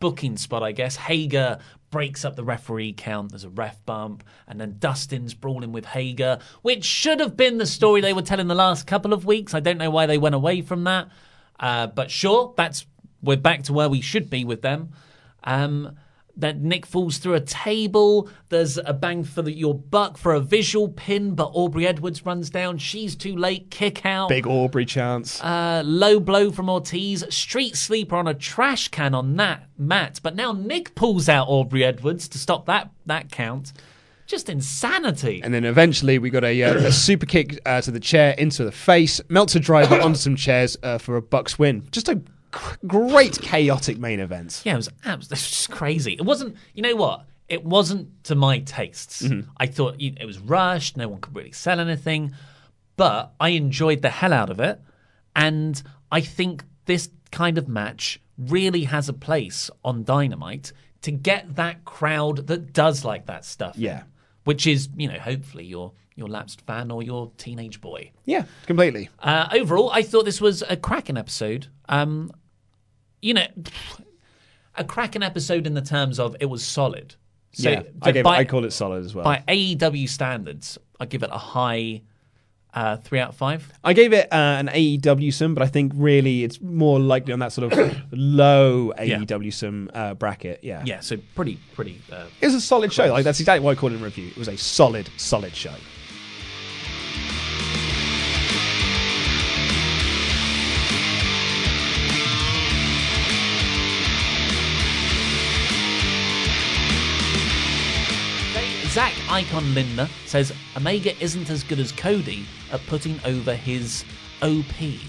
booking 0.00 0.36
spot, 0.36 0.62
I 0.62 0.72
guess. 0.72 0.96
Hager 0.96 1.58
breaks 1.90 2.24
up 2.24 2.36
the 2.36 2.44
referee 2.44 2.92
count. 2.92 3.30
There's 3.30 3.44
a 3.44 3.50
ref 3.50 3.84
bump, 3.84 4.24
and 4.46 4.60
then 4.60 4.76
Dustin's 4.78 5.34
brawling 5.34 5.72
with 5.72 5.86
Hager, 5.86 6.38
which 6.62 6.84
should 6.84 7.20
have 7.20 7.36
been 7.36 7.58
the 7.58 7.66
story 7.66 8.00
they 8.00 8.12
were 8.12 8.22
telling 8.22 8.48
the 8.48 8.54
last 8.54 8.86
couple 8.86 9.12
of 9.12 9.24
weeks. 9.24 9.54
I 9.54 9.60
don't 9.60 9.78
know 9.78 9.90
why 9.90 10.06
they 10.06 10.18
went 10.18 10.34
away 10.34 10.62
from 10.62 10.84
that, 10.84 11.08
uh, 11.58 11.88
but 11.88 12.10
sure, 12.10 12.54
that's 12.56 12.86
we're 13.22 13.36
back 13.36 13.64
to 13.64 13.72
where 13.72 13.88
we 13.88 14.00
should 14.00 14.30
be 14.30 14.44
with 14.44 14.62
them. 14.62 14.90
Um, 15.44 15.96
that 16.40 16.60
Nick 16.60 16.86
falls 16.86 17.18
through 17.18 17.34
a 17.34 17.40
table. 17.40 18.28
There's 18.48 18.78
a 18.78 18.92
bang 18.92 19.24
for 19.24 19.42
the, 19.42 19.52
your 19.52 19.74
buck 19.74 20.18
for 20.18 20.34
a 20.34 20.40
visual 20.40 20.88
pin, 20.88 21.34
but 21.34 21.50
Aubrey 21.54 21.86
Edwards 21.86 22.26
runs 22.26 22.50
down. 22.50 22.78
She's 22.78 23.14
too 23.16 23.36
late. 23.36 23.70
Kick 23.70 24.04
out. 24.04 24.28
Big 24.28 24.46
Aubrey 24.46 24.84
chance. 24.84 25.42
Uh, 25.42 25.82
low 25.84 26.20
blow 26.20 26.50
from 26.50 26.68
Ortiz. 26.68 27.24
Street 27.30 27.76
Sweeper 27.76 28.16
on 28.16 28.26
a 28.26 28.34
trash 28.34 28.88
can 28.88 29.14
on 29.14 29.36
that 29.36 29.68
mat. 29.78 30.20
But 30.22 30.34
now 30.34 30.52
Nick 30.52 30.94
pulls 30.94 31.28
out 31.28 31.48
Aubrey 31.48 31.84
Edwards 31.84 32.28
to 32.28 32.38
stop 32.38 32.66
that 32.66 32.90
that 33.06 33.30
count. 33.30 33.72
Just 34.30 34.48
insanity. 34.48 35.40
And 35.42 35.52
then 35.52 35.64
eventually 35.64 36.20
we 36.20 36.30
got 36.30 36.44
a, 36.44 36.62
uh, 36.62 36.74
a 36.74 36.92
super 36.92 37.26
kick 37.26 37.60
uh, 37.66 37.80
to 37.80 37.90
the 37.90 37.98
chair 37.98 38.32
into 38.38 38.62
the 38.62 38.70
face, 38.70 39.20
Meltzer 39.28 39.58
driver 39.58 40.00
onto 40.00 40.18
some 40.18 40.36
chairs 40.36 40.76
uh, 40.84 40.98
for 40.98 41.16
a 41.16 41.22
Bucks 41.22 41.58
win. 41.58 41.88
Just 41.90 42.08
a 42.08 42.22
great 42.86 43.40
chaotic 43.40 43.98
main 43.98 44.20
events. 44.20 44.62
Yeah, 44.64 44.74
it 44.74 44.76
was 44.76 44.88
abs- 45.04 45.26
it 45.30 45.30
was 45.30 45.50
just 45.50 45.70
crazy. 45.70 46.12
It 46.14 46.24
wasn't. 46.24 46.56
You 46.74 46.82
know 46.82 46.96
what? 46.96 47.24
It 47.48 47.64
wasn't 47.64 48.22
to 48.24 48.34
my 48.34 48.60
tastes. 48.60 49.22
Mm-hmm. 49.22 49.50
I 49.56 49.66
thought 49.66 50.00
you 50.00 50.14
it 50.20 50.26
was 50.26 50.38
rushed. 50.38 50.96
No 50.96 51.08
one 51.08 51.20
could 51.20 51.34
really 51.34 51.52
sell 51.52 51.80
anything, 51.80 52.32
but 52.96 53.32
I 53.40 53.50
enjoyed 53.50 54.02
the 54.02 54.10
hell 54.10 54.32
out 54.32 54.50
of 54.50 54.60
it, 54.60 54.80
and 55.34 55.82
I 56.12 56.20
think 56.20 56.64
this 56.86 57.08
kind 57.32 57.58
of 57.58 57.68
match 57.68 58.20
really 58.38 58.84
has 58.84 59.08
a 59.08 59.12
place 59.12 59.70
on 59.84 60.02
Dynamite 60.04 60.72
to 61.02 61.10
get 61.10 61.56
that 61.56 61.84
crowd 61.84 62.46
that 62.48 62.72
does 62.72 63.04
like 63.04 63.26
that 63.26 63.44
stuff. 63.44 63.76
in, 63.76 63.82
Yeah. 63.82 64.02
which 64.44 64.66
is 64.66 64.88
you 64.96 65.08
know 65.08 65.18
hopefully 65.18 65.64
your 65.64 65.92
your 66.20 66.28
lapsed 66.28 66.60
fan 66.60 66.92
or 66.92 67.02
your 67.02 67.32
teenage 67.36 67.80
boy. 67.80 68.12
Yeah, 68.26 68.44
completely. 68.66 69.08
Uh, 69.18 69.48
overall, 69.52 69.90
I 69.90 70.02
thought 70.02 70.24
this 70.24 70.40
was 70.40 70.62
a 70.68 70.76
cracking 70.76 71.16
episode. 71.16 71.66
Um, 71.88 72.30
you 73.20 73.34
know, 73.34 73.46
a 74.76 74.84
cracking 74.84 75.22
episode 75.24 75.66
in 75.66 75.74
the 75.74 75.82
terms 75.82 76.20
of 76.20 76.36
it 76.38 76.46
was 76.46 76.64
solid. 76.64 77.16
So, 77.52 77.68
yeah, 77.70 77.82
I, 78.02 78.12
gave, 78.12 78.22
by, 78.24 78.36
I 78.36 78.44
call 78.44 78.64
it 78.64 78.70
solid 78.72 79.04
as 79.04 79.14
well. 79.14 79.24
by 79.24 79.42
AEW 79.48 80.08
standards, 80.08 80.78
I 81.00 81.06
give 81.06 81.24
it 81.24 81.30
a 81.32 81.38
high 81.38 82.02
uh, 82.72 82.96
three 82.98 83.18
out 83.18 83.30
of 83.30 83.34
five. 83.34 83.68
I 83.82 83.92
gave 83.92 84.12
it 84.12 84.32
uh, 84.32 84.36
an 84.36 84.68
AEW 84.68 85.34
sim, 85.34 85.54
but 85.54 85.62
I 85.64 85.66
think 85.66 85.90
really 85.96 86.44
it's 86.44 86.60
more 86.60 87.00
likely 87.00 87.32
on 87.32 87.40
that 87.40 87.50
sort 87.52 87.72
of 87.72 87.96
low 88.12 88.92
Yeah. 89.02 89.18
AEW 89.18 89.52
sim 89.52 89.90
uh, 89.92 90.14
bracket. 90.14 90.60
Yeah. 90.62 90.84
Yeah, 90.86 91.00
so 91.00 91.16
pretty, 91.34 91.58
pretty. 91.74 92.00
Uh, 92.12 92.26
It 92.40 92.46
was 92.46 92.54
a 92.54 92.60
solid 92.60 92.92
show. 92.92 93.06
Like 93.12 93.24
that's 93.24 93.40
exactly 93.40 93.64
why 93.64 93.72
I 93.72 93.74
called 93.74 93.92
it 93.92 93.96
in 93.96 94.02
review. 94.02 94.28
It 94.28 94.36
was 94.38 94.46
a 94.48 94.56
solid, 94.56 95.10
solid 95.16 95.54
show. 95.56 95.74
Icon 109.30 109.74
Linda 109.74 110.08
says 110.26 110.52
Omega 110.76 111.16
isn't 111.22 111.48
as 111.50 111.62
good 111.62 111.78
as 111.78 111.92
Cody 111.92 112.44
at 112.72 112.84
putting 112.86 113.20
over 113.24 113.54
his 113.54 114.04
OP 114.42 114.64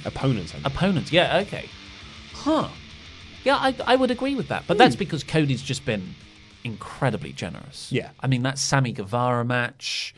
Opponents. 0.06 0.54
opponents. 0.64 1.12
Yeah, 1.12 1.40
okay. 1.40 1.68
Huh. 2.34 2.68
Yeah, 3.44 3.56
I, 3.56 3.76
I 3.88 3.96
would 3.96 4.12
agree 4.12 4.36
with 4.36 4.50
that. 4.50 4.66
But 4.68 4.76
Hmm. 4.76 4.80
that's 4.80 4.96
because 4.96 5.24
Cody's 5.24 5.62
just 5.64 5.86
been 5.86 6.14
incredibly 6.64 7.34
generous. 7.34 7.92
Yeah. 7.92 8.12
I 8.20 8.28
mean, 8.28 8.44
that 8.44 8.60
Sammy 8.60 8.92
Guevara 8.92 9.44
match 9.44 10.14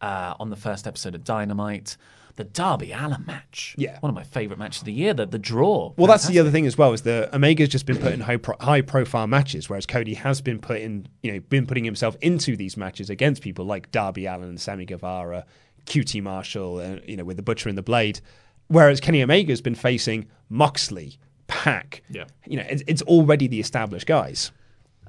uh, 0.00 0.34
on 0.38 0.50
the 0.50 0.56
first 0.56 0.86
episode 0.86 1.16
of 1.16 1.24
Dynamite, 1.24 1.96
the 2.38 2.44
Darby 2.44 2.92
Allin 2.92 3.24
match. 3.26 3.74
Yeah. 3.76 3.98
One 3.98 4.08
of 4.10 4.14
my 4.14 4.22
favourite 4.22 4.58
matches 4.60 4.82
of 4.82 4.86
the 4.86 4.92
year, 4.92 5.12
the, 5.12 5.26
the 5.26 5.40
draw. 5.40 5.92
Well, 5.96 6.06
that's 6.06 6.28
the 6.28 6.38
other 6.38 6.52
thing 6.52 6.66
as 6.66 6.78
well 6.78 6.92
is 6.92 7.02
that 7.02 7.34
Omega's 7.34 7.68
just 7.68 7.84
been 7.84 7.98
put 7.98 8.12
in 8.12 8.20
high, 8.20 8.36
pro- 8.36 8.56
high 8.60 8.80
profile 8.80 9.26
matches, 9.26 9.68
whereas 9.68 9.86
Cody 9.86 10.14
has 10.14 10.40
been 10.40 10.60
put 10.60 10.80
in, 10.80 11.08
you 11.22 11.32
know, 11.32 11.40
been 11.40 11.66
putting 11.66 11.84
himself 11.84 12.16
into 12.20 12.56
these 12.56 12.76
matches 12.76 13.10
against 13.10 13.42
people 13.42 13.64
like 13.64 13.90
Darby 13.90 14.26
Allin 14.26 14.48
and 14.48 14.60
Sammy 14.60 14.84
Guevara, 14.84 15.44
QT 15.86 16.22
Marshall, 16.22 16.78
uh, 16.78 16.96
you 17.04 17.16
know, 17.16 17.24
with 17.24 17.36
the 17.36 17.42
Butcher 17.42 17.68
and 17.68 17.76
the 17.76 17.82
Blade, 17.82 18.20
whereas 18.68 19.00
Kenny 19.00 19.20
Omega's 19.20 19.60
been 19.60 19.74
facing 19.74 20.28
Moxley, 20.48 21.18
PAC. 21.48 22.02
Yeah. 22.08 22.24
You 22.46 22.58
know, 22.58 22.66
it's, 22.70 22.84
it's 22.86 23.02
already 23.02 23.48
the 23.48 23.58
established 23.58 24.06
guys. 24.06 24.52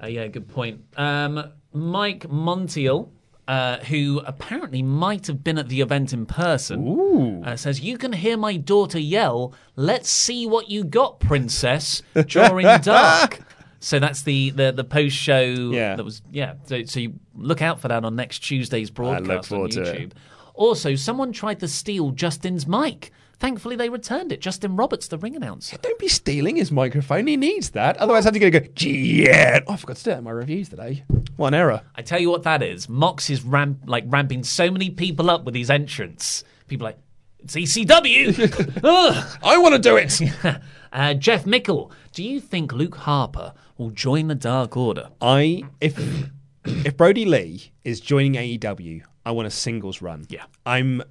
Uh, 0.02 0.08
yeah, 0.08 0.26
good 0.28 0.48
point. 0.48 0.82
Um, 0.98 1.52
Mike 1.74 2.28
Montiel, 2.28 3.10
uh, 3.50 3.80
who 3.86 4.22
apparently 4.28 4.84
might 4.84 5.26
have 5.26 5.44
been 5.44 5.58
at 5.58 5.70
the 5.70 5.82
event 5.82 6.14
in 6.14 6.28
person, 6.28 7.42
uh, 7.44 7.56
says, 7.56 7.82
You 7.82 7.98
can 7.98 8.14
hear 8.14 8.38
my 8.38 8.58
daughter 8.58 9.00
yell, 9.00 9.56
Let's 9.76 10.08
see 10.08 10.46
what 10.46 10.70
you 10.70 10.84
got, 10.84 11.20
princess, 11.20 12.04
during 12.28 12.68
dark. 12.84 13.40
So 13.80 13.98
that's 13.98 14.22
the, 14.22 14.52
the, 14.52 14.72
the 14.72 14.84
post 14.84 15.16
show. 15.16 15.46
Yeah. 15.72 15.96
That 15.96 16.04
was, 16.04 16.22
yeah. 16.30 16.54
So, 16.66 16.84
so 16.84 17.00
you 17.00 17.20
look 17.34 17.64
out 17.64 17.80
for 17.80 17.88
that 17.88 18.06
on 18.06 18.16
next 18.16 18.40
Tuesday's 18.40 18.92
broadcast 18.92 19.52
on 19.52 19.62
YouTube. 19.62 20.12
it. 20.12 20.14
Also, 20.54 20.94
someone 20.94 21.32
tried 21.32 21.60
to 21.62 21.68
steal 21.68 22.12
Justin's 22.12 22.68
mic. 22.68 23.12
Thankfully, 23.40 23.78
they 23.78 23.88
returned 23.88 24.34
it. 24.34 24.42
Justin 24.42 24.76
Roberts, 24.76 25.08
the 25.08 25.18
ring 25.18 25.36
announcer. 25.36 25.78
Don't 25.82 25.98
be 25.98 26.10
stealing 26.10 26.58
his 26.58 26.72
microphone. 26.72 27.26
He 27.26 27.38
needs 27.38 27.70
that. 27.70 27.96
Otherwise, 27.98 28.26
I'm 28.26 28.34
going 28.34 28.52
to 28.52 28.60
go, 28.60 28.68
gee, 28.76 29.24
yeah. 29.24 29.62
Oh, 29.66 29.74
I 29.74 29.78
forgot 29.78 29.96
to 29.98 30.04
do 30.04 30.12
it 30.12 30.18
in 30.18 30.24
my 30.26 30.32
reviews 30.32 30.68
today. 30.68 31.06
One 31.38 31.54
error. 31.54 31.82
I 31.96 32.02
tell 32.02 32.20
you 32.20 32.30
what 32.30 32.44
that 32.44 32.62
is. 32.62 32.90
Mox 32.90 33.30
is 33.30 33.44
ramp 33.44 33.80
like 33.86 34.04
ramping 34.08 34.44
so 34.44 34.70
many 34.70 34.90
people 34.90 35.30
up 35.30 35.46
with 35.46 35.56
his 35.56 35.70
entrance. 35.70 36.44
People 36.68 36.88
are 36.88 36.90
like 36.90 37.00
it's 37.40 37.56
ECW. 37.56 38.84
I 39.44 39.58
want 39.58 39.76
to 39.76 39.80
do 39.80 39.96
it. 39.96 40.22
uh, 40.94 41.14
Jeff 41.14 41.46
Mickle, 41.46 41.92
do 42.12 42.24
you 42.24 42.42
think 42.42 42.74
Luke 42.74 42.96
Harper 42.96 43.54
will 43.78 43.92
join 43.92 44.28
the 44.28 44.36
Dark 44.36 44.76
Order? 44.76 45.10
I 45.22 45.64
if 45.80 45.98
if 46.66 46.98
Brodie 46.98 47.24
Lee 47.24 47.72
is 47.86 48.02
joining 48.02 48.34
AEW, 48.34 49.04
I 49.26 49.32
want 49.32 49.48
a 49.48 49.52
singles 49.52 50.02
run. 50.02 50.26
Yeah. 50.28 50.44
I'm 50.66 51.02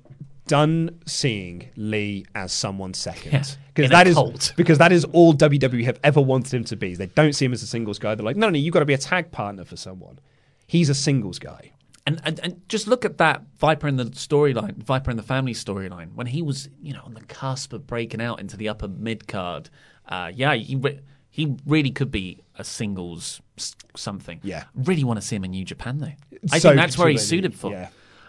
done 0.49 0.99
seeing 1.07 1.69
Lee 1.77 2.27
as 2.35 2.53
someone 2.53 2.93
second 2.95 3.33
Yeah, 3.33 3.45
because 3.75 3.91
that 3.91 4.07
is 4.09 4.53
because 4.57 4.79
that 4.79 4.91
is 4.91 5.05
all 5.13 5.33
WWE 5.35 5.85
have 5.85 6.01
ever 6.03 6.21
wanted 6.21 6.53
him 6.55 6.65
to 6.65 6.77
be. 6.77 6.95
They 6.97 7.07
don't 7.07 7.35
see 7.35 7.45
him 7.45 7.53
as 7.53 7.63
a 7.63 7.67
singles 7.67 7.99
guy. 8.01 8.15
They're 8.17 8.25
like, 8.25 8.37
no, 8.37 8.51
no, 8.51 8.59
you 8.59 8.71
got 8.73 8.81
to 8.81 8.85
be 8.85 8.95
a 8.95 8.99
tag 8.99 9.31
partner 9.31 9.65
for 9.65 9.77
someone. 9.77 10.19
He's 10.67 10.89
a 10.89 10.95
singles 10.95 11.39
guy. 11.39 11.73
And, 12.07 12.21
and 12.25 12.41
and 12.41 12.63
just 12.69 12.87
look 12.89 13.05
at 13.05 13.19
that 13.19 13.43
Viper 13.59 13.87
in 13.87 13.97
the 13.97 14.07
storyline, 14.07 14.77
Viper 14.83 15.11
in 15.11 15.17
the 15.19 15.23
family 15.23 15.53
storyline, 15.55 16.15
when 16.15 16.27
he 16.27 16.41
was 16.43 16.69
you 16.83 16.95
know 16.95 17.03
on 17.05 17.15
the 17.15 17.21
cusp 17.23 17.73
of 17.75 17.87
breaking 17.87 18.21
out 18.23 18.41
into 18.41 18.57
the 18.57 18.69
upper 18.69 18.89
mid 18.89 19.29
card. 19.29 19.69
Uh, 20.09 20.33
yeah, 20.35 20.55
he 20.55 20.75
re- 20.77 21.01
he 21.31 21.55
really 21.67 21.91
could 21.91 22.11
be 22.11 22.41
a 22.57 22.65
singles 22.65 23.41
something. 23.95 24.41
Yeah. 24.43 24.65
really 24.75 25.05
want 25.05 25.21
to 25.21 25.27
see 25.27 25.37
him 25.37 25.45
in 25.45 25.51
New 25.51 25.65
Japan 25.67 25.99
though. 25.99 26.13
I 26.51 26.59
So- 26.59 26.71
think 26.71 26.81
that's 26.81 26.97
where 26.97 27.09
he's 27.11 27.27
suited 27.27 27.55
for. 27.55 27.71
yeah. 27.73 27.89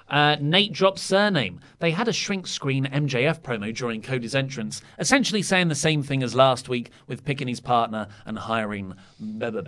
Uh, 0.10 0.38
Nate 0.40 0.74
dropped 0.74 1.00
surname. 1.00 1.60
They 1.80 1.92
had 1.92 2.08
a 2.08 2.14
shrink 2.14 2.48
screen 2.48 2.86
MJF 2.86 3.42
promo 3.42 3.74
during 3.76 4.02
Cody's 4.02 4.36
entrance, 4.36 4.82
essentially 4.98 5.42
saying 5.42 5.68
the 5.68 5.76
same 5.76 6.02
thing 6.04 6.24
as 6.24 6.34
last 6.36 6.68
week 6.70 6.92
with 7.08 7.24
picking 7.26 7.48
his 7.48 7.60
partner 7.60 8.08
and 8.26 8.38
hiring. 8.40 8.94
Blah. 9.20 9.62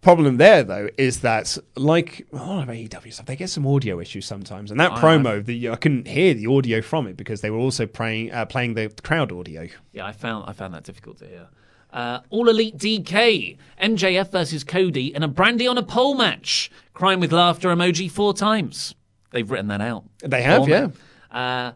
Problem 0.00 0.36
there, 0.36 0.62
though, 0.62 0.90
is 0.98 1.20
that 1.20 1.56
like 1.76 2.26
a 2.30 2.36
lot 2.36 2.62
of 2.64 2.68
AEW 2.68 3.10
stuff, 3.10 3.24
they 3.24 3.36
get 3.36 3.48
some 3.48 3.66
audio 3.66 3.98
issues 4.00 4.26
sometimes, 4.26 4.70
and 4.70 4.78
that 4.78 4.92
I- 4.92 5.00
promo, 5.00 5.42
the 5.42 5.70
I 5.70 5.76
couldn't 5.76 6.06
hear 6.06 6.34
the 6.34 6.46
audio 6.46 6.82
from 6.82 7.06
it 7.06 7.16
because 7.16 7.40
they 7.40 7.48
were 7.50 7.56
also 7.58 7.86
playing 7.86 8.30
uh, 8.30 8.44
playing 8.44 8.74
the 8.74 8.92
crowd 9.02 9.32
audio. 9.32 9.66
Yeah, 9.92 10.04
I 10.06 10.12
found 10.12 10.44
I 10.46 10.52
found 10.52 10.74
that 10.74 10.84
difficult 10.84 11.18
to 11.20 11.26
hear. 11.26 11.48
Uh, 11.90 12.20
All 12.28 12.48
Elite 12.50 12.76
DK, 12.76 13.56
MJF 13.80 14.30
versus 14.30 14.62
Cody 14.62 15.14
in 15.14 15.22
a 15.22 15.28
Brandy 15.28 15.66
on 15.66 15.78
a 15.78 15.82
pole 15.82 16.14
match. 16.16 16.70
Crying 16.92 17.18
with 17.20 17.32
laughter 17.32 17.68
emoji 17.68 18.10
four 18.10 18.34
times. 18.34 18.94
They've 19.34 19.50
written 19.50 19.68
that 19.68 19.80
out. 19.82 20.04
They 20.20 20.40
have, 20.42 20.66
yeah. 20.68 20.88
Uh, 21.30 21.72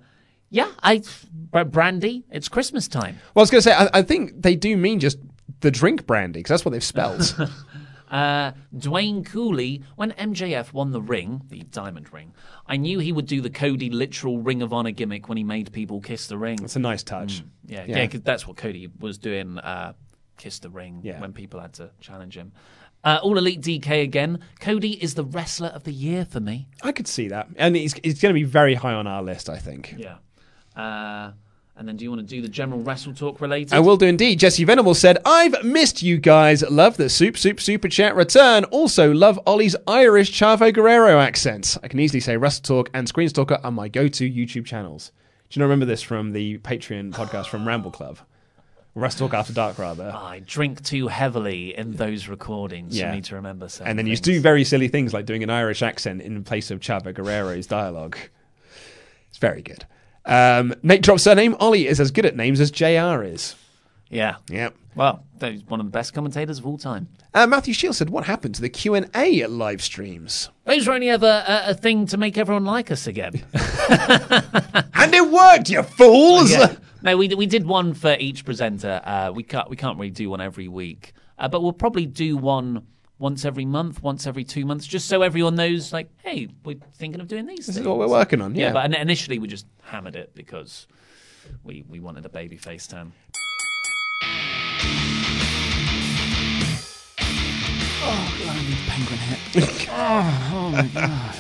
yeah, 0.49 0.71
I 0.83 1.03
Br- 1.33 1.65
Brandy. 1.65 2.25
It's 2.31 2.49
Christmas 2.49 2.89
time. 2.89 3.17
Well, 3.35 3.41
I 3.41 3.45
was 3.45 3.51
going 3.51 3.59
to 3.63 3.69
say, 3.69 3.75
I, 3.75 3.89
I 3.93 4.03
think 4.03 4.41
they 4.43 4.55
do 4.57 4.77
mean 4.77 5.01
just 5.01 5.19
the 5.61 5.71
drink 5.71 6.07
brandy 6.07 6.39
because 6.39 6.51
that's 6.51 6.65
what 6.65 6.71
they've 6.73 6.83
spelled. 6.85 7.37
Uh, 8.11 8.53
Dwayne 8.75 9.23
Cooley, 9.23 9.83
when 9.97 10.13
MJF 10.13 10.73
won 10.73 10.93
the 10.93 11.03
ring, 11.03 11.43
the 11.51 11.59
diamond 11.65 12.11
ring, 12.11 12.33
I 12.67 12.79
knew 12.79 13.01
he 13.01 13.13
would 13.13 13.27
do 13.27 13.43
the 13.43 13.51
Cody 13.51 13.91
literal 13.91 14.39
Ring 14.39 14.63
of 14.63 14.73
Honor 14.73 14.93
gimmick 14.93 15.29
when 15.29 15.37
he 15.37 15.45
made 15.45 15.71
people 15.75 16.01
kiss 16.01 16.27
the 16.27 16.39
ring. 16.39 16.57
It's 16.65 16.75
a 16.75 16.79
nice 16.79 17.03
touch. 17.03 17.43
Yeah, 17.67 17.85
Yeah. 17.87 17.99
yeah, 17.99 18.07
'cause 18.07 18.23
that's 18.23 18.47
what 18.47 18.57
Cody 18.57 18.89
was 18.99 19.19
doing. 19.19 19.59
Uh, 19.59 19.93
kiss 20.39 20.59
the 20.61 20.71
ring 20.71 21.03
when 21.19 21.35
people 21.35 21.61
had 21.61 21.75
to 21.75 21.91
challenge 22.01 22.35
him. 22.35 22.53
Uh, 23.05 23.21
All 23.23 23.39
Elite 23.39 23.61
DK 23.61 24.03
again. 24.03 24.41
Cody 24.61 25.03
is 25.03 25.15
the 25.15 25.25
wrestler 25.25 25.69
of 25.69 25.85
the 25.85 25.93
year 25.93 26.25
for 26.25 26.41
me. 26.41 26.67
I 26.83 26.93
could 26.93 27.07
see 27.07 27.29
that, 27.29 27.49
and 27.57 27.77
he's, 27.77 27.95
he's 28.03 28.21
going 28.21 28.35
to 28.35 28.39
be 28.39 28.45
very 28.45 28.75
high 28.75 28.93
on 28.95 29.07
our 29.07 29.23
list, 29.23 29.49
I 29.49 29.59
think. 29.59 29.95
Yeah. 29.97 30.17
Uh, 30.77 31.33
and 31.77 31.87
then, 31.87 31.97
do 31.97 32.03
you 32.05 32.11
want 32.11 32.21
to 32.23 32.27
do 32.27 32.43
the 32.43 32.49
general 32.49 32.81
wrestle 32.81 33.15
talk 33.15 33.41
related? 33.41 33.73
I 33.73 33.79
will 33.79 33.97
do 33.97 34.07
indeed. 34.07 34.41
Jesse 34.41 34.65
Venable 34.65 34.95
said, 34.95 35.19
I've 35.25 35.63
missed 35.63 36.03
you 36.03 36.19
guys. 36.19 36.69
Love 36.69 36.97
the 36.97 37.09
Soup 37.09 37.39
Soup 37.39 37.61
Super 37.61 37.89
Chat 37.89 38.17
return. 38.17 38.65
Also, 38.65 39.13
love 39.13 39.39
Ollie's 39.47 39.77
Irish 39.87 40.33
Chavo 40.33 40.75
Guerrero 40.75 41.21
accent. 41.21 41.77
I 41.81 41.87
can 41.87 42.01
easily 42.01 42.19
say 42.19 42.37
Wrestle 42.37 42.63
Talk 42.65 42.91
and 42.93 43.09
Screen 43.09 43.29
Stalker 43.29 43.61
are 43.63 43.71
my 43.71 43.87
go 43.87 44.09
to 44.09 44.29
YouTube 44.29 44.67
channels. 44.67 45.13
Do 45.51 45.59
you 45.59 45.61
not 45.61 45.67
remember 45.67 45.87
this 45.87 46.03
from 46.03 46.33
the 46.33 46.59
Patreon 46.59 47.13
podcast 47.13 47.47
from 47.47 47.67
Ramble 47.67 47.93
Club? 47.93 48.19
Wrestle 48.99 49.29
Talk 49.29 49.35
After 49.39 49.53
Dark, 49.53 49.79
rather. 49.79 50.11
I 50.15 50.43
drink 50.45 50.83
too 50.83 51.09
heavily 51.09 51.77
in 51.77 51.93
those 51.93 52.29
recordings 52.29 52.97
Yeah. 52.97 53.11
for 53.11 53.17
me 53.17 53.23
to 53.23 53.35
remember 53.37 53.69
certain 53.69 53.89
and 53.89 53.99
then 53.99 54.07
you 54.07 54.17
do 54.17 54.41
very 54.41 54.65
silly 54.65 54.89
things 54.89 55.15
like 55.15 55.27
doing 55.27 55.43
an 55.43 55.51
Irish 55.51 55.83
accent 55.83 56.21
in 56.23 56.43
place 56.45 56.71
of 56.71 56.81
Chavo 56.81 57.15
Guerrero's 57.15 57.67
dialogue. 57.67 58.17
It's 59.29 59.39
very 59.39 59.63
good. 59.63 59.85
Um, 60.25 60.75
Nate 60.83 61.03
drops 61.03 61.23
surname. 61.23 61.55
Ollie 61.61 61.87
is 61.87 62.01
as 62.01 62.11
good 62.11 62.27
at 62.27 62.37
names 62.37 62.61
as 62.61 62.71
JR 62.71 63.23
is. 63.23 63.55
Yeah. 64.11 64.37
Yep. 64.51 64.75
Well, 64.95 65.23
he's 65.41 65.63
one 65.65 65.81
of 65.81 65.87
the 65.87 65.93
best 65.93 66.13
commentators 66.13 66.59
of 66.59 66.67
all 66.67 66.77
time. 66.77 67.09
Uh, 67.33 67.47
Matthew 67.47 67.73
Shields 67.73 67.99
said, 67.99 68.11
"What 68.11 68.25
happened 68.25 68.55
to 68.57 68.61
the 68.61 68.69
Q 68.69 68.95
and 68.95 69.09
A 69.15 69.47
live 69.47 69.81
streams?" 69.81 70.49
Those 70.65 70.89
were 70.89 70.95
only 70.95 71.09
ever 71.09 71.45
a, 71.47 71.71
a 71.71 71.75
thing 71.75 72.07
to 72.07 72.17
make 72.17 72.37
everyone 72.37 72.65
like 72.65 72.91
us 72.91 73.07
again. 73.07 73.45
and 73.55 75.15
it 75.15 75.31
worked, 75.31 75.71
you 75.71 75.83
fools! 75.83 76.51
Yeah. 76.59 76.75
No, 77.03 77.17
we 77.17 77.29
we 77.29 77.47
did 77.47 77.67
one 77.67 77.95
for 77.95 78.17
each 78.19 78.45
presenter. 78.45 79.01
Uh, 79.05 79.31
we 79.33 79.43
can't 79.43 79.69
we 79.71 79.77
can't 79.77 79.99
really 79.99 80.11
do 80.11 80.31
one 80.31 80.41
every 80.41 80.69
week, 80.69 81.13
uh, 81.39 81.49
but 81.49 81.63
we'll 81.63 81.73
probably 81.73 82.07
do 82.07 82.37
one 82.37 82.87
once 83.19 83.45
every 83.45 83.65
month, 83.65 84.03
once 84.03 84.27
every 84.27 84.45
two 84.45 84.65
months, 84.65 84.87
just 84.87 85.09
so 85.09 85.23
everyone 85.23 85.55
knows. 85.55 85.93
Like, 85.93 86.11
hey, 86.19 86.49
we're 86.65 86.77
thinking 86.95 87.21
of 87.21 87.29
doing 87.29 87.47
these. 87.47 87.67
This 87.67 87.77
is 87.77 87.87
what 87.87 87.99
we're 87.99 88.09
working 88.09 88.41
on, 88.41 88.55
yeah. 88.55 88.73
but 88.73 88.93
initially 88.95 89.39
we 89.39 89.49
just 89.49 89.67
hammered 89.83 90.17
it 90.17 90.35
because 90.35 90.87
we 91.63 91.85
we 91.89 92.01
wanted 92.01 92.27
a 92.27 92.31
baby 92.31 92.57
face 92.57 92.87
turn. 92.87 93.13
Oh, 98.11 98.35
God, 98.45 98.57
I 98.57 98.63
need 98.63 98.79
penguin 98.89 99.19
hit. 99.19 99.89
oh, 99.91 100.51
oh 100.55 100.71
my 100.71 100.87
god. 100.95 101.37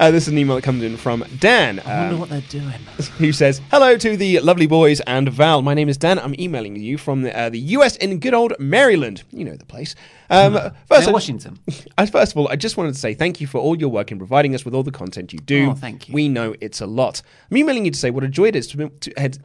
Uh, 0.00 0.10
this 0.10 0.24
is 0.24 0.32
an 0.32 0.38
email 0.38 0.56
that 0.56 0.62
comes 0.62 0.82
in 0.82 0.96
from 0.96 1.24
Dan. 1.38 1.80
I 1.80 2.00
wonder 2.00 2.14
um, 2.14 2.20
what 2.20 2.28
they're 2.28 2.40
doing. 2.42 2.80
who 3.18 3.32
says, 3.32 3.60
Hello 3.70 3.96
to 3.96 4.16
the 4.16 4.40
lovely 4.40 4.66
boys 4.66 5.00
and 5.02 5.28
Val. 5.28 5.62
My 5.62 5.74
name 5.74 5.88
is 5.88 5.96
Dan. 5.96 6.18
I'm 6.18 6.34
emailing 6.38 6.76
you 6.76 6.98
from 6.98 7.22
the, 7.22 7.36
uh, 7.36 7.48
the 7.50 7.58
US 7.60 7.96
in 7.96 8.18
good 8.18 8.34
old 8.34 8.54
Maryland. 8.58 9.22
You 9.30 9.44
know 9.44 9.56
the 9.56 9.64
place. 9.64 9.94
Um, 10.30 10.54
first, 10.88 11.08
I- 11.08 11.12
Washington. 11.12 11.58
I- 11.98 12.06
first 12.06 12.32
of 12.32 12.38
all, 12.38 12.48
I 12.48 12.56
just 12.56 12.76
wanted 12.76 12.94
to 12.94 13.00
say 13.00 13.14
thank 13.14 13.40
you 13.40 13.46
for 13.46 13.58
all 13.58 13.76
your 13.76 13.88
work 13.88 14.10
in 14.10 14.18
providing 14.18 14.54
us 14.54 14.64
with 14.64 14.74
all 14.74 14.82
the 14.82 14.90
content 14.90 15.32
you 15.32 15.38
do. 15.38 15.70
Oh, 15.70 15.74
thank 15.74 16.08
you. 16.08 16.14
We 16.14 16.28
know 16.28 16.54
it's 16.60 16.80
a 16.80 16.86
lot. 16.86 17.22
I'm 17.50 17.56
emailing 17.56 17.84
you 17.84 17.90
to 17.92 17.98
say 17.98 18.10
what 18.10 18.24
a 18.24 18.28
joy 18.28 18.46
it 18.48 18.56
is 18.56 18.66
to, 18.68 18.88
to 18.88 19.12
head. 19.16 19.38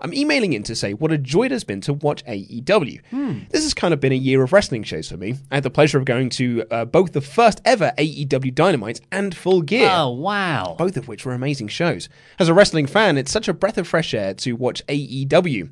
I'm 0.00 0.12
emailing 0.12 0.52
in 0.52 0.62
to 0.64 0.74
say 0.74 0.92
what 0.92 1.12
a 1.12 1.18
joy 1.18 1.44
it 1.44 1.50
has 1.52 1.64
been 1.64 1.80
to 1.82 1.92
watch 1.92 2.24
AEW. 2.24 3.00
Hmm. 3.10 3.38
This 3.50 3.62
has 3.62 3.74
kind 3.74 3.94
of 3.94 4.00
been 4.00 4.12
a 4.12 4.16
year 4.16 4.42
of 4.42 4.52
wrestling 4.52 4.82
shows 4.82 5.08
for 5.08 5.16
me. 5.16 5.34
I 5.50 5.56
had 5.56 5.64
the 5.64 5.70
pleasure 5.70 5.98
of 5.98 6.04
going 6.04 6.30
to 6.30 6.64
uh, 6.70 6.84
both 6.84 7.12
the 7.12 7.20
first 7.20 7.60
ever 7.64 7.92
AEW 7.96 8.54
Dynamite 8.54 9.00
and 9.12 9.34
Full 9.36 9.62
Gear. 9.62 9.88
Oh 9.92 10.10
wow! 10.10 10.74
Both 10.78 10.96
of 10.96 11.08
which 11.08 11.24
were 11.24 11.32
amazing 11.32 11.68
shows. 11.68 12.08
As 12.38 12.48
a 12.48 12.54
wrestling 12.54 12.86
fan, 12.86 13.16
it's 13.16 13.32
such 13.32 13.48
a 13.48 13.54
breath 13.54 13.78
of 13.78 13.86
fresh 13.88 14.14
air 14.14 14.34
to 14.34 14.52
watch 14.54 14.84
AEW, 14.86 15.70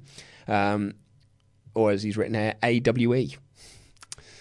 um, 0.48 0.94
or 1.74 1.90
as 1.90 2.02
he's 2.02 2.16
written 2.16 2.34
here, 2.34 2.54
AWE. 2.62 3.36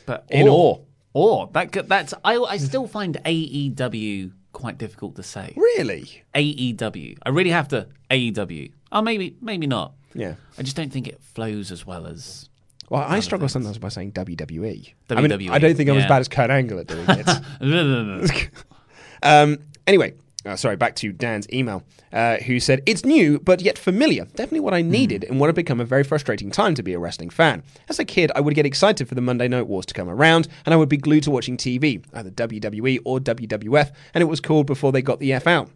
But 0.06 0.26
In 0.30 0.48
awe. 0.48 0.80
Or 1.14 1.50
that 1.54 1.72
that's 1.90 2.14
I 2.24 2.38
I 2.38 2.58
still 2.58 2.88
find 2.88 3.20
AEW 3.26 4.32
quite 4.54 4.78
difficult 4.78 5.16
to 5.16 5.24
say. 5.24 5.54
Really? 5.56 6.24
AEW. 6.36 7.18
I 7.24 7.30
really 7.30 7.50
have 7.50 7.68
to 7.70 7.88
AEW. 8.10 8.72
Oh, 8.92 9.02
maybe 9.02 9.36
maybe 9.42 9.68
not. 9.68 9.94
Yeah. 10.14 10.36
I 10.58 10.64
just 10.64 10.76
don't 10.76 10.92
think 10.92 11.08
it 11.08 11.22
flows 11.22 11.72
as 11.72 11.86
well 11.86 12.06
as. 12.06 12.50
Well, 12.90 13.06
I 13.08 13.22
struggle 13.22 13.48
sometimes 13.48 13.78
by 13.78 13.88
saying 13.88 14.12
WWE. 14.12 14.94
I 15.10 15.22
mean, 15.22 15.50
I 15.50 15.60
don't 15.60 15.76
think 15.76 15.90
I'm 15.90 15.98
as 15.98 16.06
bad 16.08 16.20
as 16.20 16.28
Kurt 16.28 16.50
Angle 16.50 16.80
at 16.80 16.88
doing 16.88 17.06
it. 17.08 18.50
um, 19.24 19.60
anyway, 19.88 20.14
uh, 20.46 20.56
sorry, 20.56 20.76
back 20.76 20.96
to 20.96 21.14
Dan's 21.14 21.48
email, 21.54 21.84
uh, 22.12 22.38
who 22.38 22.60
said, 22.60 22.82
It's 22.86 23.06
new, 23.06 23.40
but 23.40 23.62
yet 23.62 23.78
familiar. 23.78 24.26
Definitely 24.26 24.62
what 24.62 24.74
I 24.74 24.82
needed 24.82 25.24
in 25.24 25.40
what 25.40 25.48
had 25.48 25.56
become 25.56 25.80
a 25.80 25.86
very 25.86 26.04
frustrating 26.04 26.52
time 26.52 26.76
to 26.76 26.84
be 26.84 26.94
a 26.94 27.00
wrestling 27.00 27.30
fan. 27.30 27.64
As 27.88 28.00
a 28.00 28.06
kid, 28.06 28.32
I 28.36 28.42
would 28.42 28.56
get 28.56 28.66
excited 28.66 29.08
for 29.08 29.16
the 29.16 29.22
Monday 29.22 29.48
Night 29.48 29.68
Wars 29.68 29.86
to 29.86 29.94
come 29.94 30.10
around, 30.10 30.48
and 30.66 30.74
I 30.74 30.78
would 30.78 30.90
be 30.90 30.98
glued 30.98 31.24
to 31.24 31.32
watching 31.32 31.58
TV, 31.58 32.04
either 32.14 32.32
WWE 32.32 33.00
or 33.06 33.20
WWF, 33.20 33.92
and 34.14 34.22
it 34.22 34.26
was 34.26 34.42
cool 34.42 34.64
before 34.64 34.92
they 34.92 35.02
got 35.02 35.20
the 35.20 35.32
F 35.32 35.48
out. 35.48 35.70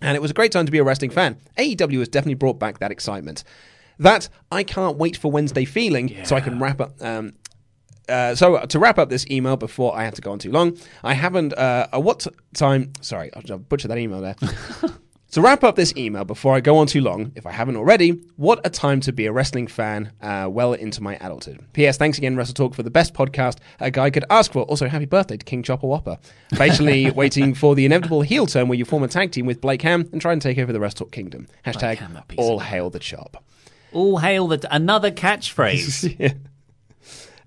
And 0.00 0.16
it 0.16 0.22
was 0.22 0.30
a 0.30 0.34
great 0.34 0.52
time 0.52 0.66
to 0.66 0.72
be 0.72 0.78
a 0.78 0.84
wrestling 0.84 1.10
fan. 1.10 1.38
AEW 1.58 1.98
has 2.00 2.08
definitely 2.08 2.34
brought 2.34 2.58
back 2.58 2.78
that 2.78 2.90
excitement. 2.90 3.44
That 3.98 4.28
I 4.50 4.64
can't 4.64 4.96
wait 4.96 5.16
for 5.16 5.30
Wednesday 5.30 5.64
feeling, 5.64 6.16
so 6.24 6.34
I 6.34 6.40
can 6.40 6.58
wrap 6.58 6.80
up. 6.80 7.00
Um, 7.00 7.34
uh, 8.08 8.34
so 8.34 8.58
to 8.64 8.78
wrap 8.78 8.98
up 8.98 9.10
this 9.10 9.24
email 9.30 9.56
before 9.56 9.96
I 9.96 10.04
have 10.04 10.14
to 10.14 10.22
go 10.22 10.32
on 10.32 10.38
too 10.38 10.50
long, 10.50 10.76
I 11.04 11.14
haven't. 11.14 11.52
Uh, 11.52 11.86
at 11.92 12.02
what 12.02 12.26
time? 12.54 12.92
Sorry, 13.00 13.30
I'll 13.34 13.58
butcher 13.58 13.88
that 13.88 13.98
email 13.98 14.20
there. 14.20 14.36
to 15.32 15.40
wrap 15.40 15.64
up 15.64 15.76
this 15.76 15.94
email 15.96 16.24
before 16.24 16.54
I 16.54 16.60
go 16.60 16.76
on 16.76 16.86
too 16.86 17.00
long, 17.00 17.32
if 17.34 17.46
I 17.46 17.52
haven't 17.52 17.76
already, 17.76 18.10
what 18.36 18.60
a 18.64 18.70
time 18.70 19.00
to 19.00 19.12
be 19.12 19.26
a 19.26 19.32
wrestling 19.32 19.66
fan 19.66 20.12
uh, 20.20 20.46
well 20.50 20.74
into 20.74 21.02
my 21.02 21.16
adulthood. 21.16 21.64
P.S. 21.72 21.96
Thanks 21.96 22.18
again, 22.18 22.36
Wrestle 22.36 22.54
Talk, 22.54 22.74
for 22.74 22.82
the 22.82 22.90
best 22.90 23.14
podcast 23.14 23.56
a 23.80 23.90
guy 23.90 24.10
could 24.10 24.24
ask 24.30 24.52
for. 24.52 24.62
Also, 24.64 24.88
happy 24.88 25.06
birthday 25.06 25.38
to 25.38 25.44
King 25.44 25.62
Chopper 25.62 25.86
Whopper. 25.86 26.18
Patiently 26.52 27.10
waiting 27.16 27.54
for 27.54 27.74
the 27.74 27.86
inevitable 27.86 28.22
heel 28.22 28.46
turn 28.46 28.68
where 28.68 28.78
you 28.78 28.84
form 28.84 29.02
a 29.02 29.08
tag 29.08 29.32
team 29.32 29.46
with 29.46 29.60
Blake 29.60 29.82
Ham 29.82 30.08
and 30.12 30.20
try 30.20 30.32
and 30.32 30.42
take 30.42 30.58
over 30.58 30.72
the 30.72 30.80
Wrestle 30.80 31.06
Talk 31.06 31.12
Kingdom. 31.12 31.46
Hashtag 31.64 31.96
Ham, 31.96 32.18
all 32.36 32.58
hail 32.60 32.90
the 32.90 32.98
chop. 32.98 33.42
All 33.92 34.18
hail 34.18 34.48
the 34.48 34.66
another 34.74 35.10
catchphrase. 35.10 36.16
Yeah. 36.18 36.34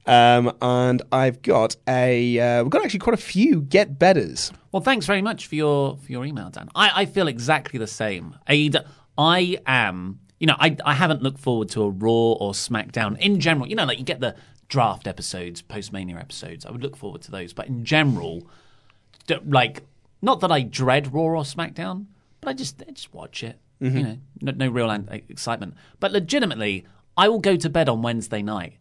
Um, 0.08 0.56
and 0.62 1.02
I've 1.12 1.42
got 1.42 1.76
a 1.88 2.40
uh, 2.40 2.64
we've 2.64 2.70
got 2.70 2.84
actually 2.84 3.00
quite 3.00 3.16
a 3.16 3.22
few 3.22 3.62
get 3.62 3.98
betters. 3.98 4.52
Well, 4.72 4.82
thanks 4.84 5.06
very 5.06 5.22
much 5.22 5.48
for 5.48 5.56
your 5.56 5.98
for 5.98 6.12
your 6.12 6.26
email, 6.26 6.50
Dan. 6.50 6.70
I, 6.76 6.92
I 7.02 7.06
feel 7.06 7.28
exactly 7.28 7.80
the 7.80 7.88
same. 7.88 8.36
AEW, 8.48 8.86
I 9.18 9.58
am, 9.66 10.20
you 10.40 10.46
know, 10.48 10.56
I 10.60 10.78
I 10.86 10.94
haven't 10.94 11.24
looked 11.24 11.40
forward 11.40 11.70
to 11.70 11.82
a 11.84 11.90
Raw 11.90 12.12
or 12.34 12.54
SmackDown 12.54 13.18
in 13.20 13.40
general. 13.40 13.68
You 13.68 13.76
know, 13.76 13.86
like 13.86 13.98
you 13.98 14.06
get 14.06 14.20
the 14.20 14.36
draft 14.68 15.08
episodes, 15.08 15.62
post 15.64 15.92
Mania 15.92 16.18
episodes. 16.18 16.66
I 16.66 16.72
would 16.72 16.84
look 16.84 16.96
forward 16.98 17.22
to 17.24 17.32
those, 17.32 17.54
but 17.54 17.68
in 17.68 17.84
general, 17.86 18.48
like 19.46 19.84
not 20.22 20.40
that 20.42 20.52
I 20.52 20.62
dread 20.62 21.14
Raw 21.14 21.22
or 21.24 21.44
SmackDown, 21.44 22.06
but 22.42 22.50
I 22.50 22.54
just 22.54 22.84
I 22.88 22.92
just 22.92 23.14
watch 23.14 23.44
it. 23.44 23.58
Mhm. 23.82 23.94
You 23.98 24.04
know, 24.04 24.18
no, 24.42 24.52
no 24.52 24.68
real 24.70 24.90
an- 24.90 25.10
excitement. 25.30 25.74
But 26.00 26.12
legitimately, 26.12 26.86
I 27.18 27.28
will 27.28 27.40
go 27.40 27.56
to 27.56 27.70
bed 27.70 27.90
on 27.90 28.02
Wednesday 28.02 28.42
night, 28.42 28.78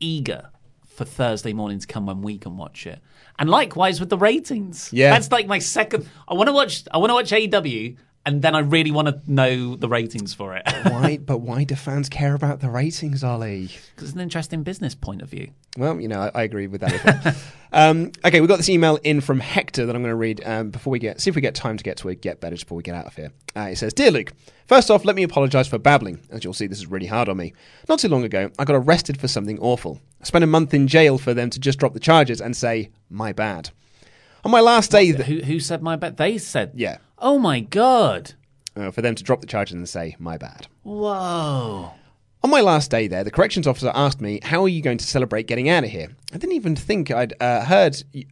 eager 0.00 0.50
for 0.98 1.04
Thursday 1.04 1.52
morning 1.52 1.78
to 1.78 1.86
come 1.86 2.06
when 2.06 2.22
we 2.22 2.38
can 2.38 2.56
watch 2.56 2.84
it. 2.84 2.98
And 3.38 3.48
likewise 3.48 4.00
with 4.00 4.10
the 4.10 4.18
ratings. 4.18 4.90
Yeah. 4.92 5.10
that's 5.10 5.30
like 5.30 5.46
my 5.46 5.60
second. 5.60 6.08
I 6.26 6.34
want 6.34 6.48
to 6.48 6.52
watch. 6.52 6.82
I 6.92 6.98
want 6.98 7.10
to 7.10 7.14
watch 7.14 7.30
AEW. 7.30 7.96
And 8.28 8.42
then 8.42 8.54
I 8.54 8.58
really 8.58 8.90
want 8.90 9.08
to 9.08 9.20
know 9.26 9.74
the 9.74 9.88
ratings 9.88 10.34
for 10.34 10.54
it. 10.54 10.62
why? 10.84 11.16
But 11.28 11.38
why 11.38 11.64
do 11.64 11.74
fans 11.74 12.10
care 12.10 12.34
about 12.34 12.60
the 12.60 12.68
ratings, 12.68 13.24
Ollie? 13.24 13.70
Because 13.94 14.10
it's 14.10 14.12
an 14.12 14.20
interesting 14.20 14.62
business 14.62 14.94
point 14.94 15.22
of 15.22 15.30
view. 15.30 15.50
Well, 15.78 15.98
you 15.98 16.08
know, 16.08 16.20
I, 16.20 16.30
I 16.34 16.42
agree 16.42 16.66
with 16.66 16.82
that. 16.82 17.36
um, 17.72 18.12
okay, 18.24 18.40
we've 18.40 18.48
got 18.48 18.58
this 18.58 18.68
email 18.68 18.98
in 19.02 19.22
from 19.22 19.40
Hector 19.40 19.86
that 19.86 19.96
I'm 19.96 20.02
going 20.02 20.12
to 20.12 20.16
read 20.16 20.42
um, 20.44 20.68
before 20.70 20.90
we 20.90 20.98
get, 20.98 21.20
see 21.22 21.30
if 21.30 21.36
we 21.36 21.40
get 21.40 21.54
time 21.54 21.78
to 21.78 21.84
get 21.84 21.96
to 21.98 22.10
a 22.10 22.14
get 22.14 22.40
better 22.40 22.56
before 22.56 22.76
we 22.76 22.82
get 22.82 22.94
out 22.94 23.06
of 23.06 23.16
here. 23.16 23.32
Uh, 23.56 23.68
it 23.72 23.76
says, 23.76 23.94
Dear 23.94 24.10
Luke, 24.10 24.34
first 24.66 24.90
off, 24.90 25.06
let 25.06 25.16
me 25.16 25.22
apologise 25.22 25.66
for 25.66 25.78
babbling. 25.78 26.20
As 26.30 26.44
you'll 26.44 26.52
see, 26.52 26.66
this 26.66 26.78
is 26.78 26.86
really 26.86 27.06
hard 27.06 27.30
on 27.30 27.38
me. 27.38 27.54
Not 27.88 27.98
too 27.98 28.08
long 28.08 28.24
ago, 28.24 28.50
I 28.58 28.64
got 28.66 28.76
arrested 28.76 29.18
for 29.18 29.28
something 29.28 29.58
awful. 29.60 30.00
I 30.20 30.24
spent 30.24 30.44
a 30.44 30.48
month 30.48 30.74
in 30.74 30.86
jail 30.86 31.16
for 31.16 31.32
them 31.32 31.48
to 31.50 31.58
just 31.58 31.78
drop 31.78 31.94
the 31.94 32.00
charges 32.00 32.40
and 32.42 32.54
say, 32.54 32.90
my 33.08 33.32
bad. 33.32 33.70
On 34.44 34.50
my 34.50 34.60
last 34.60 34.90
day, 34.90 35.12
th- 35.12 35.24
Who, 35.26 35.40
who 35.40 35.60
said 35.60 35.82
my 35.82 35.96
bad? 35.96 36.16
They 36.16 36.38
said. 36.38 36.72
yeah, 36.74 36.98
Oh 37.20 37.38
my 37.38 37.60
god. 37.60 38.34
uh, 38.76 38.90
for 38.90 39.02
them 39.02 39.14
to 39.14 39.22
drop 39.24 39.40
the 39.40 39.46
charges 39.46 39.74
and 39.74 39.88
say, 39.88 40.14
my 40.18 40.36
bad. 40.38 40.66
Whoa. 40.84 41.92
On 42.44 42.50
my 42.50 42.60
last 42.60 42.90
day 42.90 43.08
there, 43.08 43.24
the 43.24 43.30
corrections 43.32 43.66
officer 43.66 43.90
asked 43.94 44.20
me, 44.20 44.38
How 44.42 44.62
are 44.62 44.68
you 44.68 44.80
going 44.82 44.98
to 44.98 45.04
celebrate 45.04 45.46
getting 45.48 45.68
out 45.68 45.82
of 45.84 45.90
here? 45.90 46.08
I 46.32 46.38
didn't 46.38 46.54
even 46.54 46.76
think 46.76 47.10
I'd 47.10 47.34
uh, 47.40 47.64
heard. 47.64 48.02
y- 48.14 48.26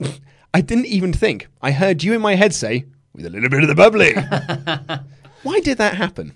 I 0.54 0.60
didn't 0.60 0.86
even 0.86 1.12
think. 1.12 1.48
I 1.62 1.70
heard 1.72 2.02
you 2.02 2.12
in 2.12 2.20
my 2.20 2.34
head 2.34 2.52
say, 2.54 2.84
With 3.14 3.24
a 3.24 3.30
little 3.30 3.48
bit 3.48 3.62
of 3.62 3.68
the 3.68 3.74
bubbly. 3.74 4.12
Why 5.42 5.60
did 5.60 5.78
that 5.78 5.94
happen? 5.94 6.32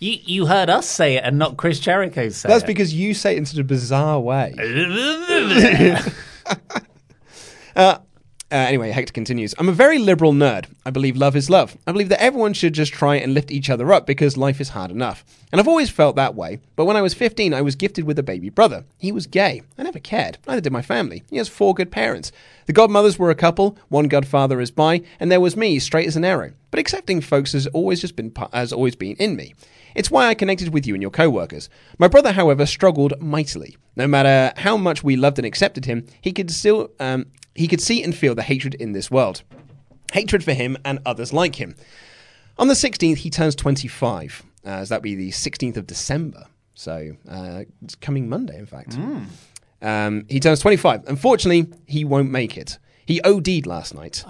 You 0.00 0.18
you 0.22 0.46
heard 0.46 0.68
us 0.68 0.86
say 0.86 1.14
it 1.16 1.24
and 1.24 1.38
not 1.38 1.56
Chris 1.56 1.80
Jericho 1.80 2.28
say 2.28 2.48
That's 2.48 2.64
it. 2.64 2.66
because 2.66 2.92
you 2.92 3.14
say 3.14 3.34
it 3.34 3.38
in 3.38 3.46
such 3.46 3.58
a 3.58 3.64
bizarre 3.64 4.20
way. 4.20 4.54
Uh, 7.76 7.98
anyway, 8.50 8.90
Hector 8.90 9.12
continues. 9.12 9.54
I'm 9.58 9.68
a 9.68 9.72
very 9.72 9.98
liberal 9.98 10.32
nerd. 10.32 10.66
I 10.84 10.90
believe 10.90 11.16
love 11.16 11.36
is 11.36 11.50
love. 11.50 11.76
I 11.86 11.92
believe 11.92 12.08
that 12.10 12.22
everyone 12.22 12.52
should 12.52 12.72
just 12.72 12.92
try 12.92 13.16
and 13.16 13.34
lift 13.34 13.50
each 13.50 13.70
other 13.70 13.92
up 13.92 14.06
because 14.06 14.36
life 14.36 14.60
is 14.60 14.70
hard 14.70 14.90
enough. 14.90 15.24
And 15.50 15.60
I've 15.60 15.68
always 15.68 15.90
felt 15.90 16.16
that 16.16 16.34
way. 16.34 16.60
But 16.76 16.84
when 16.84 16.96
I 16.96 17.02
was 17.02 17.14
15, 17.14 17.54
I 17.54 17.62
was 17.62 17.76
gifted 17.76 18.04
with 18.04 18.18
a 18.18 18.22
baby 18.22 18.50
brother. 18.50 18.84
He 18.98 19.12
was 19.12 19.26
gay. 19.26 19.62
I 19.78 19.82
never 19.82 19.98
cared. 19.98 20.38
Neither 20.46 20.60
did 20.60 20.72
my 20.72 20.82
family. 20.82 21.22
He 21.30 21.36
has 21.38 21.48
four 21.48 21.74
good 21.74 21.90
parents. 21.90 22.32
The 22.66 22.72
godmothers 22.72 23.18
were 23.18 23.30
a 23.30 23.34
couple. 23.34 23.76
One 23.88 24.08
godfather 24.08 24.60
is 24.60 24.70
bi, 24.70 25.02
and 25.20 25.30
there 25.30 25.40
was 25.40 25.56
me, 25.56 25.78
straight 25.78 26.06
as 26.06 26.16
an 26.16 26.24
arrow. 26.24 26.52
But 26.70 26.80
accepting 26.80 27.20
folks 27.20 27.52
has 27.52 27.66
always 27.68 28.00
just 28.00 28.16
been 28.16 28.32
has 28.52 28.72
always 28.72 28.96
been 28.96 29.16
in 29.16 29.36
me. 29.36 29.54
It's 29.94 30.10
why 30.10 30.26
I 30.26 30.34
connected 30.34 30.72
with 30.72 30.86
you 30.86 30.94
and 30.94 31.02
your 31.02 31.10
co-workers. 31.10 31.68
My 31.98 32.08
brother, 32.08 32.32
however, 32.32 32.66
struggled 32.66 33.20
mightily. 33.20 33.76
No 33.94 34.08
matter 34.08 34.52
how 34.60 34.76
much 34.76 35.04
we 35.04 35.14
loved 35.14 35.38
and 35.38 35.46
accepted 35.46 35.84
him, 35.84 36.04
he 36.20 36.32
could 36.32 36.50
still 36.50 36.90
um, 36.98 37.26
he 37.54 37.68
could 37.68 37.80
see 37.80 38.02
and 38.02 38.14
feel 38.14 38.34
the 38.34 38.42
hatred 38.42 38.74
in 38.74 38.92
this 38.92 39.10
world. 39.10 39.42
Hatred 40.12 40.44
for 40.44 40.52
him 40.52 40.76
and 40.84 40.98
others 41.06 41.32
like 41.32 41.56
him. 41.56 41.74
On 42.58 42.68
the 42.68 42.74
16th, 42.74 43.18
he 43.18 43.30
turns 43.30 43.54
25. 43.54 44.42
Uh, 44.64 44.68
as 44.68 44.88
that 44.88 44.96
would 44.96 45.02
be 45.02 45.14
the 45.14 45.30
16th 45.30 45.76
of 45.76 45.86
December. 45.86 46.46
So 46.74 47.12
uh, 47.28 47.62
it's 47.82 47.94
coming 47.96 48.28
Monday, 48.28 48.58
in 48.58 48.66
fact. 48.66 48.96
Um, 49.82 50.24
he 50.28 50.40
turns 50.40 50.60
25. 50.60 51.04
Unfortunately, 51.06 51.72
he 51.86 52.04
won't 52.04 52.30
make 52.30 52.56
it. 52.56 52.78
He 53.06 53.20
OD'd 53.22 53.66
last 53.66 53.94
night. 53.94 54.24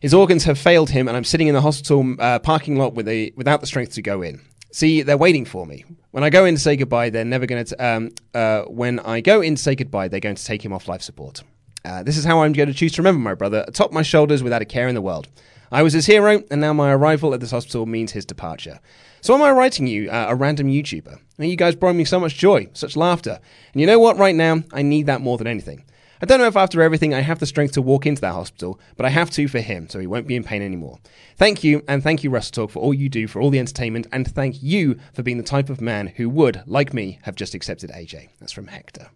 His 0.00 0.14
organs 0.14 0.44
have 0.44 0.58
failed 0.58 0.90
him, 0.90 1.08
and 1.08 1.16
I'm 1.16 1.24
sitting 1.24 1.46
in 1.48 1.54
the 1.54 1.60
hospital 1.60 2.16
uh, 2.18 2.38
parking 2.40 2.76
lot 2.76 2.94
with 2.94 3.08
a, 3.08 3.32
without 3.36 3.60
the 3.60 3.66
strength 3.66 3.94
to 3.94 4.02
go 4.02 4.22
in. 4.22 4.40
See, 4.72 5.02
they're 5.02 5.16
waiting 5.18 5.44
for 5.44 5.66
me. 5.66 5.84
When 6.12 6.24
I 6.24 6.30
go 6.30 6.44
in 6.44 6.54
to 6.54 6.60
say 6.60 6.76
goodbye, 6.76 7.10
they're 7.10 7.24
never 7.24 7.46
going 7.46 7.64
to. 7.64 7.84
Um, 7.84 8.10
uh, 8.34 8.62
when 8.62 8.98
I 9.00 9.20
go 9.20 9.40
in 9.40 9.54
to 9.56 9.62
say 9.62 9.74
goodbye, 9.74 10.08
they're 10.08 10.20
going 10.20 10.36
to 10.36 10.44
take 10.44 10.64
him 10.64 10.72
off 10.72 10.88
life 10.88 11.02
support. 11.02 11.42
Uh, 11.84 12.02
this 12.02 12.16
is 12.16 12.24
how 12.24 12.42
I'm 12.42 12.52
going 12.52 12.68
to 12.68 12.74
choose 12.74 12.92
to 12.92 13.02
remember 13.02 13.20
my 13.20 13.34
brother, 13.34 13.64
atop 13.66 13.92
my 13.92 14.02
shoulders 14.02 14.42
without 14.42 14.62
a 14.62 14.66
care 14.66 14.88
in 14.88 14.94
the 14.94 15.02
world. 15.02 15.28
I 15.70 15.82
was 15.82 15.94
his 15.94 16.06
hero, 16.06 16.42
and 16.50 16.60
now 16.60 16.72
my 16.72 16.92
arrival 16.92 17.32
at 17.32 17.40
this 17.40 17.50
hospital 17.50 17.86
means 17.86 18.12
his 18.12 18.26
departure. 18.26 18.78
So 19.22 19.34
am 19.34 19.42
I 19.42 19.52
writing 19.52 19.86
you, 19.86 20.10
uh, 20.10 20.26
a 20.28 20.34
random 20.34 20.68
YouTuber? 20.68 21.18
And 21.38 21.50
you 21.50 21.56
guys 21.56 21.74
brought 21.74 21.96
me 21.96 22.04
so 22.04 22.20
much 22.20 22.36
joy, 22.36 22.68
such 22.74 22.96
laughter. 22.96 23.40
And 23.72 23.80
you 23.80 23.86
know 23.86 23.98
what, 23.98 24.18
right 24.18 24.34
now, 24.34 24.62
I 24.72 24.82
need 24.82 25.06
that 25.06 25.22
more 25.22 25.38
than 25.38 25.46
anything. 25.46 25.84
I 26.20 26.26
don't 26.26 26.38
know 26.38 26.46
if 26.46 26.56
after 26.56 26.82
everything 26.82 27.14
I 27.14 27.20
have 27.20 27.40
the 27.40 27.46
strength 27.46 27.72
to 27.74 27.82
walk 27.82 28.06
into 28.06 28.20
that 28.20 28.32
hospital, 28.32 28.78
but 28.96 29.06
I 29.06 29.08
have 29.08 29.30
to 29.30 29.48
for 29.48 29.60
him, 29.60 29.88
so 29.88 29.98
he 29.98 30.06
won't 30.06 30.28
be 30.28 30.36
in 30.36 30.44
pain 30.44 30.62
anymore. 30.62 30.98
Thank 31.36 31.64
you, 31.64 31.82
and 31.88 32.00
thank 32.02 32.22
you, 32.22 32.30
Wrestle 32.30 32.52
Talk, 32.52 32.70
for 32.70 32.78
all 32.80 32.94
you 32.94 33.08
do 33.08 33.26
for 33.26 33.40
all 33.40 33.50
the 33.50 33.58
entertainment, 33.58 34.06
and 34.12 34.30
thank 34.30 34.62
you 34.62 35.00
for 35.14 35.24
being 35.24 35.38
the 35.38 35.42
type 35.42 35.68
of 35.68 35.80
man 35.80 36.08
who 36.08 36.28
would, 36.28 36.62
like 36.66 36.94
me, 36.94 37.18
have 37.22 37.34
just 37.34 37.54
accepted 37.54 37.90
AJ. 37.90 38.28
That's 38.38 38.52
from 38.52 38.68
Hector. 38.68 39.08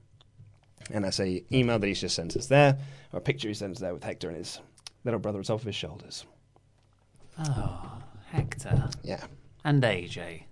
And 0.93 1.05
that's 1.05 1.19
a 1.21 1.43
email 1.53 1.79
that 1.79 1.87
he's 1.87 2.01
just 2.01 2.15
sent 2.15 2.37
us 2.37 2.47
there, 2.47 2.79
or 3.13 3.19
a 3.19 3.23
picture 3.23 3.49
he 3.49 3.55
sent 3.55 3.73
us 3.73 3.81
there 3.81 3.93
with 3.93 4.05
Hector 4.05 4.29
and 4.29 4.37
his 4.37 4.61
little 5.05 5.21
brother 5.21 5.41
atop 5.41 5.61
of 5.61 5.67
his 5.67 5.75
shoulders. 5.75 6.25
Oh, 7.39 7.99
Hector. 8.31 8.89
Yeah. 9.03 9.25
And 9.65 9.83
AJ. 9.83 10.45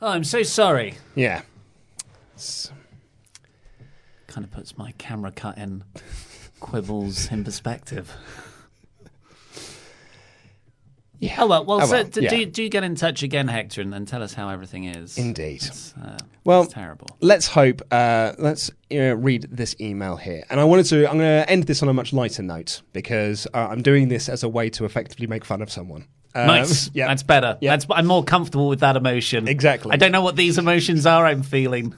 Oh, 0.00 0.08
I'm 0.08 0.24
so 0.24 0.42
sorry. 0.42 0.94
Yeah. 1.14 1.42
Kind 4.26 4.44
of 4.44 4.50
puts 4.50 4.78
my 4.78 4.92
camera 4.92 5.30
cut 5.32 5.58
in 5.58 5.84
quibbles 6.60 7.30
in 7.30 7.44
perspective. 7.44 8.12
Yeah. 11.22 11.36
Oh 11.38 11.46
well, 11.46 11.64
well, 11.64 11.80
Oh, 11.82 11.86
so 11.86 11.92
well, 11.92 12.04
d- 12.04 12.22
yeah. 12.22 12.30
do, 12.30 12.46
do 12.46 12.68
get 12.68 12.82
in 12.82 12.96
touch 12.96 13.22
again, 13.22 13.46
Hector, 13.46 13.80
and 13.80 13.92
then 13.92 14.04
tell 14.06 14.24
us 14.24 14.34
how 14.34 14.48
everything 14.48 14.84
is. 14.86 15.16
Indeed. 15.16 15.62
It's, 15.62 15.94
uh, 15.94 16.18
Well, 16.42 16.62
it's 16.64 16.72
terrible. 16.74 17.06
let's 17.20 17.46
hope. 17.46 17.80
Uh, 17.92 18.32
let's 18.38 18.72
uh, 18.92 19.16
read 19.16 19.46
this 19.48 19.76
email 19.80 20.16
here, 20.16 20.42
and 20.50 20.58
I 20.58 20.64
wanted 20.64 20.86
to. 20.86 21.08
I'm 21.08 21.18
going 21.18 21.44
to 21.44 21.48
end 21.48 21.62
this 21.64 21.80
on 21.80 21.88
a 21.88 21.92
much 21.94 22.12
lighter 22.12 22.42
note 22.42 22.82
because 22.92 23.46
uh, 23.54 23.68
I'm 23.70 23.82
doing 23.82 24.08
this 24.08 24.28
as 24.28 24.42
a 24.42 24.48
way 24.48 24.68
to 24.70 24.84
effectively 24.84 25.28
make 25.28 25.44
fun 25.44 25.62
of 25.62 25.70
someone. 25.70 26.06
Um, 26.34 26.46
nice. 26.48 26.90
Yeah, 26.94 27.06
That's 27.06 27.22
better. 27.22 27.56
That's 27.62 27.86
I'm 27.88 28.06
more 28.06 28.24
comfortable 28.24 28.68
with 28.68 28.80
that 28.80 28.96
emotion. 28.96 29.46
Exactly. 29.46 29.92
I 29.92 29.96
don't 29.98 30.10
know 30.12 30.22
what 30.22 30.34
these 30.34 30.58
emotions 30.58 31.06
are 31.06 31.24
I'm 31.24 31.44
feeling. 31.44 31.94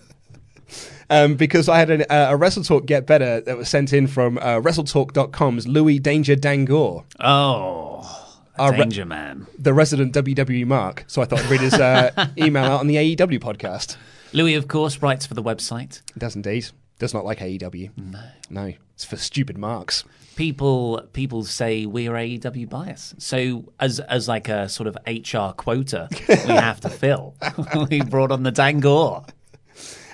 um, 1.08 1.36
because 1.36 1.68
I 1.70 1.78
had 1.78 1.88
an, 1.90 2.02
uh, 2.10 2.26
a 2.30 2.36
Wrestle 2.36 2.62
Talk 2.64 2.84
Get 2.84 3.06
Better 3.06 3.40
that 3.40 3.56
was 3.56 3.68
sent 3.70 3.92
in 3.94 4.06
from 4.06 4.36
uh, 4.38 4.60
WrestleTalk.com's 4.60 5.66
Louis 5.66 5.98
Danger 5.98 6.34
Dangoor. 6.36 7.04
Oh, 7.20 8.20
Our 8.58 8.72
re- 8.72 8.78
Danger 8.78 9.04
Man. 9.04 9.46
the 9.58 9.74
resident 9.74 10.14
WWE 10.14 10.66
mark. 10.66 11.04
So 11.06 11.22
I 11.22 11.24
thought 11.24 11.40
I'd 11.40 11.50
read 11.50 11.60
his 11.60 11.74
uh, 11.74 12.28
email 12.38 12.64
out 12.64 12.80
on 12.80 12.86
the 12.86 12.96
AEW 12.96 13.40
podcast. 13.40 13.96
Louis, 14.32 14.54
of 14.54 14.68
course, 14.68 15.00
writes 15.02 15.26
for 15.26 15.34
the 15.34 15.42
website. 15.42 16.02
It 16.14 16.18
does 16.18 16.36
indeed. 16.36 16.68
Does 16.98 17.12
not 17.14 17.24
like 17.24 17.38
AEW. 17.40 17.90
No. 17.96 18.20
No. 18.50 18.72
It's 18.94 19.04
for 19.04 19.16
stupid 19.16 19.58
marks. 19.58 20.04
People 20.36 21.02
people 21.12 21.44
say 21.44 21.86
we're 21.86 22.12
AEW 22.12 22.68
bias. 22.68 23.14
So 23.18 23.72
as 23.80 23.98
as 24.00 24.28
like 24.28 24.48
a 24.48 24.68
sort 24.68 24.88
of 24.88 24.96
HR 25.06 25.52
quota, 25.56 26.08
we 26.28 26.34
have 26.54 26.80
to 26.80 26.88
fill. 26.90 27.34
we 27.90 28.00
brought 28.02 28.30
on 28.32 28.42
the 28.44 28.50
Dangoor. 28.52 29.26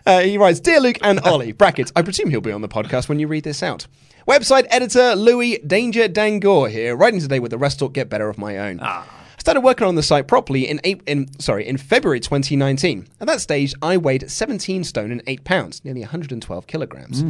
Uh, 0.07 0.21
he 0.21 0.39
writes, 0.39 0.61
Dear 0.61 0.81
Luke 0.81 0.99
and 1.03 1.21
Ollie, 1.21 1.53
brackets, 1.61 1.93
I 1.95 2.03
presume 2.03 2.31
he'll 2.31 2.41
be 2.41 2.53
on 2.53 2.63
the 2.63 2.69
podcast 2.69 3.09
when 3.09 3.19
you 3.19 3.29
read 3.29 3.45
this 3.45 3.63
out. 3.63 3.87
Website 4.27 4.67
editor 4.71 5.15
Louis 5.17 5.59
Danger 5.59 6.07
Dangoor 6.09 6.69
here, 6.71 6.95
writing 6.97 7.21
today 7.21 7.41
with 7.41 7.51
the 7.51 7.59
Wrestle 7.59 7.89
Talk 7.89 7.95
Get 7.95 8.09
Better 8.09 8.29
of 8.29 8.39
my 8.39 8.59
own. 8.59 8.81
I 8.81 9.05
started 9.39 9.63
working 9.63 9.87
on 9.87 9.95
the 9.95 10.03
site 10.03 10.29
properly 10.29 10.69
in, 10.69 10.81
eight, 10.85 11.01
in 11.07 11.27
sorry 11.41 11.67
in 11.67 11.79
February 11.79 12.21
2019. 12.21 13.09
At 13.21 13.27
that 13.27 13.41
stage, 13.41 13.75
I 13.83 13.97
weighed 13.97 14.31
17 14.31 14.85
stone 14.85 15.11
and 15.11 15.23
8 15.27 15.45
pounds, 15.45 15.85
nearly 15.85 16.03
112 16.03 16.67
kilograms. 16.67 17.25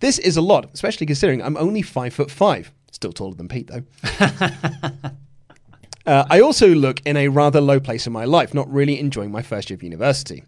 This 0.00 0.18
is 0.18 0.36
a 0.36 0.42
lot, 0.42 0.68
especially 0.74 1.06
considering 1.06 1.40
I'm 1.40 1.56
only 1.56 1.80
5 1.82 2.12
foot 2.12 2.30
5. 2.30 2.72
Still 2.90 3.12
taller 3.12 3.34
than 3.34 3.48
Pete, 3.48 3.68
though. 3.68 3.84
Uh, 6.04 6.24
I 6.28 6.40
also 6.40 6.66
look 6.74 7.00
in 7.06 7.16
a 7.16 7.28
rather 7.28 7.60
low 7.60 7.78
place 7.78 8.08
in 8.08 8.12
my 8.12 8.24
life, 8.24 8.54
not 8.54 8.68
really 8.72 8.98
enjoying 8.98 9.30
my 9.30 9.40
first 9.40 9.70
year 9.70 9.76
of 9.76 9.84
university. 9.84 10.42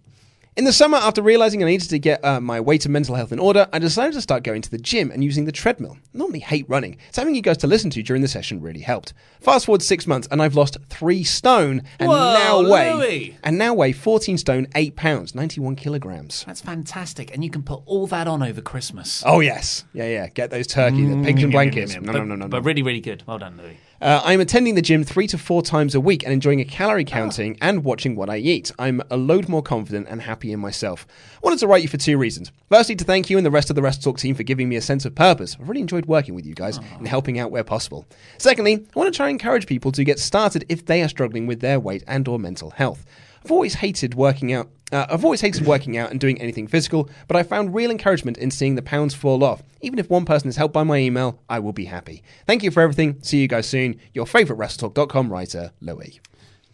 In 0.56 0.64
the 0.64 0.72
summer, 0.72 0.98
after 0.98 1.20
realizing 1.20 1.64
I 1.64 1.66
needed 1.66 1.90
to 1.90 1.98
get 1.98 2.24
uh, 2.24 2.40
my 2.40 2.60
weight 2.60 2.84
and 2.86 2.92
mental 2.92 3.16
health 3.16 3.32
in 3.32 3.40
order, 3.40 3.66
I 3.72 3.80
decided 3.80 4.12
to 4.12 4.20
start 4.20 4.44
going 4.44 4.62
to 4.62 4.70
the 4.70 4.78
gym 4.78 5.10
and 5.10 5.24
using 5.24 5.46
the 5.46 5.50
treadmill. 5.52 5.96
I 5.96 6.18
normally 6.18 6.38
hate 6.38 6.64
running, 6.68 6.96
so 7.10 7.22
having 7.22 7.34
you 7.34 7.42
guys 7.42 7.56
to 7.58 7.66
listen 7.66 7.90
to 7.90 8.02
during 8.04 8.22
the 8.22 8.28
session 8.28 8.60
really 8.60 8.78
helped. 8.78 9.14
Fast 9.40 9.66
forward 9.66 9.82
six 9.82 10.06
months, 10.06 10.28
and 10.30 10.40
I've 10.40 10.54
lost 10.54 10.76
three 10.88 11.24
stone, 11.24 11.82
and 11.98 12.08
Whoa, 12.08 12.34
now 12.34 12.70
weigh 12.70 12.94
Louis. 12.94 13.36
and 13.42 13.58
now 13.58 13.74
weigh 13.74 13.90
14 13.90 14.38
stone, 14.38 14.68
eight 14.76 14.94
pounds, 14.94 15.34
91 15.34 15.74
kilograms. 15.74 16.44
That's 16.46 16.60
fantastic, 16.60 17.34
and 17.34 17.42
you 17.42 17.50
can 17.50 17.64
put 17.64 17.82
all 17.84 18.06
that 18.06 18.28
on 18.28 18.40
over 18.40 18.60
Christmas. 18.60 19.24
Oh 19.26 19.40
yes, 19.40 19.84
yeah, 19.92 20.06
yeah. 20.06 20.28
Get 20.28 20.50
those 20.50 20.68
turkey, 20.68 21.04
the 21.04 21.20
pigs 21.24 21.42
and 21.42 21.50
blankets. 21.50 21.96
No, 22.04 22.12
but, 22.12 22.18
no, 22.18 22.24
no, 22.24 22.36
no, 22.36 22.46
no. 22.46 22.48
But 22.48 22.62
really, 22.62 22.82
really 22.82 23.00
good. 23.00 23.24
Well 23.26 23.38
done, 23.38 23.56
Louis. 23.56 23.78
Uh, 24.04 24.20
I'm 24.22 24.40
attending 24.40 24.74
the 24.74 24.82
gym 24.82 25.02
three 25.02 25.26
to 25.28 25.38
four 25.38 25.62
times 25.62 25.94
a 25.94 26.00
week 26.00 26.24
and 26.24 26.30
enjoying 26.30 26.60
a 26.60 26.64
calorie 26.66 27.06
counting 27.06 27.56
and 27.62 27.84
watching 27.84 28.16
what 28.16 28.28
I 28.28 28.36
eat. 28.36 28.70
I'm 28.78 29.00
a 29.10 29.16
load 29.16 29.48
more 29.48 29.62
confident 29.62 30.08
and 30.10 30.20
happy 30.20 30.52
in 30.52 30.60
myself. 30.60 31.06
I 31.36 31.38
wanted 31.40 31.60
to 31.60 31.66
write 31.66 31.80
you 31.80 31.88
for 31.88 31.96
two 31.96 32.18
reasons. 32.18 32.52
Firstly, 32.68 32.96
to 32.96 33.04
thank 33.04 33.30
you 33.30 33.38
and 33.38 33.46
the 33.46 33.50
rest 33.50 33.70
of 33.70 33.76
the 33.76 33.80
Wrestle 33.80 34.02
Talk 34.02 34.18
team 34.18 34.34
for 34.34 34.42
giving 34.42 34.68
me 34.68 34.76
a 34.76 34.82
sense 34.82 35.06
of 35.06 35.14
purpose. 35.14 35.56
I've 35.58 35.70
really 35.70 35.80
enjoyed 35.80 36.04
working 36.04 36.34
with 36.34 36.44
you 36.44 36.52
guys 36.52 36.76
and 36.98 37.08
helping 37.08 37.38
out 37.38 37.50
where 37.50 37.64
possible. 37.64 38.04
Secondly, 38.36 38.74
I 38.74 38.98
want 38.98 39.10
to 39.10 39.16
try 39.16 39.30
and 39.30 39.40
encourage 39.40 39.66
people 39.66 39.90
to 39.92 40.04
get 40.04 40.18
started 40.18 40.66
if 40.68 40.84
they 40.84 41.02
are 41.02 41.08
struggling 41.08 41.46
with 41.46 41.60
their 41.60 41.80
weight 41.80 42.04
and 42.06 42.28
or 42.28 42.38
mental 42.38 42.72
health. 42.72 43.06
I've 43.44 43.50
always 43.52 43.74
hated 43.74 44.14
working 44.14 44.52
out. 44.52 44.70
Uh, 44.92 45.06
I've 45.10 45.24
always 45.24 45.40
hated 45.40 45.66
working 45.66 45.96
out 45.98 46.10
and 46.10 46.20
doing 46.20 46.40
anything 46.40 46.66
physical, 46.66 47.10
but 47.26 47.36
I 47.36 47.42
found 47.42 47.74
real 47.74 47.90
encouragement 47.90 48.38
in 48.38 48.50
seeing 48.50 48.74
the 48.74 48.82
pounds 48.82 49.14
fall 49.14 49.42
off. 49.42 49.62
Even 49.80 49.98
if 49.98 50.08
one 50.08 50.24
person 50.24 50.48
is 50.48 50.56
helped 50.56 50.72
by 50.72 50.82
my 50.82 50.98
email, 50.98 51.40
I 51.48 51.58
will 51.58 51.72
be 51.72 51.84
happy. 51.86 52.22
Thank 52.46 52.62
you 52.62 52.70
for 52.70 52.80
everything. 52.82 53.18
See 53.22 53.38
you 53.38 53.48
guys 53.48 53.68
soon. 53.68 54.00
Your 54.12 54.26
favourite 54.26 54.58
WrestleTalk.com 54.58 55.32
writer, 55.32 55.72
Louis. 55.80 56.20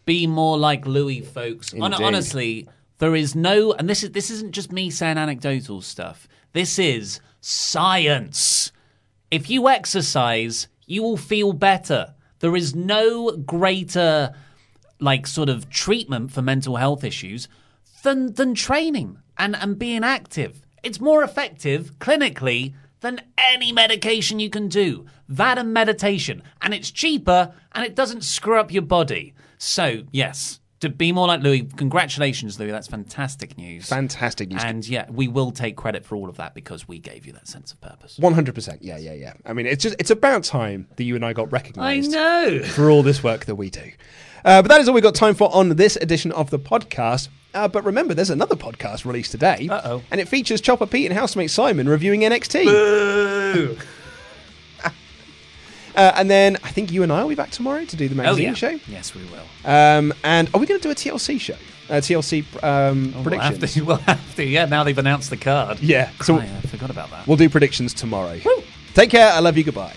Be 0.06 0.26
more 0.26 0.58
like 0.58 0.86
Louis, 0.86 1.20
folks. 1.20 1.72
Hon- 1.72 1.94
honestly, 1.94 2.68
there 2.98 3.16
is 3.16 3.34
no, 3.34 3.72
and 3.72 3.88
this 3.88 4.02
is 4.02 4.10
this 4.10 4.30
isn't 4.30 4.52
just 4.52 4.70
me 4.72 4.90
saying 4.90 5.18
anecdotal 5.18 5.80
stuff. 5.80 6.28
This 6.52 6.78
is 6.78 7.20
science. 7.40 8.72
If 9.30 9.48
you 9.48 9.68
exercise, 9.68 10.68
you 10.86 11.02
will 11.02 11.16
feel 11.16 11.52
better. 11.52 12.14
There 12.40 12.56
is 12.56 12.74
no 12.74 13.36
greater, 13.36 14.34
like, 15.00 15.26
sort 15.26 15.48
of 15.48 15.68
treatment 15.70 16.32
for 16.32 16.42
mental 16.42 16.76
health 16.76 17.04
issues 17.04 17.48
than 18.02 18.32
than 18.34 18.54
training 18.54 19.18
and 19.38 19.56
and 19.56 19.78
being 19.78 20.04
active. 20.04 20.62
It's 20.82 21.00
more 21.00 21.22
effective 21.22 21.98
clinically 21.98 22.74
than 23.00 23.20
any 23.50 23.72
medication 23.72 24.40
you 24.40 24.50
can 24.50 24.68
do. 24.68 25.06
That 25.28 25.58
and 25.58 25.72
meditation, 25.72 26.42
and 26.62 26.74
it's 26.74 26.90
cheaper 26.90 27.54
and 27.72 27.84
it 27.84 27.94
doesn't 27.94 28.24
screw 28.24 28.58
up 28.58 28.72
your 28.72 28.82
body. 28.82 29.34
So 29.58 30.04
yes. 30.10 30.58
To 30.80 30.88
be 30.88 31.12
more 31.12 31.26
like 31.26 31.42
Louis, 31.42 31.68
congratulations, 31.76 32.58
Louis. 32.58 32.70
That's 32.70 32.88
fantastic 32.88 33.58
news. 33.58 33.86
Fantastic 33.86 34.48
news. 34.48 34.64
And 34.64 34.88
yeah, 34.88 35.04
we 35.10 35.28
will 35.28 35.50
take 35.52 35.76
credit 35.76 36.06
for 36.06 36.16
all 36.16 36.30
of 36.30 36.38
that 36.38 36.54
because 36.54 36.88
we 36.88 36.98
gave 36.98 37.26
you 37.26 37.34
that 37.34 37.46
sense 37.46 37.70
of 37.70 37.82
purpose. 37.82 38.16
One 38.18 38.32
hundred 38.32 38.54
percent. 38.54 38.82
Yeah, 38.82 38.96
yeah, 38.96 39.12
yeah. 39.12 39.34
I 39.44 39.52
mean, 39.52 39.66
it's 39.66 39.82
just 39.82 39.94
it's 39.98 40.10
about 40.10 40.42
time 40.42 40.88
that 40.96 41.04
you 41.04 41.16
and 41.16 41.22
I 41.22 41.34
got 41.34 41.52
recognised. 41.52 42.14
I 42.14 42.16
know. 42.16 42.62
for 42.62 42.90
all 42.90 43.02
this 43.02 43.22
work 43.22 43.44
that 43.44 43.56
we 43.56 43.68
do. 43.68 43.92
Uh, 44.44 44.62
but 44.62 44.68
that 44.68 44.80
is 44.80 44.88
all 44.88 44.94
we've 44.94 45.02
got 45.02 45.14
time 45.14 45.34
for 45.34 45.54
on 45.54 45.70
this 45.70 45.96
edition 45.96 46.32
of 46.32 46.50
the 46.50 46.58
podcast. 46.58 47.28
Uh, 47.52 47.66
but 47.66 47.84
remember, 47.84 48.14
there's 48.14 48.30
another 48.30 48.54
podcast 48.56 49.04
released 49.04 49.32
today. 49.32 49.68
Uh 49.70 49.80
oh. 49.84 50.02
And 50.10 50.20
it 50.20 50.28
features 50.28 50.60
Chopper 50.60 50.86
Pete 50.86 51.06
and 51.10 51.18
housemate 51.18 51.50
Simon 51.50 51.88
reviewing 51.88 52.20
NXT. 52.20 52.64
Boo! 52.64 53.76
Uh, 55.96 56.12
and 56.14 56.30
then 56.30 56.56
I 56.62 56.70
think 56.70 56.92
you 56.92 57.02
and 57.02 57.12
I 57.12 57.22
will 57.22 57.30
be 57.30 57.34
back 57.34 57.50
tomorrow 57.50 57.84
to 57.84 57.96
do 57.96 58.08
the 58.08 58.14
magazine 58.14 58.44
yeah. 58.44 58.54
show. 58.54 58.78
Yes, 58.86 59.14
we 59.14 59.22
will. 59.24 59.70
Um, 59.70 60.14
and 60.22 60.48
are 60.54 60.60
we 60.60 60.66
going 60.66 60.80
to 60.80 60.82
do 60.82 60.90
a 60.90 60.94
TLC 60.94 61.40
show? 61.40 61.56
Uh, 61.88 61.94
TLC 61.94 62.44
um, 62.62 63.12
Oh, 63.16 63.22
predictions. 63.22 63.58
We'll 63.60 63.60
have, 63.60 63.72
to, 63.74 63.84
we'll 63.84 63.96
have 63.96 64.36
to. 64.36 64.44
Yeah, 64.44 64.66
now 64.66 64.84
they've 64.84 64.96
announced 64.96 65.30
the 65.30 65.36
card. 65.36 65.80
Yeah. 65.80 66.10
So 66.22 66.36
Cry, 66.36 66.44
I 66.44 66.60
forgot 66.68 66.90
about 66.90 67.10
that. 67.10 67.26
we'll 67.26 67.36
do 67.36 67.50
predictions 67.50 67.92
tomorrow. 67.92 68.38
Take 68.94 69.10
care. 69.10 69.32
I 69.32 69.40
love 69.40 69.58
you. 69.58 69.64
Goodbye. 69.64 69.96